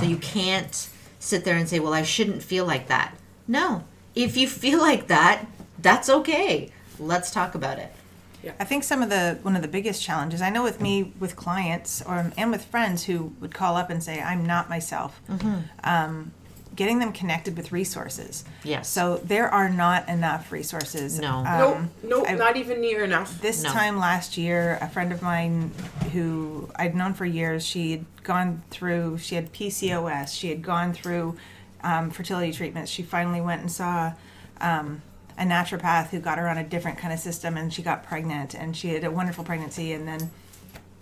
So 0.00 0.06
you 0.06 0.16
can't 0.16 0.88
sit 1.18 1.44
there 1.44 1.56
and 1.56 1.68
say, 1.68 1.78
well, 1.78 1.94
I 1.94 2.02
shouldn't 2.02 2.42
feel 2.42 2.64
like 2.66 2.88
that. 2.88 3.14
No. 3.46 3.84
If 4.14 4.36
you 4.36 4.46
feel 4.48 4.78
like 4.80 5.06
that, 5.08 5.46
that's 5.78 6.08
okay. 6.08 6.70
Let's 6.98 7.30
talk 7.30 7.54
about 7.54 7.78
it. 7.78 7.92
I 8.58 8.64
think 8.64 8.84
some 8.84 9.02
of 9.02 9.10
the 9.10 9.38
one 9.42 9.56
of 9.56 9.62
the 9.62 9.68
biggest 9.68 10.02
challenges 10.02 10.42
I 10.42 10.50
know 10.50 10.62
with 10.62 10.80
me 10.80 11.12
with 11.20 11.36
clients 11.36 12.02
or 12.02 12.32
and 12.36 12.50
with 12.50 12.64
friends 12.64 13.04
who 13.04 13.32
would 13.40 13.54
call 13.54 13.76
up 13.76 13.88
and 13.90 14.02
say 14.02 14.20
I'm 14.20 14.44
not 14.44 14.68
myself, 14.68 15.20
um, 15.84 16.32
getting 16.74 16.98
them 17.00 17.12
connected 17.12 17.56
with 17.56 17.70
resources. 17.70 18.44
Yes. 18.64 18.88
So 18.88 19.18
there 19.18 19.48
are 19.48 19.68
not 19.68 20.08
enough 20.08 20.50
resources. 20.50 21.20
No. 21.20 21.42
nope, 21.42 21.76
Um, 21.76 21.90
nope, 22.02 22.24
I- 22.28 22.34
not 22.34 22.56
even 22.56 22.80
near 22.80 23.04
enough. 23.04 23.40
This 23.42 23.62
No. 23.62 23.70
time 23.70 23.98
last 23.98 24.38
year, 24.38 24.78
a 24.80 24.88
friend 24.88 25.12
of 25.12 25.20
mine 25.20 25.70
who 26.12 26.70
I'd 26.76 26.94
known 26.94 27.12
for 27.12 27.26
years, 27.26 27.64
she 27.66 27.90
had 27.92 28.04
gone 28.24 28.62
through, 28.70 29.18
she 29.18 29.34
had 29.34 29.52
PCOS, 29.52 30.32
she 30.34 30.48
had 30.48 30.62
gone 30.62 30.92
through 30.94 31.36
um, 31.84 32.10
fertility 32.10 32.52
treatments. 32.52 32.90
She 32.90 33.02
finally 33.02 33.40
went 33.40 33.60
and 33.60 33.70
saw 33.70 34.12
um, 34.60 35.02
a 35.38 35.44
naturopath 35.44 36.08
who 36.08 36.20
got 36.20 36.38
her 36.38 36.48
on 36.48 36.58
a 36.58 36.64
different 36.64 36.98
kind 36.98 37.12
of 37.12 37.18
system 37.18 37.56
and 37.56 37.72
she 37.72 37.82
got 37.82 38.04
pregnant 38.04 38.54
and 38.54 38.76
she 38.76 38.88
had 38.90 39.04
a 39.04 39.10
wonderful 39.10 39.44
pregnancy 39.44 39.92
and 39.92 40.06
then 40.06 40.30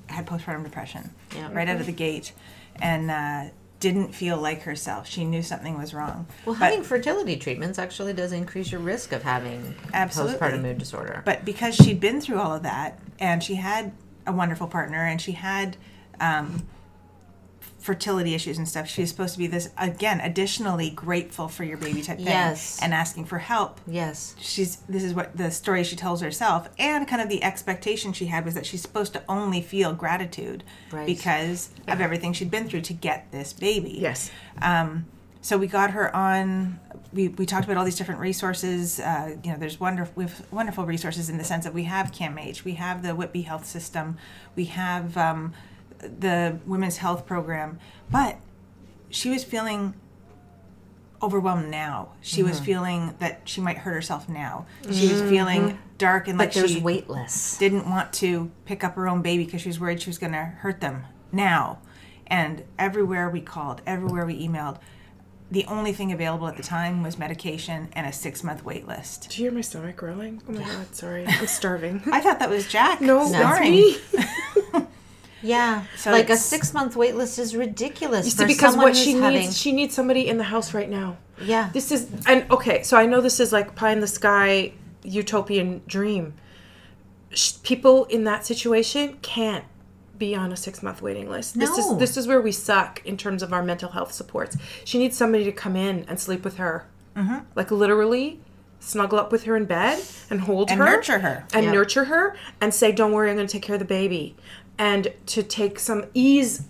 had 0.07 0.27
postpartum 0.27 0.65
depression 0.65 1.11
Yeah. 1.35 1.51
right 1.53 1.69
out 1.69 1.81
of 1.81 1.87
the 1.87 1.93
gate. 1.93 2.33
And 2.83 3.11
uh, 3.11 3.51
didn't 3.81 4.15
feel 4.15 4.37
like 4.37 4.63
herself. 4.63 5.07
She 5.09 5.25
knew 5.25 5.43
something 5.43 5.77
was 5.79 5.95
wrong. 5.95 6.27
Well, 6.45 6.55
But- 6.55 6.67
having 6.67 6.83
fertility 6.83 7.37
treatments 7.37 7.79
actually 7.79 8.13
does 8.13 8.33
increase 8.33 8.71
your 8.71 8.81
risk 8.81 9.13
of 9.13 9.23
having 9.23 9.75
Absolutely. 9.95 10.37
postpartum 10.37 10.63
mood 10.63 10.79
disorder. 10.79 11.23
But 11.25 11.45
because 11.47 11.75
she'd 11.77 11.99
been 12.01 12.21
through 12.21 12.39
all 12.41 12.55
of 12.55 12.63
that, 12.65 12.99
and 13.19 13.43
she 13.43 13.55
had 13.55 13.93
a 14.27 14.33
wonderful 14.33 14.67
partner, 14.67 14.99
and 15.07 15.21
she 15.21 15.33
had 15.33 15.77
um, 16.21 16.67
fertility 17.81 18.35
issues 18.35 18.59
and 18.59 18.69
stuff, 18.69 18.87
she 18.89 19.01
was 19.01 19.11
supposed 19.11 19.33
to 19.33 19.39
be 19.39 19.47
this 19.47 19.71
again, 19.79 20.21
additionally 20.21 20.91
grateful 20.91 21.49
for 21.49 21.65
your 21.65 21.77
baby 21.79 22.03
type 22.03 22.19
thing, 22.19 22.27
Yes. 22.27 22.79
and 22.83 22.93
asking 22.95 23.25
for 23.25 23.39
help. 23.39 23.81
yes. 23.87 24.35
She's 24.39 24.77
this 24.89 25.03
is 25.03 25.15
what 25.15 25.37
the 25.37 25.51
story 25.51 25.83
she 25.83 25.97
tells 25.97 26.21
herself, 26.21 26.69
and 26.79 27.09
kind 27.09 27.23
of 27.23 27.29
the 27.29 27.43
expectation 27.43 28.13
she 28.13 28.27
had 28.27 28.45
was 28.45 28.55
that 28.55 28.67
she's 28.67 28.83
supposed 28.83 29.13
to 29.15 29.23
only 29.29 29.63
feel 29.63 29.93
gratitude 29.95 30.63
Right. 30.93 31.07
because 31.07 31.71
of 31.89 32.01
everything 32.01 32.33
she'd 32.35 32.51
been 32.51 32.69
through 32.69 32.83
to 32.83 32.93
get 32.93 33.33
this 33.33 33.53
baby. 33.53 33.97
Yes. 33.99 34.31
Um, 34.63 35.07
so 35.43 35.57
we 35.57 35.67
got 35.67 35.93
her 35.93 36.15
on. 36.15 36.79
We, 37.15 37.29
we 37.29 37.47
talked 37.47 37.65
about 37.65 37.79
all 37.79 37.85
these 37.87 37.97
different 37.97 38.21
resources. 38.21 39.01
Uh, 39.01 39.37
you 39.43 39.51
know, 39.53 39.57
there's 39.59 39.81
wonderful 39.81 40.13
we 40.17 40.25
have 40.25 40.47
wonderful 40.53 40.85
resources 40.85 41.31
in 41.31 41.39
the 41.39 41.45
sense 41.45 41.65
that 41.65 41.73
we 41.73 41.85
have 41.85 42.13
CAMH, 42.13 42.63
we 42.63 42.75
have 42.75 43.03
the 43.03 43.15
Whitby 43.17 43.43
Health 43.43 43.65
System, 43.65 44.19
we 44.55 44.67
have 44.67 45.17
um, 45.17 45.55
the 46.01 46.59
Women's 46.67 46.99
Health 46.99 47.27
Program, 47.27 47.79
but 48.11 48.37
she 49.09 49.31
was 49.31 49.45
feeling 49.45 49.95
overwhelmed 51.23 51.69
now. 51.69 52.11
She 52.21 52.43
was 52.43 52.57
mm-hmm. 52.57 52.65
feeling 52.65 53.15
that 53.19 53.43
she 53.45 53.61
might 53.61 53.79
hurt 53.79 53.93
herself 53.93 54.29
now. 54.29 54.67
She 54.85 55.09
was 55.09 55.21
mm-hmm. 55.21 55.29
feeling 55.29 55.79
dark 55.99 56.29
and 56.29 56.39
But 56.39 56.45
like 56.45 56.55
there's 56.55 56.73
she 56.73 56.81
weightless. 56.81 57.59
didn't 57.59 57.89
want 57.89 58.13
to 58.15 58.51
pick 58.65 58.83
up 58.83 58.95
her 58.95 59.07
own 59.07 59.21
baby 59.21 59.45
because 59.45 59.61
she 59.61 59.69
was 59.69 59.79
worried 59.79 60.01
she 60.01 60.09
was 60.09 60.19
going 60.19 60.33
to 60.33 60.45
hurt 60.45 60.81
them 60.81 61.05
now. 61.31 61.79
And 62.27 62.65
everywhere 62.79 63.29
we 63.29 63.41
called, 63.41 63.83
everywhere 63.87 64.25
we 64.25 64.47
emailed, 64.47 64.79
the 65.51 65.65
only 65.67 65.93
thing 65.93 66.13
available 66.13 66.47
at 66.47 66.57
the 66.57 66.63
time 66.63 67.03
was 67.03 67.19
medication 67.19 67.89
and 67.93 68.07
a 68.07 68.13
six 68.13 68.45
month 68.45 68.65
wait 68.65 68.87
list. 68.87 69.31
Do 69.31 69.43
you 69.43 69.51
hear 69.51 69.55
my 69.55 69.63
stomach 69.63 69.97
growling? 69.97 70.41
Oh 70.49 70.53
my 70.53 70.63
god, 70.63 70.95
sorry. 70.95 71.27
I'm 71.29 71.47
starving. 71.49 72.03
I 72.13 72.21
thought 72.21 72.39
that 72.39 72.49
was 72.49 72.69
Jack. 72.69 73.01
no, 73.01 73.29
that's 73.29 73.59
snoring. 73.59 73.73
me. 73.73 73.97
Yeah. 75.43 75.85
So 75.97 76.11
like 76.11 76.31
a 76.31 76.37
six 76.37 76.73
month 76.75 76.97
wait 76.97 77.15
list 77.17 77.39
is 77.39 77.55
ridiculous. 77.57 78.27
You 78.27 78.31
see, 78.33 78.37
for 78.43 78.47
because 78.47 78.73
someone 78.73 78.89
what 78.91 78.97
she 78.97 79.13
needs, 79.15 79.21
having- 79.25 79.51
she 79.53 79.73
needs 79.73 79.95
somebody 79.95 80.29
in 80.29 80.39
the 80.39 80.45
house 80.45 80.75
right 80.75 80.89
now. 80.91 81.17
Yeah. 81.43 81.71
This 81.73 81.91
is 81.93 82.09
and 82.27 82.45
okay, 82.51 82.83
so 82.83 82.97
I 82.97 83.07
know 83.07 83.21
this 83.21 83.41
is 83.41 83.53
like 83.53 83.75
pie 83.75 83.93
in 83.93 84.01
the 84.01 84.07
sky 84.07 84.73
utopian 85.03 85.83
dream. 85.87 86.35
People 87.63 88.07
in 88.07 88.25
that 88.25 88.45
situation 88.45 89.19
can't 89.23 89.65
be 90.19 90.35
on 90.35 90.53
a 90.53 90.57
six 90.57 90.83
month 90.83 91.01
waiting 91.01 91.31
list. 91.31 91.59
This 91.59 91.71
is 91.71 91.87
No. 91.91 91.97
this 91.97 92.17
is 92.17 92.27
where 92.27 92.41
we 92.41 92.53
suck 92.53 93.01
in 93.07 93.17
terms 93.17 93.43
of 93.43 93.53
our 93.53 93.63
mental 93.63 93.91
health 93.91 94.13
supports. 94.13 94.57
She 94.85 94.99
needs 94.99 95.17
somebody 95.17 95.45
to 95.45 95.53
come 95.53 95.77
in 95.77 96.05
and 96.09 96.19
sleep 96.21 96.45
with 96.45 96.57
her, 96.57 96.87
mm-hmm. 97.17 97.39
like 97.55 97.71
literally 97.71 98.41
snuggle 98.81 99.19
up 99.19 99.31
with 99.31 99.45
her 99.45 99.57
in 99.57 99.65
bed 99.67 100.03
and 100.31 100.41
hold 100.43 100.71
And 100.71 100.81
her, 100.81 100.87
nurture 100.87 101.19
her. 101.21 101.45
and 101.53 101.67
Yeah. 101.67 101.73
nurture 101.73 102.05
her, 102.05 102.35
and 102.61 102.75
say, 102.75 102.93
"Don't 102.93 103.13
worry, 103.13 103.31
I'm 103.31 103.37
going 103.37 103.47
to 103.47 103.53
take 103.53 103.63
care 103.63 103.75
of 103.77 103.79
the 103.79 103.85
baby," 103.85 104.35
and 104.81 105.13
to 105.27 105.43
take 105.43 105.79
some 105.79 106.07
ease 106.15 106.63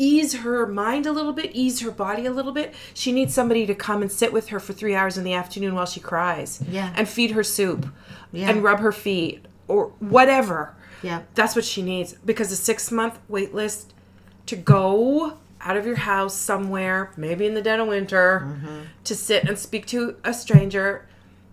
ease 0.00 0.32
her 0.36 0.64
mind 0.64 1.06
a 1.06 1.12
little 1.12 1.32
bit, 1.32 1.50
ease 1.54 1.80
her 1.80 1.90
body 1.90 2.24
a 2.24 2.30
little 2.30 2.52
bit. 2.52 2.72
She 2.94 3.10
needs 3.10 3.34
somebody 3.34 3.66
to 3.66 3.74
come 3.74 4.00
and 4.00 4.10
sit 4.10 4.32
with 4.32 4.48
her 4.50 4.60
for 4.60 4.72
three 4.72 4.94
hours 4.94 5.18
in 5.18 5.24
the 5.24 5.34
afternoon 5.34 5.74
while 5.74 5.86
she 5.86 5.98
cries. 5.98 6.62
Yeah. 6.70 6.92
And 6.96 7.08
feed 7.08 7.32
her 7.32 7.42
soup. 7.42 7.84
Yeah. 8.32 8.48
And 8.48 8.62
rub 8.62 8.78
her 8.78 8.92
feet 8.92 9.44
or 9.66 9.86
whatever. 9.98 10.76
Yeah. 11.02 11.22
That's 11.34 11.56
what 11.56 11.64
she 11.64 11.82
needs. 11.82 12.12
Because 12.24 12.52
a 12.52 12.56
six 12.56 12.92
month 12.92 13.18
wait 13.28 13.52
list 13.54 13.92
to 14.46 14.54
go 14.54 15.38
out 15.60 15.76
of 15.76 15.84
your 15.84 15.96
house 15.96 16.36
somewhere, 16.36 17.10
maybe 17.16 17.44
in 17.44 17.54
the 17.54 17.62
dead 17.62 17.80
of 17.80 17.88
winter, 17.88 18.42
Mm-hmm. 18.46 18.80
to 19.02 19.14
sit 19.16 19.48
and 19.48 19.58
speak 19.58 19.84
to 19.86 20.14
a 20.22 20.32
stranger. 20.32 21.08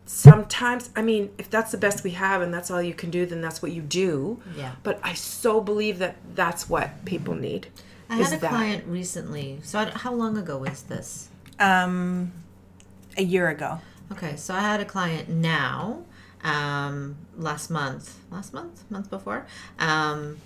Sometimes, 0.06 0.92
I 0.96 1.02
mean, 1.02 1.32
if 1.38 1.50
that's 1.50 1.72
the 1.72 1.78
best 1.78 2.04
we 2.04 2.12
have 2.12 2.42
and 2.42 2.54
that's 2.54 2.70
all 2.70 2.82
you 2.82 2.94
can 2.94 3.10
do, 3.10 3.26
then 3.26 3.42
that's 3.42 3.62
what 3.62 3.72
you 3.72 3.82
do. 3.82 4.40
Yeah. 4.56 4.74
But 4.84 5.00
I 5.04 5.14
so 5.14 5.62
believe 5.62 5.98
that 6.00 6.18
that's 6.36 6.70
what 6.70 7.06
people 7.06 7.34
need. 7.34 7.68
I 8.10 8.18
had 8.18 8.34
a 8.34 8.38
that. 8.38 8.50
client 8.50 8.86
recently. 8.86 9.60
So 9.64 9.80
I, 9.80 9.86
how 9.86 10.14
long 10.14 10.38
ago 10.38 10.60
was 10.60 10.84
this? 10.84 11.30
Um, 11.60 12.32
a 13.18 13.24
year 13.24 13.50
ago. 13.50 13.80
Okay, 14.12 14.36
so 14.36 14.54
I 14.54 14.60
had 14.60 14.80
a 14.80 14.86
client 14.86 15.30
now, 15.30 16.04
um, 16.44 17.16
last 17.36 17.72
month, 17.72 18.20
last 18.30 18.54
month, 18.54 18.84
month 18.92 19.10
before. 19.10 19.48
Um, 19.80 20.38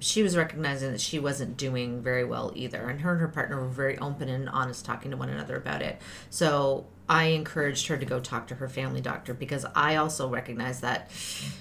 she 0.00 0.22
was 0.22 0.36
recognizing 0.36 0.90
that 0.92 1.00
she 1.00 1.18
wasn't 1.18 1.56
doing 1.56 2.02
very 2.02 2.24
well 2.24 2.52
either, 2.54 2.88
and 2.88 3.02
her 3.02 3.12
and 3.12 3.20
her 3.20 3.28
partner 3.28 3.60
were 3.60 3.68
very 3.68 3.98
open 3.98 4.28
and 4.28 4.48
honest, 4.48 4.84
talking 4.84 5.10
to 5.10 5.16
one 5.16 5.28
another 5.28 5.56
about 5.56 5.82
it. 5.82 6.00
So 6.30 6.86
I 7.08 7.24
encouraged 7.26 7.88
her 7.88 7.96
to 7.96 8.06
go 8.06 8.20
talk 8.20 8.46
to 8.48 8.54
her 8.56 8.68
family 8.68 9.00
doctor 9.00 9.34
because 9.34 9.66
I 9.74 9.96
also 9.96 10.28
recognize 10.28 10.80
that 10.80 11.10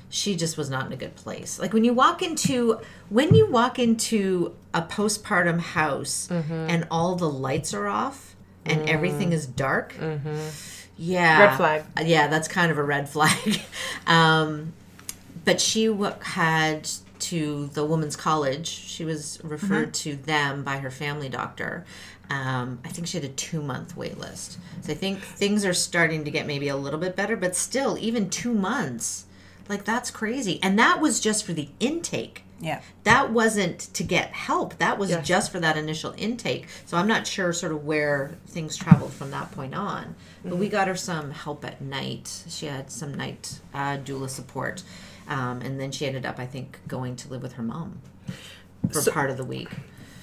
she 0.10 0.36
just 0.36 0.58
was 0.58 0.70
not 0.70 0.86
in 0.86 0.94
a 0.94 0.96
good 0.96 1.16
place. 1.16 1.60
Like 1.60 1.74
when 1.74 1.84
you 1.84 1.94
walk 1.94 2.22
into 2.22 2.80
when 3.10 3.36
you 3.36 3.50
walk 3.50 3.80
into 3.80 4.56
a 4.74 4.82
postpartum 4.82 5.60
house 5.60 6.28
mm-hmm. 6.32 6.54
and 6.54 6.88
all 6.92 7.16
the 7.16 7.30
lights 7.30 7.74
are 7.74 7.88
off 7.88 8.36
and 8.66 8.80
mm-hmm. 8.80 8.90
everything 8.90 9.34
is 9.34 9.46
dark. 9.46 9.94
Mm-hmm. 9.96 10.50
Yeah. 10.98 11.48
Red 11.48 11.58
flag. 11.58 11.84
Yeah, 12.04 12.28
that's 12.28 12.48
kind 12.48 12.72
of 12.72 12.78
a 12.78 12.84
red 12.84 13.10
flag. 13.10 13.62
um, 14.08 14.74
but 15.44 15.60
she 15.60 15.88
w- 15.88 16.14
had 16.22 16.90
to 17.20 17.68
the 17.74 17.86
women's 17.86 18.16
college. 18.16 18.68
She 18.68 19.06
was 19.06 19.40
referred 19.44 19.94
to 19.96 20.16
them 20.16 20.64
by 20.64 20.78
her 20.78 20.92
family 20.92 21.30
doctor. 21.30 21.86
Um, 22.32 22.80
I 22.86 22.88
think 22.88 23.08
she 23.08 23.18
had 23.18 23.26
a 23.26 23.34
two 23.34 23.62
month 23.62 23.98
wait 23.98 24.18
list. 24.18 24.58
So 24.82 24.94
I 24.94 24.96
think 24.96 25.20
things 25.20 25.66
are 25.66 25.74
starting 25.74 26.24
to 26.24 26.32
get 26.32 26.48
maybe 26.48 26.70
a 26.70 26.78
little 26.78 27.00
bit 27.00 27.16
better, 27.16 27.36
but 27.36 27.58
still, 27.58 27.98
even 28.00 28.30
two 28.30 28.54
months, 28.54 29.26
like 29.68 29.84
that's 29.84 30.10
crazy. 30.10 30.58
And 30.64 30.80
that 30.80 31.02
was 31.02 31.20
just 31.20 31.46
for 31.46 31.52
the 31.52 31.68
intake. 31.82 32.44
Yeah. 32.62 32.82
That 33.04 33.32
wasn't 33.32 33.80
to 33.96 34.04
get 34.04 34.32
help. 34.32 34.78
That 34.78 34.98
was 34.98 35.14
just 35.24 35.52
for 35.52 35.60
that 35.60 35.78
initial 35.78 36.14
intake. 36.16 36.68
So 36.86 36.96
I'm 36.96 37.08
not 37.08 37.28
sure 37.28 37.52
sort 37.52 37.72
of 37.74 37.84
where 37.86 38.38
things 38.48 38.78
traveled 38.78 39.12
from 39.14 39.32
that 39.32 39.52
point 39.52 39.74
on. 39.76 40.16
But 40.46 40.58
we 40.58 40.70
got 40.70 40.88
her 40.88 40.96
some 40.96 41.32
help 41.32 41.66
at 41.66 41.82
night. 41.82 42.44
She 42.48 42.68
had 42.68 42.92
some 42.92 43.14
night 43.14 43.60
uh, 43.74 43.98
doula 43.98 44.30
support. 44.30 44.84
Um, 45.28 45.62
and 45.62 45.80
then 45.82 45.92
she 45.92 46.06
ended 46.06 46.26
up, 46.26 46.38
I 46.40 46.46
think, 46.46 46.80
going 46.88 47.16
to 47.18 47.30
live 47.30 47.42
with 47.42 47.54
her 47.54 47.64
mom 47.64 48.00
for 48.92 49.02
So- 49.02 49.12
part 49.12 49.30
of 49.32 49.38
the 49.38 49.44
week. 49.46 49.70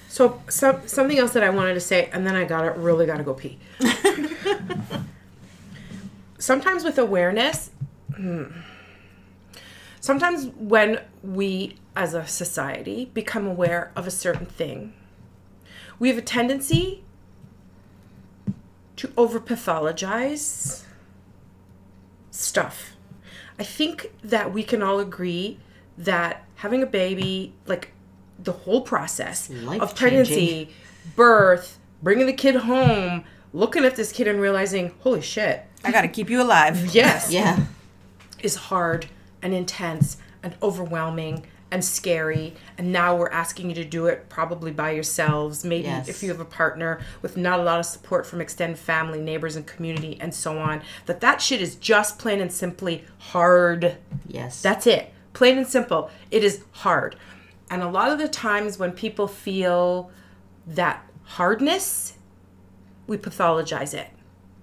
So 0.09 0.41
some 0.49 0.87
something 0.87 1.19
else 1.19 1.33
that 1.33 1.43
I 1.43 1.51
wanted 1.51 1.75
to 1.75 1.79
say, 1.79 2.09
and 2.11 2.25
then 2.25 2.35
I 2.35 2.43
got 2.43 2.63
to 2.63 2.71
really 2.71 3.05
got 3.05 3.17
to 3.17 3.23
go 3.23 3.35
pee. 3.35 3.59
sometimes 6.39 6.83
with 6.83 6.97
awareness, 6.97 7.69
hmm, 8.15 8.45
sometimes 10.01 10.47
when 10.57 11.01
we 11.21 11.77
as 11.95 12.15
a 12.15 12.25
society 12.25 13.11
become 13.13 13.45
aware 13.45 13.91
of 13.95 14.07
a 14.07 14.11
certain 14.11 14.47
thing, 14.47 14.93
we 15.99 16.09
have 16.09 16.17
a 16.17 16.23
tendency 16.23 17.03
to 18.95 19.11
over 19.15 19.39
pathologize 19.39 20.85
stuff. 22.31 22.95
I 23.59 23.63
think 23.63 24.11
that 24.23 24.51
we 24.51 24.63
can 24.63 24.81
all 24.81 24.99
agree 24.99 25.59
that 25.99 26.45
having 26.55 26.81
a 26.81 26.87
baby, 26.87 27.53
like 27.67 27.91
the 28.43 28.51
whole 28.51 28.81
process 28.81 29.49
of 29.49 29.63
Life-changing. 29.63 29.95
pregnancy, 29.97 30.69
birth, 31.15 31.77
bringing 32.01 32.25
the 32.25 32.33
kid 32.33 32.55
home, 32.55 33.23
looking 33.53 33.83
at 33.85 33.95
this 33.95 34.11
kid 34.11 34.27
and 34.27 34.39
realizing, 34.39 34.93
holy 35.01 35.21
shit, 35.21 35.63
I 35.83 35.91
got 35.91 36.01
to 36.01 36.07
keep 36.07 36.29
you 36.29 36.41
alive. 36.41 36.85
yes, 36.95 37.31
Yeah. 37.31 37.59
is 38.41 38.55
hard 38.55 39.07
and 39.41 39.53
intense 39.53 40.17
and 40.43 40.55
overwhelming 40.61 41.45
and 41.71 41.85
scary. 41.85 42.55
And 42.79 42.91
now 42.91 43.15
we're 43.15 43.29
asking 43.29 43.69
you 43.69 43.75
to 43.75 43.85
do 43.85 44.07
it 44.07 44.27
probably 44.27 44.71
by 44.71 44.91
yourselves. 44.91 45.63
Maybe 45.63 45.83
Yes. 45.83 46.07
if 46.07 46.23
you 46.23 46.29
have 46.29 46.39
a 46.39 46.45
partner 46.45 46.99
with 47.21 47.37
not 47.37 47.59
a 47.59 47.63
lot 47.63 47.79
of 47.79 47.85
support 47.85 48.25
from 48.25 48.41
extended 48.41 48.79
family, 48.79 49.21
neighbors, 49.21 49.55
and 49.55 49.67
community, 49.67 50.17
and 50.19 50.33
so 50.33 50.57
on. 50.57 50.81
That 51.05 51.19
that 51.21 51.41
shit 51.41 51.61
is 51.61 51.75
just 51.75 52.17
plain 52.17 52.41
and 52.41 52.51
simply 52.51 53.03
hard. 53.19 53.97
Yes. 54.27 54.61
That's 54.61 54.87
it. 54.87 55.13
Plain 55.33 55.57
and 55.59 55.67
simple. 55.67 56.09
It 56.31 56.43
is 56.43 56.63
hard. 56.71 57.15
And 57.69 57.83
a 57.83 57.89
lot 57.89 58.11
of 58.11 58.17
the 58.17 58.27
times 58.27 58.79
when 58.79 58.91
people 58.91 59.27
feel 59.27 60.11
that 60.65 61.05
hardness, 61.23 62.17
we 63.07 63.17
pathologize 63.17 63.93
it 63.93 64.09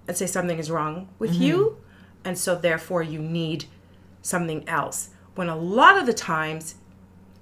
and 0.07 0.17
say 0.17 0.27
something 0.27 0.57
is 0.57 0.71
wrong 0.71 1.09
with 1.19 1.33
mm-hmm. 1.33 1.43
you. 1.43 1.77
And 2.23 2.37
so 2.37 2.55
therefore 2.55 3.03
you 3.03 3.19
need 3.19 3.65
something 4.21 4.67
else. 4.67 5.09
When 5.35 5.49
a 5.49 5.55
lot 5.55 5.97
of 5.97 6.05
the 6.05 6.13
times, 6.13 6.75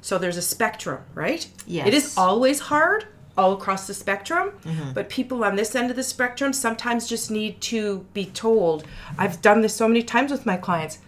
so 0.01 0.17
there's 0.17 0.37
a 0.37 0.41
spectrum, 0.41 1.03
right? 1.13 1.47
Yes. 1.65 1.87
It 1.87 1.93
is 1.93 2.17
always 2.17 2.59
hard 2.59 3.07
all 3.37 3.53
across 3.53 3.87
the 3.87 3.93
spectrum, 3.93 4.51
mm-hmm. 4.63 4.93
but 4.93 5.09
people 5.09 5.43
on 5.43 5.55
this 5.55 5.75
end 5.75 5.89
of 5.89 5.95
the 5.95 6.03
spectrum 6.03 6.53
sometimes 6.53 7.07
just 7.07 7.29
need 7.29 7.59
to 7.61 8.05
be 8.13 8.25
told. 8.25 8.85
I've 9.17 9.41
done 9.41 9.61
this 9.61 9.75
so 9.75 9.87
many 9.87 10.03
times 10.03 10.31
with 10.31 10.45
my 10.45 10.57
clients. 10.57 10.99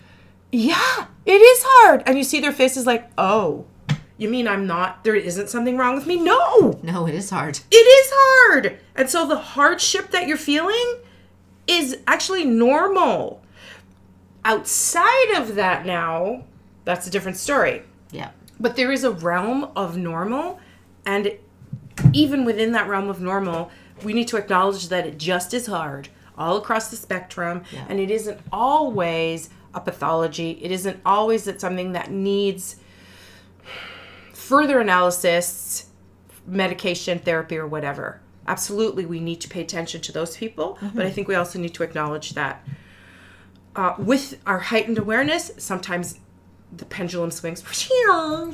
Yeah, 0.51 1.08
it 1.26 1.41
is 1.41 1.64
hard. 1.64 2.03
And 2.05 2.18
you 2.18 2.24
see 2.24 2.39
their 2.39 2.51
faces 2.51 2.86
like, 2.86 3.10
oh, 3.18 3.66
You 4.18 4.30
mean 4.30 4.47
I'm 4.47 4.65
not, 4.65 5.03
there 5.03 5.15
isn't 5.15 5.49
something 5.49 5.78
wrong 5.78 5.95
with 5.95 6.07
me? 6.07 6.18
No! 6.18 6.80
No, 6.82 7.07
it 7.07 7.13
is 7.13 7.30
hard. 7.30 7.59
It 7.70 7.76
is 7.76 8.11
hard. 8.13 8.80
And 8.95 9.09
so 9.09 9.28
the 9.28 9.38
hardship 9.38 10.09
that 10.11 10.28
you're 10.28 10.38
feeling 10.38 10.97
is 11.68 11.97
actually 12.07 12.43
normal. 12.45 13.41
Outside 14.45 15.36
of 15.36 15.55
that 15.55 15.86
now, 15.86 16.43
that's 16.86 17.05
a 17.05 17.09
different 17.09 17.38
story. 17.38 17.84
Yeah. 18.11 18.32
But 18.59 18.76
there 18.76 18.91
is 18.91 19.03
a 19.03 19.11
realm 19.11 19.65
of 19.76 19.97
normal, 19.97 20.59
and 21.05 21.34
even 22.13 22.45
within 22.45 22.72
that 22.72 22.88
realm 22.88 23.09
of 23.09 23.20
normal, 23.22 23.70
we 24.03 24.13
need 24.13 24.28
to 24.30 24.38
acknowledge 24.38 24.88
that 24.89 25.05
it 25.05 25.18
just 25.18 25.53
is 25.53 25.68
hard 25.68 26.09
all 26.38 26.57
across 26.57 26.89
the 26.89 26.95
spectrum, 26.95 27.63
Yeah. 27.72 27.86
and 27.89 27.99
it 27.99 28.09
isn't 28.11 28.39
always 28.51 29.49
a 29.74 29.82
pathology. 29.82 30.51
It 30.61 30.72
isn't 30.72 30.99
always 31.05 31.43
that 31.45 31.59
something 31.59 31.91
that 31.93 32.09
needs 32.11 32.78
further 34.47 34.79
analysis, 34.79 35.87
medication, 36.45 37.19
therapy, 37.19 37.57
or 37.57 37.67
whatever. 37.67 38.21
Absolutely, 38.47 39.05
we 39.05 39.19
need 39.19 39.41
to 39.41 39.49
pay 39.49 39.61
attention 39.61 39.99
to 40.01 40.11
those 40.11 40.37
people, 40.37 40.77
but 40.95 41.05
I 41.05 41.09
think 41.11 41.27
we 41.27 41.35
also 41.35 41.59
need 41.59 41.73
to 41.75 41.83
acknowledge 41.83 42.33
that 42.33 42.65
uh, 43.75 43.93
with 43.97 44.39
our 44.45 44.59
heightened 44.59 44.97
awareness, 44.97 45.51
sometimes 45.57 46.19
the 46.75 46.85
pendulum 46.85 47.31
swings 47.31 47.61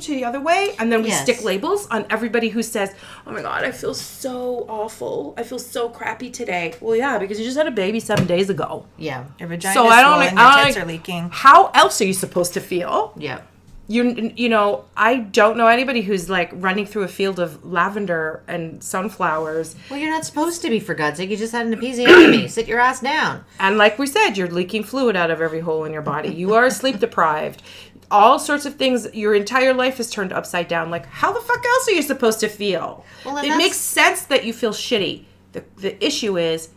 the 0.08 0.24
other 0.24 0.40
way, 0.40 0.74
and 0.78 0.90
then 0.90 1.02
we 1.02 1.08
Yes. 1.08 1.22
stick 1.22 1.42
labels 1.44 1.86
on 1.88 2.06
everybody 2.10 2.48
who 2.48 2.62
says, 2.62 2.92
"Oh 3.26 3.32
my 3.32 3.42
God, 3.42 3.64
I 3.64 3.70
feel 3.72 3.94
so 3.94 4.66
awful. 4.68 5.34
I 5.36 5.42
feel 5.44 5.58
so 5.58 5.88
crappy 5.88 6.30
today." 6.30 6.74
Well, 6.80 6.94
yeah, 6.96 7.18
because 7.18 7.38
you 7.38 7.44
just 7.44 7.56
had 7.56 7.66
a 7.66 7.72
baby 7.72 8.00
seven 8.00 8.26
days 8.26 8.50
ago. 8.50 8.86
Yeah. 8.98 9.24
Your 9.38 9.48
vagina 9.48 9.74
So 9.74 9.86
is 9.86 9.92
I 9.92 10.02
don't. 10.02 10.12
swollen, 10.14 10.34
your 10.36 10.44
I 10.46 10.64
tits 10.64 10.74
don't- 10.76 10.84
are 10.84 10.86
leaking. 10.86 11.30
How 11.32 11.70
else 11.74 12.00
are 12.00 12.04
you 12.04 12.12
supposed 12.12 12.52
to 12.54 12.60
feel? 12.60 13.12
Yeah. 13.16 13.40
You 13.86 14.32
you 14.34 14.48
know 14.48 14.84
i 14.96 15.16
don't 15.16 15.56
know 15.58 15.66
anybody 15.66 16.00
who's 16.00 16.30
like 16.30 16.50
running 16.54 16.86
through 16.86 17.02
a 17.02 17.08
field 17.08 17.38
of 17.38 17.62
lavender 17.64 18.42
and 18.48 18.82
sunflowers 18.82 19.76
Well, 19.90 19.98
you're 20.00 20.10
not 20.10 20.24
supposed 20.24 20.62
to 20.62 20.70
be, 20.70 20.80
for 20.80 20.94
God's 20.94 21.18
sake. 21.18 21.28
You 21.30 21.36
just 21.36 21.52
had 21.52 21.66
an 21.66 21.74
episiotomy. 21.74 22.48
Sit 22.56 22.66
your 22.66 22.80
ass 22.80 23.00
down. 23.00 23.44
and 23.60 23.76
like 23.78 23.98
we 23.98 24.06
said 24.06 24.36
you're 24.36 24.48
leaking 24.48 24.84
fluid 24.84 25.16
out 25.16 25.30
of 25.30 25.40
every 25.40 25.60
hole 25.60 25.84
in 25.84 25.92
your 25.92 26.02
body 26.02 26.30
you 26.30 26.54
are 26.54 26.70
sleep 26.70 26.98
deprived 26.98 27.62
all 28.10 28.38
sorts 28.38 28.64
of 28.66 28.74
things 28.76 29.12
your 29.14 29.34
entire 29.34 29.74
life 29.74 29.98
is 30.00 30.10
turned 30.10 30.32
upside 30.32 30.68
down 30.68 30.90
like 30.90 31.06
how 31.06 31.32
the 31.32 31.40
fuck 31.40 31.64
else 31.64 31.88
are 31.88 31.92
you 31.92 32.02
supposed 32.02 32.40
to 32.40 32.48
feel 32.48 33.04
Well, 33.24 33.38
it 33.38 33.56
makes 33.56 33.76
sense 33.76 34.22
that 34.26 34.44
you 34.44 34.52
feel 34.52 34.72
shitty 34.72 35.24
the, 35.52 35.64
the 35.76 36.04
issue 36.04 36.36
is 36.38 36.68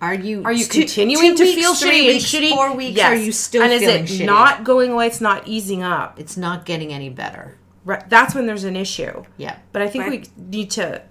Are 0.00 0.14
you 0.14 0.42
are 0.44 0.52
you 0.52 0.64
two- 0.64 0.80
continuing 0.80 1.30
two 1.30 1.36
to 1.36 1.42
weeks, 1.44 1.60
feel 1.60 1.74
three 1.74 1.90
shitty 1.90 2.06
weeks, 2.06 2.34
and 2.34 2.42
shitty 2.44 2.50
Four 2.50 2.74
weeks. 2.76 2.96
Yes. 2.96 3.12
Are 3.12 3.16
you 3.22 3.32
still 3.32 3.62
and 3.62 3.72
feeling 3.80 4.04
is 4.04 4.10
it 4.12 4.22
shitty? 4.22 4.26
not 4.26 4.64
going 4.64 4.92
away 4.92 5.06
it's 5.08 5.20
not 5.20 5.46
easing 5.48 5.82
up 5.82 6.18
It's 6.20 6.36
not 6.36 6.64
getting 6.64 6.92
any 6.92 7.08
better. 7.10 7.56
right, 7.84 8.08
that's 8.08 8.34
when 8.34 8.46
there's 8.46 8.64
an 8.64 8.76
issue 8.76 9.24
Yeah. 9.36 9.56
but 9.72 9.82
i 9.82 9.88
think 9.88 10.04
Right. 10.04 10.28
we 10.36 10.44
need 10.58 10.70
to 10.72 11.02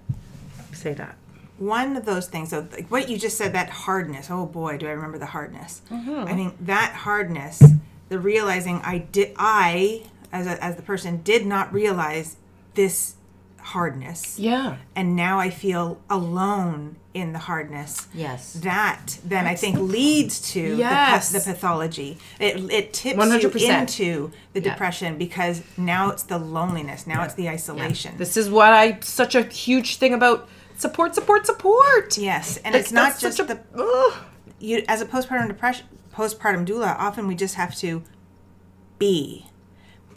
say 0.72 0.94
that 0.94 1.16
one 1.58 1.96
of 1.96 2.04
those 2.06 2.28
things 2.28 2.50
so 2.50 2.66
like 2.72 2.86
what 2.88 3.08
you 3.08 3.18
just 3.18 3.36
said 3.36 3.52
that 3.52 3.68
hardness 3.68 4.28
oh 4.30 4.46
boy 4.46 4.78
do 4.78 4.86
i 4.86 4.90
remember 4.90 5.18
the 5.18 5.26
hardness 5.26 5.82
Mm-hmm. 5.90 6.24
i 6.28 6.32
think 6.34 6.54
that 6.64 6.92
hardness 6.92 7.62
the 8.08 8.18
realizing 8.18 8.80
i 8.84 8.98
did 8.98 9.32
i 9.36 10.02
as, 10.32 10.46
a, 10.46 10.62
as 10.62 10.76
the 10.76 10.82
person 10.82 11.20
did 11.24 11.44
not 11.46 11.72
realize 11.72 12.36
this 12.74 13.14
hardness 13.74 14.38
yeah 14.38 14.76
and 14.96 15.14
now 15.14 15.38
i 15.38 15.50
feel 15.50 16.00
alone 16.08 16.96
in 17.12 17.32
the 17.32 17.38
hardness 17.38 18.06
Yes. 18.14 18.54
that 18.54 19.18
then 19.24 19.46
i 19.46 19.54
think 19.54 19.76
leads 19.78 20.40
to 20.52 20.70
the, 20.70 20.76
Yes. 20.76 21.30
path- 21.32 21.44
the 21.44 21.52
pathology 21.52 22.16
it, 22.40 22.56
it 22.72 22.92
tips 22.94 23.18
100%. 23.18 23.42
you 23.60 23.74
into 23.80 24.32
the 24.54 24.60
Yeah. 24.62 24.70
depression 24.70 25.18
because 25.18 25.62
now 25.76 26.10
it's 26.10 26.22
the 26.22 26.38
loneliness 26.38 27.06
now 27.06 27.22
it's 27.24 27.34
the 27.34 27.48
isolation 27.48 28.14
This 28.16 28.36
is 28.36 28.48
what 28.48 28.72
I 28.72 28.98
such 29.02 29.34
a 29.34 29.42
huge 29.42 29.96
thing 29.96 30.14
about 30.14 30.48
support, 30.78 31.14
support, 31.14 31.44
support. 31.44 32.16
yes 32.16 32.56
and 32.64 32.72
Like, 32.74 32.80
it's 32.82 32.92
not 32.92 33.18
just 33.18 33.38
a- 33.40 33.44
the 33.44 33.58
ugh. 33.76 34.14
you 34.60 34.82
as 34.88 35.02
a 35.02 35.06
postpartum 35.06 35.48
depression 35.48 35.84
postpartum 36.14 36.64
doula 36.66 36.96
often 36.98 37.26
we 37.26 37.34
just 37.34 37.56
have 37.56 37.74
to 37.84 38.02
be 38.98 39.44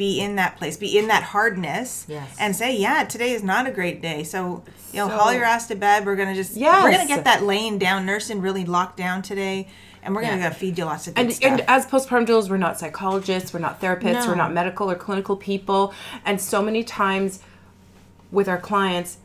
be 0.01 0.19
in 0.19 0.35
that 0.35 0.57
place 0.57 0.77
be 0.77 0.97
in 0.97 1.09
that 1.09 1.21
hardness 1.21 2.07
Yes. 2.07 2.35
and 2.39 2.55
say 2.55 2.75
yeah 2.75 3.03
today 3.03 3.33
is 3.33 3.43
not 3.43 3.67
a 3.67 3.71
great 3.71 4.01
day 4.01 4.23
so 4.23 4.63
you 4.91 4.97
know 4.97 5.07
So- 5.07 5.15
haul 5.15 5.31
your 5.31 5.43
ass 5.43 5.67
to 5.67 5.75
bed 5.75 6.07
we're 6.07 6.15
gonna 6.15 6.33
just 6.33 6.57
we're 6.57 6.91
gonna 6.91 7.05
get 7.05 7.25
that 7.25 7.43
laying 7.43 7.77
down 7.77 8.07
nursing 8.07 8.41
really 8.41 8.65
locked 8.65 8.97
down 8.97 9.21
today 9.21 9.67
and 10.01 10.15
we're 10.15 10.21
gonna 10.21 10.37
Yeah. 10.37 10.49
go 10.49 10.55
feed 10.55 10.79
you 10.79 10.85
lots 10.85 11.07
of 11.07 11.13
good 11.13 11.21
And, 11.21 11.33
stuff 11.33 11.51
and 11.51 11.61
as 11.67 11.85
postpartum 11.85 12.25
doulas, 12.25 12.49
we're 12.49 12.57
not 12.57 12.79
psychologists, 12.79 13.53
we're 13.53 13.59
not 13.59 13.79
therapists, 13.79 14.23
No. 14.23 14.27
we're 14.29 14.35
not 14.35 14.51
medical 14.51 14.89
or 14.89 14.95
clinical 14.95 15.35
people. 15.35 15.93
And 16.25 16.41
so 16.41 16.61
many 16.63 16.83
times 16.83 17.39
with 18.31 18.47
our 18.47 18.57
clients, 18.57 19.17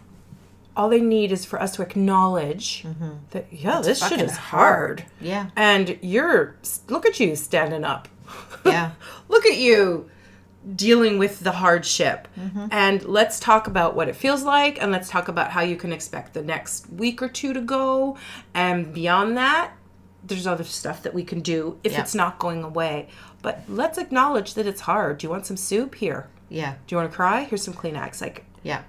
all 0.76 0.90
they 0.90 1.00
need 1.00 1.32
is 1.32 1.46
for 1.46 1.60
us 1.60 1.74
to 1.76 1.82
acknowledge 1.82 2.82
mm-hmm. 2.82 3.12
that, 3.30 3.46
yeah, 3.50 3.80
this 3.80 4.06
shit 4.06 4.20
is 4.20 4.36
hard. 4.36 5.04
Yeah. 5.20 5.46
And 5.56 5.98
you're, 6.02 6.56
look 6.88 7.06
at 7.06 7.18
you 7.18 7.34
standing 7.36 7.84
up. 7.84 8.08
Yeah. 8.64 8.90
look 9.28 9.46
at 9.46 9.56
you 9.56 10.10
dealing 10.74 11.18
with 11.18 11.40
the 11.40 11.52
hardship. 11.52 12.26
Mm-hmm. 12.38 12.66
And 12.70 13.04
let's 13.04 13.38
talk 13.38 13.66
about 13.66 13.94
what 13.94 14.08
it 14.08 14.16
feels 14.16 14.42
like 14.42 14.80
and 14.82 14.90
let's 14.90 15.08
talk 15.08 15.28
about 15.28 15.52
how 15.52 15.60
you 15.62 15.76
can 15.76 15.92
expect 15.92 16.34
the 16.34 16.42
next 16.42 16.90
week 16.90 17.22
or 17.22 17.28
two 17.28 17.52
to 17.52 17.60
go. 17.60 18.16
And 18.54 18.92
beyond 18.92 19.36
that, 19.36 19.72
there's 20.24 20.46
other 20.46 20.64
stuff 20.64 21.02
that 21.04 21.14
we 21.14 21.22
can 21.22 21.40
do 21.40 21.78
if 21.84 21.92
Yeah. 21.92 22.00
it's 22.00 22.14
not 22.14 22.38
going 22.38 22.64
away. 22.64 23.08
But 23.42 23.62
let's 23.68 23.96
acknowledge 23.96 24.54
that 24.54 24.66
it's 24.66 24.80
hard. 24.82 25.18
Do 25.18 25.26
you 25.26 25.30
want 25.30 25.46
some 25.46 25.56
soup? 25.56 25.94
Here. 25.96 26.28
Yeah. 26.48 26.74
Do 26.86 26.94
you 26.94 26.96
want 26.96 27.10
to 27.10 27.16
cry? 27.16 27.44
Here's 27.44 27.62
some 27.62 27.74
Kleenex. 27.74 28.20
Like, 28.20 28.44
Yeah. 28.62 28.82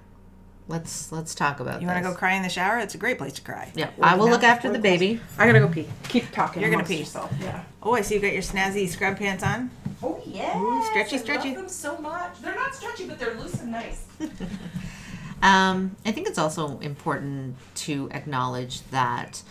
Let's 0.70 1.14
let's 1.14 1.34
talk 1.34 1.62
about 1.62 1.80
you 1.82 1.88
want 1.88 2.04
to 2.04 2.10
go 2.10 2.14
cry 2.14 2.34
in 2.34 2.44
the 2.44 2.50
shower 2.50 2.78
it's 2.80 2.94
a 2.94 2.98
great 2.98 3.18
place 3.18 3.32
to 3.34 3.42
cry 3.42 3.72
Yeah. 3.74 3.90
I 4.02 4.16
will 4.18 4.30
look 4.30 4.44
after 4.44 4.70
the 4.70 4.80
baby. 4.80 5.22
I 5.38 5.46
gotta 5.48 5.62
go 5.62 5.70
pee. 5.70 5.88
Keep 6.10 6.32
talking. 6.32 6.62
You're 6.62 6.72
gonna 6.72 6.84
pee. 6.84 6.98
Yourself. 6.98 7.32
Yeah. 7.40 7.64
oh 7.82 7.94
i 7.94 8.02
see 8.02 8.16
you 8.16 8.22
got 8.22 8.34
your 8.34 8.42
snazzy 8.42 8.90
scrub 8.90 9.18
pants 9.18 9.44
on 9.46 9.70
Oh 10.04 10.22
yeah. 10.26 10.60
Ooh, 10.60 10.84
stretchy, 10.86 11.18
stretchy. 11.18 11.54
them 11.56 11.68
so 11.70 11.98
much. 11.98 12.40
They're 12.42 12.56
not 12.56 12.76
stretchy, 12.76 13.08
but 13.08 13.18
they're 13.20 13.34
loose 13.36 13.62
and 13.62 13.72
nice. 13.72 14.06
Um, 15.40 15.96
I 16.04 16.12
think 16.12 16.28
it's 16.28 16.40
also 16.40 16.80
important 16.80 17.58
to 17.76 18.10
acknowledge 18.12 18.82
that 18.90 19.44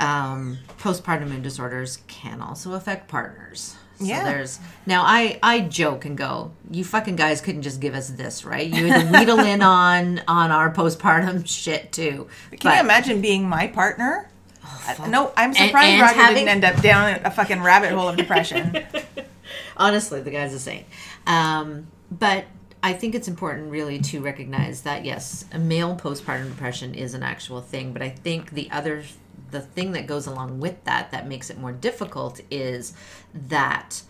um, 0.00 0.56
postpartum 0.78 1.28
mood 1.28 1.42
disorders 1.42 1.98
can 2.08 2.40
also 2.40 2.72
affect 2.72 3.08
partners. 3.08 3.76
So 3.98 4.06
Yeah. 4.06 4.24
there's 4.24 4.58
now 4.86 5.02
I 5.04 5.38
I 5.42 5.60
joke 5.60 6.06
and 6.06 6.16
go, 6.16 6.52
you 6.70 6.82
fucking 6.82 7.16
guys 7.16 7.42
couldn't 7.42 7.60
just 7.60 7.78
give 7.78 7.94
us 7.94 8.08
this, 8.08 8.42
right? 8.46 8.66
You 8.66 8.86
had 8.86 9.12
to 9.12 9.18
wheedle 9.18 9.38
in 9.40 9.60
on 9.62 10.22
on 10.26 10.50
our 10.50 10.72
postpartum 10.72 11.46
shit 11.46 11.92
too. 11.92 12.26
can 12.58 12.74
you 12.74 12.80
imagine 12.80 13.20
being 13.20 13.46
my 13.46 13.66
partner 13.66 14.30
I- 14.64 15.08
no 15.08 15.30
i'm 15.36 15.50
And- 15.50 15.56
surprised 15.56 15.88
and 15.90 16.00
roger 16.00 16.14
having- 16.14 16.36
didn't 16.46 16.48
end 16.48 16.64
up 16.64 16.80
down 16.82 17.20
a 17.22 17.30
fucking 17.30 17.60
rabbit 17.62 17.92
hole 17.92 18.08
of 18.08 18.16
depression 18.16 18.78
honestly 19.76 20.20
the 20.20 20.30
guy's 20.30 20.54
a 20.54 20.58
saint 20.58 20.86
um, 21.26 21.86
but 22.10 22.44
i 22.82 22.92
think 22.92 23.14
it's 23.14 23.28
important 23.28 23.70
really 23.70 23.98
to 23.98 24.20
recognize 24.20 24.82
that 24.82 25.04
yes 25.04 25.44
a 25.52 25.58
male 25.58 25.96
postpartum 25.96 26.48
depression 26.48 26.94
is 26.94 27.14
an 27.14 27.22
actual 27.22 27.60
thing 27.60 27.92
but 27.92 28.02
i 28.02 28.08
think 28.08 28.50
the 28.50 28.70
other 28.70 29.02
the 29.50 29.60
thing 29.60 29.92
that 29.92 30.06
goes 30.06 30.26
along 30.26 30.58
with 30.58 30.82
that 30.84 31.10
that 31.10 31.26
makes 31.28 31.50
it 31.50 31.58
more 31.58 31.72
difficult 31.72 32.40
is 32.50 32.94
that 33.34 34.02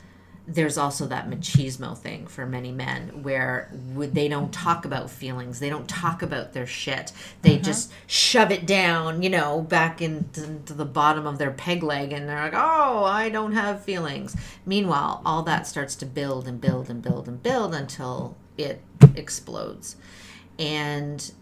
there's 0.47 0.77
also 0.77 1.07
that 1.07 1.31
machismo 1.31 1.97
thing 1.97 2.27
for 2.27 2.45
many 2.47 2.73
men 2.73 3.23
where 3.23 3.71
they 3.73 4.29
don't 4.29 4.53
talk 4.53 4.85
about 4.85 5.09
feelings. 5.09 5.61
They 5.61 5.71
don't 5.71 5.89
talk 5.89 6.23
about 6.23 6.53
their 6.53 6.67
shit. 6.67 7.13
They 7.43 7.55
uh-huh. 7.55 7.63
just 7.63 7.93
shove 8.07 8.51
it 8.51 8.67
down 8.67 9.23
you 9.23 9.31
know 9.31 9.61
back 9.61 10.03
into 10.03 10.75
the 10.75 10.85
bottom 10.85 11.27
of 11.27 11.39
their 11.39 11.51
peg 11.51 11.83
leg 11.83 12.13
and 12.13 12.29
they're 12.29 12.41
like 12.41 12.55
oh 12.55 13.05
i 13.05 13.29
don't 13.29 13.53
have 13.53 13.85
feelings. 13.85 14.37
Meanwhile 14.67 15.23
all 15.25 15.43
that 15.45 15.67
starts 15.67 15.95
to 15.97 16.07
build 16.07 16.49
and 16.49 16.61
build 16.61 16.91
and 16.91 17.03
build 17.03 17.29
and 17.29 17.43
build 17.43 17.75
until 17.75 18.37
it 18.59 18.83
explodes. 19.15 19.97
And 20.59 21.33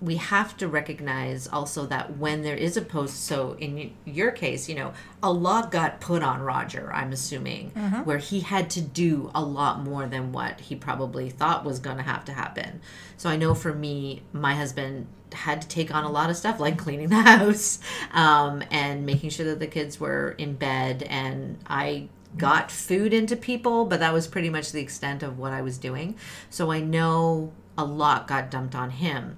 we 0.00 0.16
have 0.16 0.56
to 0.56 0.66
recognize 0.66 1.46
also 1.46 1.84
that 1.86 2.16
when 2.16 2.42
there 2.42 2.56
is 2.56 2.76
a 2.76 2.80
post 2.82 3.24
so 3.24 3.54
in 3.58 3.92
your 4.04 4.30
case 4.30 4.68
you 4.68 4.74
know 4.74 4.92
a 5.22 5.30
lot 5.30 5.70
got 5.70 6.00
put 6.00 6.22
on 6.22 6.40
roger 6.40 6.90
i'm 6.92 7.12
assuming 7.12 7.70
where 8.04 8.18
he 8.18 8.40
had 8.40 8.70
to 8.70 8.80
do 8.80 9.30
a 9.34 9.42
lot 9.42 9.80
more 9.82 10.06
than 10.06 10.32
what 10.32 10.60
he 10.60 10.74
probably 10.74 11.28
thought 11.28 11.64
was 11.64 11.78
going 11.78 11.96
to 11.96 12.02
have 12.02 12.24
to 12.24 12.32
happen. 12.32 12.80
So 13.16 13.28
i 13.28 13.36
know 13.36 13.54
for 13.54 13.74
me 13.74 14.22
my 14.32 14.54
husband 14.54 15.06
had 15.32 15.62
to 15.62 15.68
take 15.68 15.94
on 15.94 16.04
a 16.04 16.10
lot 16.10 16.30
of 16.30 16.36
stuff 16.36 16.58
like 16.58 16.76
cleaning 16.78 17.08
the 17.16 17.22
house 17.22 17.78
um, 18.12 18.64
and 18.70 19.06
making 19.06 19.30
sure 19.30 19.46
that 19.46 19.60
the 19.60 19.66
kids 19.66 20.00
were 20.00 20.34
in 20.38 20.54
bed 20.54 21.02
and 21.04 21.58
i 21.66 22.08
got 22.36 22.70
food 22.70 23.12
into 23.12 23.36
people 23.36 23.84
but 23.84 24.00
that 24.00 24.12
was 24.12 24.26
pretty 24.26 24.48
much 24.50 24.72
the 24.72 24.80
extent 24.80 25.22
of 25.22 25.38
what 25.38 25.52
i 25.52 25.60
was 25.60 25.78
doing. 25.78 26.16
So 26.48 26.70
i 26.70 26.80
know 26.80 27.52
a 27.76 27.84
lot 27.84 28.26
got 28.26 28.50
dumped 28.50 28.74
on 28.74 28.90
him 28.90 29.36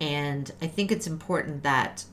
and 0.00 0.50
I 0.62 0.66
think 0.66 0.92
it's 0.92 1.06
important 1.06 1.62
that 1.62 2.04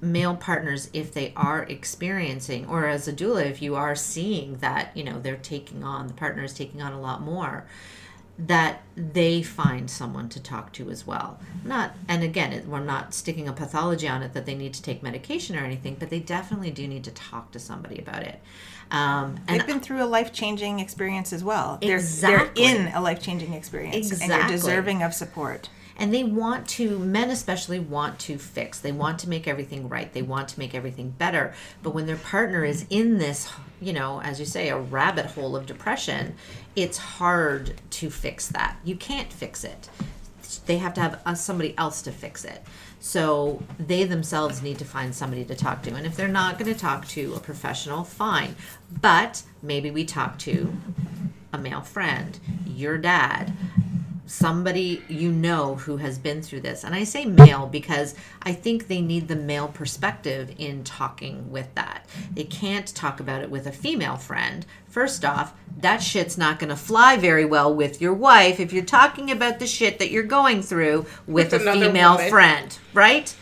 male 0.00 0.34
partners, 0.34 0.90
if 0.92 1.12
they 1.12 1.32
are 1.36 1.62
experiencing, 1.62 2.66
or 2.66 2.86
as 2.86 3.06
a 3.06 3.12
doula, 3.12 3.46
if 3.46 3.62
you 3.62 3.76
are 3.76 3.94
seeing 3.94 4.56
that, 4.56 4.96
you 4.96 5.04
know, 5.04 5.20
they're 5.20 5.36
taking 5.36 5.84
on, 5.84 6.08
the 6.08 6.14
partner 6.14 6.42
is 6.42 6.52
taking 6.54 6.82
on 6.82 6.92
a 6.92 7.00
lot 7.00 7.22
more, 7.22 7.66
that 8.38 8.82
they 8.96 9.42
find 9.42 9.88
someone 9.90 10.28
to 10.28 10.42
talk 10.42 10.72
to 10.72 10.90
as 10.90 11.06
well. 11.06 11.38
Not, 11.64 11.92
and 12.08 12.24
again, 12.24 12.52
it, 12.52 12.66
we're 12.66 12.80
not 12.80 13.14
sticking 13.14 13.46
a 13.46 13.52
pathology 13.52 14.08
on 14.08 14.22
it 14.22 14.32
that 14.32 14.46
they 14.46 14.54
need 14.54 14.74
to 14.74 14.82
take 14.82 15.02
medication 15.02 15.54
or 15.54 15.60
anything, 15.60 15.96
but 15.98 16.10
they 16.10 16.18
definitely 16.18 16.70
do 16.70 16.88
need 16.88 17.04
to 17.04 17.12
talk 17.12 17.52
to 17.52 17.60
somebody 17.60 17.98
about 17.98 18.22
it. 18.22 18.40
Um, 18.90 19.36
and 19.46 19.60
They've 19.60 19.66
been 19.66 19.80
through 19.80 20.02
a 20.02 20.06
life 20.06 20.32
changing 20.32 20.80
experience 20.80 21.32
as 21.32 21.44
well. 21.44 21.78
They're, 21.80 21.96
Exactly. 21.96 22.64
they're 22.64 22.86
in 22.86 22.92
a 22.92 23.00
life 23.00 23.22
changing 23.22 23.52
experience. 23.52 24.10
And 24.20 24.32
you're 24.32 24.48
deserving 24.48 25.02
of 25.02 25.14
support. 25.14 25.68
And 26.02 26.12
they 26.12 26.24
want 26.24 26.66
to 26.66 26.98
men 26.98 27.30
especially 27.30 27.78
want 27.78 28.18
to 28.18 28.36
fix. 28.36 28.80
They 28.80 28.90
want 28.90 29.20
to 29.20 29.28
make 29.28 29.46
everything 29.46 29.88
right. 29.88 30.12
They 30.12 30.22
want 30.22 30.48
to 30.48 30.58
make 30.58 30.74
everything 30.74 31.10
better. 31.10 31.54
But 31.80 31.94
when 31.94 32.06
their 32.06 32.16
partner 32.16 32.64
is 32.64 32.84
in 32.90 33.18
this 33.18 33.48
you 33.80 33.92
know 33.92 34.20
as 34.20 34.40
you 34.40 34.44
say 34.44 34.68
a 34.68 34.76
rabbit 34.76 35.26
hole 35.26 35.54
of 35.54 35.64
depression 35.64 36.34
it's 36.74 36.98
hard 36.98 37.80
to 37.90 38.10
fix 38.10 38.48
that. 38.48 38.78
You 38.82 38.96
can't 38.96 39.32
fix 39.32 39.62
it. 39.62 39.88
They 40.66 40.78
have 40.78 40.92
to 40.94 41.00
have 41.00 41.20
uh, 41.24 41.34
somebody 41.34 41.78
else 41.78 42.02
to 42.02 42.10
fix 42.10 42.44
it. 42.44 42.64
So 42.98 43.62
they 43.78 44.02
themselves 44.02 44.60
need 44.60 44.80
to 44.80 44.84
find 44.84 45.14
somebody 45.14 45.44
to 45.44 45.54
talk 45.54 45.82
to. 45.84 45.94
And 45.94 46.04
if 46.04 46.16
they're 46.16 46.26
not 46.26 46.58
going 46.58 46.72
to 46.72 46.78
talk 46.78 47.06
to 47.08 47.34
a 47.34 47.40
professional 47.40 48.02
fine. 48.02 48.56
But 49.00 49.44
maybe 49.62 49.92
we 49.92 50.04
talk 50.04 50.38
to 50.40 50.72
a 51.52 51.58
male 51.58 51.82
friend 51.82 52.38
your 52.66 52.98
dad 52.98 53.52
somebody 54.26 55.02
you 55.08 55.30
know 55.32 55.74
who 55.74 55.96
has 55.98 56.18
been 56.18 56.42
through 56.42 56.60
this. 56.60 56.84
And 56.84 56.94
I 56.94 57.04
say 57.04 57.24
male 57.24 57.66
because 57.66 58.14
I 58.42 58.52
think 58.52 58.86
they 58.88 59.00
need 59.00 59.28
the 59.28 59.36
male 59.36 59.68
perspective 59.68 60.54
in 60.58 60.84
talking 60.84 61.50
with 61.50 61.74
that. 61.74 62.06
They 62.32 62.44
can't 62.44 62.86
talk 62.94 63.20
about 63.20 63.42
it 63.42 63.50
with 63.50 63.66
a 63.66 63.72
female 63.72 64.16
friend. 64.16 64.64
First 64.88 65.24
off, 65.24 65.54
that 65.78 66.02
shit's 66.02 66.38
not 66.38 66.58
going 66.58 66.70
to 66.70 66.76
fly 66.76 67.16
very 67.16 67.44
well 67.44 67.74
with 67.74 68.00
your 68.00 68.14
wife 68.14 68.60
if 68.60 68.72
you're 68.72 68.84
talking 68.84 69.30
about 69.30 69.58
the 69.58 69.66
shit 69.66 69.98
that 69.98 70.10
you're 70.10 70.22
going 70.22 70.62
through 70.62 71.06
with, 71.26 71.52
With 71.52 71.54
a 71.54 71.72
female 71.72 72.12
woman. 72.12 72.30
friend, 72.30 72.78
right? 72.94 73.34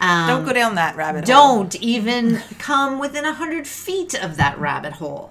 Um, 0.00 0.28
Don't 0.28 0.44
go 0.46 0.52
down 0.54 0.76
that 0.76 0.96
rabbit 0.96 1.28
hole. 1.28 1.58
don't 1.58 1.76
even 1.82 2.40
come 2.58 2.98
within 2.98 3.26
a 3.26 3.34
hundred 3.34 3.66
feet 3.66 4.14
of 4.14 4.38
that 4.38 4.58
rabbit 4.58 4.94
hole. 4.94 5.30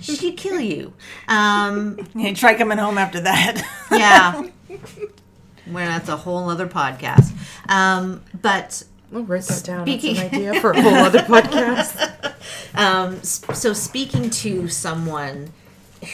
She 0.00 0.16
could 0.16 0.36
kill 0.36 0.60
you. 0.60 0.92
Um, 1.28 1.98
You 2.14 2.34
try 2.34 2.54
coming 2.54 2.78
home 2.78 2.98
after 2.98 3.20
that. 3.20 3.62
yeah. 3.92 4.42
Well, 5.66 5.86
that's 5.88 6.08
a 6.08 6.16
whole 6.16 6.50
other 6.50 6.66
podcast. 6.68 7.32
Um, 7.70 8.22
but 8.42 8.82
I'll 9.14 9.22
write 9.22 9.44
that 9.44 9.64
down. 9.64 9.86
Speaking- 9.86 10.16
That's 10.16 10.32
an 10.32 10.38
idea 10.40 10.54
for 10.60 10.72
a 10.72 10.82
whole 10.82 10.94
other 10.94 11.20
podcast. 11.20 12.34
um, 12.74 13.22
so 13.22 13.72
speaking 13.72 14.30
to 14.30 14.68
someone 14.68 15.52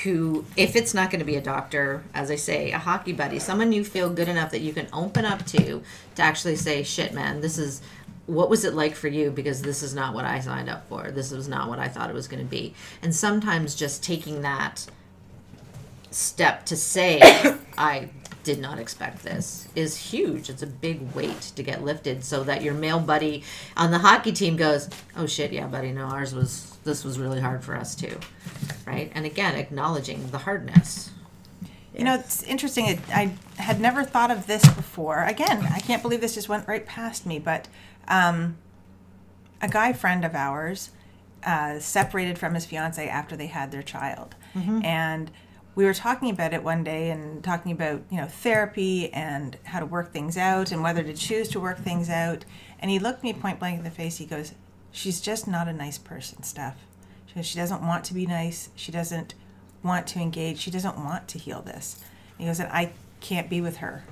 who, 0.05 0.45
if 0.57 0.77
it's 0.77 0.95
not 0.95 1.11
going 1.11 1.19
to 1.19 1.25
be 1.25 1.35
a 1.35 1.41
doctor, 1.41 2.05
as 2.15 2.31
I 2.31 2.37
say, 2.37 2.71
a 2.71 2.79
hockey 2.79 3.13
buddy, 3.13 3.41
someone 3.41 3.73
you 3.73 3.85
feel 3.85 4.09
good 4.09 4.29
enough 4.29 4.53
that 4.53 4.61
you 4.61 4.73
can 4.73 4.87
open 4.93 5.25
up 5.25 5.45
to, 5.47 5.83
to 6.15 6.23
actually 6.23 6.55
say, 6.57 6.83
shit, 6.85 7.13
man, 7.13 7.41
this 7.41 7.59
is. 7.59 7.83
What 8.31 8.49
was 8.49 8.65
it 8.65 8.75
like 8.75 8.95
for 8.95 9.09
you? 9.09 9.31
Because 9.31 9.63
this 9.63 9.83
is 9.83 9.95
not 9.95 10.15
what 10.15 10.25
I 10.25 10.41
signed 10.41 10.71
up 10.71 10.89
for. 10.89 11.11
This 11.11 11.33
was 11.33 11.49
not 11.49 11.69
what 11.69 11.79
I 11.79 11.89
thought 11.89 12.11
it 12.11 12.15
was 12.15 12.29
going 12.29 12.43
to 12.43 12.49
be. 12.49 12.75
And 13.03 13.15
sometimes 13.15 13.75
just 13.75 14.05
taking 14.05 14.43
that 14.43 14.87
step 16.11 16.65
to 16.67 16.77
say 16.77 17.21
I 17.79 18.11
did 18.43 18.59
not 18.59 18.79
expect 18.79 19.23
this 19.23 19.69
is 19.75 19.97
huge. 19.97 20.49
It's 20.49 20.63
a 20.63 20.67
big 20.67 21.13
weight 21.13 21.41
to 21.57 21.63
get 21.63 21.83
lifted 21.83 22.25
so 22.25 22.43
that 22.45 22.63
your 22.63 22.75
male 22.75 23.01
buddy 23.01 23.45
on 23.77 23.91
the 23.91 23.99
hockey 23.99 24.33
team 24.33 24.57
goes, 24.57 24.89
"Oh 25.17 25.27
shit, 25.27 25.53
yeah, 25.53 25.67
buddy, 25.67 25.93
no, 25.93 26.05
ours 26.05 26.35
was 26.35 26.79
this 26.85 27.05
was 27.05 27.19
really 27.19 27.41
hard 27.41 27.63
for 27.63 27.77
us 27.77 27.95
too." 27.95 28.19
Right? 28.87 29.11
And 29.15 29.27
again, 29.27 29.57
acknowledging 29.57 30.31
the 30.31 30.39
hardness. 30.39 31.11
You 31.95 32.05
know, 32.05 32.15
it's 32.15 32.43
interesting. 32.45 32.87
It, 32.87 32.99
I 33.11 33.35
had 33.59 33.81
never 33.81 34.05
thought 34.05 34.31
of 34.31 34.47
this 34.47 34.63
before. 34.63 35.25
Again, 35.25 35.67
I 35.71 35.81
can't 35.81 36.03
believe 36.03 36.21
this 36.21 36.35
just 36.35 36.49
went 36.49 36.67
right 36.67 36.87
past 36.87 37.27
me. 37.27 37.39
But 37.39 37.69
um, 38.11 38.59
a 39.63 39.69
guy 39.69 39.93
friend 39.95 40.25
of 40.25 40.35
ours 40.35 40.91
uh, 41.45 41.79
separated 41.79 42.39
from 42.39 42.55
his 42.55 42.67
fiance 42.67 43.09
after 43.09 43.37
they 43.37 43.47
had 43.47 43.71
their 43.73 43.83
child, 43.83 44.35
and 44.85 45.31
we 45.75 45.85
were 45.85 45.95
talking 45.95 46.29
about 46.31 46.53
it 46.53 46.63
one 46.63 46.85
day 46.85 47.11
and 47.11 47.43
talking 47.43 47.73
about 47.73 48.03
you 48.11 48.19
know 48.19 48.27
therapy 48.27 49.11
and 49.15 49.57
how 49.65 49.81
to 49.81 49.87
work 49.87 50.13
things 50.13 50.37
out 50.37 50.73
and 50.73 50.83
whether 50.83 51.03
to 51.03 51.15
choose 51.15 51.49
to 51.49 51.61
work 51.61 51.79
things 51.79 52.11
out. 52.11 52.45
And 52.81 52.91
he 52.91 52.99
looked 52.99 53.23
me 53.23 53.33
point 53.33 53.59
blank 53.59 53.79
in 53.79 53.85
the 53.85 53.91
face. 53.91 54.19
He 54.19 54.27
goes, 54.27 54.53
"She's 54.91 55.21
just 55.21 55.47
not 55.49 55.69
a 55.69 55.73
nice 55.73 55.97
person, 55.99 56.43
Steph. 56.43 56.77
She, 57.27 57.35
goes, 57.37 57.47
she 57.47 57.59
doesn't 57.59 57.81
want 57.81 58.05
to 58.07 58.15
be 58.15 58.27
nice. 58.27 58.69
She 58.77 58.93
doesn't." 58.93 59.35
want 59.83 60.07
to 60.09 60.19
engage. 60.19 60.59
She 60.59 60.71
doesn't 60.71 60.97
want 60.97 61.29
to 61.29 61.39
heal 61.39 61.63
this. 61.63 62.03
He 62.39 62.47
goes, 62.47 62.61
and 62.61 62.71
I 62.73 62.93
can't 63.21 63.49
be 63.49 63.61
with 63.61 63.79
her, 63.79 64.05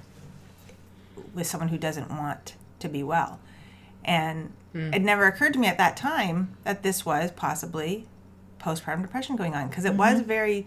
with 1.35 1.47
someone 1.47 1.69
who 1.69 1.79
doesn't 1.79 2.11
want 2.11 2.55
to 2.81 2.89
be 2.89 3.03
well. 3.03 3.41
And 4.09 4.53
hmm. 4.73 4.93
it 4.93 5.03
never 5.03 5.27
occurred 5.27 5.53
to 5.53 5.59
me 5.59 5.69
at 5.69 5.79
that 5.79 5.97
time 5.97 6.57
that 6.65 6.83
this 6.83 7.05
was 7.05 7.31
possibly 7.31 8.09
postpartum 8.59 9.03
depression 9.03 9.37
going 9.37 9.55
on 9.55 9.69
because 9.69 9.85
it 9.85 9.91
mm-hmm. 9.91 9.99
was 9.99 10.21
very 10.23 10.67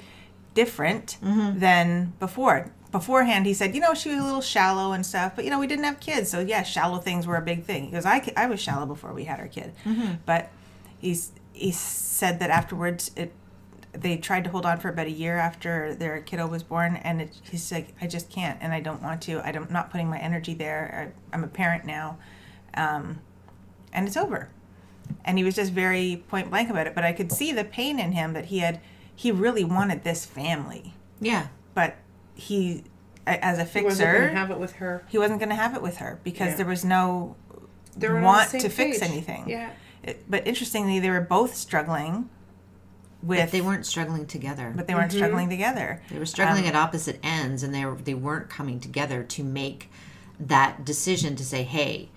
different 0.54 1.18
mm-hmm. 1.24 1.60
than 1.60 2.14
before. 2.20 2.72
Beforehand, 2.92 3.46
he 3.46 3.54
said, 3.54 3.74
you 3.74 3.82
know, 3.82 3.94
she 3.94 4.10
was 4.10 4.20
a 4.20 4.24
little 4.24 4.42
shallow 4.42 4.92
and 4.92 5.06
stuff, 5.06 5.34
but 5.36 5.46
you 5.46 5.50
know, 5.50 5.60
we 5.60 5.68
didn't 5.68 5.86
have 5.86 6.00
kids, 6.00 6.30
so 6.30 6.40
yeah, 6.42 6.62
shallow 6.62 7.00
things 7.00 7.26
were 7.26 7.38
a 7.38 7.42
big 7.42 7.64
thing. 7.64 7.86
He 7.86 7.92
goes, 7.92 8.06
I, 8.06 8.32
I 8.36 8.48
was 8.48 8.60
shallow 8.60 8.86
before 8.86 9.14
we 9.14 9.24
had 9.24 9.40
our 9.40 9.48
kid, 9.48 9.74
mm-hmm. 9.86 10.16
but 10.26 10.50
he's 11.00 11.32
he 11.54 11.72
said 11.72 12.40
that 12.40 12.50
afterwards 12.50 13.12
it 13.16 13.34
they 13.94 14.16
tried 14.16 14.44
to 14.44 14.50
hold 14.50 14.66
on 14.66 14.80
for 14.80 14.88
about 14.88 15.08
a 15.08 15.12
year 15.12 15.36
after 15.38 15.94
their 15.94 16.22
kiddo 16.22 16.48
was 16.48 16.64
born 16.64 16.96
and 16.98 17.22
it, 17.22 17.42
he's 17.44 17.72
like 17.74 17.94
i 18.00 18.08
just 18.08 18.30
can't 18.30 18.58
and 18.62 18.72
i 18.72 18.80
don't 18.80 19.02
want 19.02 19.22
to. 19.22 19.46
I 19.46 19.52
don't, 19.52 19.68
i'm 19.68 19.74
not 19.74 19.92
putting 19.92 20.10
my 20.10 20.20
energy 20.20 20.54
there. 20.54 21.14
I, 21.34 21.36
i'm 21.36 21.44
a 21.44 21.48
parent 21.48 21.86
now. 21.86 22.18
Um, 22.74 23.20
and 23.94 24.08
it's 24.08 24.18
over 24.18 24.50
and 25.26 25.38
he 25.38 25.44
was 25.44 25.56
just 25.56 25.72
very 25.74 26.24
point 26.30 26.50
blank 26.50 26.70
about 26.70 26.88
it 26.88 26.96
but 26.96 27.04
i 27.04 27.12
could 27.14 27.32
see 27.32 27.52
the 27.52 27.64
pain 27.64 28.00
in 28.00 28.12
him 28.14 28.34
that 28.34 28.46
he 28.46 28.60
had 28.60 28.80
he 29.16 29.32
really 29.32 29.64
wanted 29.64 30.04
this 30.04 30.26
family 30.26 30.94
Yeah. 31.20 31.48
but 31.74 31.98
he 32.34 32.84
a- 33.28 33.44
as 33.44 33.58
a 33.60 33.62
Wasn't 33.64 33.74
gonna 33.74 33.90
fixer 33.90 34.28
have 34.30 34.50
it 34.52 34.60
with 34.60 34.74
her. 34.74 35.04
he 35.10 35.18
wasn't 35.18 35.40
going 35.40 35.50
to 35.50 35.56
have 35.56 35.76
it 35.76 35.82
with 35.82 35.98
her 35.98 36.20
because 36.24 36.52
Yeah. 36.52 36.56
there 36.56 36.66
was 36.66 36.84
no 36.84 37.36
They 37.96 38.08
were 38.10 38.20
the 38.20 38.26
want 38.26 38.50
same 38.50 38.62
to 38.62 38.70
fix 38.70 39.02
anything 39.02 39.48
Yeah. 39.48 39.70
It- 40.02 40.24
but 40.30 40.48
interestingly 40.48 41.00
they 41.00 41.10
were 41.12 41.22
both 41.22 41.54
struggling 41.56 42.30
with 43.22 43.38
But 43.40 43.52
they 43.52 43.62
weren't 43.62 43.86
struggling 43.86 44.26
together. 44.26 44.74
but 44.76 44.88
they 44.88 44.96
weren't 44.96 45.12
struggling 45.12 45.50
together 45.50 46.02
They 46.10 46.18
were 46.18 46.26
struggling 46.26 46.64
Um, 46.64 46.70
at 46.70 46.76
opposite 46.76 47.20
ends, 47.22 47.62
and 47.62 47.76
they 47.76 47.86
were, 47.86 47.94
they 47.96 48.16
weren't 48.16 48.50
coming 48.50 48.80
together 48.80 49.22
to 49.22 49.44
make 49.44 49.92
that 50.40 50.84
decision 50.84 51.36
to 51.36 51.46
say, 51.46 51.62
"Hey, 51.62 52.10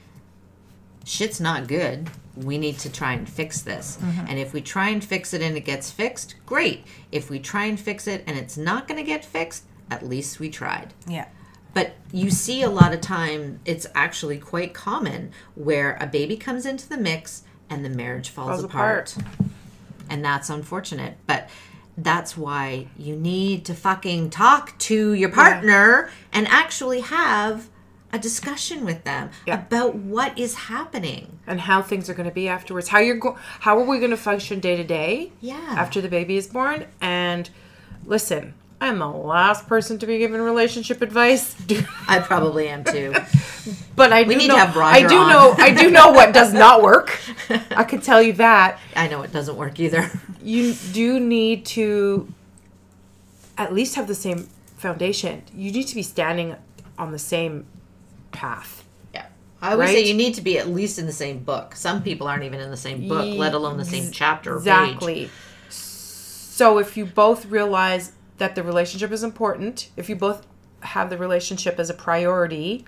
shit's 1.04 1.40
not 1.40 1.66
good. 1.68 2.10
We 2.36 2.58
need 2.58 2.78
to 2.80 2.90
try 2.90 3.12
and 3.12 3.28
fix 3.28 3.62
this." 3.62 3.98
Mm-hmm. 4.02 4.26
And 4.28 4.38
if 4.38 4.52
we 4.52 4.60
try 4.60 4.88
and 4.88 5.02
fix 5.04 5.32
it 5.34 5.40
and 5.42 5.56
it 5.56 5.64
gets 5.64 5.90
fixed, 5.90 6.34
great. 6.46 6.84
If 7.12 7.30
we 7.30 7.38
try 7.38 7.64
and 7.66 7.78
fix 7.78 8.06
it 8.06 8.24
and 8.26 8.36
it's 8.36 8.56
not 8.56 8.88
going 8.88 8.98
to 8.98 9.06
get 9.06 9.24
fixed, 9.24 9.64
at 9.90 10.04
least 10.06 10.40
we 10.40 10.50
tried. 10.50 10.92
yeah 11.06 11.26
But 11.74 11.94
you 12.12 12.30
see 12.30 12.62
a 12.62 12.70
lot 12.70 12.92
of 12.94 13.00
time, 13.00 13.60
it's 13.64 13.86
actually 13.94 14.38
quite 14.38 14.74
common 14.74 15.30
where 15.54 15.96
a 16.00 16.06
baby 16.06 16.36
comes 16.36 16.64
into 16.66 16.88
the 16.88 16.96
mix 16.96 17.42
and 17.70 17.84
the 17.84 17.88
marriage 17.90 18.28
falls, 18.30 18.48
Falls 18.50 18.64
apart. 18.64 19.16
apart. 19.16 19.48
And 20.10 20.24
that's 20.24 20.50
unfortunate. 20.50 21.16
But 21.26 21.48
that's 21.96 22.36
why 22.36 22.88
you 22.98 23.14
need 23.16 23.64
to 23.66 23.74
fucking 23.74 24.30
talk 24.30 24.76
to 24.78 25.12
your 25.12 25.30
partner 25.30 26.10
and 26.32 26.46
actually 26.48 27.00
have 27.00 27.68
a 28.14 28.18
discussion 28.18 28.84
with 28.84 29.02
them 29.02 29.28
Yeah. 29.44 29.54
about 29.66 29.96
what 29.96 30.38
is 30.38 30.54
happening. 30.54 31.40
And 31.48 31.60
how 31.62 31.82
things 31.82 32.08
are 32.08 32.14
going 32.14 32.28
to 32.28 32.34
be 32.34 32.46
afterwards. 32.48 32.88
How 32.88 33.00
you're 33.00 33.16
go- 33.16 33.36
How 33.60 33.76
are 33.78 33.84
we 33.84 33.98
going 33.98 34.12
to 34.12 34.16
function 34.16 34.60
day 34.60 34.76
to 34.76 34.84
day? 34.84 35.32
Yeah. 35.40 35.74
After 35.76 36.00
the 36.00 36.08
baby 36.08 36.36
is 36.36 36.46
born. 36.46 36.86
And 37.00 37.50
listen, 38.06 38.54
I'm 38.80 38.98
the 39.00 39.08
last 39.08 39.66
person 39.66 39.98
to 39.98 40.06
be 40.06 40.18
giving 40.18 40.40
relationship 40.40 41.02
advice. 41.02 41.56
I 42.08 42.20
probably 42.20 42.68
am 42.68 42.84
too. 42.84 43.14
But 43.96 44.12
I 44.12 44.22
do 44.22 44.36
need 44.36 44.48
to 44.50 44.56
know, 44.56 44.80
I 44.80 45.00
do 45.06 45.16
on. 45.16 45.28
know 45.30 45.54
I 45.58 45.70
do 45.74 45.90
know 45.90 46.10
what 46.12 46.32
does 46.32 46.52
not 46.64 46.82
work. 46.82 47.18
I 47.70 47.82
could 47.84 48.02
tell 48.04 48.22
you 48.22 48.34
that. 48.34 48.78
I 48.96 49.08
know 49.08 49.22
it 49.22 49.32
doesn't 49.32 49.56
work 49.56 49.80
either. 49.80 50.10
You 50.42 50.74
do 50.92 51.18
need 51.18 51.64
to 51.66 52.28
at 53.58 53.72
least 53.72 53.94
have 53.96 54.06
the 54.06 54.14
same 54.14 54.48
foundation. 54.76 55.42
You 55.54 55.72
need 55.72 55.84
to 55.88 55.94
be 55.94 56.02
standing 56.02 56.56
on 56.98 57.10
the 57.12 57.18
same 57.18 57.66
path. 58.34 58.84
Yeah. 59.14 59.26
I 59.62 59.72
always 59.72 59.90
say 59.90 60.04
you 60.04 60.14
need 60.14 60.34
to 60.34 60.42
be 60.42 60.58
at 60.58 60.68
least 60.68 60.98
in 60.98 61.06
the 61.06 61.12
same 61.12 61.38
book. 61.38 61.74
Some 61.74 62.02
people 62.02 62.26
aren't 62.26 62.44
even 62.44 62.60
in 62.60 62.70
the 62.70 62.76
same 62.76 63.08
book, 63.08 63.24
Ye- 63.24 63.38
let 63.38 63.54
alone 63.54 63.78
the 63.78 63.84
same 63.84 64.10
chapter 64.10 64.56
or 64.56 64.60
page. 64.60 64.66
Exactly. 64.66 65.30
So 65.68 66.78
if 66.78 66.96
you 66.96 67.06
both 67.06 67.46
realize 67.46 68.12
that 68.38 68.54
the 68.54 68.62
relationship 68.62 69.10
is 69.10 69.24
important, 69.24 69.90
if 69.96 70.08
you 70.08 70.16
both 70.16 70.46
have 70.80 71.10
the 71.10 71.18
relationship 71.18 71.78
as 71.78 71.88
a 71.88 71.94
priority, 71.94 72.84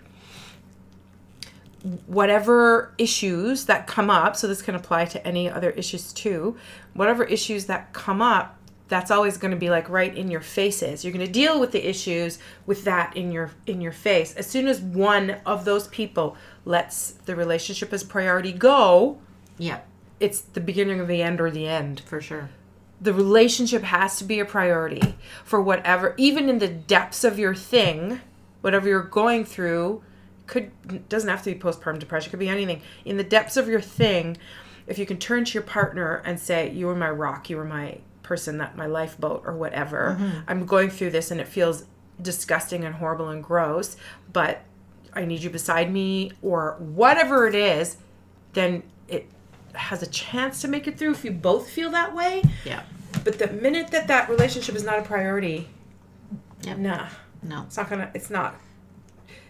whatever 2.06 2.92
issues 2.98 3.64
that 3.66 3.86
come 3.86 4.10
up, 4.10 4.36
so 4.36 4.46
this 4.46 4.62
can 4.62 4.74
apply 4.74 5.04
to 5.06 5.26
any 5.26 5.50
other 5.50 5.70
issues 5.70 6.12
too, 6.12 6.56
whatever 6.94 7.24
issues 7.24 7.66
that 7.66 7.92
come 7.92 8.20
up, 8.20 8.58
that's 8.88 9.10
always 9.10 9.36
going 9.36 9.50
to 9.50 9.56
be 9.56 9.68
like 9.70 9.88
right 9.88 10.16
in 10.16 10.30
your 10.30 10.40
faces. 10.40 11.04
You're 11.04 11.12
going 11.12 11.26
to 11.26 11.32
deal 11.32 11.58
with 11.58 11.72
the 11.72 11.88
issues 11.88 12.38
with 12.66 12.84
that 12.84 13.16
in 13.16 13.32
your 13.32 13.50
in 13.66 13.80
your 13.80 13.92
face. 13.92 14.34
As 14.34 14.46
soon 14.46 14.68
as 14.68 14.80
one 14.80 15.38
of 15.44 15.64
those 15.64 15.88
people 15.88 16.36
lets 16.64 17.12
the 17.12 17.34
relationship 17.34 17.92
as 17.92 18.04
priority 18.04 18.52
go, 18.52 19.18
Yeah, 19.58 19.80
it's 20.20 20.40
the 20.40 20.60
beginning 20.60 21.00
of 21.00 21.08
the 21.08 21.22
end 21.22 21.40
or 21.40 21.50
the 21.50 21.66
end. 21.66 22.00
for 22.00 22.20
sure. 22.20 22.48
The 23.00 23.12
relationship 23.12 23.82
has 23.82 24.16
to 24.18 24.24
be 24.24 24.40
a 24.40 24.44
priority 24.46 25.16
for 25.44 25.60
whatever, 25.60 26.14
even 26.16 26.48
in 26.48 26.58
the 26.60 26.68
depths 26.68 27.24
of 27.24 27.38
your 27.38 27.54
thing, 27.54 28.20
whatever 28.62 28.88
you're 28.88 29.02
going 29.02 29.44
through, 29.44 30.02
could 30.46 30.70
doesn't 31.08 31.28
have 31.28 31.42
to 31.42 31.52
be 31.52 31.58
postpartum 31.58 31.98
depression, 31.98 32.30
could 32.30 32.38
be 32.38 32.48
anything. 32.48 32.80
In 33.04 33.16
the 33.16 33.24
depths 33.24 33.56
of 33.56 33.68
your 33.68 33.80
thing, 33.80 34.38
if 34.86 34.96
you 34.98 35.04
can 35.06 35.18
turn 35.18 35.44
to 35.44 35.52
your 35.54 35.62
partner 35.64 36.22
and 36.24 36.38
say, 36.38 36.70
"You 36.70 36.86
were 36.86 36.94
my 36.94 37.10
rock, 37.10 37.50
you 37.50 37.56
were 37.56 37.64
my 37.64 37.98
person, 38.26 38.58
that 38.58 38.76
my 38.76 38.86
lifeboat, 38.86 39.42
or 39.46 39.54
whatever. 39.54 40.16
Mm-hmm. 40.20 40.38
I'm 40.48 40.66
going 40.66 40.90
through 40.90 41.10
this, 41.10 41.30
and 41.30 41.40
it 41.40 41.48
feels 41.48 41.84
disgusting 42.20 42.84
and 42.84 42.96
horrible 42.96 43.28
and 43.28 43.42
gross, 43.42 43.96
but 44.32 44.62
I 45.14 45.24
need 45.24 45.42
you 45.42 45.50
beside 45.50 45.92
me, 45.92 46.32
or 46.42 46.76
whatever 46.78 47.46
it 47.46 47.54
is," 47.54 47.96
then 48.52 48.82
it 49.08 49.28
has 49.74 50.02
a 50.02 50.06
chance 50.06 50.60
to 50.62 50.68
make 50.68 50.86
it 50.88 50.98
through 50.98 51.12
if 51.12 51.24
you 51.24 51.30
both 51.30 51.70
feel 51.70 51.90
that 51.90 52.14
way. 52.14 52.42
Yeah. 52.64 52.82
But 53.24 53.38
the 53.38 53.48
minute 53.48 53.88
that 53.92 54.08
that 54.08 54.28
relationship 54.28 54.74
is 54.74 54.84
not 54.84 54.98
a 54.98 55.02
priority, 55.02 55.68
Yep. 56.62 56.78
nah, 56.78 57.08
No. 57.42 57.62
it's 57.66 57.76
not 57.76 57.88
gonna. 57.90 58.10
It's 58.14 58.30
not. 58.30 58.60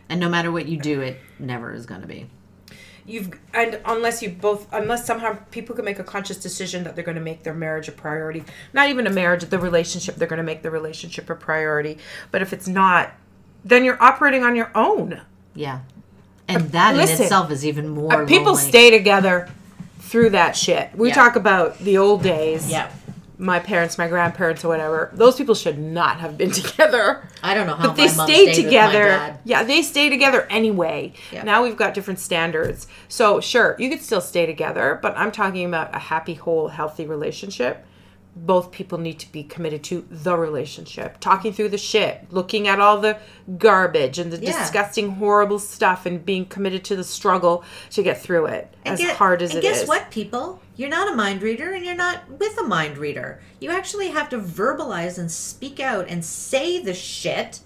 And 0.08 0.20
no 0.20 0.28
matter 0.28 0.52
what 0.52 0.66
you 0.66 0.76
do, 0.78 1.00
it 1.00 1.18
never 1.38 1.72
is 1.72 1.84
going 1.86 2.00
to 2.02 2.06
be. 2.06 2.28
You've 3.07 3.38
and 3.54 3.80
unless 3.84 4.20
you 4.20 4.30
both, 4.30 4.66
unless 4.72 5.07
somehow 5.07 5.38
people 5.52 5.76
can 5.76 5.84
make 5.84 5.98
a 6.00 6.04
conscious 6.04 6.38
decision 6.38 6.82
that 6.84 6.96
they're 6.96 7.04
going 7.04 7.16
to 7.16 7.20
make 7.20 7.44
their 7.44 7.54
marriage 7.54 7.88
a 7.88 7.92
priority. 7.92 8.44
Not 8.72 8.88
even 8.90 9.07
a 9.07 9.11
marriage, 9.11 9.44
the 9.44 9.59
relationship. 9.59 10.16
They're 10.16 10.26
going 10.26 10.38
to 10.38 10.42
make 10.42 10.62
the 10.62 10.70
relationship 10.70 11.30
a 11.30 11.36
priority. 11.36 11.98
But 12.32 12.42
if 12.42 12.52
it's 12.52 12.66
not, 12.66 13.12
then 13.64 13.84
you're 13.84 14.02
operating 14.02 14.42
on 14.42 14.57
your 14.57 14.72
own. 14.74 15.20
Yeah. 15.54 15.80
And 16.48 16.70
that 16.72 16.96
listen, 16.96 17.16
in 17.16 17.22
itself 17.22 17.50
is 17.50 17.64
even 17.64 17.88
more. 17.88 18.22
Uh, 18.22 18.26
people 18.26 18.54
lonely. 18.54 18.62
stay 18.68 18.90
together 18.90 19.48
through 20.00 20.30
that 20.30 20.57
shit. 20.57 20.90
We 20.94 21.09
Yeah. 21.09 21.14
talk 21.14 21.36
about 21.36 21.78
the 21.78 21.98
old 21.98 22.22
days. 22.22 22.70
Yeah. 22.70 22.90
My 23.39 23.59
parents, 23.59 23.99
my 23.99 24.09
grandparents, 24.09 24.64
or 24.64 24.68
whatever. 24.68 25.11
Those 25.12 25.37
people 25.37 25.55
should 25.55 25.78
not 25.78 26.20
have 26.20 26.39
been 26.39 26.51
together. 26.62 27.28
I 27.43 27.55
don't 27.55 27.66
know 27.66 27.74
how 27.74 27.89
but 27.89 27.97
they 27.97 28.09
stayed 28.09 28.55
stayed 28.55 28.64
together. 28.64 29.05
With 29.05 29.12
my 29.12 29.26
dad. 29.28 29.39
Yeah, 29.45 29.62
they 29.62 29.82
stay 29.82 30.09
together 30.09 30.47
anyway. 30.51 31.12
Yeah. 31.32 31.43
Now 31.43 31.62
we've 31.62 31.76
got 31.76 31.95
different 31.95 32.18
standards. 32.18 32.87
So 33.09 33.41
sure, 33.41 33.76
you 33.78 33.89
could 33.91 34.03
still 34.03 34.20
stay 34.20 34.47
together, 34.47 34.99
but 35.03 35.16
I'm 35.16 35.32
talking 35.32 35.64
about 35.66 35.95
a 35.95 35.99
happy, 35.99 36.34
whole, 36.34 36.68
healthy 36.68 37.07
relationship. 37.07 37.84
Both 38.39 38.70
people 38.70 38.99
need 38.99 39.18
to 39.20 39.32
be 39.32 39.43
committed 39.43 39.82
to 39.84 40.07
the 40.11 40.37
relationship, 40.37 41.18
talking 41.20 41.55
through 41.55 41.70
the 41.70 41.78
shit, 41.78 42.26
looking 42.30 42.68
at 42.68 42.78
all 42.78 43.01
the 43.01 43.16
garbage 43.57 44.18
and 44.18 44.30
the 44.30 44.37
Yeah. 44.39 44.53
disgusting, 44.59 45.12
horrible 45.12 45.59
stuff, 45.59 46.05
and 46.05 46.24
being 46.24 46.45
committed 46.45 46.84
to 46.84 46.97
the 46.97 47.05
struggle 47.05 47.64
to 47.91 48.03
get 48.03 48.20
through 48.20 48.47
it. 48.47 48.72
as 48.84 49.01
gue- 49.01 49.09
hard 49.14 49.43
as 49.43 49.51
it 49.51 49.53
is. 49.53 49.57
and 49.57 49.64
it 49.64 49.68
guess 49.68 49.82
is. 49.82 49.89
what, 49.89 50.11
people? 50.11 50.61
You're 50.76 50.91
not 50.91 51.12
a 51.12 51.16
mind 51.16 51.43
reader, 51.43 51.72
and 51.72 51.84
you're 51.84 51.95
not 51.97 52.30
with 52.39 52.57
a 52.59 52.62
mind 52.62 52.99
reader. 52.99 53.41
You 53.59 53.70
actually 53.70 54.09
have 54.11 54.28
to 54.28 54.39
verbalize 54.39 55.18
and 55.18 55.32
speak 55.32 55.80
out 55.80 56.07
and 56.09 56.24
say 56.24 56.78
the 56.78 56.95
shit 56.95 57.61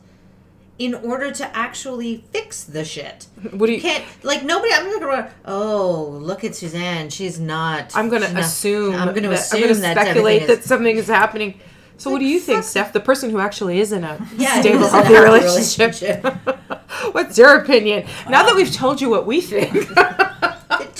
in 0.81 0.95
order 0.95 1.31
to 1.31 1.57
actually 1.57 2.25
fix 2.33 2.65
the 2.65 2.85
shit. 2.87 3.27
What 3.53 3.67
do 3.67 3.73
You 3.73 3.77
you? 3.77 3.83
can't 3.83 4.05
like 4.23 4.43
nobody. 4.43 4.73
I'm 4.73 4.99
gonna. 4.99 5.31
Oh, 5.45 6.19
look 6.23 6.43
at 6.43 6.55
Suzanne. 6.55 7.11
She's 7.11 7.39
not. 7.39 7.95
I'm 7.95 8.09
going 8.09 8.23
she's 8.23 8.31
to 8.31 8.35
not- 8.35 8.45
assume. 8.45 8.95
I'm 8.95 9.09
going 9.11 9.23
to 9.25 9.29
that, 9.29 9.39
assume 9.41 9.63
I'm 9.63 9.69
gonna 9.69 9.81
that 9.81 9.97
speculate 10.07 10.43
everything 10.43 10.57
that 10.57 10.65
something 10.65 10.97
is 10.97 11.07
happening. 11.07 11.61
So, 11.99 12.11
what 12.11 12.19
do 12.21 12.25
you 12.25 12.41
think, 12.41 12.65
Steph? 12.65 12.95
The 12.95 13.01
person 13.01 13.29
who 13.29 13.39
actually 13.39 13.79
is 13.79 13.93
in 13.93 14.05
a 14.05 14.27
Yeah, 14.39 14.59
stable, 14.63 14.85
in 14.87 14.91
healthy 14.91 15.13
healthy 15.13 15.23
relationship. 15.23 16.25
What's 17.13 17.37
your 17.37 17.57
opinion? 17.59 18.07
Now 18.31 18.43
that 18.47 18.55
we've 18.57 18.73
told 18.73 19.03
you 19.03 19.11
what 19.11 19.27
we 19.27 19.43
think, 19.43 19.75
is. 19.75 19.87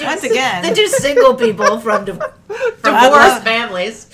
Once 0.03 0.25
again. 0.25 0.63
the 0.63 0.75
two 0.75 0.87
single 0.89 1.35
people 1.37 1.81
from 1.81 2.05
div- 2.05 2.19
from 2.83 2.95
divorced 3.03 3.43
families. 3.45 4.09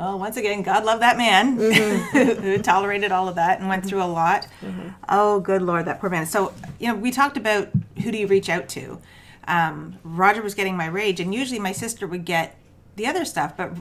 Well, 0.00 0.18
once 0.18 0.38
again, 0.38 0.62
God 0.62 0.86
love 0.86 1.00
that 1.00 1.18
man 1.18 1.58
mm-hmm. 1.58 2.42
who 2.42 2.56
tolerated 2.56 3.12
all 3.12 3.28
of 3.28 3.34
that 3.34 3.60
and 3.60 3.68
went 3.68 3.82
mm-hmm. 3.82 3.90
through 3.90 4.02
a 4.02 4.04
lot. 4.04 4.46
Mm-hmm. 4.62 4.88
Oh, 5.10 5.40
good 5.40 5.60
Lord, 5.60 5.84
that 5.84 6.00
poor 6.00 6.08
man. 6.08 6.24
So, 6.24 6.54
you 6.78 6.88
know, 6.88 6.94
we 6.94 7.10
talked 7.10 7.36
about 7.36 7.68
who 8.02 8.10
do 8.10 8.16
you 8.16 8.26
reach 8.26 8.48
out 8.48 8.66
to. 8.70 8.98
Um, 9.46 9.98
Roger 10.02 10.40
was 10.40 10.54
getting 10.54 10.74
my 10.74 10.86
rage, 10.86 11.20
and 11.20 11.34
usually 11.34 11.58
my 11.58 11.72
sister 11.72 12.06
would 12.06 12.24
get 12.24 12.56
the 12.96 13.06
other 13.06 13.26
stuff. 13.26 13.58
But 13.58 13.76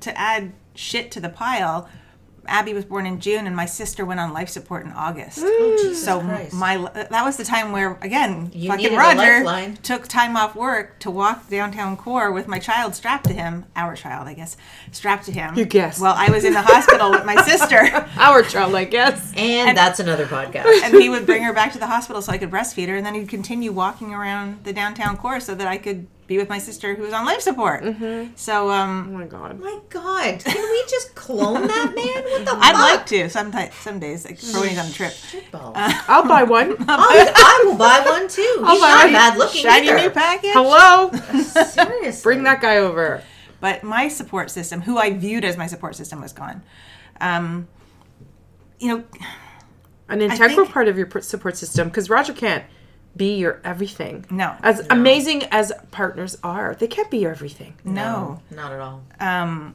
to 0.00 0.18
add 0.18 0.54
shit 0.74 1.12
to 1.12 1.20
the 1.20 1.28
pile, 1.28 1.88
Abby 2.50 2.74
was 2.74 2.84
born 2.84 3.06
in 3.06 3.20
June, 3.20 3.46
and 3.46 3.54
my 3.54 3.66
sister 3.66 4.04
went 4.04 4.20
on 4.20 4.32
life 4.32 4.48
support 4.48 4.84
in 4.84 4.92
August. 4.92 5.38
Oh, 5.60 5.76
Jesus 5.76 6.04
so 6.04 6.20
Christ. 6.20 6.54
my 6.54 6.76
that 6.94 7.24
was 7.24 7.36
the 7.36 7.44
time 7.44 7.72
where 7.72 7.98
again 8.00 8.50
You 8.54 8.70
fucking 8.70 8.96
Roger 8.96 9.74
took 9.82 10.08
time 10.08 10.36
off 10.36 10.54
work 10.54 10.98
to 11.00 11.10
walk 11.10 11.48
downtown 11.50 11.96
core 11.96 12.32
with 12.32 12.48
my 12.48 12.58
child 12.58 12.94
strapped 12.94 13.26
to 13.26 13.34
him, 13.34 13.66
our 13.76 13.94
child, 13.94 14.26
I 14.26 14.34
guess, 14.34 14.56
strapped 14.90 15.26
to 15.26 15.32
him. 15.32 15.56
You 15.56 15.66
guess. 15.66 16.00
Well, 16.00 16.14
I 16.16 16.30
was 16.30 16.44
in 16.44 16.54
the 16.54 16.62
hospital 16.62 17.10
with 17.10 17.24
my 17.26 17.42
sister, 17.42 17.78
our 18.16 18.42
child, 18.42 18.74
I 18.74 18.84
guess. 18.84 19.32
and, 19.36 19.76
that's 19.76 20.00
another 20.00 20.26
podcast. 20.26 20.64
and 20.84 20.94
he 20.94 21.08
would 21.08 21.26
bring 21.26 21.42
her 21.42 21.52
back 21.52 21.72
to 21.72 21.78
the 21.78 21.86
hospital 21.86 22.22
so 22.22 22.32
I 22.32 22.38
could 22.38 22.50
breastfeed 22.50 22.88
her, 22.88 22.96
and 22.96 23.04
then 23.04 23.14
he'd 23.14 23.28
continue 23.28 23.72
walking 23.72 24.14
around 24.14 24.64
the 24.64 24.72
downtown 24.72 25.16
core 25.16 25.40
so 25.40 25.54
that 25.54 25.66
I 25.66 25.76
could 25.76 26.06
be 26.30 26.38
with 26.38 26.48
my 26.48 26.58
sister 26.58 26.94
who 26.94 27.02
was 27.02 27.12
on 27.12 27.24
life 27.26 27.40
support. 27.40 27.82
So 28.36 28.68
Oh 28.68 28.70
um, 28.70 29.12
my 29.12 29.26
god. 29.26 29.58
My 29.58 29.80
God, 29.88 30.38
can 30.38 30.62
we 30.70 30.84
just 30.88 31.12
clone 31.16 31.66
that 31.66 31.92
man? 31.92 32.22
What 32.24 32.44
the 32.44 32.52
I'd 32.54 32.72
fuck? 32.72 32.98
like 32.98 33.06
to 33.06 33.28
some 33.28 33.52
some 33.82 33.98
days 33.98 34.24
like, 34.24 34.38
for 34.38 34.60
when 34.60 34.68
he's 34.68 34.78
on 34.78 34.86
a 34.86 34.92
trip. 34.92 35.12
Shitball. 35.12 35.72
I'll 35.74 36.28
buy 36.28 36.42
one. 36.58 36.76
I, 36.88 37.32
I 37.34 37.64
will 37.66 37.76
buy 37.76 38.00
one 38.06 38.28
too. 38.28 38.42
He's 38.42 38.58
I'll 38.62 38.78
buy 38.80 39.10
not 39.10 39.12
bad 39.12 39.38
looking 39.38 39.60
Shiny 39.62 39.88
either. 39.88 39.98
new 39.98 40.10
package. 40.10 40.52
Hello. 40.54 41.10
Seriously, 41.64 42.22
Bring 42.22 42.44
that 42.44 42.60
guy 42.62 42.76
over. 42.76 43.24
but 43.60 43.82
my 43.82 44.06
support 44.06 44.52
system, 44.52 44.82
who 44.82 44.98
I 44.98 45.10
viewed 45.12 45.44
as 45.44 45.56
my 45.56 45.66
support 45.66 45.96
system, 45.96 46.20
was 46.20 46.32
gone. 46.32 46.62
Um, 47.20 47.66
you 48.78 48.86
know, 48.96 49.04
An 50.08 50.22
integral 50.22 50.66
part 50.66 50.86
of 50.86 50.96
your 50.96 51.10
support 51.22 51.56
system, 51.56 51.88
because 51.88 52.08
Roger 52.08 52.32
can't 52.32 52.64
be 53.16 53.34
your 53.36 53.60
everything. 53.64 54.24
No. 54.30 54.54
As 54.62 54.86
amazing 54.90 55.44
as 55.50 55.72
partners 55.90 56.38
are, 56.42 56.74
they 56.78 56.86
can't 56.86 57.10
be 57.10 57.18
your 57.18 57.30
everything. 57.32 57.74
no. 57.84 58.40
not 58.50 58.72
at 58.72 58.80
all. 58.80 59.02
um, 59.18 59.74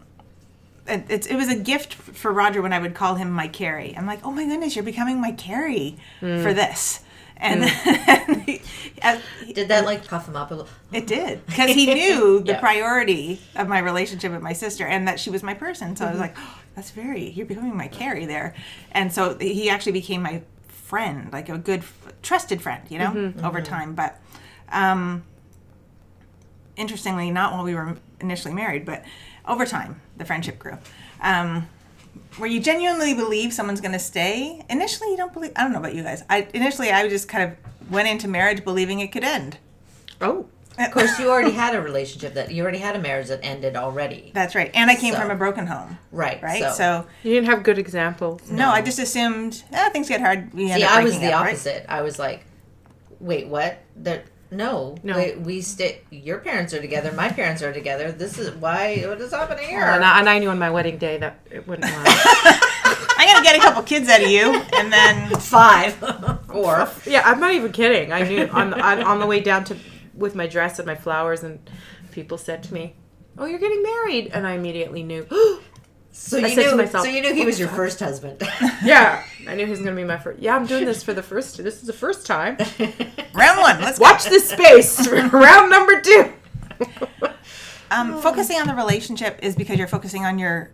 it, 0.87 1.03
it's, 1.09 1.25
it 1.27 1.35
was 1.35 1.49
a 1.49 1.55
gift 1.55 1.93
for 1.95 2.31
Roger 2.31 2.61
when 2.61 2.71
I 2.71 2.77
would 2.79 2.93
call 2.93 3.15
him 3.15 3.31
my 3.31 3.47
Carrie. 3.47 3.95
I'm 3.97 4.05
like, 4.05 4.19
oh 4.23 4.31
my 4.31 4.45
goodness, 4.45 4.75
you're 4.75 4.83
becoming 4.85 5.19
my 5.19 5.31
Carrie 5.31 5.97
for 6.19 6.53
this. 6.53 6.99
And 7.37 7.65
he- 8.45 8.61
uh, 9.01 9.19
Did 9.53 9.67
that 9.67 9.83
like 9.83 10.07
puff 10.07 10.27
him 10.27 10.35
up 10.35 10.51
a 10.51 10.53
little? 10.55 10.69
it 10.93 11.05
did 11.07 11.45
because 11.47 11.71
he 11.71 11.93
knew 11.93 12.39
the 12.45 12.53
Yeah. 12.53 12.59
priority 12.59 13.41
of 13.55 13.67
my 13.67 13.79
relationship 13.79 14.31
with 14.31 14.41
my 14.41 14.53
sister 14.53 14.85
and 14.85 15.07
that 15.07 15.19
she 15.19 15.29
was 15.31 15.43
my 15.43 15.53
person. 15.55 15.95
So 15.97 16.05
I 16.05 16.11
was 16.11 16.19
like, 16.19 16.35
oh, 16.37 16.59
that's 16.75 16.91
very, 16.91 17.31
you're 17.31 17.45
becoming 17.47 17.75
my 17.75 17.87
Carrie 17.87 18.25
there. 18.27 18.53
And 18.91 19.11
so 19.11 19.37
he 19.39 19.69
actually 19.69 19.91
became 19.93 20.21
my 20.21 20.43
friend, 20.85 21.33
like 21.33 21.49
a 21.49 21.57
good, 21.57 21.83
trusted 22.21 22.61
friend, 22.61 22.83
you 22.89 22.99
know, 22.99 23.33
over 23.43 23.59
time. 23.61 23.95
But 23.95 24.21
um, 24.71 25.23
interestingly, 26.75 27.31
not 27.31 27.53
while 27.53 27.63
we 27.63 27.73
were 27.73 27.97
initially 28.21 28.53
married, 28.53 28.85
but 28.85 29.03
over 29.47 29.65
time, 29.65 29.99
the 30.17 30.25
friendship 30.25 30.59
grew. 30.59 30.77
Um, 31.21 31.67
where 32.37 32.49
you 32.49 32.59
genuinely 32.59 33.13
believe 33.13 33.51
someone's 33.51 33.81
going 33.81 33.93
to 33.93 33.99
stay. 33.99 34.63
Initially, 34.69 35.09
you 35.09 35.17
don't 35.17 35.33
believe. 35.33 35.51
I 35.55 35.63
don't 35.63 35.71
know 35.71 35.79
about 35.79 35.95
you 35.95 36.03
guys. 36.03 36.23
I 36.29 36.47
initially 36.53 36.91
I 36.91 37.07
just 37.09 37.27
kind 37.27 37.51
of 37.51 37.91
went 37.91 38.07
into 38.07 38.27
marriage 38.27 38.63
believing 38.63 38.99
it 38.99 39.11
could 39.11 39.23
end. 39.23 39.57
Oh. 40.21 40.47
Of 40.77 40.91
course, 40.91 41.17
you 41.19 41.29
already 41.29 41.51
had 41.51 41.73
a 41.75 41.81
relationship 41.81 42.33
that 42.33 42.51
you 42.51 42.61
already 42.63 42.79
had 42.79 42.95
a 42.95 42.99
marriage 42.99 43.27
that 43.27 43.39
ended 43.43 43.75
already. 43.75 44.31
That's 44.33 44.55
right. 44.55 44.71
And 44.73 44.89
I 44.91 44.95
came 44.95 45.13
So- 45.13 45.19
from 45.21 45.31
a 45.31 45.35
broken 45.35 45.67
home, 45.67 45.97
Right. 46.11 46.41
right? 46.43 46.61
So, 46.63 46.71
So, 46.71 47.05
You 47.23 47.33
didn't 47.33 47.47
have 47.49 47.63
good 47.63 47.77
examples. 47.77 48.41
no, 48.49 48.69
I 48.71 48.81
just 48.81 48.99
assumed 48.99 49.63
eh, 49.71 49.89
things 49.89 50.09
get 50.09 50.19
hard. 50.21 50.53
We 50.53 50.67
see, 50.71 50.83
I 50.83 51.01
was 51.03 51.17
the 51.19 51.31
up, 51.31 51.41
right? 51.43 51.49
opposite. 51.53 51.85
I 51.87 52.01
was 52.01 52.19
like, 52.19 52.45
wait, 53.19 53.47
what? 53.47 53.77
That 53.97 54.25
no, 54.51 54.95
No. 55.03 55.17
We, 55.17 55.31
we 55.35 55.61
stay. 55.61 56.01
Your 56.11 56.37
parents 56.37 56.73
are 56.73 56.79
together. 56.79 57.11
My 57.11 57.29
parents 57.29 57.61
are 57.63 57.73
together. 57.73 58.11
This 58.11 58.37
is 58.37 58.51
why. 58.51 59.03
What 59.07 59.19
is 59.19 59.31
happening 59.33 59.67
here? 59.67 59.81
And 59.83 60.03
I, 60.05 60.19
and 60.19 60.29
I 60.29 60.39
knew 60.39 60.49
on 60.49 60.59
my 60.59 60.69
wedding 60.69 60.97
day 60.97 61.17
that 61.17 61.39
it 61.49 61.67
wouldn't 61.67 61.91
last. 61.91 62.61
I'm 63.17 63.27
gonna 63.33 63.43
get 63.43 63.55
a 63.57 63.59
couple 63.59 63.81
kids 63.83 64.07
out 64.07 64.21
of 64.21 64.29
you, 64.29 64.53
and 64.77 64.93
then 64.93 65.29
Five, 65.39 65.93
four. 66.47 66.87
yeah, 67.05 67.23
I'm 67.25 67.39
not 67.39 67.53
even 67.53 67.71
kidding. 67.71 68.13
I 68.13 68.21
knew 68.21 68.47
on, 68.47 68.73
on 68.79 69.01
on 69.01 69.19
the 69.19 69.25
way 69.25 69.39
down 69.39 69.63
to 69.65 69.75
with 70.15 70.35
my 70.35 70.47
dress 70.47 70.79
and 70.79 70.85
my 70.85 70.95
flowers, 70.95 71.43
and 71.43 71.69
people 72.11 72.37
said 72.37 72.63
to 72.63 72.73
me, 72.73 72.95
"Oh, 73.37 73.45
you're 73.45 73.59
getting 73.59 73.83
married," 73.83 74.31
and 74.33 74.47
I 74.47 74.53
immediately 74.53 75.03
knew. 75.03 75.27
So 76.17 76.37
I 76.37 76.47
you 76.47 76.55
said 76.55 76.63
to 76.63 76.69
knew. 76.71 76.77
myself, 76.77 77.03
so 77.03 77.11
you 77.11 77.21
knew 77.21 77.33
he 77.33 77.45
was 77.45 77.59
your 77.59 77.67
first 77.67 77.99
husband. 77.99 78.41
yeah, 78.85 79.21
I 79.49 79.55
knew 79.55 79.65
he 79.65 79.71
was 79.71 79.81
gonna 79.81 79.97
be 79.97 80.05
my 80.05 80.17
first. 80.17 80.39
Yeah, 80.39 80.55
I'm 80.55 80.65
doing 80.65 80.85
this 80.85 81.03
for 81.03 81.13
the 81.13 81.21
first. 81.21 81.57
This 81.61 81.81
is 81.81 81.87
the 81.87 81.91
first 81.91 82.25
time. 82.25 82.55
round 83.33 83.59
one. 83.59 83.81
Let's 83.81 83.99
go. 83.99 84.03
Watch 84.03 84.23
this 84.23 84.49
space. 84.49 85.05
Round 85.11 85.69
number 85.69 85.99
two. 85.99 86.31
Um, 87.91 88.21
focusing 88.21 88.55
on 88.61 88.67
the 88.67 88.75
relationship 88.75 89.39
is 89.43 89.57
because 89.57 89.77
you're 89.77 89.89
focusing 89.89 90.23
on 90.23 90.39
your 90.39 90.71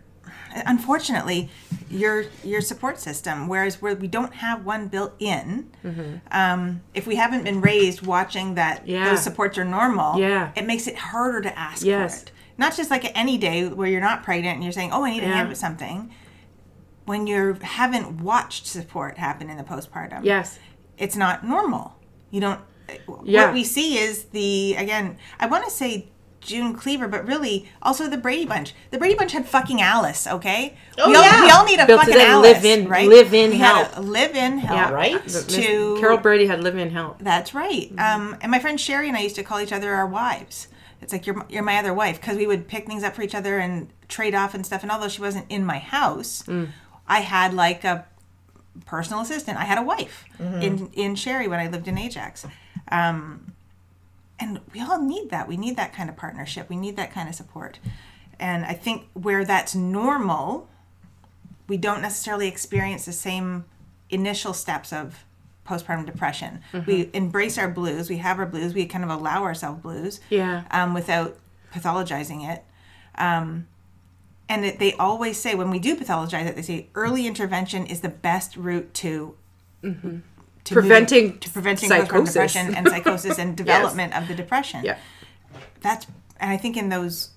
unfortunately 0.66 1.48
your 1.90 2.24
your 2.44 2.60
support 2.60 2.98
system 2.98 3.48
whereas 3.48 3.80
where 3.82 3.94
we 3.94 4.06
don't 4.08 4.34
have 4.34 4.64
one 4.64 4.88
built 4.88 5.12
in 5.18 5.70
um, 6.30 6.80
if 6.94 7.06
we 7.06 7.16
haven't 7.16 7.44
been 7.44 7.60
raised 7.60 8.06
watching 8.06 8.54
that 8.54 8.80
Mm-hmm. 8.82 8.90
Yeah. 8.90 9.10
those 9.10 9.22
supports 9.22 9.58
are 9.58 9.64
normal 9.64 10.18
Yeah. 10.18 10.50
it 10.56 10.66
makes 10.66 10.86
it 10.86 10.96
harder 10.96 11.40
to 11.42 11.58
ask 11.58 11.84
Yes. 11.84 12.22
for 12.22 12.26
it 12.26 12.32
not 12.58 12.76
just 12.76 12.90
like 12.90 13.10
any 13.18 13.38
day 13.38 13.68
where 13.68 13.88
you're 13.88 14.00
not 14.00 14.22
pregnant 14.22 14.54
and 14.56 14.62
you're 14.64 14.72
saying 14.72 14.90
oh 14.92 15.04
i 15.04 15.10
need 15.10 15.22
a 15.22 15.26
Yeah. 15.26 15.34
hand 15.36 15.48
with 15.48 15.58
something 15.58 16.10
when 17.04 17.26
you 17.26 17.54
haven't 17.62 18.20
watched 18.20 18.66
support 18.66 19.18
happen 19.18 19.50
in 19.50 19.56
the 19.56 19.64
postpartum 19.64 20.20
Yes. 20.24 20.58
it's 20.98 21.16
not 21.16 21.44
normal. 21.44 21.96
You 22.30 22.40
don't. 22.40 22.60
Yeah. 23.24 23.46
What 23.46 23.54
we 23.54 23.64
see 23.64 23.98
is 23.98 24.24
the 24.26 24.74
again. 24.76 25.16
I 25.40 25.46
want 25.46 25.64
to 25.64 25.70
say 25.70 26.08
June 26.42 26.74
Cleaver, 26.74 27.08
but 27.08 27.26
really 27.26 27.68
also 27.80 28.08
the 28.08 28.16
Brady 28.16 28.44
Bunch. 28.44 28.74
The 28.90 28.98
Brady 28.98 29.14
Bunch 29.14 29.32
had 29.32 29.46
fucking 29.48 29.80
Alice. 29.80 30.26
Okay. 30.26 30.76
Oh, 30.98 31.08
we 31.08 31.14
all, 31.16 31.22
yeah. 31.22 31.44
We 31.44 31.50
all 31.50 31.64
need 31.64 31.78
a 31.80 31.86
Built 31.86 32.00
fucking 32.00 32.14
it 32.14 32.20
in, 32.20 32.26
Alice, 32.26 32.62
live-in- 32.62 32.88
right? 32.88 33.08
live-in 33.08 33.50
we 33.50 33.56
help. 33.58 33.96
live-in 33.98 34.58
help. 34.58 34.76
Yeah. 34.76 34.90
Right? 34.90 35.28
To- 35.28 35.96
Carol 36.00 36.18
Brady 36.18 36.46
had 36.46 36.62
live-in 36.62 36.90
help. 36.90 37.18
That's 37.20 37.54
right. 37.54 37.90
Um, 37.98 38.36
and 38.40 38.50
my 38.50 38.58
friend 38.58 38.80
Sherry 38.80 39.08
and 39.08 39.16
I 39.16 39.20
used 39.20 39.36
to 39.36 39.42
call 39.42 39.60
each 39.60 39.72
other 39.72 39.94
our 39.94 40.06
wives. 40.06 40.68
It's 41.00 41.12
like 41.12 41.26
you're 41.26 41.44
you're 41.48 41.62
my 41.64 41.78
other 41.78 41.92
wife 41.94 42.20
because 42.20 42.36
we 42.36 42.46
would 42.46 42.68
pick 42.68 42.86
things 42.86 43.02
up 43.02 43.14
for 43.16 43.22
each 43.22 43.34
other 43.34 43.58
and 43.58 43.88
trade 44.08 44.34
off 44.36 44.54
and 44.54 44.64
stuff. 44.64 44.82
And 44.82 44.92
although 44.92 45.08
she 45.08 45.20
wasn't 45.20 45.46
in 45.48 45.64
my 45.66 45.78
house, 45.78 46.44
I 47.08 47.20
had 47.20 47.54
like 47.54 47.82
a 47.84 48.06
personal 48.86 49.20
assistant. 49.20 49.58
I 49.58 49.64
had 49.64 49.78
a 49.78 49.82
wife 49.82 50.24
in 50.38 50.90
in 50.92 51.14
Sherry 51.16 51.48
when 51.48 51.58
I 51.60 51.66
lived 51.68 51.88
in 51.88 51.98
Ajax. 51.98 52.46
Um, 52.90 53.52
and 54.42 54.60
we 54.74 54.80
all 54.80 55.00
need 55.00 55.30
that. 55.30 55.46
We 55.48 55.56
need 55.56 55.76
that 55.76 55.92
kind 55.92 56.08
of 56.10 56.16
partnership. 56.16 56.68
We 56.68 56.76
need 56.76 56.96
that 56.96 57.12
kind 57.12 57.28
of 57.28 57.34
support. 57.34 57.78
And 58.40 58.64
I 58.64 58.72
think 58.72 59.06
where 59.14 59.44
that's 59.44 59.74
normal, 59.74 60.68
we 61.68 61.76
don't 61.76 62.02
necessarily 62.02 62.48
experience 62.48 63.04
the 63.04 63.12
same 63.12 63.64
initial 64.10 64.52
steps 64.52 64.92
of 64.92 65.24
postpartum 65.66 66.04
depression. 66.06 66.60
We 66.86 67.08
embrace 67.12 67.56
our 67.56 67.68
blues. 67.68 68.10
We 68.10 68.16
have 68.18 68.38
our 68.40 68.46
blues. 68.46 68.74
We 68.74 68.84
kind 68.86 69.04
of 69.04 69.10
allow 69.10 69.44
ourselves 69.44 69.80
blues 69.80 70.20
Yeah. 70.28 70.64
um, 70.72 70.92
without 70.92 71.38
pathologizing 71.72 72.46
it. 72.52 72.64
Um, 73.16 73.68
and 74.48 74.64
it, 74.64 74.78
they 74.80 74.92
always 74.94 75.38
say 75.38 75.54
when 75.54 75.70
we 75.70 75.78
do 75.78 75.94
pathologize 75.96 76.46
it, 76.46 76.56
they 76.56 76.62
say 76.62 76.88
early 76.96 77.26
intervention 77.28 77.86
is 77.86 78.00
the 78.00 78.08
best 78.08 78.56
route 78.56 78.92
to, 78.94 79.36
to 80.64 80.74
Preventing 80.74 81.24
moving- 81.24 81.38
to 81.40 81.50
preventing 81.50 81.88
psychosis. 81.88 82.12
postpartum 82.12 82.32
depression 82.32 82.74
and 82.74 82.88
psychosis 82.88 83.38
and 83.38 83.56
development 83.64 84.14
of 84.14 84.28
the 84.28 84.34
depression 84.34 84.80
Yeah. 84.84 84.96
that's 85.80 86.06
and 86.38 86.50
I 86.50 86.56
think 86.56 86.76
in 86.76 86.88
those 86.88 87.30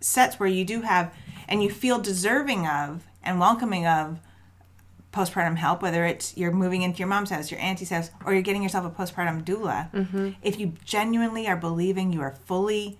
sets 0.00 0.38
where 0.40 0.48
you 0.48 0.64
do 0.64 0.82
have 0.82 1.12
and 1.48 1.62
you 1.62 1.70
feel 1.70 1.98
deserving 1.98 2.66
of 2.66 3.04
and 3.22 3.40
welcoming 3.40 3.86
of 3.86 4.20
postpartum 5.12 5.56
help, 5.56 5.80
whether 5.82 6.04
it's 6.04 6.36
you're 6.36 6.52
moving 6.52 6.82
into 6.82 6.98
your 6.98 7.08
mom's 7.08 7.30
house, 7.30 7.50
your 7.50 7.58
auntie's 7.60 7.90
house, 7.90 8.10
or 8.24 8.32
you're 8.32 8.42
getting 8.42 8.62
yourself 8.62 8.84
a 8.84 8.90
postpartum 8.90 9.42
doula, 9.44 9.90
Mm-hmm. 9.92 10.30
if 10.42 10.60
you 10.60 10.74
genuinely 10.84 11.48
are 11.48 11.56
believing 11.56 12.12
you 12.12 12.20
are 12.20 12.34
fully 12.44 12.98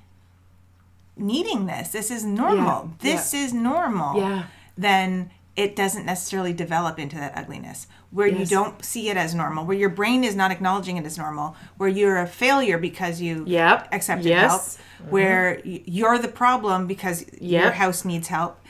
needing 1.17 1.67
this, 1.67 1.89
this 1.91 2.11
is 2.11 2.25
normal, 2.25 2.93
Yeah, 3.01 3.13
this 3.13 3.35
is 3.35 3.53
normal, 3.53 4.19
Yeah. 4.21 4.45
then 4.77 5.31
it 5.59 5.75
doesn't 5.75 6.07
necessarily 6.07 6.53
develop 6.53 7.01
into 7.01 7.17
that 7.17 7.37
ugliness 7.37 7.89
where 8.11 8.29
you 8.29 8.47
don't 8.47 8.85
see 8.85 9.11
it 9.11 9.17
as 9.17 9.35
normal, 9.35 9.67
where 9.67 9.77
your 9.77 9.89
brain 9.89 10.23
is 10.23 10.37
not 10.37 10.53
acknowledging 10.53 10.97
it 10.97 11.05
as 11.05 11.19
normal, 11.19 11.57
where 11.79 11.89
you're 11.89 12.19
a 12.19 12.29
failure 12.29 12.79
because 12.79 13.21
you 13.21 13.43
Yep. 13.45 13.89
accepted 13.91 14.29
Yes. 14.29 14.49
help, 14.49 14.63
mm-hmm. 14.63 15.11
where 15.11 15.61
you're 15.65 16.17
the 16.17 16.29
problem 16.29 16.87
because 16.87 17.27
your 17.41 17.73
house 17.73 18.05
needs 18.05 18.29
help. 18.29 18.61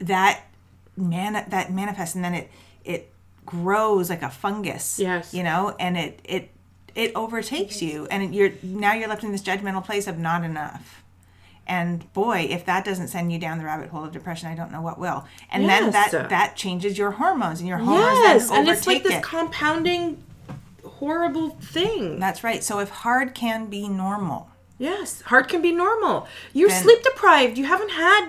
That 0.00 0.40
man 0.96 1.44
that 1.50 1.70
manifests 1.70 2.14
and 2.14 2.24
then 2.24 2.34
it 2.34 2.50
it 2.84 3.12
grows 3.44 4.08
like 4.08 4.22
a 4.22 4.30
fungus. 4.30 4.98
Yes. 4.98 5.34
You 5.34 5.42
know, 5.42 5.76
and 5.78 5.98
it 5.98 6.20
it 6.24 6.50
it 6.94 7.12
overtakes 7.14 7.82
you 7.82 8.06
and 8.10 8.34
you're 8.34 8.52
now 8.62 8.94
you're 8.94 9.08
left 9.08 9.24
in 9.24 9.30
this 9.30 9.42
judgmental 9.42 9.84
place 9.84 10.06
of 10.06 10.18
not 10.18 10.42
enough. 10.42 11.03
And 11.66 12.12
boy, 12.12 12.46
if 12.50 12.64
that 12.66 12.84
doesn't 12.84 13.08
send 13.08 13.32
you 13.32 13.38
down 13.38 13.58
the 13.58 13.64
rabbit 13.64 13.88
hole 13.88 14.04
of 14.04 14.12
depression, 14.12 14.48
I 14.48 14.54
don't 14.54 14.70
know 14.70 14.82
what 14.82 14.98
will. 14.98 15.24
And 15.50 15.66
then 15.68 15.90
that 15.92 16.10
that 16.28 16.56
changes 16.56 16.98
your 16.98 17.12
hormones, 17.12 17.60
and 17.60 17.68
your 17.68 17.78
hormones 17.78 18.18
Yes, 18.18 18.48
then 18.50 18.58
and 18.60 18.68
overtake 18.68 18.78
it's 18.78 18.86
like 18.86 19.02
this 19.02 19.12
it. 19.14 19.22
compounding 19.22 20.22
horrible 20.84 21.50
thing. 21.50 22.18
That's 22.20 22.44
right. 22.44 22.62
So 22.62 22.78
if 22.80 22.88
hard 22.90 23.34
can 23.34 23.66
be 23.66 23.88
normal, 23.88 24.50
Yes, 24.76 25.22
hard 25.22 25.48
can 25.48 25.62
be 25.62 25.70
normal. 25.72 26.26
You're 26.52 26.68
Then- 26.68 26.82
sleep 26.82 27.02
deprived. 27.04 27.56
You 27.56 27.64
haven't 27.64 27.90
had, 27.92 28.26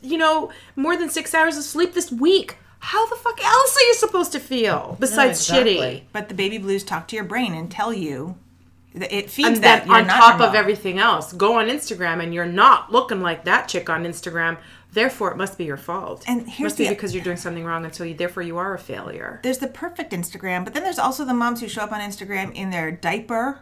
you 0.00 0.16
know, 0.16 0.50
more 0.76 0.96
than 0.96 1.10
six 1.10 1.34
hours 1.34 1.56
of 1.56 1.64
sleep 1.64 1.92
this 1.92 2.10
week. 2.12 2.56
How 2.78 3.04
the 3.08 3.16
fuck 3.16 3.44
else 3.44 3.76
are 3.76 3.86
you 3.88 3.94
supposed 3.94 4.32
to 4.32 4.40
feel 4.40 4.96
besides 5.00 5.40
exactly. 5.40 5.74
shitty? 5.76 6.02
but 6.12 6.28
the 6.28 6.34
baby 6.34 6.58
blues 6.58 6.84
talk 6.84 7.08
to 7.08 7.16
your 7.16 7.24
brain 7.24 7.52
and 7.52 7.70
tell 7.70 7.92
you 7.92 8.36
that 8.51 8.51
it 8.94 9.30
feeds 9.30 9.48
And 9.48 9.56
that 9.58 9.80
then 9.80 9.88
you're 9.88 9.96
on 9.98 10.06
not 10.06 10.16
top 10.20 10.40
of 10.40 10.54
everything 10.54 10.98
else, 10.98 11.32
go 11.32 11.58
on 11.58 11.68
Instagram 11.68 12.22
and 12.22 12.34
you're 12.34 12.44
not 12.46 12.92
looking 12.92 13.20
like 13.20 13.44
that 13.44 13.68
chick 13.68 13.88
on 13.88 14.04
Instagram. 14.04 14.58
Therefore, 14.92 15.30
it 15.30 15.38
must 15.38 15.56
be 15.56 15.64
your 15.64 15.78
fault. 15.78 16.22
And 16.28 16.46
here's 16.48 16.72
must 16.72 16.78
be 16.78 16.84
the- 16.84 16.90
because 16.94 17.14
you're 17.14 17.24
doing 17.24 17.38
something 17.38 17.64
wrong, 17.64 17.84
and 17.86 17.94
so 17.94 18.04
you, 18.04 18.12
therefore 18.14 18.42
you 18.42 18.58
are 18.58 18.74
a 18.74 18.78
failure. 18.78 19.40
there's 19.42 19.58
the 19.58 19.66
perfect 19.68 20.12
Instagram, 20.12 20.64
but 20.64 20.74
then 20.74 20.82
there's 20.82 20.98
also 20.98 21.24
the 21.24 21.32
moms 21.32 21.60
who 21.60 21.68
show 21.68 21.80
up 21.82 21.92
on 21.92 22.00
Instagram 22.00 22.54
in 22.54 22.70
their 22.70 22.90
diaper. 22.92 23.60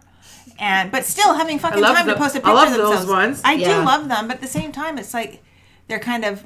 And 0.59 0.91
but 0.91 1.05
still 1.05 1.35
having 1.35 1.59
fucking 1.59 1.83
time 1.83 2.07
the- 2.07 2.15
to 2.15 2.19
post 2.19 2.35
a 2.35 2.39
picture 2.41 2.51
I 2.51 2.55
love 2.55 2.69
of 2.73 2.77
those 2.79 2.89
themselves. 2.89 3.09
ones. 3.09 3.43
I 3.45 3.53
Yeah. 3.55 3.79
do 3.81 3.87
love 3.87 4.09
them, 4.09 4.27
but 4.27 4.37
at 4.37 4.41
the 4.43 4.49
same 4.49 4.73
time, 4.73 4.99
it's 4.99 5.15
like 5.15 5.43
they're 5.87 6.01
kind 6.01 6.25
of, 6.25 6.45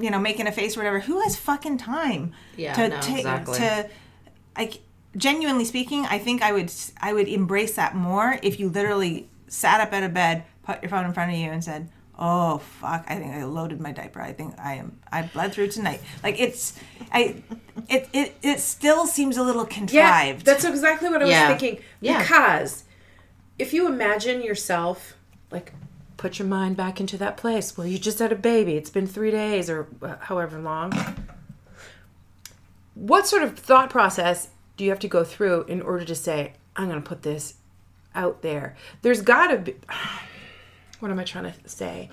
you 0.00 0.10
know, 0.10 0.18
making 0.18 0.46
a 0.48 0.52
face 0.52 0.76
or 0.76 0.80
whatever. 0.80 1.00
Who 1.00 1.20
has 1.20 1.36
fucking 1.36 1.78
time 1.78 2.32
Yeah, 2.56 2.74
to 2.74 2.88
no, 2.88 3.00
take 3.00 3.18
exactly. 3.18 3.58
to, 3.58 3.88
like, 4.58 4.80
genuinely 5.16 5.64
speaking, 5.64 6.04
I 6.06 6.18
think 6.18 6.42
I 6.42 6.52
would 6.52 6.72
I 7.00 7.12
would 7.12 7.28
embrace 7.28 7.76
that 7.76 7.94
more 7.94 8.38
if 8.42 8.58
you 8.60 8.68
literally 8.68 9.28
sat 9.48 9.80
up 9.80 9.92
out 9.92 10.02
of 10.02 10.12
bed, 10.14 10.44
put 10.62 10.82
your 10.82 10.90
phone 10.90 11.04
in 11.04 11.12
front 11.12 11.32
of 11.32 11.38
you, 11.38 11.50
and 11.50 11.62
said, 11.62 11.88
"Oh 12.18 12.58
fuck, 12.58 13.04
I 13.08 13.16
think 13.16 13.32
I 13.34 13.44
loaded 13.44 13.80
my 13.80 13.92
diaper. 13.92 14.20
I 14.20 14.32
think 14.32 14.54
I 14.58 14.74
am 14.74 14.98
I 15.12 15.22
bled 15.22 15.52
through 15.52 15.68
tonight." 15.68 16.00
Like 16.22 16.38
it's 16.40 16.78
I. 17.12 17.42
It, 17.88 18.08
it, 18.12 18.34
it 18.42 18.60
still 18.60 19.06
seems 19.06 19.36
a 19.36 19.42
little 19.42 19.66
contrived. 19.66 19.92
Yeah, 19.92 20.52
that's 20.54 20.64
exactly 20.64 21.08
what 21.10 21.22
I 21.22 21.26
Yeah. 21.26 21.50
was 21.50 21.60
thinking. 21.60 21.82
Yeah. 22.00 22.20
Because 22.20 22.84
if 23.58 23.74
you 23.74 23.86
imagine 23.88 24.42
yourself, 24.42 25.16
like, 25.50 25.72
put 26.16 26.38
your 26.38 26.46
mind 26.48 26.76
back 26.76 27.00
into 27.00 27.18
that 27.18 27.36
place 27.36 27.76
where 27.76 27.86
you 27.86 27.98
just 27.98 28.20
had 28.20 28.30
a 28.32 28.36
baby, 28.36 28.76
it's 28.76 28.90
been 28.90 29.06
three 29.08 29.30
days 29.32 29.68
or 29.68 29.88
uh, 30.02 30.14
however 30.20 30.58
long. 30.60 30.92
What 32.94 33.26
sort 33.26 33.42
of 33.42 33.58
thought 33.58 33.90
process 33.90 34.48
do 34.76 34.84
you 34.84 34.90
have 34.90 34.98
to 35.00 35.08
go 35.08 35.24
through 35.24 35.64
in 35.64 35.82
order 35.82 36.04
to 36.04 36.14
say, 36.14 36.54
I'm 36.76 36.88
going 36.88 37.00
to 37.00 37.08
put 37.08 37.22
this 37.22 37.54
out 38.14 38.42
there? 38.42 38.76
There's 39.02 39.22
got 39.22 39.48
to 39.48 39.58
be. 39.58 39.74
What 41.00 41.10
am 41.10 41.18
I 41.18 41.24
trying 41.24 41.52
to 41.52 41.68
say? 41.68 42.08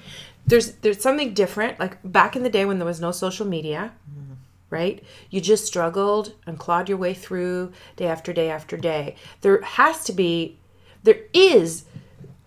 There's 0.45 0.73
there's 0.77 1.01
something 1.01 1.33
different. 1.33 1.79
Like 1.79 1.99
back 2.03 2.35
in 2.35 2.43
the 2.43 2.49
day 2.49 2.65
when 2.65 2.77
there 2.77 2.85
was 2.85 2.99
no 2.99 3.11
social 3.11 3.45
media, 3.45 3.93
mm-hmm. 4.09 4.33
right? 4.69 5.01
You 5.29 5.39
just 5.39 5.65
struggled 5.65 6.33
and 6.45 6.59
clawed 6.59 6.89
your 6.89 6.97
way 6.97 7.13
through 7.13 7.71
day 7.95 8.07
after 8.07 8.33
day 8.33 8.49
after 8.49 8.75
day. 8.75 9.15
There 9.41 9.61
has 9.61 10.03
to 10.05 10.13
be, 10.13 10.57
there 11.03 11.19
is 11.31 11.85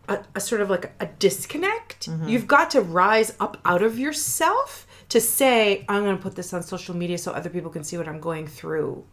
a, 0.08 0.18
a 0.34 0.40
sort 0.40 0.60
of 0.60 0.68
like 0.68 0.92
a 1.00 1.06
disconnect. 1.06 2.10
Mm-hmm. 2.10 2.28
You've 2.28 2.46
got 2.46 2.70
to 2.72 2.82
rise 2.82 3.34
up 3.40 3.56
out 3.64 3.82
of 3.82 3.98
yourself 3.98 4.86
to 5.08 5.20
say, 5.20 5.84
I'm 5.88 6.02
going 6.02 6.16
to 6.16 6.22
put 6.22 6.36
this 6.36 6.52
on 6.52 6.62
social 6.62 6.94
media 6.94 7.18
so 7.18 7.32
other 7.32 7.50
people 7.50 7.70
can 7.70 7.84
see 7.84 7.96
what 7.96 8.08
I'm 8.08 8.20
going 8.20 8.46
through. 8.46 9.04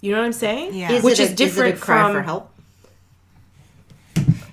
You 0.00 0.12
know 0.12 0.18
what 0.18 0.26
I'm 0.26 0.32
saying? 0.32 0.74
Yeah. 0.74 0.92
Is 0.92 1.02
Which 1.02 1.20
it 1.20 1.24
is 1.24 1.32
a, 1.32 1.34
different 1.34 1.74
is 1.74 1.80
it 1.80 1.82
a 1.82 1.84
cry 1.84 2.02
from 2.02 2.12
for 2.12 2.22
help? 2.22 2.54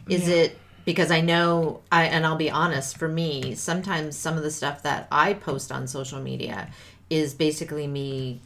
Is 0.10 0.28
it 0.28 0.58
because 0.86 1.12
I 1.12 1.22
know 1.22 1.82
I 1.92 2.06
and 2.06 2.26
I'll 2.26 2.38
be 2.38 2.50
honest, 2.50 2.98
for 2.98 3.08
me, 3.08 3.56
sometimes 3.56 4.18
some 4.18 4.38
of 4.38 4.44
the 4.44 4.52
stuff 4.52 4.84
that 4.84 5.08
I 5.12 5.34
post 5.34 5.72
on 5.72 5.88
social 5.88 6.22
media 6.22 6.70
is 7.10 7.34
basically 7.34 7.88
me 7.88 8.42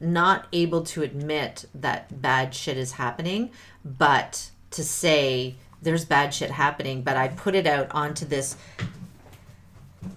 not 0.00 0.46
able 0.52 0.82
to 0.82 1.02
admit 1.02 1.66
that 1.74 2.22
bad 2.22 2.54
shit 2.54 2.76
is 2.76 2.92
happening, 2.92 3.50
but 3.84 4.50
to 4.70 4.82
say 4.82 5.56
there's 5.82 6.04
bad 6.04 6.32
shit 6.32 6.50
happening, 6.50 7.02
but 7.02 7.16
I 7.16 7.28
put 7.28 7.54
it 7.54 7.66
out 7.66 7.88
onto 7.90 8.24
this 8.24 8.56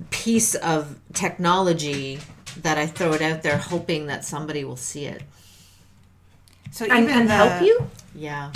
piece 0.10 0.56
of 0.56 1.00
technology 1.14 2.20
that 2.62 2.78
I 2.78 2.88
throw 2.88 3.14
it 3.14 3.22
out 3.22 3.42
there 3.42 3.58
hoping 3.58 4.08
that 4.08 4.24
somebody 4.24 4.64
will 4.64 4.78
see 4.78 5.06
it. 5.06 5.24
So 6.74 6.86
and, 6.86 7.04
even 7.04 7.20
and 7.22 7.30
the, 7.30 7.34
help 7.36 7.62
you? 7.62 7.88
Yeah. 8.16 8.52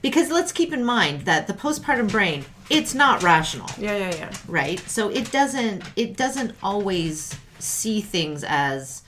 Because 0.00 0.30
let's 0.30 0.52
keep 0.52 0.72
in 0.72 0.82
mind 0.84 1.22
that 1.26 1.46
the 1.46 1.52
postpartum 1.52 2.10
brain, 2.10 2.46
it's 2.70 2.94
not 2.94 3.22
rational, 3.22 3.68
Yeah, 3.78 3.96
yeah, 3.96 4.14
yeah. 4.16 4.36
right? 4.48 4.80
So 4.88 5.10
it 5.10 5.30
doesn't 5.30 5.84
it 5.96 6.16
doesn't 6.16 6.54
always 6.62 7.36
see 7.58 8.00
things 8.00 8.42
as, 8.42 9.02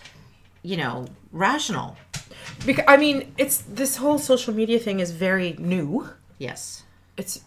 you 0.63 0.77
know, 0.77 1.07
rational. 1.33 1.97
Because 2.67 2.85
I 2.87 2.99
mean, 2.99 3.33
it's 3.39 3.59
this 3.63 3.97
whole 3.97 4.19
social 4.19 4.53
media 4.53 4.79
thing 4.79 5.01
is 5.01 5.11
very 5.11 5.55
new. 5.59 6.09
Yes. 6.39 6.83
It's 7.17 7.41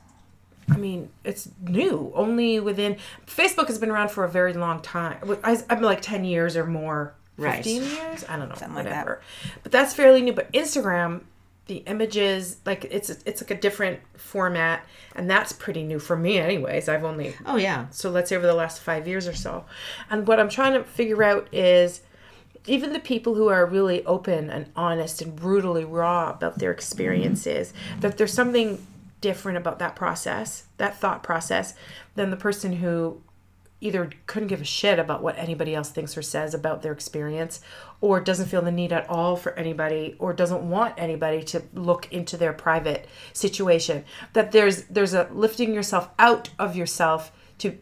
I 0.71 0.77
mean, 0.77 1.09
it's 1.23 1.49
new. 1.61 2.11
Only 2.15 2.59
within 2.59 2.97
Facebook 3.27 3.67
has 3.67 3.77
been 3.77 3.91
around 3.91 4.09
for 4.09 4.23
a 4.23 4.29
very 4.29 4.53
long 4.53 4.81
time. 4.81 5.17
I, 5.43 5.61
I'm 5.69 5.81
like 5.81 6.01
ten 6.01 6.25
years 6.25 6.57
or 6.57 6.65
more. 6.65 7.13
Right. 7.39 7.63
Fifteen 7.63 7.83
years? 7.83 8.25
I 8.27 8.37
don't 8.37 8.49
know. 8.49 8.55
Something 8.55 8.75
like 8.75 8.85
that. 8.85 8.91
whatever. 9.05 9.21
But 9.63 9.71
that's 9.71 9.93
fairly 9.93 10.21
new. 10.21 10.33
But 10.33 10.51
Instagram, 10.53 11.21
the 11.67 11.77
images, 11.87 12.57
like 12.65 12.85
it's 12.85 13.09
it's 13.09 13.41
like 13.41 13.51
a 13.51 13.55
different 13.59 13.99
format, 14.17 14.83
and 15.15 15.29
that's 15.29 15.53
pretty 15.53 15.83
new 15.83 15.99
for 15.99 16.15
me, 16.17 16.37
anyways. 16.37 16.89
I've 16.89 17.03
only 17.03 17.35
Oh 17.45 17.57
yeah. 17.57 17.87
so 17.91 18.09
let's 18.09 18.29
say 18.29 18.35
over 18.35 18.47
the 18.47 18.53
last 18.53 18.81
five 18.81 19.07
years 19.07 19.27
or 19.27 19.33
so. 19.33 19.65
And 20.09 20.27
what 20.27 20.39
I'm 20.39 20.49
trying 20.49 20.73
to 20.73 20.83
figure 20.83 21.23
out 21.23 21.47
is 21.53 22.01
even 22.67 22.91
the 22.93 22.99
people 22.99 23.35
who 23.35 23.47
are 23.47 23.65
really 23.65 24.05
open 24.05 24.49
and 24.49 24.69
honest 24.75 25.21
and 25.21 25.35
brutally 25.35 25.85
raw 25.85 26.29
about 26.31 26.59
their 26.59 26.71
experiences, 26.71 27.73
that 28.01 28.17
there's 28.17 28.33
something 28.33 28.85
different 29.21 29.57
about 29.57 29.79
that 29.79 29.95
process, 29.95 30.65
that 30.77 30.97
thought 30.97 31.23
process, 31.23 31.73
than 32.15 32.29
the 32.29 32.37
person 32.37 32.73
who 32.73 33.21
either 33.81 34.09
couldn't 34.25 34.49
give 34.49 34.61
a 34.61 34.65
shit 34.65 34.99
about 34.99 35.23
what 35.23 35.37
anybody 35.37 35.73
else 35.73 35.89
thinks 35.89 36.17
or 36.17 36.21
says 36.21 36.53
about 36.53 36.81
their 36.81 36.91
experience 36.91 37.61
or 38.01 38.19
doesn't 38.19 38.47
feel 38.47 38.61
the 38.61 38.71
need 38.71 38.91
at 38.91 39.09
all 39.09 39.35
for 39.35 39.53
anybody 39.53 40.15
or 40.19 40.33
doesn't 40.33 40.69
want 40.69 40.93
anybody 40.97 41.43
to 41.43 41.61
look 41.73 42.11
into 42.11 42.35
their 42.35 42.53
private 42.53 43.07
situation. 43.33 44.03
That 44.33 44.51
there's 44.51 44.83
there's 44.83 45.13
a 45.13 45.29
lifting 45.31 45.73
yourself 45.73 46.09
out 46.19 46.49
of 46.59 46.75
yourself 46.75 47.31
to 47.59 47.77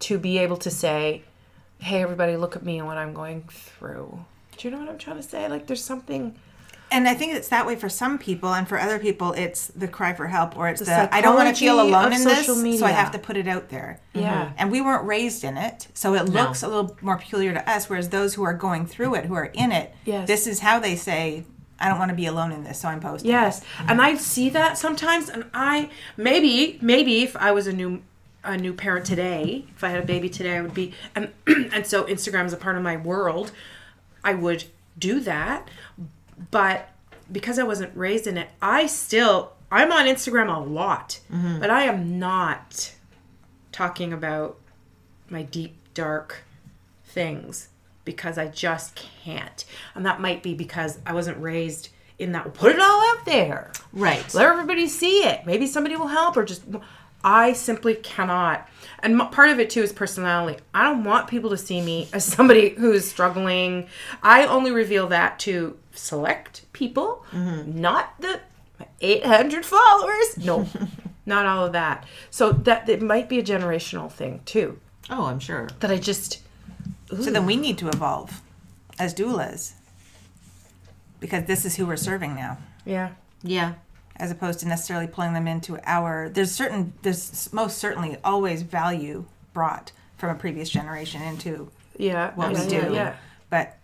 to 0.00 0.18
be 0.18 0.38
able 0.38 0.56
to 0.58 0.70
say 0.70 1.22
hey 1.80 2.02
everybody 2.02 2.36
look 2.36 2.56
at 2.56 2.64
me 2.64 2.78
and 2.78 2.86
what 2.86 2.98
i'm 2.98 3.14
going 3.14 3.44
through. 3.50 4.18
Do 4.56 4.66
you 4.66 4.72
know 4.72 4.80
what 4.80 4.88
i'm 4.88 4.98
trying 4.98 5.16
to 5.16 5.22
say? 5.22 5.48
Like 5.48 5.66
there's 5.66 5.84
something 5.84 6.34
And 6.90 7.08
I 7.08 7.14
think 7.14 7.34
it's 7.34 7.48
that 7.48 7.66
way 7.66 7.76
for 7.76 7.88
some 7.88 8.18
people, 8.18 8.54
and 8.54 8.66
for 8.68 8.78
other 8.78 8.98
people, 8.98 9.32
it's 9.32 9.68
the 9.68 9.88
cry 9.88 10.12
for 10.14 10.26
help, 10.26 10.56
or 10.56 10.68
it's 10.68 10.80
the, 10.80 11.14
I 11.14 11.20
don't 11.20 11.34
want 11.36 11.54
to 11.54 11.58
feel 11.58 11.80
alone 11.80 12.12
in 12.12 12.24
this, 12.24 12.46
social 12.46 12.78
so 12.78 12.86
I 12.86 12.90
have 12.90 13.10
to 13.12 13.18
put 13.18 13.36
it 13.36 13.46
out 13.46 13.68
there. 13.68 14.00
Yeah. 14.14 14.20
Mm-hmm. 14.22 14.42
Mm-hmm. 14.42 14.54
And 14.58 14.70
we 14.72 14.80
weren't 14.80 15.06
raised 15.06 15.44
in 15.44 15.56
it, 15.56 15.88
so 15.94 16.14
it 16.14 16.28
looks 16.28 16.62
a 16.62 16.68
little 16.68 16.96
more 17.00 17.16
peculiar 17.18 17.52
to 17.52 17.70
us. 17.70 17.88
Whereas 17.90 18.08
those 18.08 18.34
who 18.34 18.42
are 18.42 18.54
going 18.54 18.86
through 18.86 19.14
it, 19.16 19.26
who 19.26 19.34
are 19.34 19.50
in 19.54 19.72
it, 19.72 19.94
Yes. 20.04 20.26
this 20.26 20.46
is 20.46 20.60
how 20.60 20.78
they 20.78 20.96
say, 20.96 21.44
"I 21.78 21.88
don't 21.88 21.98
want 21.98 22.10
to 22.10 22.14
be 22.16 22.26
alone 22.26 22.52
in 22.52 22.64
this," 22.64 22.80
so 22.80 22.88
I'm 22.88 23.00
posting. 23.00 23.30
Yes, 23.30 23.62
and 23.86 24.00
I 24.00 24.14
see 24.16 24.48
that 24.50 24.78
sometimes, 24.78 25.28
and 25.28 25.44
I 25.52 25.90
maybe 26.16 26.78
maybe 26.80 27.22
if 27.22 27.36
I 27.36 27.52
was 27.52 27.66
a 27.66 27.72
new 27.72 28.02
a 28.44 28.56
new 28.56 28.72
parent 28.72 29.04
today, 29.04 29.64
if 29.76 29.84
I 29.84 29.88
had 29.90 30.02
a 30.02 30.06
baby 30.06 30.28
today, 30.30 30.56
I 30.56 30.62
would 30.62 30.74
be 30.74 30.94
and 31.14 31.32
and 31.46 31.86
so 31.86 32.04
Instagram 32.04 32.46
is 32.46 32.52
a 32.52 32.56
part 32.56 32.76
of 32.76 32.82
my 32.82 32.96
world. 32.96 33.52
I 34.24 34.34
would 34.34 34.64
do 34.98 35.20
that, 35.20 35.68
but 36.50 36.90
because 37.30 37.58
I 37.58 37.64
wasn't 37.64 37.96
raised 37.96 38.26
in 38.26 38.38
it, 38.38 38.48
I 38.60 38.86
still 38.86 39.52
I'm 39.70 39.92
on 39.92 40.06
Instagram 40.06 40.54
a 40.54 40.60
lot, 40.60 41.20
mm-hmm. 41.30 41.60
but 41.60 41.70
I 41.70 41.82
am 41.82 42.18
not 42.18 42.94
talking 43.72 44.12
about 44.12 44.58
my 45.28 45.42
deep 45.42 45.76
dark 45.94 46.44
things 47.04 47.68
because 48.04 48.38
I 48.38 48.48
just 48.48 48.94
can't. 48.94 49.64
And 49.94 50.06
that 50.06 50.20
might 50.20 50.42
be 50.42 50.54
because 50.54 50.98
I 51.04 51.12
wasn't 51.12 51.38
raised 51.38 51.90
in 52.18 52.32
that 52.32 52.52
put 52.54 52.72
it 52.72 52.80
all 52.80 53.00
out 53.10 53.24
there. 53.26 53.70
Right. 53.92 54.34
Let 54.34 54.46
everybody 54.46 54.88
see 54.88 55.24
it. 55.24 55.44
Maybe 55.46 55.66
somebody 55.66 55.96
will 55.96 56.08
help 56.08 56.36
or 56.36 56.44
just 56.44 56.62
I 57.24 57.52
simply 57.52 57.94
cannot. 57.94 58.68
And 59.00 59.18
part 59.32 59.50
of 59.50 59.58
it 59.58 59.70
too 59.70 59.82
is 59.82 59.92
personality. 59.92 60.60
I 60.72 60.84
don't 60.84 61.04
want 61.04 61.28
people 61.28 61.50
to 61.50 61.56
see 61.56 61.80
me 61.80 62.08
as 62.12 62.24
somebody 62.24 62.68
who's 62.78 63.04
struggling. 63.06 63.88
I 64.22 64.46
only 64.46 64.70
reveal 64.70 65.08
that 65.08 65.38
to 65.40 65.76
select 65.92 66.64
people, 66.72 67.24
mm-hmm. 67.32 67.80
not 67.80 68.20
the 68.20 68.40
800 69.00 69.64
followers. 69.64 70.38
No. 70.38 70.66
not 71.26 71.46
all 71.46 71.66
of 71.66 71.72
that. 71.72 72.04
So 72.30 72.52
that 72.52 72.88
it 72.88 73.02
might 73.02 73.28
be 73.28 73.38
a 73.38 73.42
generational 73.42 74.10
thing 74.10 74.40
too. 74.44 74.78
Oh, 75.10 75.26
I'm 75.26 75.40
sure. 75.40 75.68
That 75.80 75.90
I 75.90 75.98
just 75.98 76.40
So 77.08 77.30
then 77.30 77.46
we 77.46 77.56
need 77.56 77.78
to 77.78 77.88
evolve 77.88 78.42
as 78.98 79.14
doulas 79.14 79.72
because 81.20 81.44
this 81.44 81.64
is 81.64 81.76
who 81.76 81.86
we're 81.86 81.96
serving 81.96 82.34
now. 82.34 82.58
yeah. 82.84 83.10
Yeah. 83.42 83.74
As 84.18 84.30
opposed 84.30 84.60
to 84.60 84.68
necessarily 84.68 85.06
pulling 85.06 85.32
them 85.32 85.46
into 85.46 85.78
our 85.84 86.28
there's 86.28 86.50
certain 86.52 86.92
there's 87.02 87.48
most 87.52 87.78
certainly 87.78 88.16
always 88.24 88.62
value 88.62 89.24
brought 89.52 89.92
from 90.16 90.30
a 90.30 90.34
previous 90.34 90.68
generation 90.70 91.22
into 91.22 91.70
Yeah. 91.96 92.32
what 92.34 92.52
yeah, 92.52 92.62
we 92.62 92.68
do 92.68 92.76
Yeah. 92.76 92.90
yeah. 92.92 93.16
but 93.50 93.76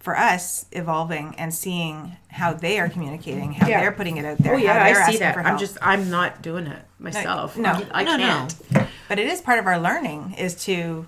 for 0.00 0.16
us 0.16 0.66
evolving 0.72 1.34
and 1.36 1.52
seeing 1.52 2.16
how 2.28 2.52
they 2.52 2.78
are 2.78 2.88
communicating 2.88 3.52
how 3.52 3.66
Yeah. 3.66 3.80
they're 3.80 3.92
putting 3.92 4.16
it 4.18 4.24
out 4.24 4.38
there 4.38 4.54
Oh 4.54 4.56
yeah, 4.56 4.74
how 4.78 4.84
I 4.84 4.92
see 4.92 5.00
asking 5.00 5.20
that. 5.20 5.36
I'm 5.38 5.58
just 5.58 5.76
I'm 5.82 6.10
not 6.10 6.42
doing 6.42 6.66
it 6.66 6.82
myself. 6.98 7.56
no. 7.56 7.70
I, 7.92 8.00
I 8.00 8.04
No, 8.04 8.16
no. 8.16 8.24
can't. 8.26 8.88
but 9.08 9.18
it 9.18 9.26
is 9.26 9.40
part 9.40 9.58
of 9.58 9.66
our 9.66 9.78
learning 9.78 10.34
is 10.38 10.54
to 10.66 11.06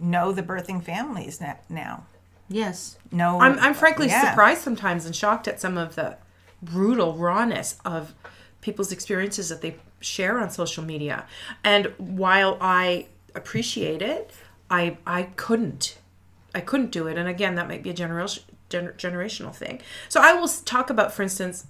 know 0.00 0.32
the 0.32 0.42
birthing 0.42 0.82
families 0.82 1.40
now 1.68 2.04
Yes. 2.48 2.96
no 3.12 3.38
I'm 3.40 3.58
I'm 3.58 3.74
frankly 3.74 4.06
Yeah. 4.08 4.30
surprised 4.30 4.62
sometimes 4.62 5.04
and 5.06 5.14
shocked 5.14 5.46
at 5.46 5.60
some 5.60 5.76
of 5.76 5.94
the 5.96 6.16
brutal 6.62 7.14
rawness 7.14 7.78
of 7.84 8.14
people's 8.60 8.92
experiences 8.92 9.48
that 9.48 9.62
they 9.62 9.76
share 10.00 10.38
on 10.38 10.50
social 10.50 10.84
media. 10.84 11.26
And 11.64 11.92
while 11.98 12.58
I 12.60 13.06
appreciate 13.34 14.02
it, 14.02 14.32
I 14.70 14.98
I 15.06 15.24
couldn't. 15.36 15.98
I 16.54 16.60
couldn't 16.60 16.90
do 16.90 17.06
it. 17.06 17.18
And 17.18 17.28
again, 17.28 17.54
that 17.56 17.68
might 17.68 17.82
be 17.82 17.90
a 17.90 17.94
generation 17.94 18.42
gener- 18.70 18.96
generational 18.96 19.54
thing. 19.54 19.80
So 20.08 20.20
I 20.20 20.32
will 20.32 20.48
talk 20.48 20.90
about 20.90 21.12
for 21.12 21.22
instance 21.22 21.66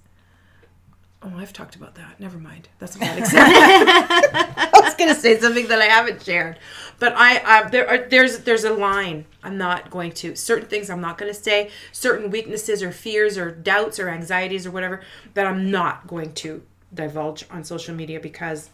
Oh, 1.21 1.33
I've 1.35 1.51
talked 1.51 1.75
about 1.75 1.95
that. 1.95 2.17
Never 2.19 2.37
mind. 2.37 2.69
That's 2.79 2.95
a 2.95 2.99
bad 2.99 3.17
example. 3.17 3.53
I 3.61 4.69
was 4.81 4.95
gonna 4.95 5.15
say 5.15 5.37
something 5.37 5.67
that 5.67 5.81
I 5.81 5.85
haven't 5.85 6.23
shared, 6.23 6.57
but 6.97 7.13
I, 7.15 7.41
I 7.45 7.69
there 7.69 7.89
are 7.89 7.97
there's 7.97 8.39
there's 8.39 8.63
a 8.63 8.73
line. 8.73 9.25
I'm 9.43 9.57
not 9.57 9.89
going 9.89 10.13
to 10.13 10.35
certain 10.35 10.69
things. 10.69 10.89
I'm 10.89 11.01
not 11.01 11.17
going 11.17 11.31
to 11.31 11.37
say 11.37 11.71
certain 11.91 12.29
weaknesses 12.29 12.81
or 12.81 12.91
fears 12.91 13.37
or 13.37 13.51
doubts 13.51 13.99
or 13.99 14.07
anxieties 14.09 14.65
or 14.65 14.71
whatever 14.71 15.01
that 15.33 15.45
I'm 15.45 15.69
not 15.69 16.07
going 16.07 16.33
to 16.35 16.61
divulge 16.93 17.45
on 17.51 17.63
social 17.65 17.93
media 17.93 18.19
because 18.19 18.69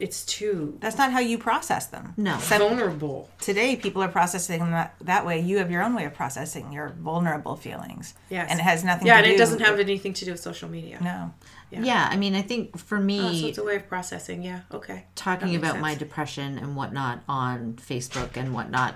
it's 0.00 0.24
too 0.24 0.76
that's 0.80 0.96
not 0.96 1.10
how 1.10 1.18
you 1.18 1.36
process 1.38 1.86
them 1.86 2.14
No. 2.16 2.36
vulnerable. 2.36 3.28
today 3.40 3.74
people 3.74 4.00
are 4.02 4.08
processing 4.08 4.60
them 4.60 4.70
that, 4.70 4.94
that 5.00 5.26
way 5.26 5.40
you 5.40 5.58
have 5.58 5.70
your 5.72 5.82
own 5.82 5.94
way 5.94 6.04
of 6.04 6.14
processing 6.14 6.72
your 6.72 6.90
vulnerable 7.00 7.56
feelings 7.56 8.14
Yes. 8.30 8.48
and 8.50 8.60
it 8.60 8.62
has 8.62 8.84
nothing 8.84 9.08
Yeah, 9.08 9.14
to 9.14 9.18
and 9.18 9.26
do 9.26 9.34
it 9.34 9.38
doesn't 9.38 9.60
have 9.60 9.80
anything 9.80 10.12
to 10.14 10.24
do 10.24 10.30
with 10.30 10.40
social 10.40 10.68
media. 10.68 10.98
no 11.02 11.32
Yeah. 11.70 11.82
yeah 11.82 12.08
I 12.10 12.16
mean, 12.16 12.34
I 12.36 12.42
think 12.42 12.78
for 12.78 12.98
me, 13.00 13.20
Oh, 13.20 13.32
so 13.32 13.46
it's 13.48 13.58
a 13.58 13.64
way 13.64 13.76
of 13.76 13.88
processing. 13.88 14.42
Yeah. 14.42 14.60
Okay. 14.72 15.04
talking 15.16 15.48
That 15.48 15.52
makes 15.60 15.68
about 15.68 15.80
my 15.80 15.90
sense. 15.90 15.98
depression 15.98 16.58
and 16.58 16.76
whatnot 16.76 17.20
on 17.28 17.74
Facebook 17.74 18.36
and 18.36 18.54
whatnot, 18.54 18.94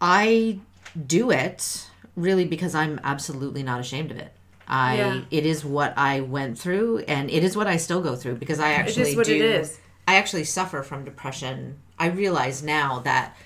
I 0.00 0.60
do 1.06 1.30
it 1.30 1.86
really 2.16 2.44
because 2.44 2.74
I'm 2.74 3.00
absolutely 3.04 3.62
not 3.62 3.80
ashamed 3.80 4.10
of 4.10 4.18
it. 4.18 4.32
I 4.66 4.96
Yeah. 4.96 5.20
it 5.30 5.46
is 5.46 5.64
what 5.64 5.94
I 5.96 6.20
went 6.20 6.58
through 6.58 6.98
and 7.08 7.30
it 7.30 7.42
is 7.42 7.56
what 7.56 7.66
I 7.66 7.76
still 7.78 8.00
go 8.00 8.14
through 8.16 8.36
because 8.36 8.60
I 8.60 8.72
actually 8.72 9.16
what 9.16 9.26
do 9.26 9.34
it 9.34 9.40
is. 9.40 9.78
I 10.08 10.16
actually 10.16 10.44
suffer 10.44 10.82
from 10.82 11.04
depression. 11.04 11.76
I 11.98 12.06
realize 12.06 12.62
now 12.62 13.00
that 13.00 13.36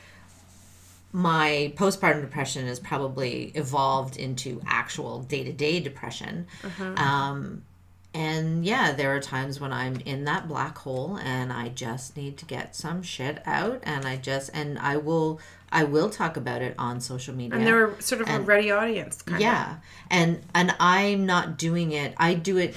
my 1.11 1.73
postpartum 1.77 2.21
depression 2.21 2.69
has 2.69 2.79
probably 2.79 3.51
evolved 3.57 4.17
into 4.17 4.63
actual 4.65 5.23
day-to-day 5.25 5.81
depression. 5.81 6.47
Um 6.97 7.65
and 8.15 8.65
yeah, 8.65 8.93
there 8.93 9.17
are 9.17 9.21
times 9.21 9.59
when 9.59 9.73
I'm 9.73 9.97
in 10.05 10.25
that 10.25 10.47
black 10.47 10.77
hole 10.79 11.19
and 11.19 11.53
I 11.53 11.71
just 11.71 12.17
need 12.17 12.37
to 12.39 12.45
get 12.45 12.77
some 12.77 13.03
shit 13.03 13.43
out 13.47 13.81
and 13.83 14.05
I 14.05 14.17
just 14.17 14.51
and 14.55 14.79
I 14.79 14.99
will 14.99 15.41
I 15.73 15.85
will 15.85 16.11
talk 16.11 16.37
about 16.37 16.63
it 16.63 16.75
on 16.79 17.01
social 17.01 17.35
media. 17.35 17.59
And 17.59 17.67
they're 17.67 18.01
sort 18.01 18.21
of 18.21 18.29
a 18.29 18.39
ready 18.41 18.71
audience. 18.71 19.23
Kind 19.23 19.41
yeah. 19.41 19.79
And 20.11 20.43
and 20.55 20.75
I'm 20.79 21.27
not 21.27 21.59
doing 21.59 21.91
it. 21.91 22.15
I 22.19 22.35
do 22.35 22.59
it 22.59 22.77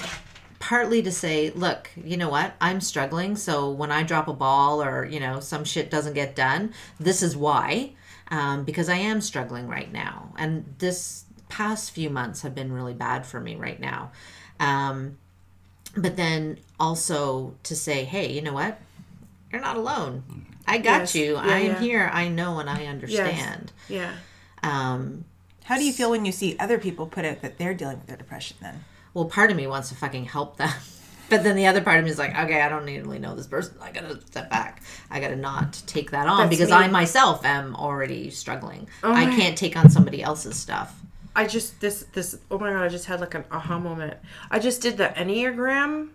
partly 0.60 1.02
to 1.04 1.12
say, 1.12 1.52
look, 1.52 1.90
you 1.96 2.18
know 2.18 2.30
what? 2.30 2.54
I'm 2.62 2.82
struggling, 2.82 3.36
so 3.36 3.70
when 3.70 3.92
I 3.92 4.04
drop 4.04 4.28
a 4.28 4.34
ball 4.34 4.82
or, 4.82 5.06
you 5.06 5.20
know, 5.20 5.40
some 5.40 5.64
shit 5.66 5.92
doesn't 5.92 6.14
get 6.14 6.36
done, 6.36 6.74
this 7.00 7.22
is 7.22 7.36
why. 7.38 7.92
Um, 8.30 8.64
because 8.64 8.90
I 8.90 8.96
am 8.96 9.22
struggling 9.22 9.68
right 9.68 9.92
now. 9.92 10.34
And 10.38 10.74
this 10.80 11.26
past 11.50 11.92
few 11.92 12.10
months 12.10 12.42
have 12.42 12.56
been 12.56 12.72
really 12.72 12.94
bad 12.96 13.26
for 13.26 13.40
me 13.40 13.56
right 13.56 13.80
now. 13.80 14.12
Um, 14.60 15.18
but 15.96 16.16
then 16.16 16.58
also 16.80 17.54
to 17.64 17.76
say, 17.76 18.04
hey, 18.04 18.32
you 18.32 18.42
know 18.42 18.54
what? 18.54 18.80
You're 19.52 19.62
not 19.62 19.78
alone. 19.78 20.24
I 20.68 20.80
got 20.80 21.02
Yes. 21.02 21.16
you. 21.16 21.34
Yeah, 21.36 21.42
I 21.42 21.58
am 21.60 21.66
yeah. 21.74 21.80
here. 21.80 22.10
I 22.12 22.28
know 22.28 22.60
and 22.60 22.70
I 22.70 22.86
understand. 22.88 23.72
of. 23.72 23.90
Yeah. 23.90 24.14
Um, 24.64 25.26
How 25.66 25.78
do 25.78 25.84
you 25.86 25.94
feel 25.94 26.10
when 26.10 26.26
you 26.26 26.32
see 26.32 26.58
other 26.60 26.80
people 26.80 27.06
put 27.06 27.26
out 27.26 27.42
that 27.44 27.58
they're 27.60 27.76
dealing 27.76 27.98
with 27.98 28.08
their 28.08 28.18
depression 28.18 28.58
then? 28.62 28.84
Well, 29.16 29.26
part 29.26 29.50
of 29.50 29.58
me 29.58 29.66
wants 29.66 29.90
to 29.90 29.96
fucking 29.96 30.26
help 30.26 30.58
them. 30.58 30.70
But 31.28 31.44
then 31.44 31.56
the 31.56 31.66
other 31.66 31.82
part 31.82 31.98
of 31.98 32.06
me 32.06 32.12
is 32.12 32.20
like, 32.20 32.38
okay, 32.38 32.62
I 32.62 32.70
don't 32.70 32.86
need 32.86 32.98
to 32.98 33.02
really 33.02 33.18
know 33.18 33.34
this 33.34 33.48
person. 33.48 33.76
I 33.82 33.92
gotta 33.92 34.22
step 34.28 34.48
back. 34.48 34.84
I 35.10 35.20
gotta 35.20 35.36
not 35.36 35.74
take 35.88 36.12
that 36.12 36.28
on 36.28 36.38
That's 36.38 36.50
because 36.52 36.70
me. 36.70 36.76
I 36.76 36.88
myself 36.88 37.44
am 37.44 37.76
already 37.76 38.30
struggling. 38.30 38.88
Oh 39.04 39.12
I 39.12 39.26
can't 39.26 39.58
take 39.58 39.76
on 39.76 39.90
somebody 39.90 40.22
else's 40.22 40.56
stuff. 40.56 41.02
I 41.36 41.48
just 41.48 41.82
this 41.82 42.06
this 42.14 42.38
oh 42.52 42.60
my 42.60 42.70
god 42.70 42.84
I 42.84 42.90
just 42.90 43.06
had 43.06 43.22
like 43.22 43.34
an 43.34 43.44
aha 43.50 43.80
moment. 43.80 44.18
I 44.52 44.60
just 44.60 44.84
did 44.84 44.98
the 44.98 45.06
enneagram 45.18 46.10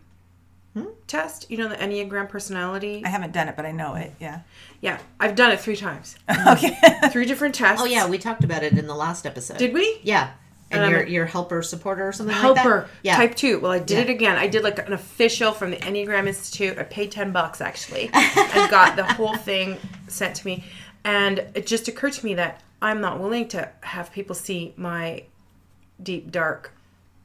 hmm? 0.74 0.84
test. 1.08 1.50
You 1.50 1.58
know 1.58 1.68
the 1.68 1.76
Enneagram 1.76 2.28
personality. 2.28 3.02
I 3.04 3.08
haven't 3.08 3.32
done 3.32 3.48
it, 3.48 3.56
but 3.56 3.66
I 3.66 3.72
know 3.72 3.96
it. 3.96 4.12
Yeah. 4.20 4.42
yeah, 4.80 5.00
I've 5.18 5.34
done 5.34 5.50
it 5.50 5.60
three 5.60 5.76
times. 5.76 6.16
Okay. 6.46 6.76
Three 7.10 7.26
different 7.26 7.56
tests. 7.56 7.82
Oh 7.82 7.86
yeah, 7.86 8.08
we 8.08 8.16
talked 8.16 8.44
about 8.44 8.62
it 8.62 8.78
in 8.78 8.86
the 8.86 8.94
last 8.94 9.26
episode. 9.26 9.58
Did 9.58 9.74
we? 9.74 9.98
Yeah. 10.04 10.30
And 10.72 10.84
Um, 10.84 10.90
your 10.92 11.04
your 11.06 11.26
helper 11.26 11.62
supporter 11.62 12.06
or 12.06 12.12
something 12.12 12.32
like 12.34 12.42
Helper 12.42 12.80
that. 12.82 12.88
Yeah. 13.02 13.16
type 13.16 13.34
two. 13.34 13.58
Well, 13.58 13.72
I 13.72 13.80
did 13.80 13.96
Yeah. 13.98 14.04
it 14.04 14.10
again. 14.10 14.36
I 14.36 14.46
did 14.46 14.62
like 14.62 14.78
an 14.78 14.92
official 14.92 15.52
from 15.52 15.70
the 15.72 15.76
Enneagram 15.78 16.26
Institute. 16.28 16.78
I 16.78 16.84
paid 16.84 17.10
ten 17.10 17.32
bucks 17.32 17.60
actually, 17.60 18.08
and 18.14 18.70
got 18.70 18.94
the 18.96 19.04
whole 19.04 19.36
thing 19.36 19.78
sent 20.06 20.36
to 20.36 20.46
me. 20.46 20.64
And 21.04 21.38
it 21.54 21.66
just 21.66 21.88
occurred 21.88 22.12
to 22.14 22.24
me 22.24 22.34
that 22.34 22.62
I'm 22.80 23.00
not 23.00 23.18
willing 23.20 23.48
to 23.48 23.68
have 23.80 24.12
people 24.12 24.34
see 24.36 24.72
my 24.76 25.24
deep 26.02 26.30
dark 26.30 26.72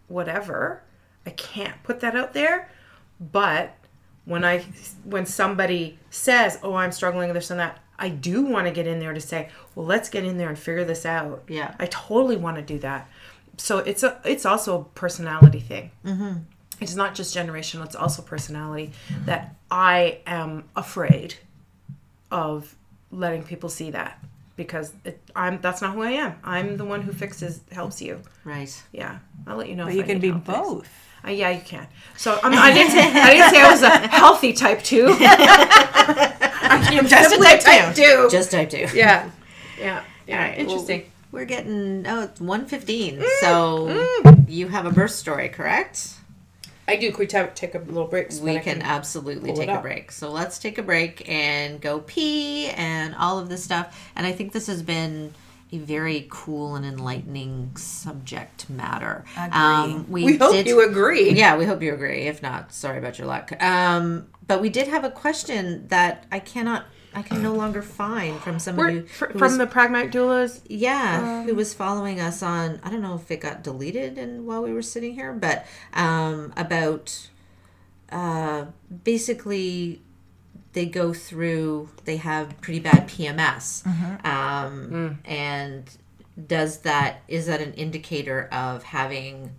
whatever. 0.08 0.82
I 1.26 1.32
can't 1.32 1.82
put 1.84 2.00
that 2.02 2.16
out 2.16 2.34
there. 2.34 2.70
But 3.20 3.74
when 4.26 4.44
I 4.44 4.66
when 5.04 5.26
somebody 5.26 6.00
says, 6.10 6.60
"Oh, 6.64 6.74
I'm 6.76 6.92
struggling 6.92 7.28
with 7.30 7.36
this 7.36 7.52
and 7.52 7.60
that," 7.60 7.80
I 7.98 8.10
do 8.10 8.42
want 8.44 8.68
to 8.68 8.74
get 8.74 8.88
in 8.88 9.00
there 9.00 9.14
to 9.14 9.22
say, 9.22 9.50
"Well, 9.74 9.86
let's 9.86 10.10
get 10.10 10.26
in 10.26 10.38
there 10.38 10.50
and 10.50 10.58
figure 10.60 10.84
this 10.84 11.06
out." 11.06 11.44
Yeah. 11.48 11.76
I 11.80 11.86
totally 11.86 12.38
want 12.38 12.58
to 12.58 12.62
do 12.64 12.78
that. 12.80 13.08
So 13.58 13.80
it's 13.80 14.04
a 14.04 14.20
it's 14.26 14.46
also 14.46 14.82
a 14.82 14.84
personality 14.84 15.60
thing. 15.60 15.92
Mm-hmm. 16.06 16.34
It's 16.82 16.96
not 16.96 17.16
just 17.16 17.36
generational; 17.36 17.86
it's 17.86 17.96
also 17.96 18.22
personality. 18.22 18.92
That 19.26 19.56
I 19.72 20.20
am 20.26 20.66
afraid 20.76 21.36
of 22.32 22.76
letting 23.12 23.44
people 23.44 23.70
see 23.70 23.92
that 23.92 24.24
because 24.56 24.94
it, 25.04 25.22
I'm 25.36 25.60
that's 25.62 25.82
not 25.82 25.94
who 25.94 26.02
I 26.02 26.12
am. 26.12 26.36
I'm 26.44 26.78
the 26.78 26.86
one 26.86 27.02
who 27.02 27.12
fixes 27.12 27.62
helps 27.72 28.02
you. 28.02 28.22
Right. 28.44 28.84
Yeah, 28.92 29.20
I'll 29.48 29.58
let 29.58 29.70
you 29.70 29.76
know. 29.76 29.86
But 29.86 29.92
if 29.92 29.96
you 29.98 30.04
I 30.04 30.06
can 30.06 30.20
need 30.20 30.34
be 30.34 30.40
both. 30.40 30.90
Uh, 31.26 31.32
yeah, 31.32 31.50
you 31.50 31.62
can. 31.62 31.88
So 32.18 32.40
I'm, 32.44 32.54
I 32.54 32.72
didn't 32.72 32.92
say 32.92 33.00
I 33.02 33.34
didn't 33.34 33.50
say 33.50 33.62
I 33.62 33.72
was 33.72 33.82
a 33.82 33.90
healthy 34.08 34.54
type 34.54 34.84
two. 34.84 35.08
I'm 35.20 37.08
just 37.08 37.28
a 37.28 37.30
simply 37.30 37.58
type 37.60 37.96
two. 37.96 38.28
Just 38.30 38.52
type 38.52 38.70
two. 38.70 38.88
yeah, 38.94 39.30
yeah, 39.80 40.04
yeah. 40.28 40.38
All 40.38 40.44
right, 40.50 40.58
Interesting. 40.60 41.12
We're 41.36 41.44
getting 41.44 42.08
oh 42.08 42.24
it's 42.24 42.40
one 42.40 42.66
fifteen. 42.66 43.22
So 43.42 44.08
you 44.48 44.70
have 44.70 44.86
a 44.86 44.92
birth 44.92 45.12
story, 45.12 45.50
correct? 45.50 46.14
I 46.88 46.96
do. 46.96 47.12
Can 47.12 47.20
we 47.20 47.28
ta- 47.28 47.50
take 47.54 47.76
a 47.76 47.80
little 47.80 48.08
break? 48.08 48.32
so 48.32 48.44
We 48.44 48.54
that 48.54 48.60
I 48.60 48.64
can 48.64 48.82
absolutely 48.82 49.52
take 49.54 49.70
a 49.70 49.82
break. 49.82 50.14
So 50.14 50.32
let's 50.32 50.60
take 50.60 50.78
a 50.78 50.84
break 50.84 51.28
and 51.28 51.82
go 51.82 52.00
pee 52.00 52.68
and 52.70 53.14
all 53.16 53.38
of 53.38 53.50
this 53.50 53.64
stuff. 53.64 54.12
And 54.16 54.26
I 54.26 54.32
think 54.32 54.54
this 54.54 54.68
has 54.68 54.82
been 54.82 55.34
a 55.74 55.78
very 55.80 56.28
cool 56.30 56.76
and 56.76 56.86
enlightening 56.86 57.76
subject 57.76 58.70
matter. 58.70 59.26
Um, 59.36 60.06
we, 60.10 60.24
We 60.24 60.38
hope 60.38 60.54
did, 60.54 60.68
you 60.68 60.88
agree. 60.88 61.32
Yeah, 61.32 61.58
we 61.58 61.66
hope 61.66 61.82
you 61.82 61.94
agree. 61.94 62.28
If 62.28 62.42
not, 62.42 62.72
sorry 62.72 63.00
about 63.00 63.18
your 63.18 63.28
luck. 63.28 63.52
Um, 63.62 64.28
but 64.48 64.62
we 64.62 64.70
did 64.70 64.88
have 64.88 65.04
a 65.04 65.10
question 65.12 65.88
that 65.88 66.26
I 66.32 66.40
cannot, 66.40 66.86
I 67.16 67.22
can 67.22 67.42
no 67.42 67.54
longer 67.54 67.82
find 67.82 68.38
from 68.40 68.60
somebody 68.60 69.00
who, 69.00 69.06
fr- 69.08 69.28
who 69.28 69.40
from 69.40 69.42
was- 69.42 69.58
the 69.58 69.68
pragmatic 69.68 70.12
doulas. 70.12 70.62
yeah, 70.68 71.40
Um, 71.42 71.48
who 71.48 71.56
was 71.56 71.74
following 71.74 72.20
us 72.20 72.44
on 72.44 72.80
I 72.84 72.90
don't 72.90 73.02
know 73.02 73.16
if 73.16 73.32
it 73.32 73.40
got 73.42 73.64
deleted 73.64 74.18
and 74.18 74.46
while 74.46 74.62
we 74.62 74.74
were 74.74 74.82
sitting 74.82 75.16
here, 75.16 75.32
but 75.34 75.66
um, 75.94 76.54
about 76.58 77.30
uh, 78.12 78.66
basically 79.04 80.02
they 80.74 80.86
go 80.86 81.14
through 81.14 81.90
they 82.04 82.18
have 82.18 82.60
pretty 82.62 82.80
bad 82.80 83.08
PMS, 83.08 83.84
Mm-hmm. 83.84 84.28
um, 84.28 84.90
Mm. 84.92 85.18
and 85.30 85.90
does 86.48 86.80
that 86.80 87.22
is 87.30 87.46
that 87.48 87.62
an 87.62 87.74
indicator 87.76 88.50
of 88.52 88.84
having 88.84 89.52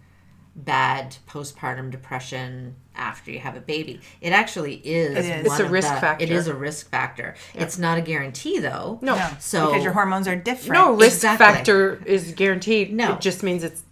bad 0.56 1.16
postpartum 1.28 1.90
depression 1.90 2.74
after 2.94 3.30
you 3.30 3.38
have 3.38 3.56
a 3.56 3.60
baby? 3.60 4.00
It 4.20 4.32
actually 4.32 4.76
is. 4.76 5.16
It 5.16 5.24
is. 5.24 5.28
one 5.28 5.40
It's 5.46 5.60
a 5.60 5.64
of 5.66 5.70
risk 5.70 5.94
the- 5.94 6.00
factor. 6.00 6.24
It 6.24 6.30
is 6.30 6.48
a 6.48 6.54
risk 6.54 6.90
factor. 6.90 7.34
It's 7.54 7.78
not 7.78 7.98
a 7.98 8.00
guarantee 8.00 8.58
though. 8.58 8.98
No. 9.02 9.16
No. 9.16 9.30
So 9.38 9.66
because 9.68 9.84
your 9.84 9.92
hormones 9.92 10.26
are 10.26 10.36
different. 10.36 10.72
No 10.72 10.92
risk 10.92 11.16
Exactly. 11.16 11.46
factor 11.46 12.02
is 12.06 12.32
guaranteed. 12.32 12.92
No. 12.92 13.14
it 13.14 13.20
just 13.20 13.42
means 13.42 13.62
it's 13.62 13.82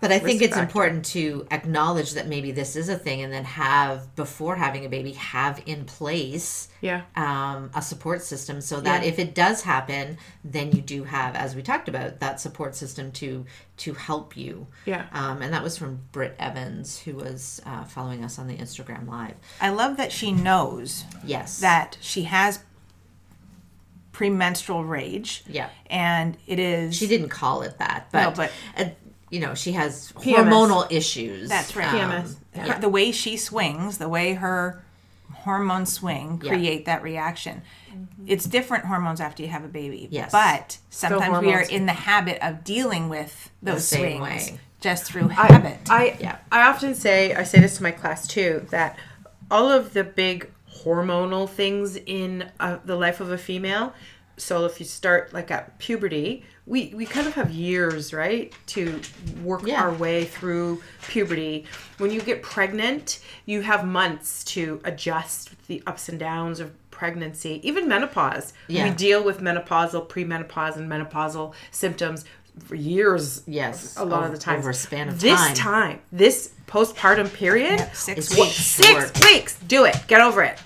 But 0.00 0.12
I 0.12 0.18
think 0.18 0.42
it's 0.42 0.54
factor. 0.54 0.62
important 0.62 1.04
to 1.06 1.46
acknowledge 1.50 2.12
that 2.12 2.26
maybe 2.28 2.52
this 2.52 2.76
is 2.76 2.88
a 2.88 2.96
thing 2.96 3.22
and 3.22 3.32
then 3.32 3.44
have, 3.44 4.14
before 4.16 4.56
having 4.56 4.84
a 4.84 4.88
baby, 4.88 5.12
have 5.12 5.62
in 5.66 5.84
place 5.84 6.68
yeah. 6.80 7.02
um, 7.16 7.70
a 7.74 7.82
support 7.82 8.22
system 8.22 8.60
so 8.60 8.80
that 8.80 9.02
Yeah. 9.02 9.08
if 9.08 9.18
it 9.18 9.34
does 9.34 9.62
happen, 9.62 10.18
then 10.44 10.72
you 10.72 10.80
do 10.80 11.04
have, 11.04 11.34
as 11.34 11.54
we 11.56 11.62
talked 11.62 11.88
about, 11.88 12.20
that 12.20 12.40
support 12.40 12.74
system 12.74 13.10
to 13.12 13.44
to 13.78 13.94
help 13.94 14.36
you. 14.36 14.66
Yeah. 14.86 15.06
Um, 15.12 15.40
and 15.40 15.52
that 15.54 15.62
was 15.62 15.78
from 15.78 16.00
Britt 16.10 16.34
Evans, 16.40 16.98
who 16.98 17.14
was 17.14 17.62
uh, 17.64 17.84
following 17.84 18.24
us 18.24 18.36
on 18.38 18.48
the 18.48 18.56
Instagram 18.56 19.06
Live. 19.06 19.34
I 19.60 19.68
love 19.70 19.96
that 19.98 20.10
she 20.10 20.32
knows 20.32 21.04
Yes. 21.24 21.60
that 21.60 21.96
she 22.00 22.22
has 22.24 22.58
premenstrual 24.12 24.84
rage. 24.84 25.44
Yeah. 25.46 25.68
And 25.86 26.36
it 26.46 26.58
is. 26.58 26.96
She 26.96 27.06
didn't 27.06 27.28
call 27.28 27.62
it 27.62 27.78
that, 27.78 28.08
but, 28.10 28.22
No, 28.24 28.30
but- 28.32 28.52
uh, 28.76 28.90
you 29.30 29.40
know, 29.40 29.54
she 29.54 29.72
has 29.72 30.12
PMS. 30.12 30.34
hormonal 30.36 30.90
issues. 30.90 31.48
That's 31.48 31.74
right. 31.76 31.88
PMS. 31.88 32.36
Um, 32.54 32.60
her- 32.68 32.80
the 32.80 32.88
way 32.88 33.12
she 33.12 33.36
swings, 33.36 33.98
the 33.98 34.08
way 34.08 34.34
her 34.34 34.82
hormones 35.32 35.92
swing, 35.92 36.40
Yeah. 36.42 36.52
create 36.52 36.86
that 36.86 37.02
reaction. 37.02 37.62
It's 38.26 38.44
different 38.44 38.84
hormones 38.84 39.20
after 39.20 39.42
you 39.42 39.48
have 39.48 39.64
a 39.64 39.68
baby. 39.68 40.08
Yes. 40.10 40.30
But 40.32 40.78
sometimes 40.90 41.44
we 41.44 41.52
are 41.52 41.62
in 41.62 41.86
the 41.86 41.92
habit 41.92 42.38
of 42.46 42.64
dealing 42.64 43.08
with 43.08 43.50
those 43.62 43.86
same 43.86 44.18
swings 44.18 44.50
way. 44.50 44.60
just 44.80 45.04
through 45.04 45.28
habit. 45.28 45.78
I 45.90 46.16
Yeah. 46.20 46.36
I 46.52 46.62
often 46.68 46.94
say 46.94 47.34
I 47.34 47.42
say 47.44 47.60
this 47.60 47.76
to 47.78 47.82
my 47.82 47.90
class 47.90 48.26
too 48.26 48.66
that 48.70 48.96
all 49.50 49.70
of 49.70 49.94
the 49.94 50.04
big 50.04 50.50
hormonal 50.84 51.48
things 51.48 51.96
in 51.96 52.50
uh, 52.60 52.78
the 52.84 52.94
life 52.96 53.20
of 53.20 53.30
a 53.32 53.38
female. 53.38 53.92
So 54.36 54.64
if 54.66 54.78
you 54.78 54.86
start 54.86 55.32
like 55.32 55.50
at 55.50 55.78
puberty, 55.78 56.44
we 56.68 56.92
we 56.94 57.06
kind 57.06 57.26
of 57.26 57.34
have 57.34 57.50
years, 57.50 58.12
right, 58.12 58.52
to 58.68 59.00
work 59.42 59.62
Yeah. 59.64 59.82
our 59.82 59.92
way 59.92 60.24
through 60.24 60.82
puberty. 61.08 61.64
When 61.98 62.10
you 62.10 62.20
get 62.20 62.42
pregnant, 62.42 63.20
you 63.46 63.62
have 63.62 63.84
months 63.86 64.44
to 64.54 64.80
adjust 64.84 65.50
the 65.66 65.82
ups 65.86 66.08
and 66.08 66.18
downs 66.18 66.60
of 66.60 66.70
pregnancy, 66.90 67.60
even 67.62 67.88
menopause. 67.88 68.52
Yeah. 68.66 68.84
We 68.84 68.90
deal 68.90 69.22
with 69.24 69.40
menopausal, 69.40 70.08
premenopause, 70.08 70.76
and 70.76 70.90
menopausal 70.90 71.54
symptoms 71.70 72.24
for 72.64 72.74
years 72.74 73.42
Yes, 73.46 73.96
a 73.96 74.04
lot 74.04 74.18
over- 74.18 74.26
of 74.26 74.32
the 74.32 74.38
time. 74.38 74.58
over 74.58 74.70
a 74.70 74.74
span 74.74 75.08
of 75.08 75.14
time. 75.14 75.20
this 75.20 75.40
time. 75.40 75.54
time, 75.54 75.98
this 76.12 76.50
postpartum 76.66 77.32
period, 77.32 77.78
six 77.94 78.18
It's 78.18 78.36
weeks. 78.36 78.56
six 78.56 78.88
short. 78.88 79.20
weeks. 79.24 79.56
Do 79.68 79.84
it. 79.84 79.96
Get 80.08 80.20
over 80.20 80.42
it. 80.42 80.58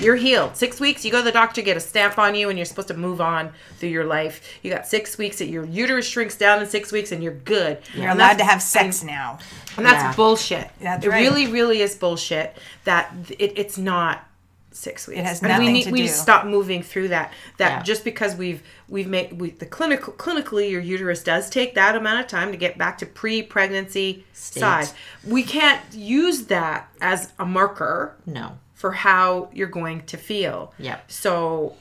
You're 0.00 0.16
healed. 0.16 0.56
Six 0.56 0.80
weeks. 0.80 1.04
You 1.04 1.10
go 1.10 1.18
to 1.18 1.24
the 1.24 1.32
doctor, 1.32 1.60
get 1.62 1.76
a 1.76 1.80
stamp 1.80 2.18
on 2.18 2.34
you, 2.34 2.48
and 2.48 2.58
you're 2.58 2.64
supposed 2.66 2.88
to 2.88 2.94
move 2.96 3.20
on 3.20 3.52
through 3.78 3.90
your 3.90 4.04
life. 4.04 4.58
You 4.62 4.70
got 4.72 4.86
six 4.86 5.18
weeks 5.18 5.38
that 5.38 5.48
your 5.48 5.64
uterus 5.64 6.06
shrinks 6.08 6.36
down 6.36 6.62
in 6.62 6.66
six 6.68 6.90
weeks, 6.90 7.12
and 7.12 7.22
you're 7.22 7.34
good. 7.34 7.78
You're 7.94 8.08
And 8.08 8.18
allowed 8.18 8.38
to 8.38 8.44
have 8.44 8.62
sex 8.62 9.02
now. 9.04 9.38
and 9.76 9.84
that's 9.84 10.02
Yeah. 10.02 10.14
bullshit. 10.14 10.68
That's 10.80 11.04
it 11.04 11.08
right. 11.10 11.20
really, 11.20 11.46
really 11.46 11.82
is 11.82 11.94
bullshit. 11.96 12.56
That 12.84 13.12
it, 13.38 13.52
it's 13.56 13.76
not 13.78 14.26
six 14.72 15.06
weeks. 15.06 15.20
It 15.20 15.24
has 15.26 15.40
and 15.42 15.48
nothing 15.50 15.66
we 15.66 15.72
need 15.72 15.84
to 15.84 15.90
we 15.90 16.02
do. 16.02 16.08
stop 16.08 16.46
moving 16.46 16.82
through 16.82 17.08
that. 17.08 17.32
That 17.58 17.70
Yeah. 17.70 17.82
just 17.82 18.02
because 18.04 18.34
we've 18.36 18.62
we've 18.88 19.06
made 19.08 19.38
we, 19.40 19.50
the 19.50 19.66
clinical 19.66 20.12
clinically 20.14 20.70
your 20.70 20.80
uterus 20.80 21.22
does 21.22 21.50
take 21.50 21.74
that 21.74 21.94
amount 21.96 22.20
of 22.20 22.26
time 22.28 22.50
to 22.52 22.56
get 22.56 22.78
back 22.78 22.96
to 22.98 23.06
pre-pregnancy 23.06 24.24
State. 24.32 24.60
size. 24.60 24.94
We 25.26 25.42
can't 25.42 25.80
use 25.92 26.44
that 26.46 26.88
as 27.00 27.32
a 27.38 27.44
marker 27.44 28.14
No. 28.26 28.58
For 28.80 28.92
how 28.92 29.50
you're 29.52 29.68
going 29.68 30.00
to 30.06 30.16
feel. 30.16 30.72
Yeah. 30.78 31.00
So 31.06 31.76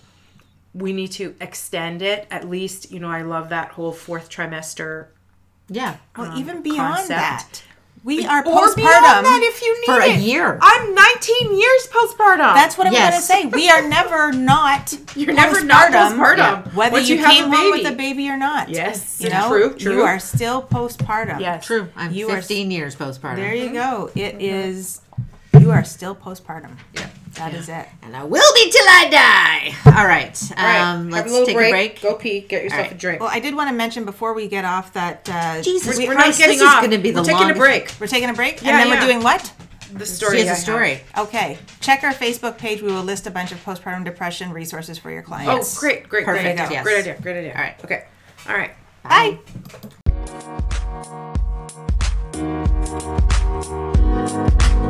we 0.73 0.91
need 0.91 1.11
to 1.13 1.34
extend 1.39 2.01
it 2.01 2.27
at 2.30 2.49
least. 2.49 2.91
You 2.91 2.99
know, 2.99 3.09
I 3.09 3.21
love 3.21 3.47
that 3.49 3.69
whole 3.69 3.93
fourth 3.93 4.30
trimester 4.30 5.07
Yeah. 5.69 5.95
Well, 6.17 6.38
even 6.38 6.61
beyond 6.61 6.95
concept. 6.97 7.09
that, 7.09 7.63
we 8.03 8.26
are 8.26 8.39
or 8.39 8.43
postpartum. 8.43 9.23
that 9.23 9.41
if 9.53 9.61
you 9.61 9.73
need 9.81 9.85
For 9.85 10.01
a 10.01 10.09
it. 10.13 10.19
year. 10.19 10.57
I'm 10.61 10.93
19 10.93 11.57
years 11.57 11.88
postpartum. 11.88 12.53
That's 12.53 12.77
what 12.77 12.88
I'm 12.88 12.93
Yes. 12.93 13.27
going 13.30 13.43
to 13.43 13.49
say. 13.51 13.57
We 13.57 13.69
are 13.69 13.88
never 13.88 14.31
not. 14.51 14.93
You're 15.15 15.34
never 15.34 15.63
not 15.63 15.91
postpartum. 15.93 16.38
Yeah. 16.38 16.61
Whether 16.76 16.93
Once 16.93 17.07
you, 17.09 17.17
have 17.19 17.31
came 17.31 17.45
a 17.51 17.55
home 17.55 17.71
baby. 17.71 17.84
with 17.84 17.93
a 17.93 17.95
baby 17.95 18.30
or 18.30 18.35
not. 18.38 18.67
Yes, 18.69 19.21
You 19.21 19.30
know, 19.30 19.47
true, 19.47 19.73
true. 19.76 19.93
You 19.97 20.01
are 20.01 20.19
still 20.19 20.61
postpartum. 20.61 21.39
Yes. 21.39 21.65
True. 21.65 21.88
I'm 21.95 22.11
You 22.11 22.30
are- 22.30 22.35
15 22.38 22.71
years 22.71 22.95
postpartum. 22.95 23.35
There 23.38 23.55
you 23.55 23.71
go. 23.71 24.09
It 24.15 24.34
Mm-hmm. 24.39 24.41
is. 24.41 25.01
You 25.57 25.71
are 25.71 25.84
still 25.84 26.15
postpartum. 26.15 26.76
Yeah. 26.93 27.09
That 27.35 27.53
is 27.53 27.69
it. 27.69 27.88
And 28.01 28.15
I 28.15 28.23
will 28.23 28.53
be 28.53 28.69
till 28.71 28.85
I 28.88 29.07
die. 29.09 29.91
All 29.97 30.05
right. 30.05 30.51
All 30.57 30.63
right, 30.63 30.81
Um, 30.81 31.09
let's 31.09 31.31
a 31.34 31.45
take 31.45 31.55
break. 31.55 31.67
a 31.69 31.71
break. 31.71 32.01
Go 32.01 32.15
pee. 32.15 32.41
Get 32.41 32.63
yourself 32.63 32.81
right. 32.84 32.91
a 32.91 32.95
drink. 32.95 33.21
Well, 33.21 33.30
I 33.31 33.39
did 33.39 33.55
want 33.55 33.69
to 33.69 33.76
mention 33.76 34.03
before 34.05 34.34
we 34.34 34.47
get 34.47 34.65
off 34.65 34.93
that 34.93 35.30
uh, 35.31 35.61
Jesus 35.61 35.97
we, 35.97 36.07
we're 36.07 36.15
Christ, 36.15 36.39
not 36.39 36.45
getting 36.47 36.57
this 36.59 36.67
is 36.67 36.73
off. 36.73 36.81
gonna 36.84 36.97
be 36.97 37.11
the 37.11 37.21
we're 37.21 37.26
taking 37.26 37.49
a 37.51 37.53
break. 37.55 37.93
we're 37.99 38.07
taking 38.07 38.30
a 38.30 38.34
break, 38.34 38.61
Yeah, 38.61 38.69
and 38.71 38.80
then 38.80 38.88
yeah. 38.89 38.93
we're 38.99 39.07
doing 39.07 39.23
what? 39.23 39.51
The 39.93 40.05
She 40.05 40.11
story. 40.13 40.39
has 40.39 40.47
I 40.49 40.51
a 40.53 40.55
story. 40.55 41.01
Okay. 41.17 41.57
Check 41.80 42.03
our 42.03 42.13
Facebook 42.13 42.57
page. 42.57 42.81
We 42.81 42.91
will 42.91 43.03
list 43.03 43.26
a 43.26 43.31
bunch 43.31 43.51
of 43.51 43.63
postpartum 43.63 44.05
depression 44.05 44.51
resources 44.51 44.97
for 44.97 45.09
your 45.11 45.23
clients. 45.23 45.77
Oh, 45.77 45.80
great, 45.80 46.07
great, 46.09 46.26
Perfect, 46.26 46.43
great 46.57 46.59
idea. 46.59 46.69
yes. 46.71 46.84
Great 46.84 46.99
idea. 46.99 47.17
Great 47.21 47.38
idea. 47.38 47.53
All 47.55 47.61
right. 47.61 47.84
Okay. 47.85 48.05
All 48.47 48.55
right. 48.55 48.71
Bye. 49.03 49.39
Bye. 52.34 53.26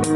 Okay, 0.00 0.06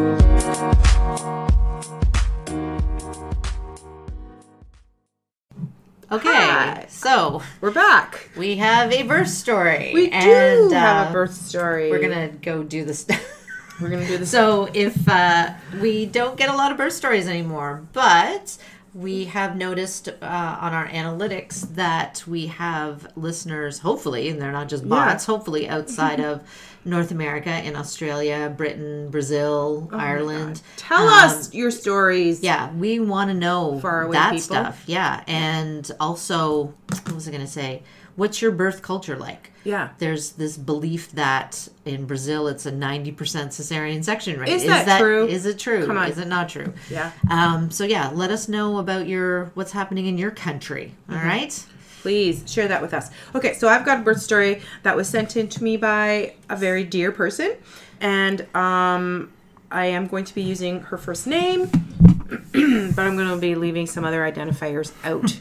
Hi. 6.11 6.86
so 6.89 7.43
we're 7.61 7.70
back. 7.70 8.31
We 8.35 8.56
have 8.56 8.90
a 8.90 9.02
birth 9.02 9.28
story. 9.28 9.90
We 9.93 10.09
and, 10.09 10.70
do 10.70 10.74
have 10.74 11.09
a 11.09 11.11
uh, 11.11 11.12
birth 11.12 11.35
story. 11.35 11.90
We're 11.90 12.01
gonna 12.01 12.28
go 12.28 12.62
do 12.62 12.86
this. 12.86 13.06
we're 13.81 13.90
gonna 13.90 14.06
do 14.06 14.16
this. 14.16 14.31
So 14.31 14.70
if 14.73 15.06
uh, 15.06 15.52
we 15.82 16.06
don't 16.06 16.39
get 16.39 16.48
a 16.48 16.56
lot 16.56 16.73
of 16.73 16.78
birth 16.78 16.94
stories 16.94 17.28
anymore, 17.28 17.86
but 17.93 18.56
we 18.94 19.27
have 19.27 19.55
noticed 19.55 20.09
uh, 20.09 20.12
on 20.23 20.73
our 20.73 20.89
analytics 20.89 21.74
that 21.74 22.24
we 22.27 22.47
have 22.47 23.12
listeners, 23.16 23.81
hopefully, 23.81 24.31
and 24.31 24.40
they're 24.40 24.52
not 24.52 24.69
just 24.69 24.89
bots, 24.89 25.28
yeah. 25.28 25.35
hopefully 25.35 25.69
outside 25.69 26.20
of 26.24 26.43
North 26.85 27.11
America, 27.11 27.51
in 27.51 27.77
Australia, 27.77 28.52
Britain, 28.56 29.11
Brazil, 29.11 29.89
Oh 29.93 29.97
Ireland. 29.98 30.61
Tell 30.77 31.09
Um, 31.09 31.28
us 31.31 31.52
your 31.55 31.70
stories. 31.70 32.43
Yeah, 32.43 32.73
we 32.73 33.01
want 33.01 33.31
to 33.31 33.35
know 33.35 33.81
that 33.81 34.31
people. 34.31 34.39
stuff. 34.40 34.82
Yeah, 34.86 35.23
and 35.27 35.90
also, 35.98 36.74
what 36.89 37.12
was 37.15 37.27
I 37.28 37.31
going 37.31 37.44
to 37.44 37.51
say? 37.51 37.82
What's 38.16 38.40
your 38.40 38.52
birth 38.52 38.81
culture 38.82 39.16
like? 39.16 39.51
Yeah. 39.65 39.89
There's 39.98 40.32
this 40.32 40.56
belief 40.56 41.11
that 41.12 41.66
in 41.85 42.05
Brazil 42.06 42.47
it's 42.47 42.65
a 42.65 42.70
90% 42.70 43.16
cesarean 43.16 44.05
section 44.05 44.39
rate. 44.39 44.51
Is 44.51 44.65
that 44.65 45.01
true? 45.01 45.27
Is 45.27 45.47
it 45.47 45.59
true? 45.59 45.86
Come 45.86 45.97
on. 45.98 46.09
Is 46.09 46.19
it 46.19 46.28
not 46.28 46.48
true? 46.48 46.73
Yeah. 46.90 47.11
Um, 47.28 47.70
so 47.73 47.82
yeah, 47.85 48.11
let 48.15 48.31
us 48.31 48.47
know 48.48 48.78
about 48.78 49.09
your 49.09 49.47
what's 49.55 49.73
happening 49.73 50.06
in 50.06 50.16
your 50.19 50.31
country. 50.31 50.94
All 51.09 51.16
Mm-hmm. 51.16 51.27
right. 51.27 51.65
Please 52.05 52.45
share 52.47 52.69
that 52.69 52.83
with 52.83 52.93
us. 52.93 53.11
Okay, 53.35 53.55
so 53.55 53.67
I've 53.67 53.87
got 53.87 54.01
a 54.01 54.03
birth 54.03 54.21
story 54.21 54.61
that 54.83 54.95
was 54.95 55.09
sent 55.09 55.39
in 55.39 55.49
to 55.49 55.65
me 55.65 55.79
by 55.79 56.35
a 56.51 56.55
very 56.55 56.85
dear 56.85 57.11
person, 57.11 57.57
and 57.99 58.43
um, 58.55 59.33
I 59.71 59.87
am 59.87 60.07
going 60.07 60.27
to 60.27 60.35
be 60.35 60.43
using 60.43 60.81
her 60.81 60.99
first 60.99 61.27
name, 61.27 61.65
but 62.53 62.99
I'm 62.99 63.17
going 63.17 63.31
to 63.31 63.39
be 63.39 63.55
leaving 63.55 63.87
some 63.87 64.05
other 64.05 64.21
identifiers 64.21 64.93
out. 65.03 65.33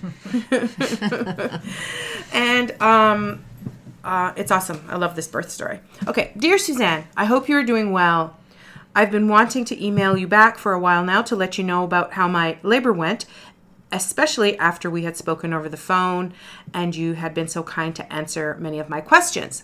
and 2.33 2.81
um, 2.81 3.43
uh, 4.05 4.31
it's 4.37 4.49
awesome. 4.49 4.85
I 4.87 4.95
love 4.95 5.17
this 5.17 5.27
birth 5.27 5.51
story. 5.51 5.81
Okay, 6.07 6.31
dear 6.37 6.57
Suzanne, 6.57 7.09
I 7.17 7.25
hope 7.25 7.49
you 7.49 7.57
are 7.57 7.63
doing 7.63 7.91
well. 7.91 8.37
I've 8.95 9.11
been 9.11 9.27
wanting 9.27 9.65
to 9.65 9.85
email 9.85 10.15
you 10.15 10.29
back 10.29 10.57
for 10.57 10.71
a 10.71 10.79
while 10.79 11.03
now 11.03 11.23
to 11.23 11.35
let 11.35 11.57
you 11.57 11.65
know 11.65 11.83
about 11.83 12.13
how 12.13 12.29
my 12.29 12.57
labor 12.63 12.93
went, 12.93 13.25
especially 13.93 14.57
after 14.57 14.89
we 14.89 15.03
had 15.03 15.15
spoken 15.15 15.53
over 15.53 15.69
the 15.69 15.77
phone 15.77 16.33
and 16.73 16.95
you 16.95 17.13
had 17.13 17.33
been 17.33 17.47
so 17.47 17.63
kind 17.63 17.95
to 17.95 18.11
answer 18.11 18.57
many 18.59 18.79
of 18.79 18.89
my 18.89 18.99
questions. 18.99 19.63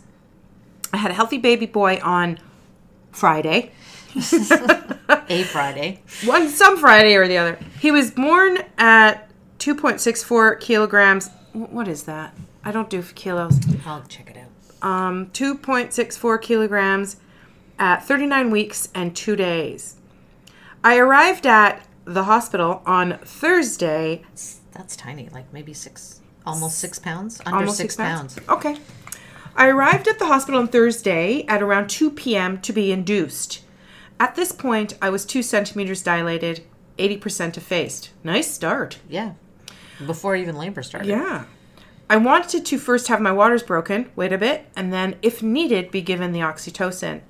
I 0.94 0.98
had 0.98 1.12
a 1.12 1.16
healthy 1.16 1.38
baby 1.38 1.66
boy 1.66 2.00
on 2.04 2.40
Friday. 3.12 3.72
A 5.30 5.44
Friday. 5.44 6.02
One 6.26 6.50
some 6.50 6.78
Friday 6.78 7.16
or 7.16 7.28
the 7.28 7.38
other. 7.38 7.60
He 7.80 7.92
was 7.92 8.10
born 8.10 8.60
at 8.78 9.30
2.64 9.60 10.60
kilograms. 10.60 11.30
What 11.54 11.88
is 11.88 12.04
that? 12.04 12.36
I 12.64 12.72
don't 12.72 12.90
do 12.90 13.04
kilos. 13.04 13.60
I'll 13.86 14.04
check 14.04 14.32
it 14.32 14.38
out. 14.38 14.88
Um, 14.88 15.28
2.64 15.28 16.42
kilograms 16.42 17.18
at 17.78 18.04
39 18.04 18.52
weeks 18.52 18.90
and 18.96 19.16
two 19.16 19.36
days. 19.36 19.98
I 20.84 20.98
arrived 20.98 21.46
at 21.46 21.86
the 22.14 22.24
hospital 22.24 22.82
on 22.86 23.20
Thursday. 23.20 24.24
That's 24.72 24.96
tiny. 24.96 25.30
Like 25.30 25.52
maybe 25.54 25.74
six, 25.74 26.22
almost 26.46 26.80
six 26.80 27.00
pounds. 27.00 27.40
Under 27.46 27.60
Almost 27.60 27.78
six, 27.78 27.96
pounds. 27.96 28.38
Okay. 28.50 28.78
I 29.56 29.68
arrived 29.68 30.08
at 30.08 30.20
the 30.20 30.28
hospital 30.28 30.60
on 30.60 30.68
Thursday 30.68 31.44
at 31.48 31.62
around 31.62 31.90
2 31.90 32.12
p.m. 32.12 32.62
to 32.62 32.72
be 32.72 32.92
induced. 32.92 33.62
At 34.20 34.36
this 34.36 34.52
point, 34.52 34.94
I 35.02 35.10
was 35.10 35.26
two 35.26 35.42
centimeters 35.42 36.02
dilated, 36.02 36.64
80% 36.98 37.58
effaced. 37.58 38.12
Nice 38.24 38.52
start. 38.52 39.00
Yeah. 39.10 39.34
Before 40.06 40.36
even 40.36 40.58
labor 40.58 40.84
started. 40.84 41.10
Yeah. 41.10 41.46
I 42.10 42.18
wanted 42.18 42.66
to 42.66 42.78
first 42.78 43.08
have 43.08 43.22
my 43.22 43.32
waters 43.32 43.64
broken, 43.64 44.10
wait 44.16 44.34
a 44.34 44.38
bit, 44.38 44.66
and 44.76 44.92
then, 44.92 45.16
if 45.22 45.44
needed, 45.44 45.92
be 45.92 46.02
given 46.02 46.32
the 46.32 46.40
oxytocin. 46.40 47.22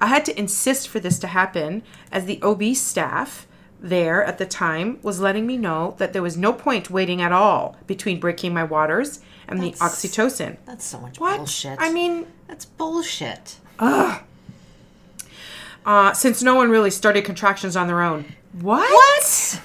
I 0.00 0.06
had 0.06 0.24
to 0.24 0.38
insist 0.38 0.88
for 0.88 1.00
this 1.00 1.18
to 1.20 1.28
happen 1.28 1.82
as 2.10 2.24
the 2.24 2.42
OB 2.42 2.74
staff 2.74 3.46
there 3.80 4.24
at 4.24 4.38
the 4.38 4.46
time 4.46 4.98
was 5.02 5.20
letting 5.20 5.46
me 5.46 5.56
know 5.56 5.94
that 5.98 6.12
there 6.12 6.22
was 6.22 6.36
no 6.36 6.52
point 6.52 6.90
waiting 6.90 7.20
at 7.20 7.32
all 7.32 7.76
between 7.86 8.18
breaking 8.20 8.54
my 8.54 8.64
waters 8.64 9.20
and 9.46 9.62
the 9.62 9.72
oxytocin. 9.72 10.56
That's 10.64 10.84
so 10.86 10.98
much 10.98 11.20
What? 11.20 11.36
bullshit. 11.36 11.78
I 11.80 11.92
mean, 11.92 12.26
that's 12.48 12.64
bullshit. 12.64 13.56
uh, 13.78 14.20
since 16.14 16.42
no 16.42 16.54
one 16.54 16.70
really 16.70 16.90
started 16.90 17.24
contractions 17.24 17.76
on 17.76 17.86
their 17.86 18.00
own. 18.02 18.24
What? 18.60 18.90
What? 18.90 19.60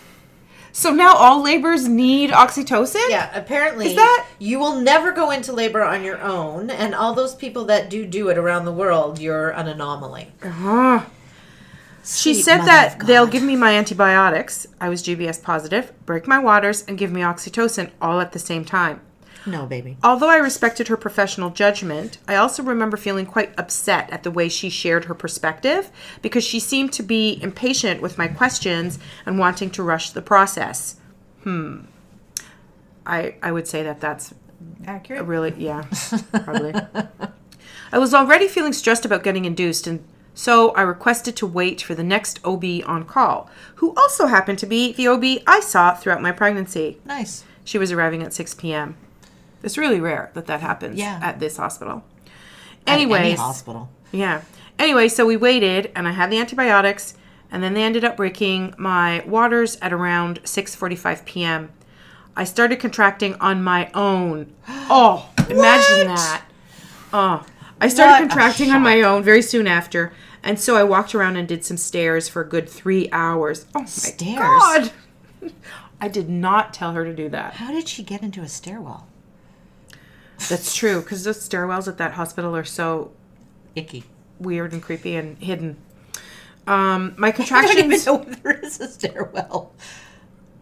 So 0.71 0.91
now 0.91 1.13
all 1.15 1.41
labors 1.43 1.87
need 1.87 2.29
oxytocin? 2.29 3.09
Yeah, 3.09 3.29
apparently 3.33 3.87
Is 3.87 3.95
that- 3.95 4.25
you 4.37 4.59
will 4.59 4.75
never 4.81 5.11
go 5.11 5.29
into 5.31 5.51
labor 5.51 5.83
on 5.83 6.03
your 6.03 6.21
own, 6.21 6.69
and 6.69 6.93
all 6.95 7.13
those 7.13 7.35
people 7.35 7.65
that 7.65 7.89
do 7.89 8.05
do 8.05 8.29
it 8.29 8.37
around 8.37 8.65
the 8.65 8.71
world, 8.71 9.19
you're 9.19 9.49
an 9.49 9.67
anomaly. 9.67 10.31
Ah. 10.43 11.05
She 12.15 12.33
Sweet 12.33 12.43
said 12.43 12.65
that 12.65 13.05
they'll 13.05 13.27
give 13.27 13.43
me 13.43 13.55
my 13.55 13.73
antibiotics. 13.73 14.65
I 14.81 14.89
was 14.89 15.03
GBS 15.03 15.43
positive, 15.43 15.93
break 16.05 16.27
my 16.27 16.39
waters, 16.39 16.83
and 16.87 16.97
give 16.97 17.11
me 17.11 17.21
oxytocin 17.21 17.91
all 18.01 18.19
at 18.19 18.31
the 18.31 18.39
same 18.39 18.65
time. 18.65 19.01
No, 19.45 19.65
baby. 19.65 19.97
Although 20.03 20.29
I 20.29 20.37
respected 20.37 20.87
her 20.87 20.97
professional 20.97 21.49
judgment, 21.51 22.17
I 22.27 22.35
also 22.35 22.63
remember 22.63 22.97
feeling 22.97 23.25
quite 23.25 23.57
upset 23.59 24.09
at 24.11 24.23
the 24.23 24.31
way 24.31 24.49
she 24.49 24.69
shared 24.69 25.05
her 25.05 25.13
perspective 25.13 25.91
because 26.21 26.43
she 26.43 26.59
seemed 26.59 26.91
to 26.93 27.03
be 27.03 27.39
impatient 27.41 28.01
with 28.01 28.17
my 28.17 28.27
questions 28.27 28.97
and 29.25 29.39
wanting 29.39 29.69
to 29.71 29.83
rush 29.83 30.09
the 30.09 30.21
process. 30.21 30.97
Hmm. 31.43 31.81
I 33.05 33.35
I 33.41 33.51
would 33.51 33.67
say 33.67 33.83
that 33.83 34.01
that's 34.01 34.33
Accurate. 34.85 35.25
really 35.25 35.53
yeah, 35.57 35.85
probably. 36.43 36.73
I 37.91 37.97
was 37.97 38.13
already 38.13 38.47
feeling 38.47 38.73
stressed 38.73 39.05
about 39.05 39.23
getting 39.23 39.45
induced 39.45 39.87
and 39.87 40.03
so 40.39 40.69
I 40.71 40.83
requested 40.83 41.35
to 41.35 41.45
wait 41.45 41.81
for 41.81 41.93
the 41.95 42.03
next 42.03 42.39
OB 42.45 42.63
on 42.85 43.03
call, 43.03 43.49
who 43.75 43.93
also 43.95 44.27
happened 44.27 44.57
to 44.59 44.65
be 44.65 44.93
the 44.93 45.05
OB 45.05 45.43
I 45.45 45.59
saw 45.59 45.93
throughout 45.93 46.21
my 46.21 46.31
pregnancy. 46.31 46.97
Nice. 47.03 47.43
She 47.65 47.77
was 47.77 47.91
arriving 47.91 48.23
at 48.23 48.33
6 48.33 48.53
p.m. 48.53 48.95
It's 49.63 49.77
really 49.77 49.99
rare 49.99 50.31
that 50.35 50.45
that 50.45 50.61
happens 50.61 50.97
Yeah. 50.97 51.19
at 51.21 51.41
this 51.41 51.57
hospital. 51.57 52.05
At 52.87 52.99
any 53.01 53.33
hospital. 53.33 53.89
yeah. 54.13 54.43
Anyway, 54.79 55.09
so 55.09 55.25
we 55.25 55.35
waited 55.35 55.91
and 55.93 56.07
I 56.07 56.11
had 56.11 56.31
the 56.31 56.37
antibiotics 56.39 57.15
and 57.51 57.61
then 57.61 57.73
they 57.73 57.83
ended 57.83 58.05
up 58.05 58.15
breaking 58.15 58.73
my 58.77 59.21
waters 59.27 59.77
at 59.81 59.91
around 59.91 60.41
6:45 60.43 61.25
p.m. 61.25 61.69
I 62.37 62.45
started 62.45 62.79
contracting 62.79 63.35
on 63.41 63.61
my 63.61 63.91
own. 63.93 64.53
Oh, 64.89 65.29
imagine 65.49 66.07
that. 66.07 66.43
Oh, 67.11 67.45
I 67.81 67.89
started 67.89 68.11
What 68.13 68.29
contracting 68.29 68.71
on 68.71 68.81
my 68.81 69.01
own 69.01 69.21
very 69.21 69.41
soon 69.41 69.67
after. 69.67 70.13
And 70.43 70.59
so 70.59 70.75
I 70.75 70.83
walked 70.83 71.13
around 71.13 71.35
and 71.35 71.47
did 71.47 71.65
some 71.65 71.77
stairs 71.77 72.29
for 72.29 72.41
a 72.41 72.47
good 72.47 72.69
3 72.69 73.09
hours. 73.11 73.65
Oh 73.75 73.81
my 73.81 73.85
Stairs? 73.85 74.37
god. 74.39 74.91
I 76.01 76.07
did 76.07 76.29
not 76.29 76.73
tell 76.73 76.93
her 76.93 77.03
to 77.03 77.13
do 77.13 77.27
that. 77.29 77.55
How 77.55 77.71
did 77.71 77.87
she 77.89 78.03
get 78.03 78.21
into 78.23 78.41
a 78.41 78.47
stairwell? 78.47 79.05
That's 80.47 80.73
true 80.73 81.01
because 81.01 81.25
the 81.25 81.31
stairwells 81.31 81.87
at 81.89 81.97
that 81.97 82.13
hospital 82.13 82.55
are 82.55 82.63
so 82.63 83.11
Icky. 83.75 84.05
weird 84.39 84.71
and 84.71 84.81
creepy 84.81 85.15
and 85.15 85.37
hidden. 85.39 85.75
Um, 86.65 87.15
my 87.17 87.31
contractions. 87.31 87.71
I 87.77 87.81
don't 87.81 87.85
even 87.93 87.99
contractions 87.99 88.05
know 88.05 88.31
if 88.31 88.43
there 88.43 88.59
is 88.59 88.79
a 88.79 88.87
stairwell. 88.87 89.73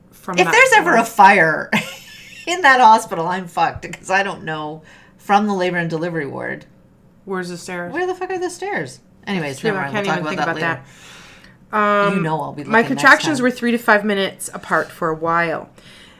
from 0.09 0.39
If 0.39 0.45
that 0.45 0.51
there's 0.51 0.73
ever 0.77 0.95
a 0.95 1.05
fire 1.05 1.69
in 2.47 2.61
that 2.61 2.79
hospital, 2.81 3.27
I'm 3.27 3.47
fucked 3.47 3.83
because 3.83 4.09
I 4.09 4.23
don't 4.23 4.43
know 4.43 4.81
from 5.17 5.45
the 5.45 5.53
labor 5.53 5.77
and 5.77 5.89
delivery 5.89 6.25
ward 6.25 6.65
where's 7.25 7.49
the 7.49 7.57
stairs? 7.57 7.93
where 7.93 8.07
the 8.07 8.15
fuck 8.15 8.31
are 8.31 8.39
the 8.39 8.49
stairs. 8.49 8.99
Anyways, 9.27 9.63
never 9.63 9.77
I 9.77 9.81
mind. 9.91 9.93
can't 9.93 10.07
we'll 10.07 10.13
even 10.15 10.23
talk 10.23 10.29
think 10.29 10.41
about 10.41 10.59
that, 10.59 10.85
that. 11.71 12.05
later. 12.09 12.15
you 12.15 12.21
know 12.21 12.41
I'll 12.41 12.53
be 12.53 12.63
My 12.63 12.81
contractions 12.83 13.41
were 13.41 13.51
three 13.51 13.71
to 13.71 13.77
five 13.77 14.03
minutes 14.05 14.49
apart 14.53 14.89
for 14.89 15.09
a 15.09 15.15
while. 15.15 15.69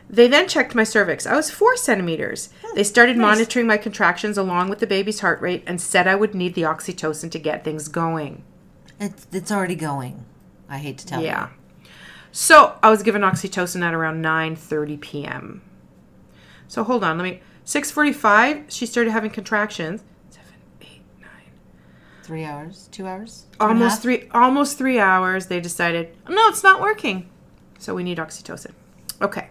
They 0.10 0.28
then 0.28 0.48
checked 0.48 0.74
my 0.76 0.84
cervix. 0.86 1.26
I 1.26 1.36
was 1.36 1.50
four 1.52 1.76
centimeters. 1.76 2.50
Hmm, 2.64 2.76
they 2.76 2.84
started 2.84 3.18
monitoring 3.18 3.68
my 3.68 3.78
contractions 3.78 4.38
along 4.38 4.70
with 4.70 4.80
the 4.80 4.88
baby's 4.88 5.20
heart 5.22 5.42
rate 5.42 5.64
and 5.68 5.82
said 5.82 6.08
I 6.08 6.16
would 6.16 6.34
need 6.34 6.54
the 6.54 6.62
oxytocin 6.62 7.30
to 7.32 7.40
get 7.40 7.64
things 7.66 7.88
going. 7.88 8.44
It's, 9.00 9.28
it's 9.34 9.52
already 9.52 9.76
going. 9.76 10.26
I 10.70 10.78
hate 10.78 10.98
to 11.00 11.06
tell 11.06 11.22
Yeah. 11.22 11.48
you. 11.48 11.84
Yeah. 11.84 11.90
So 12.32 12.78
I 12.84 12.90
was 12.90 13.04
given 13.04 13.22
oxytocin 13.22 13.82
at 13.84 13.94
around 13.94 14.24
9:30 14.24 15.00
p.m. 15.02 15.62
So 16.68 16.84
hold 16.84 17.04
on, 17.04 17.18
let 17.18 17.24
me. 17.24 17.42
6:45, 17.66 18.66
she 18.70 18.86
started 18.86 19.12
having 19.12 19.30
contractions. 19.32 20.04
Seven, 22.28 22.40
eight, 22.40 22.44
nine. 22.44 22.46
Three 22.46 22.46
hours, 22.46 22.90
two 22.92 23.08
hours, 23.08 23.46
two 23.52 23.58
Almost 23.66 24.02
three. 24.02 24.30
Almost 24.32 24.78
three 24.78 25.00
hours. 25.00 25.48
They 25.48 25.60
decided, 25.60 26.16
no, 26.30 26.48
it's 26.50 26.64
not 26.64 26.82
working. 26.82 27.30
So 27.80 27.96
we 27.96 28.04
need 28.04 28.18
oxytocin. 28.18 28.72
Okay. 29.22 29.50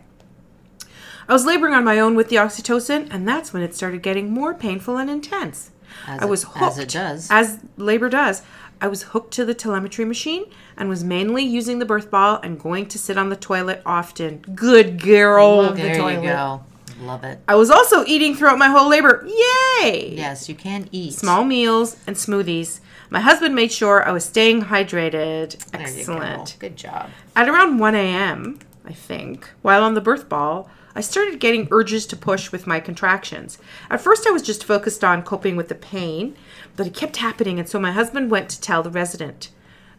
I 1.29 1.33
was 1.33 1.45
laboring 1.45 1.75
on 1.75 1.85
my 1.85 1.99
own 1.99 2.15
with 2.15 2.29
the 2.29 2.37
oxytocin, 2.37 3.09
and 3.11 3.27
that's 3.27 3.53
when 3.53 3.63
it 3.63 3.75
started 3.75 4.03
getting 4.03 4.31
more 4.31 4.55
painful 4.55 4.97
and 4.97 5.11
intense. 5.11 5.71
As 6.07 6.21
I 6.21 6.27
it- 6.27 6.29
was 6.29 6.45
as 6.45 6.51
hooked, 6.77 6.79
it 6.79 6.89
does. 6.91 7.29
as 7.31 7.59
labor 7.77 8.09
does. 8.09 8.43
I 8.81 8.89
was 8.89 9.05
hooked 9.05 9.33
to 9.35 9.45
the 9.47 9.55
telemetry 9.55 10.05
machine 10.05 10.45
and 10.77 10.89
was 10.91 11.03
mainly 11.03 11.43
using 11.43 11.79
the 11.79 11.87
birth 11.87 12.11
ball 12.11 12.39
and 12.43 12.61
going 12.61 12.87
to 12.89 12.99
sit 12.99 13.17
on 13.17 13.31
the 13.31 13.37
toilet 13.37 13.81
often. 13.87 14.45
Good 14.55 15.01
girl. 15.01 15.73
there 15.73 15.95
you 16.11 16.21
go. 16.21 16.63
Love 17.01 17.25
it. 17.25 17.41
I 17.47 17.55
was 17.55 17.71
also 17.71 18.05
eating 18.07 18.35
throughout 18.35 18.59
my 18.59 18.69
whole 18.69 18.89
labor. 18.89 19.27
Yay! 19.27 20.15
Yes, 20.17 20.49
you 20.49 20.55
can 20.55 20.89
eat. 20.93 21.13
Small 21.15 21.45
meals 21.45 21.97
and 22.07 22.17
smoothies. 22.17 22.81
My 23.11 23.21
husband 23.21 23.55
made 23.55 23.71
sure 23.71 24.03
I 24.07 24.13
was 24.13 24.25
staying 24.25 24.63
hydrated. 24.63 25.59
There 25.71 25.81
you 25.81 26.07
go. 26.07 26.15
Excellent. 26.15 26.57
Good 26.59 26.77
job. 26.77 27.11
At 27.35 27.49
around 27.49 27.79
1 27.79 27.95
a.m., 27.95 28.59
I 28.85 28.93
think, 28.93 29.49
while 29.63 29.83
on 29.83 29.95
the 29.95 30.01
birth 30.01 30.29
ball, 30.29 30.71
I 30.95 31.01
started 31.01 31.41
getting 31.41 31.69
urges 31.71 32.07
to 32.07 32.17
push 32.17 32.51
with 32.51 32.67
my 32.67 32.81
contractions. 32.81 33.59
At 33.91 34.01
first, 34.01 34.27
I 34.27 34.31
was 34.31 34.43
just 34.43 34.65
focused 34.65 35.05
on 35.05 35.23
coping 35.23 35.55
with 35.55 35.69
the 35.69 35.75
pain, 35.75 36.35
but 36.75 36.87
it 36.87 36.95
kept 36.95 37.19
happening, 37.19 37.59
and 37.59 37.69
so 37.69 37.79
my 37.79 37.93
husband 37.93 38.31
went 38.31 38.49
to 38.51 38.61
tell 38.61 38.83
the 38.83 38.91
resident. 38.91 39.51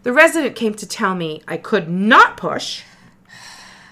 The 0.04 0.14
resident 0.14 0.56
came 0.56 0.74
to 0.74 0.88
tell 0.88 1.14
me 1.14 1.44
I 1.48 1.58
could 1.58 1.88
not 1.88 2.38
push, 2.38 2.84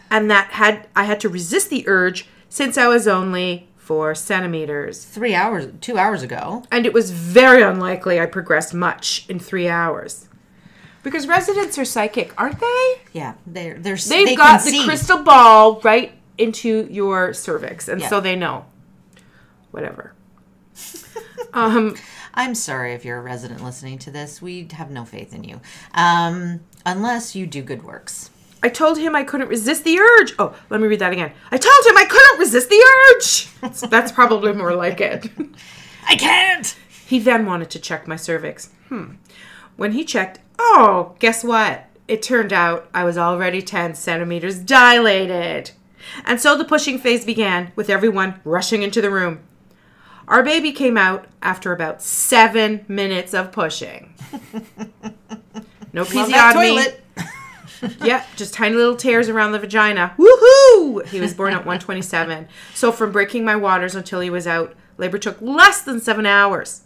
and 0.10 0.32
that 0.32 0.52
had 0.52 0.88
I 0.95 1.03
had 1.03 1.19
to 1.19 1.30
resist 1.30 1.69
the 1.69 1.88
urge 1.88 2.27
since 2.56 2.77
I 2.77 2.88
was 2.88 3.06
only 3.06 3.68
four 3.76 4.15
centimeters. 4.15 5.03
Three 5.03 5.36
hours, 5.36 5.68
two 5.82 5.98
hours 5.98 6.23
ago. 6.23 6.64
And 6.72 6.86
it 6.86 6.94
was 6.94 7.11
very 7.11 7.61
unlikely 7.61 8.18
I 8.18 8.27
progressed 8.27 8.73
much 8.73 9.26
in 9.27 9.40
three 9.40 9.68
hours. 9.68 10.30
Because 11.03 11.27
residents 11.27 11.77
are 11.77 11.84
psychic, 11.84 12.34
aren't 12.41 12.61
they? 12.61 12.94
Yeah, 13.11 13.34
they're 13.45 13.73
they're 13.77 13.98
They've 13.98 14.26
they 14.26 14.36
got 14.38 14.61
can 14.61 14.72
the 14.72 14.80
see. 14.80 14.86
crystal 14.86 15.22
ball 15.22 15.82
right 15.82 16.14
into 16.38 16.88
your 16.90 17.34
cervix, 17.34 17.90
and 17.90 17.99
Yeah. 17.99 18.07
so 18.07 18.22
they 18.22 18.38
know. 18.38 18.64
Whatever. 19.72 20.14
um, 21.53 21.98
I'm 22.34 22.56
sorry 22.56 22.94
if 22.94 23.03
you're 23.03 23.18
a 23.18 23.22
resident 23.22 23.61
listening 23.65 23.99
to 23.99 24.11
this. 24.11 24.41
We 24.41 24.65
have 24.72 24.90
no 24.90 25.03
faith 25.03 25.34
in 25.34 25.44
you, 25.44 25.60
um, 25.94 26.61
unless 26.86 27.36
you 27.36 27.45
do 27.48 27.61
good 27.61 27.84
works. 27.84 28.30
I 28.65 28.69
told 28.69 28.97
him 28.97 29.15
I 29.15 29.23
couldn't 29.23 29.49
resist 29.49 29.83
the 29.83 29.99
urge. 29.99 30.33
Oh, 30.39 30.55
let 30.71 30.81
me 30.81 30.87
read 30.87 30.97
that 30.97 31.13
again. 31.13 31.31
I 31.51 31.57
told 31.57 31.85
him 31.85 31.95
I 31.95 32.05
couldn't 32.05 32.39
resist 32.39 32.67
the 32.67 32.83
urge. 33.13 33.91
That's 33.91 34.11
probably 34.11 34.53
more 34.53 34.73
like 34.73 34.99
it. 34.99 35.29
I 36.07 36.15
can't. 36.15 36.75
He 37.05 37.19
then 37.19 37.45
wanted 37.45 37.69
to 37.69 37.79
check 37.79 38.07
my 38.07 38.15
cervix. 38.15 38.71
Hmm. 38.89 39.17
When 39.75 39.91
he 39.91 40.03
checked, 40.03 40.39
oh, 40.57 41.15
guess 41.19 41.43
what? 41.43 41.85
It 42.07 42.23
turned 42.23 42.51
out 42.51 42.89
I 42.91 43.03
was 43.03 43.19
already 43.19 43.61
10 43.61 43.93
centimeters 43.93 44.57
dilated. 44.57 45.69
And 46.25 46.41
so 46.41 46.57
the 46.57 46.65
pushing 46.65 46.97
phase 46.97 47.23
began, 47.23 47.71
with 47.75 47.87
everyone 47.87 48.41
rushing 48.43 48.81
into 48.81 48.99
the 48.99 49.11
room. 49.11 49.41
Our 50.27 50.41
baby 50.41 50.71
came 50.71 50.97
out 50.97 51.27
after 51.43 51.71
about 51.71 52.01
seven 52.01 52.83
minutes 52.87 53.35
of 53.35 53.51
pushing. 53.51 54.15
No 55.93 56.03
episiotomy. 56.03 56.99
Yeah, 58.03 58.26
just 58.35 58.53
tiny 58.53 58.76
little 58.76 58.95
tears 58.95 59.30
around 59.30 59.52
the 59.52 59.60
vagina. 59.60 60.14
Woohoo! 60.18 61.06
He 61.07 61.19
was 61.19 61.34
born 61.34 61.53
at 61.53 61.60
127. 61.60 62.47
So 62.73 62.91
from 62.91 63.11
breaking 63.11 63.43
my 63.43 63.56
waters 63.56 63.95
until 63.95 64.19
he 64.19 64.30
was 64.30 64.45
out, 64.45 64.76
labor 64.97 65.18
took 65.18 65.41
less 65.41 65.81
than 65.81 65.99
seven 65.99 66.26
hours. 66.26 66.84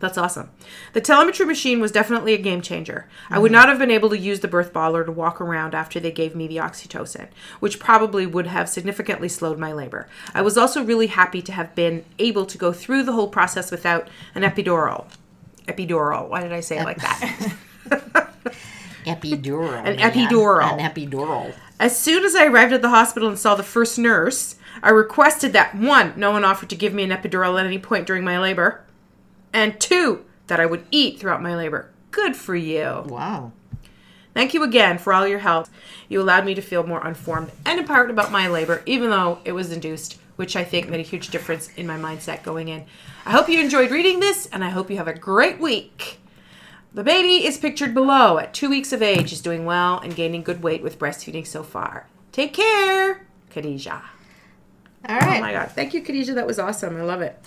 That's 0.00 0.18
awesome. 0.18 0.50
The 0.92 1.00
telemetry 1.00 1.46
machine 1.46 1.80
was 1.80 1.92
definitely 1.92 2.34
a 2.34 2.38
game 2.38 2.60
changer. 2.60 3.08
I 3.30 3.38
would 3.38 3.48
mm-hmm. 3.48 3.54
not 3.54 3.68
have 3.68 3.78
been 3.78 3.90
able 3.90 4.10
to 4.10 4.18
use 4.18 4.40
the 4.40 4.48
birth 4.48 4.72
ball 4.72 4.94
or 4.94 5.04
to 5.04 5.12
walk 5.12 5.40
around 5.40 5.74
after 5.74 6.00
they 6.00 6.10
gave 6.10 6.34
me 6.34 6.46
the 6.46 6.56
oxytocin, 6.56 7.28
which 7.60 7.78
probably 7.78 8.26
would 8.26 8.46
have 8.46 8.68
significantly 8.68 9.28
slowed 9.28 9.58
my 9.58 9.72
labor. 9.72 10.08
I 10.34 10.42
was 10.42 10.58
also 10.58 10.84
really 10.84 11.06
happy 11.06 11.40
to 11.42 11.52
have 11.52 11.74
been 11.74 12.04
able 12.18 12.44
to 12.46 12.58
go 12.58 12.72
through 12.72 13.04
the 13.04 13.12
whole 13.12 13.28
process 13.28 13.70
without 13.70 14.08
an 14.34 14.42
epidural. 14.42 15.06
Epidural. 15.66 16.28
Why 16.28 16.42
did 16.42 16.52
I 16.52 16.60
say 16.60 16.78
it 16.78 16.84
like 16.84 16.98
that? 16.98 17.54
Epidural. 19.04 19.78
An 19.84 19.96
man. 19.96 19.98
epidural. 19.98 20.78
An 20.78 20.78
epidural. 20.78 21.54
As 21.78 21.98
soon 21.98 22.24
as 22.24 22.34
I 22.34 22.46
arrived 22.46 22.72
at 22.72 22.82
the 22.82 22.90
hospital 22.90 23.28
and 23.28 23.38
saw 23.38 23.54
the 23.54 23.62
first 23.62 23.98
nurse, 23.98 24.56
I 24.82 24.90
requested 24.90 25.52
that 25.52 25.74
one, 25.74 26.14
no 26.16 26.30
one 26.30 26.44
offered 26.44 26.70
to 26.70 26.76
give 26.76 26.94
me 26.94 27.02
an 27.02 27.10
epidural 27.10 27.58
at 27.58 27.66
any 27.66 27.78
point 27.78 28.06
during 28.06 28.24
my 28.24 28.38
labor, 28.38 28.84
and 29.52 29.78
two, 29.80 30.24
that 30.46 30.60
I 30.60 30.66
would 30.66 30.84
eat 30.90 31.18
throughout 31.18 31.42
my 31.42 31.56
labor. 31.56 31.90
Good 32.10 32.36
for 32.36 32.54
you. 32.54 33.04
Wow. 33.06 33.52
Thank 34.34 34.52
you 34.52 34.62
again 34.64 34.98
for 34.98 35.12
all 35.12 35.28
your 35.28 35.38
help. 35.38 35.68
You 36.08 36.20
allowed 36.20 36.44
me 36.44 36.54
to 36.54 36.60
feel 36.60 36.84
more 36.84 37.06
informed 37.06 37.52
and 37.64 37.78
empowered 37.78 38.10
about 38.10 38.32
my 38.32 38.48
labor, 38.48 38.82
even 38.84 39.10
though 39.10 39.38
it 39.44 39.52
was 39.52 39.70
induced, 39.70 40.18
which 40.36 40.56
I 40.56 40.64
think 40.64 40.88
made 40.88 41.00
a 41.00 41.04
huge 41.04 41.28
difference 41.28 41.70
in 41.76 41.86
my 41.86 41.96
mindset 41.96 42.42
going 42.42 42.68
in. 42.68 42.84
I 43.24 43.30
hope 43.30 43.48
you 43.48 43.60
enjoyed 43.60 43.92
reading 43.92 44.20
this, 44.20 44.46
and 44.46 44.64
I 44.64 44.70
hope 44.70 44.90
you 44.90 44.96
have 44.96 45.08
a 45.08 45.16
great 45.16 45.60
week. 45.60 46.18
The 46.94 47.02
baby 47.04 47.44
is 47.44 47.58
pictured 47.58 47.92
below 47.92 48.38
at 48.38 48.54
two 48.54 48.70
weeks 48.70 48.92
of 48.92 49.02
age, 49.02 49.32
is 49.32 49.40
doing 49.40 49.64
well 49.64 49.98
and 49.98 50.14
gaining 50.14 50.42
good 50.42 50.62
weight 50.62 50.82
with 50.82 50.98
breastfeeding 50.98 51.46
so 51.46 51.62
far. 51.64 52.08
Take 52.30 52.52
care, 52.54 53.26
Khadijah. 53.50 54.02
All 55.08 55.16
right. 55.18 55.38
Oh 55.38 55.40
my 55.40 55.52
God. 55.52 55.70
Thank 55.72 55.92
you, 55.92 56.02
Khadijah. 56.02 56.34
That 56.34 56.46
was 56.46 56.58
awesome. 56.58 56.96
I 56.96 57.02
love 57.02 57.20
it. 57.20 57.38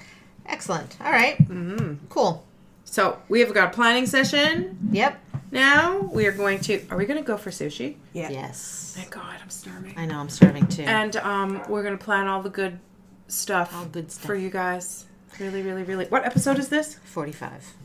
Excellent. 0.46 0.98
All 1.02 1.12
right. 1.12 1.38
Mm-hmm. 1.48 2.06
Cool. 2.10 2.46
So 2.86 3.20
we 3.30 3.40
have 3.40 3.54
got 3.54 3.70
a 3.70 3.74
planning 3.74 4.06
session 4.06 4.78
Yep. 4.92 5.20
now. 5.52 5.98
We 6.14 6.26
are 6.28 6.32
going 6.32 6.60
to, 6.62 6.86
are 6.90 6.98
we 6.98 7.06
going 7.06 7.20
to 7.22 7.26
go 7.26 7.36
for 7.38 7.50
sushi? 7.50 7.96
Yeah. 8.14 8.30
Yes. 8.30 8.94
Thank 8.98 9.12
God, 9.12 9.36
I'm 9.42 9.50
starving. 9.50 9.94
I 9.98 10.06
know. 10.06 10.20
I'm 10.20 10.30
starving 10.30 10.68
too. 10.68 10.84
And 10.84 11.16
um, 11.18 11.62
we're 11.70 11.84
gonna 11.84 11.98
plan 11.98 12.28
all 12.28 12.42
the 12.42 12.50
good 12.50 12.80
stuff, 13.28 13.74
All 13.76 13.86
good 13.86 14.12
stuff. 14.12 14.26
for 14.26 14.36
you 14.36 14.50
guys. 14.50 15.06
Really, 15.40 15.62
really, 15.62 15.84
really. 15.84 16.06
What 16.06 16.26
episode 16.26 16.58
is 16.60 16.70
this? 16.70 16.96
45. 17.04 17.76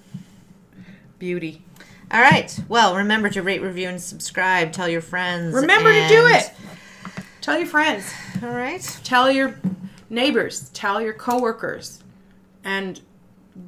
Beauty. 1.22 1.62
All 2.10 2.20
right. 2.20 2.58
Well, 2.68 2.96
remember 2.96 3.30
to 3.30 3.42
rate, 3.44 3.62
review, 3.62 3.88
and 3.88 4.02
subscribe. 4.02 4.72
Tell 4.72 4.88
your 4.88 5.00
friends. 5.00 5.54
Remember 5.54 5.92
to 5.92 6.08
do 6.08 6.26
it. 6.26 6.52
Tell 7.40 7.56
your 7.56 7.68
friends. 7.68 8.12
All 8.42 8.48
right. 8.48 8.82
Tell 9.04 9.30
your 9.30 9.54
neighbors. 10.10 10.68
Tell 10.70 11.00
your 11.00 11.12
coworkers, 11.12 12.02
and 12.64 13.00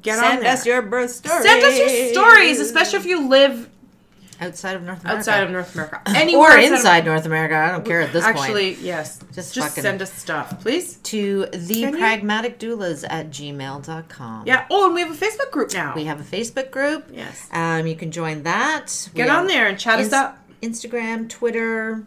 get 0.01 0.17
on 0.17 0.31
Send 0.31 0.45
us 0.45 0.65
your 0.65 0.81
birth 0.81 1.11
stories. 1.11 1.43
Send 1.45 1.63
us 1.63 1.77
your 1.77 2.09
stories, 2.11 2.59
especially 2.59 2.99
if 2.99 3.05
you 3.05 3.25
live 3.25 3.69
Outside 4.41 4.75
of 4.75 4.83
North 4.83 5.01
America. 5.03 5.17
outside 5.17 5.43
of 5.43 5.51
North 5.51 5.73
America, 5.75 6.01
Or 6.05 6.15
anywhere 6.15 6.57
of- 6.57 6.63
inside 6.63 7.05
North 7.05 7.25
America. 7.25 7.55
I 7.55 7.71
don't 7.71 7.85
care 7.85 8.01
at 8.01 8.11
this 8.13 8.23
point. 8.25 8.37
Actually, 8.37 8.73
yes. 8.75 9.19
Just 9.33 9.53
Just 9.53 9.75
send 9.75 10.01
us 10.01 10.11
stuff, 10.13 10.59
please. 10.61 10.97
To 10.97 11.45
the 11.53 11.91
pragmatic 11.91 12.59
doulas 12.59 13.05
at 13.09 13.29
gmail.com. 13.29 14.43
Yeah. 14.45 14.65
Oh, 14.69 14.85
and 14.87 14.95
we 14.95 15.01
have 15.01 15.11
a 15.11 15.25
Facebook 15.25 15.51
group 15.51 15.73
now. 15.73 15.93
We 15.95 16.05
have 16.05 16.19
a 16.19 16.23
Facebook 16.23 16.71
group. 16.71 17.05
Yes. 17.11 17.47
Um, 17.51 17.87
you 17.87 17.95
can 17.95 18.11
join 18.11 18.43
that. 18.43 19.09
Get 19.15 19.25
We 19.25 19.29
on 19.29 19.47
there 19.47 19.67
and 19.67 19.79
chat 19.79 19.99
us 19.99 20.11
up. 20.13 20.37
Instagram, 20.61 21.29
Twitter. 21.29 22.03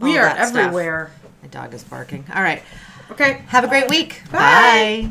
We 0.00 0.18
are 0.18 0.24
that 0.24 0.48
stuff. 0.48 0.58
everywhere. 0.58 1.10
My 1.42 1.48
dog 1.48 1.74
is 1.74 1.84
barking. 1.84 2.24
All 2.34 2.42
right. 2.42 2.62
Okay. 3.10 3.42
Have 3.48 3.64
a 3.64 3.68
great 3.68 3.88
week. 3.88 4.22
Bye. 4.30 5.10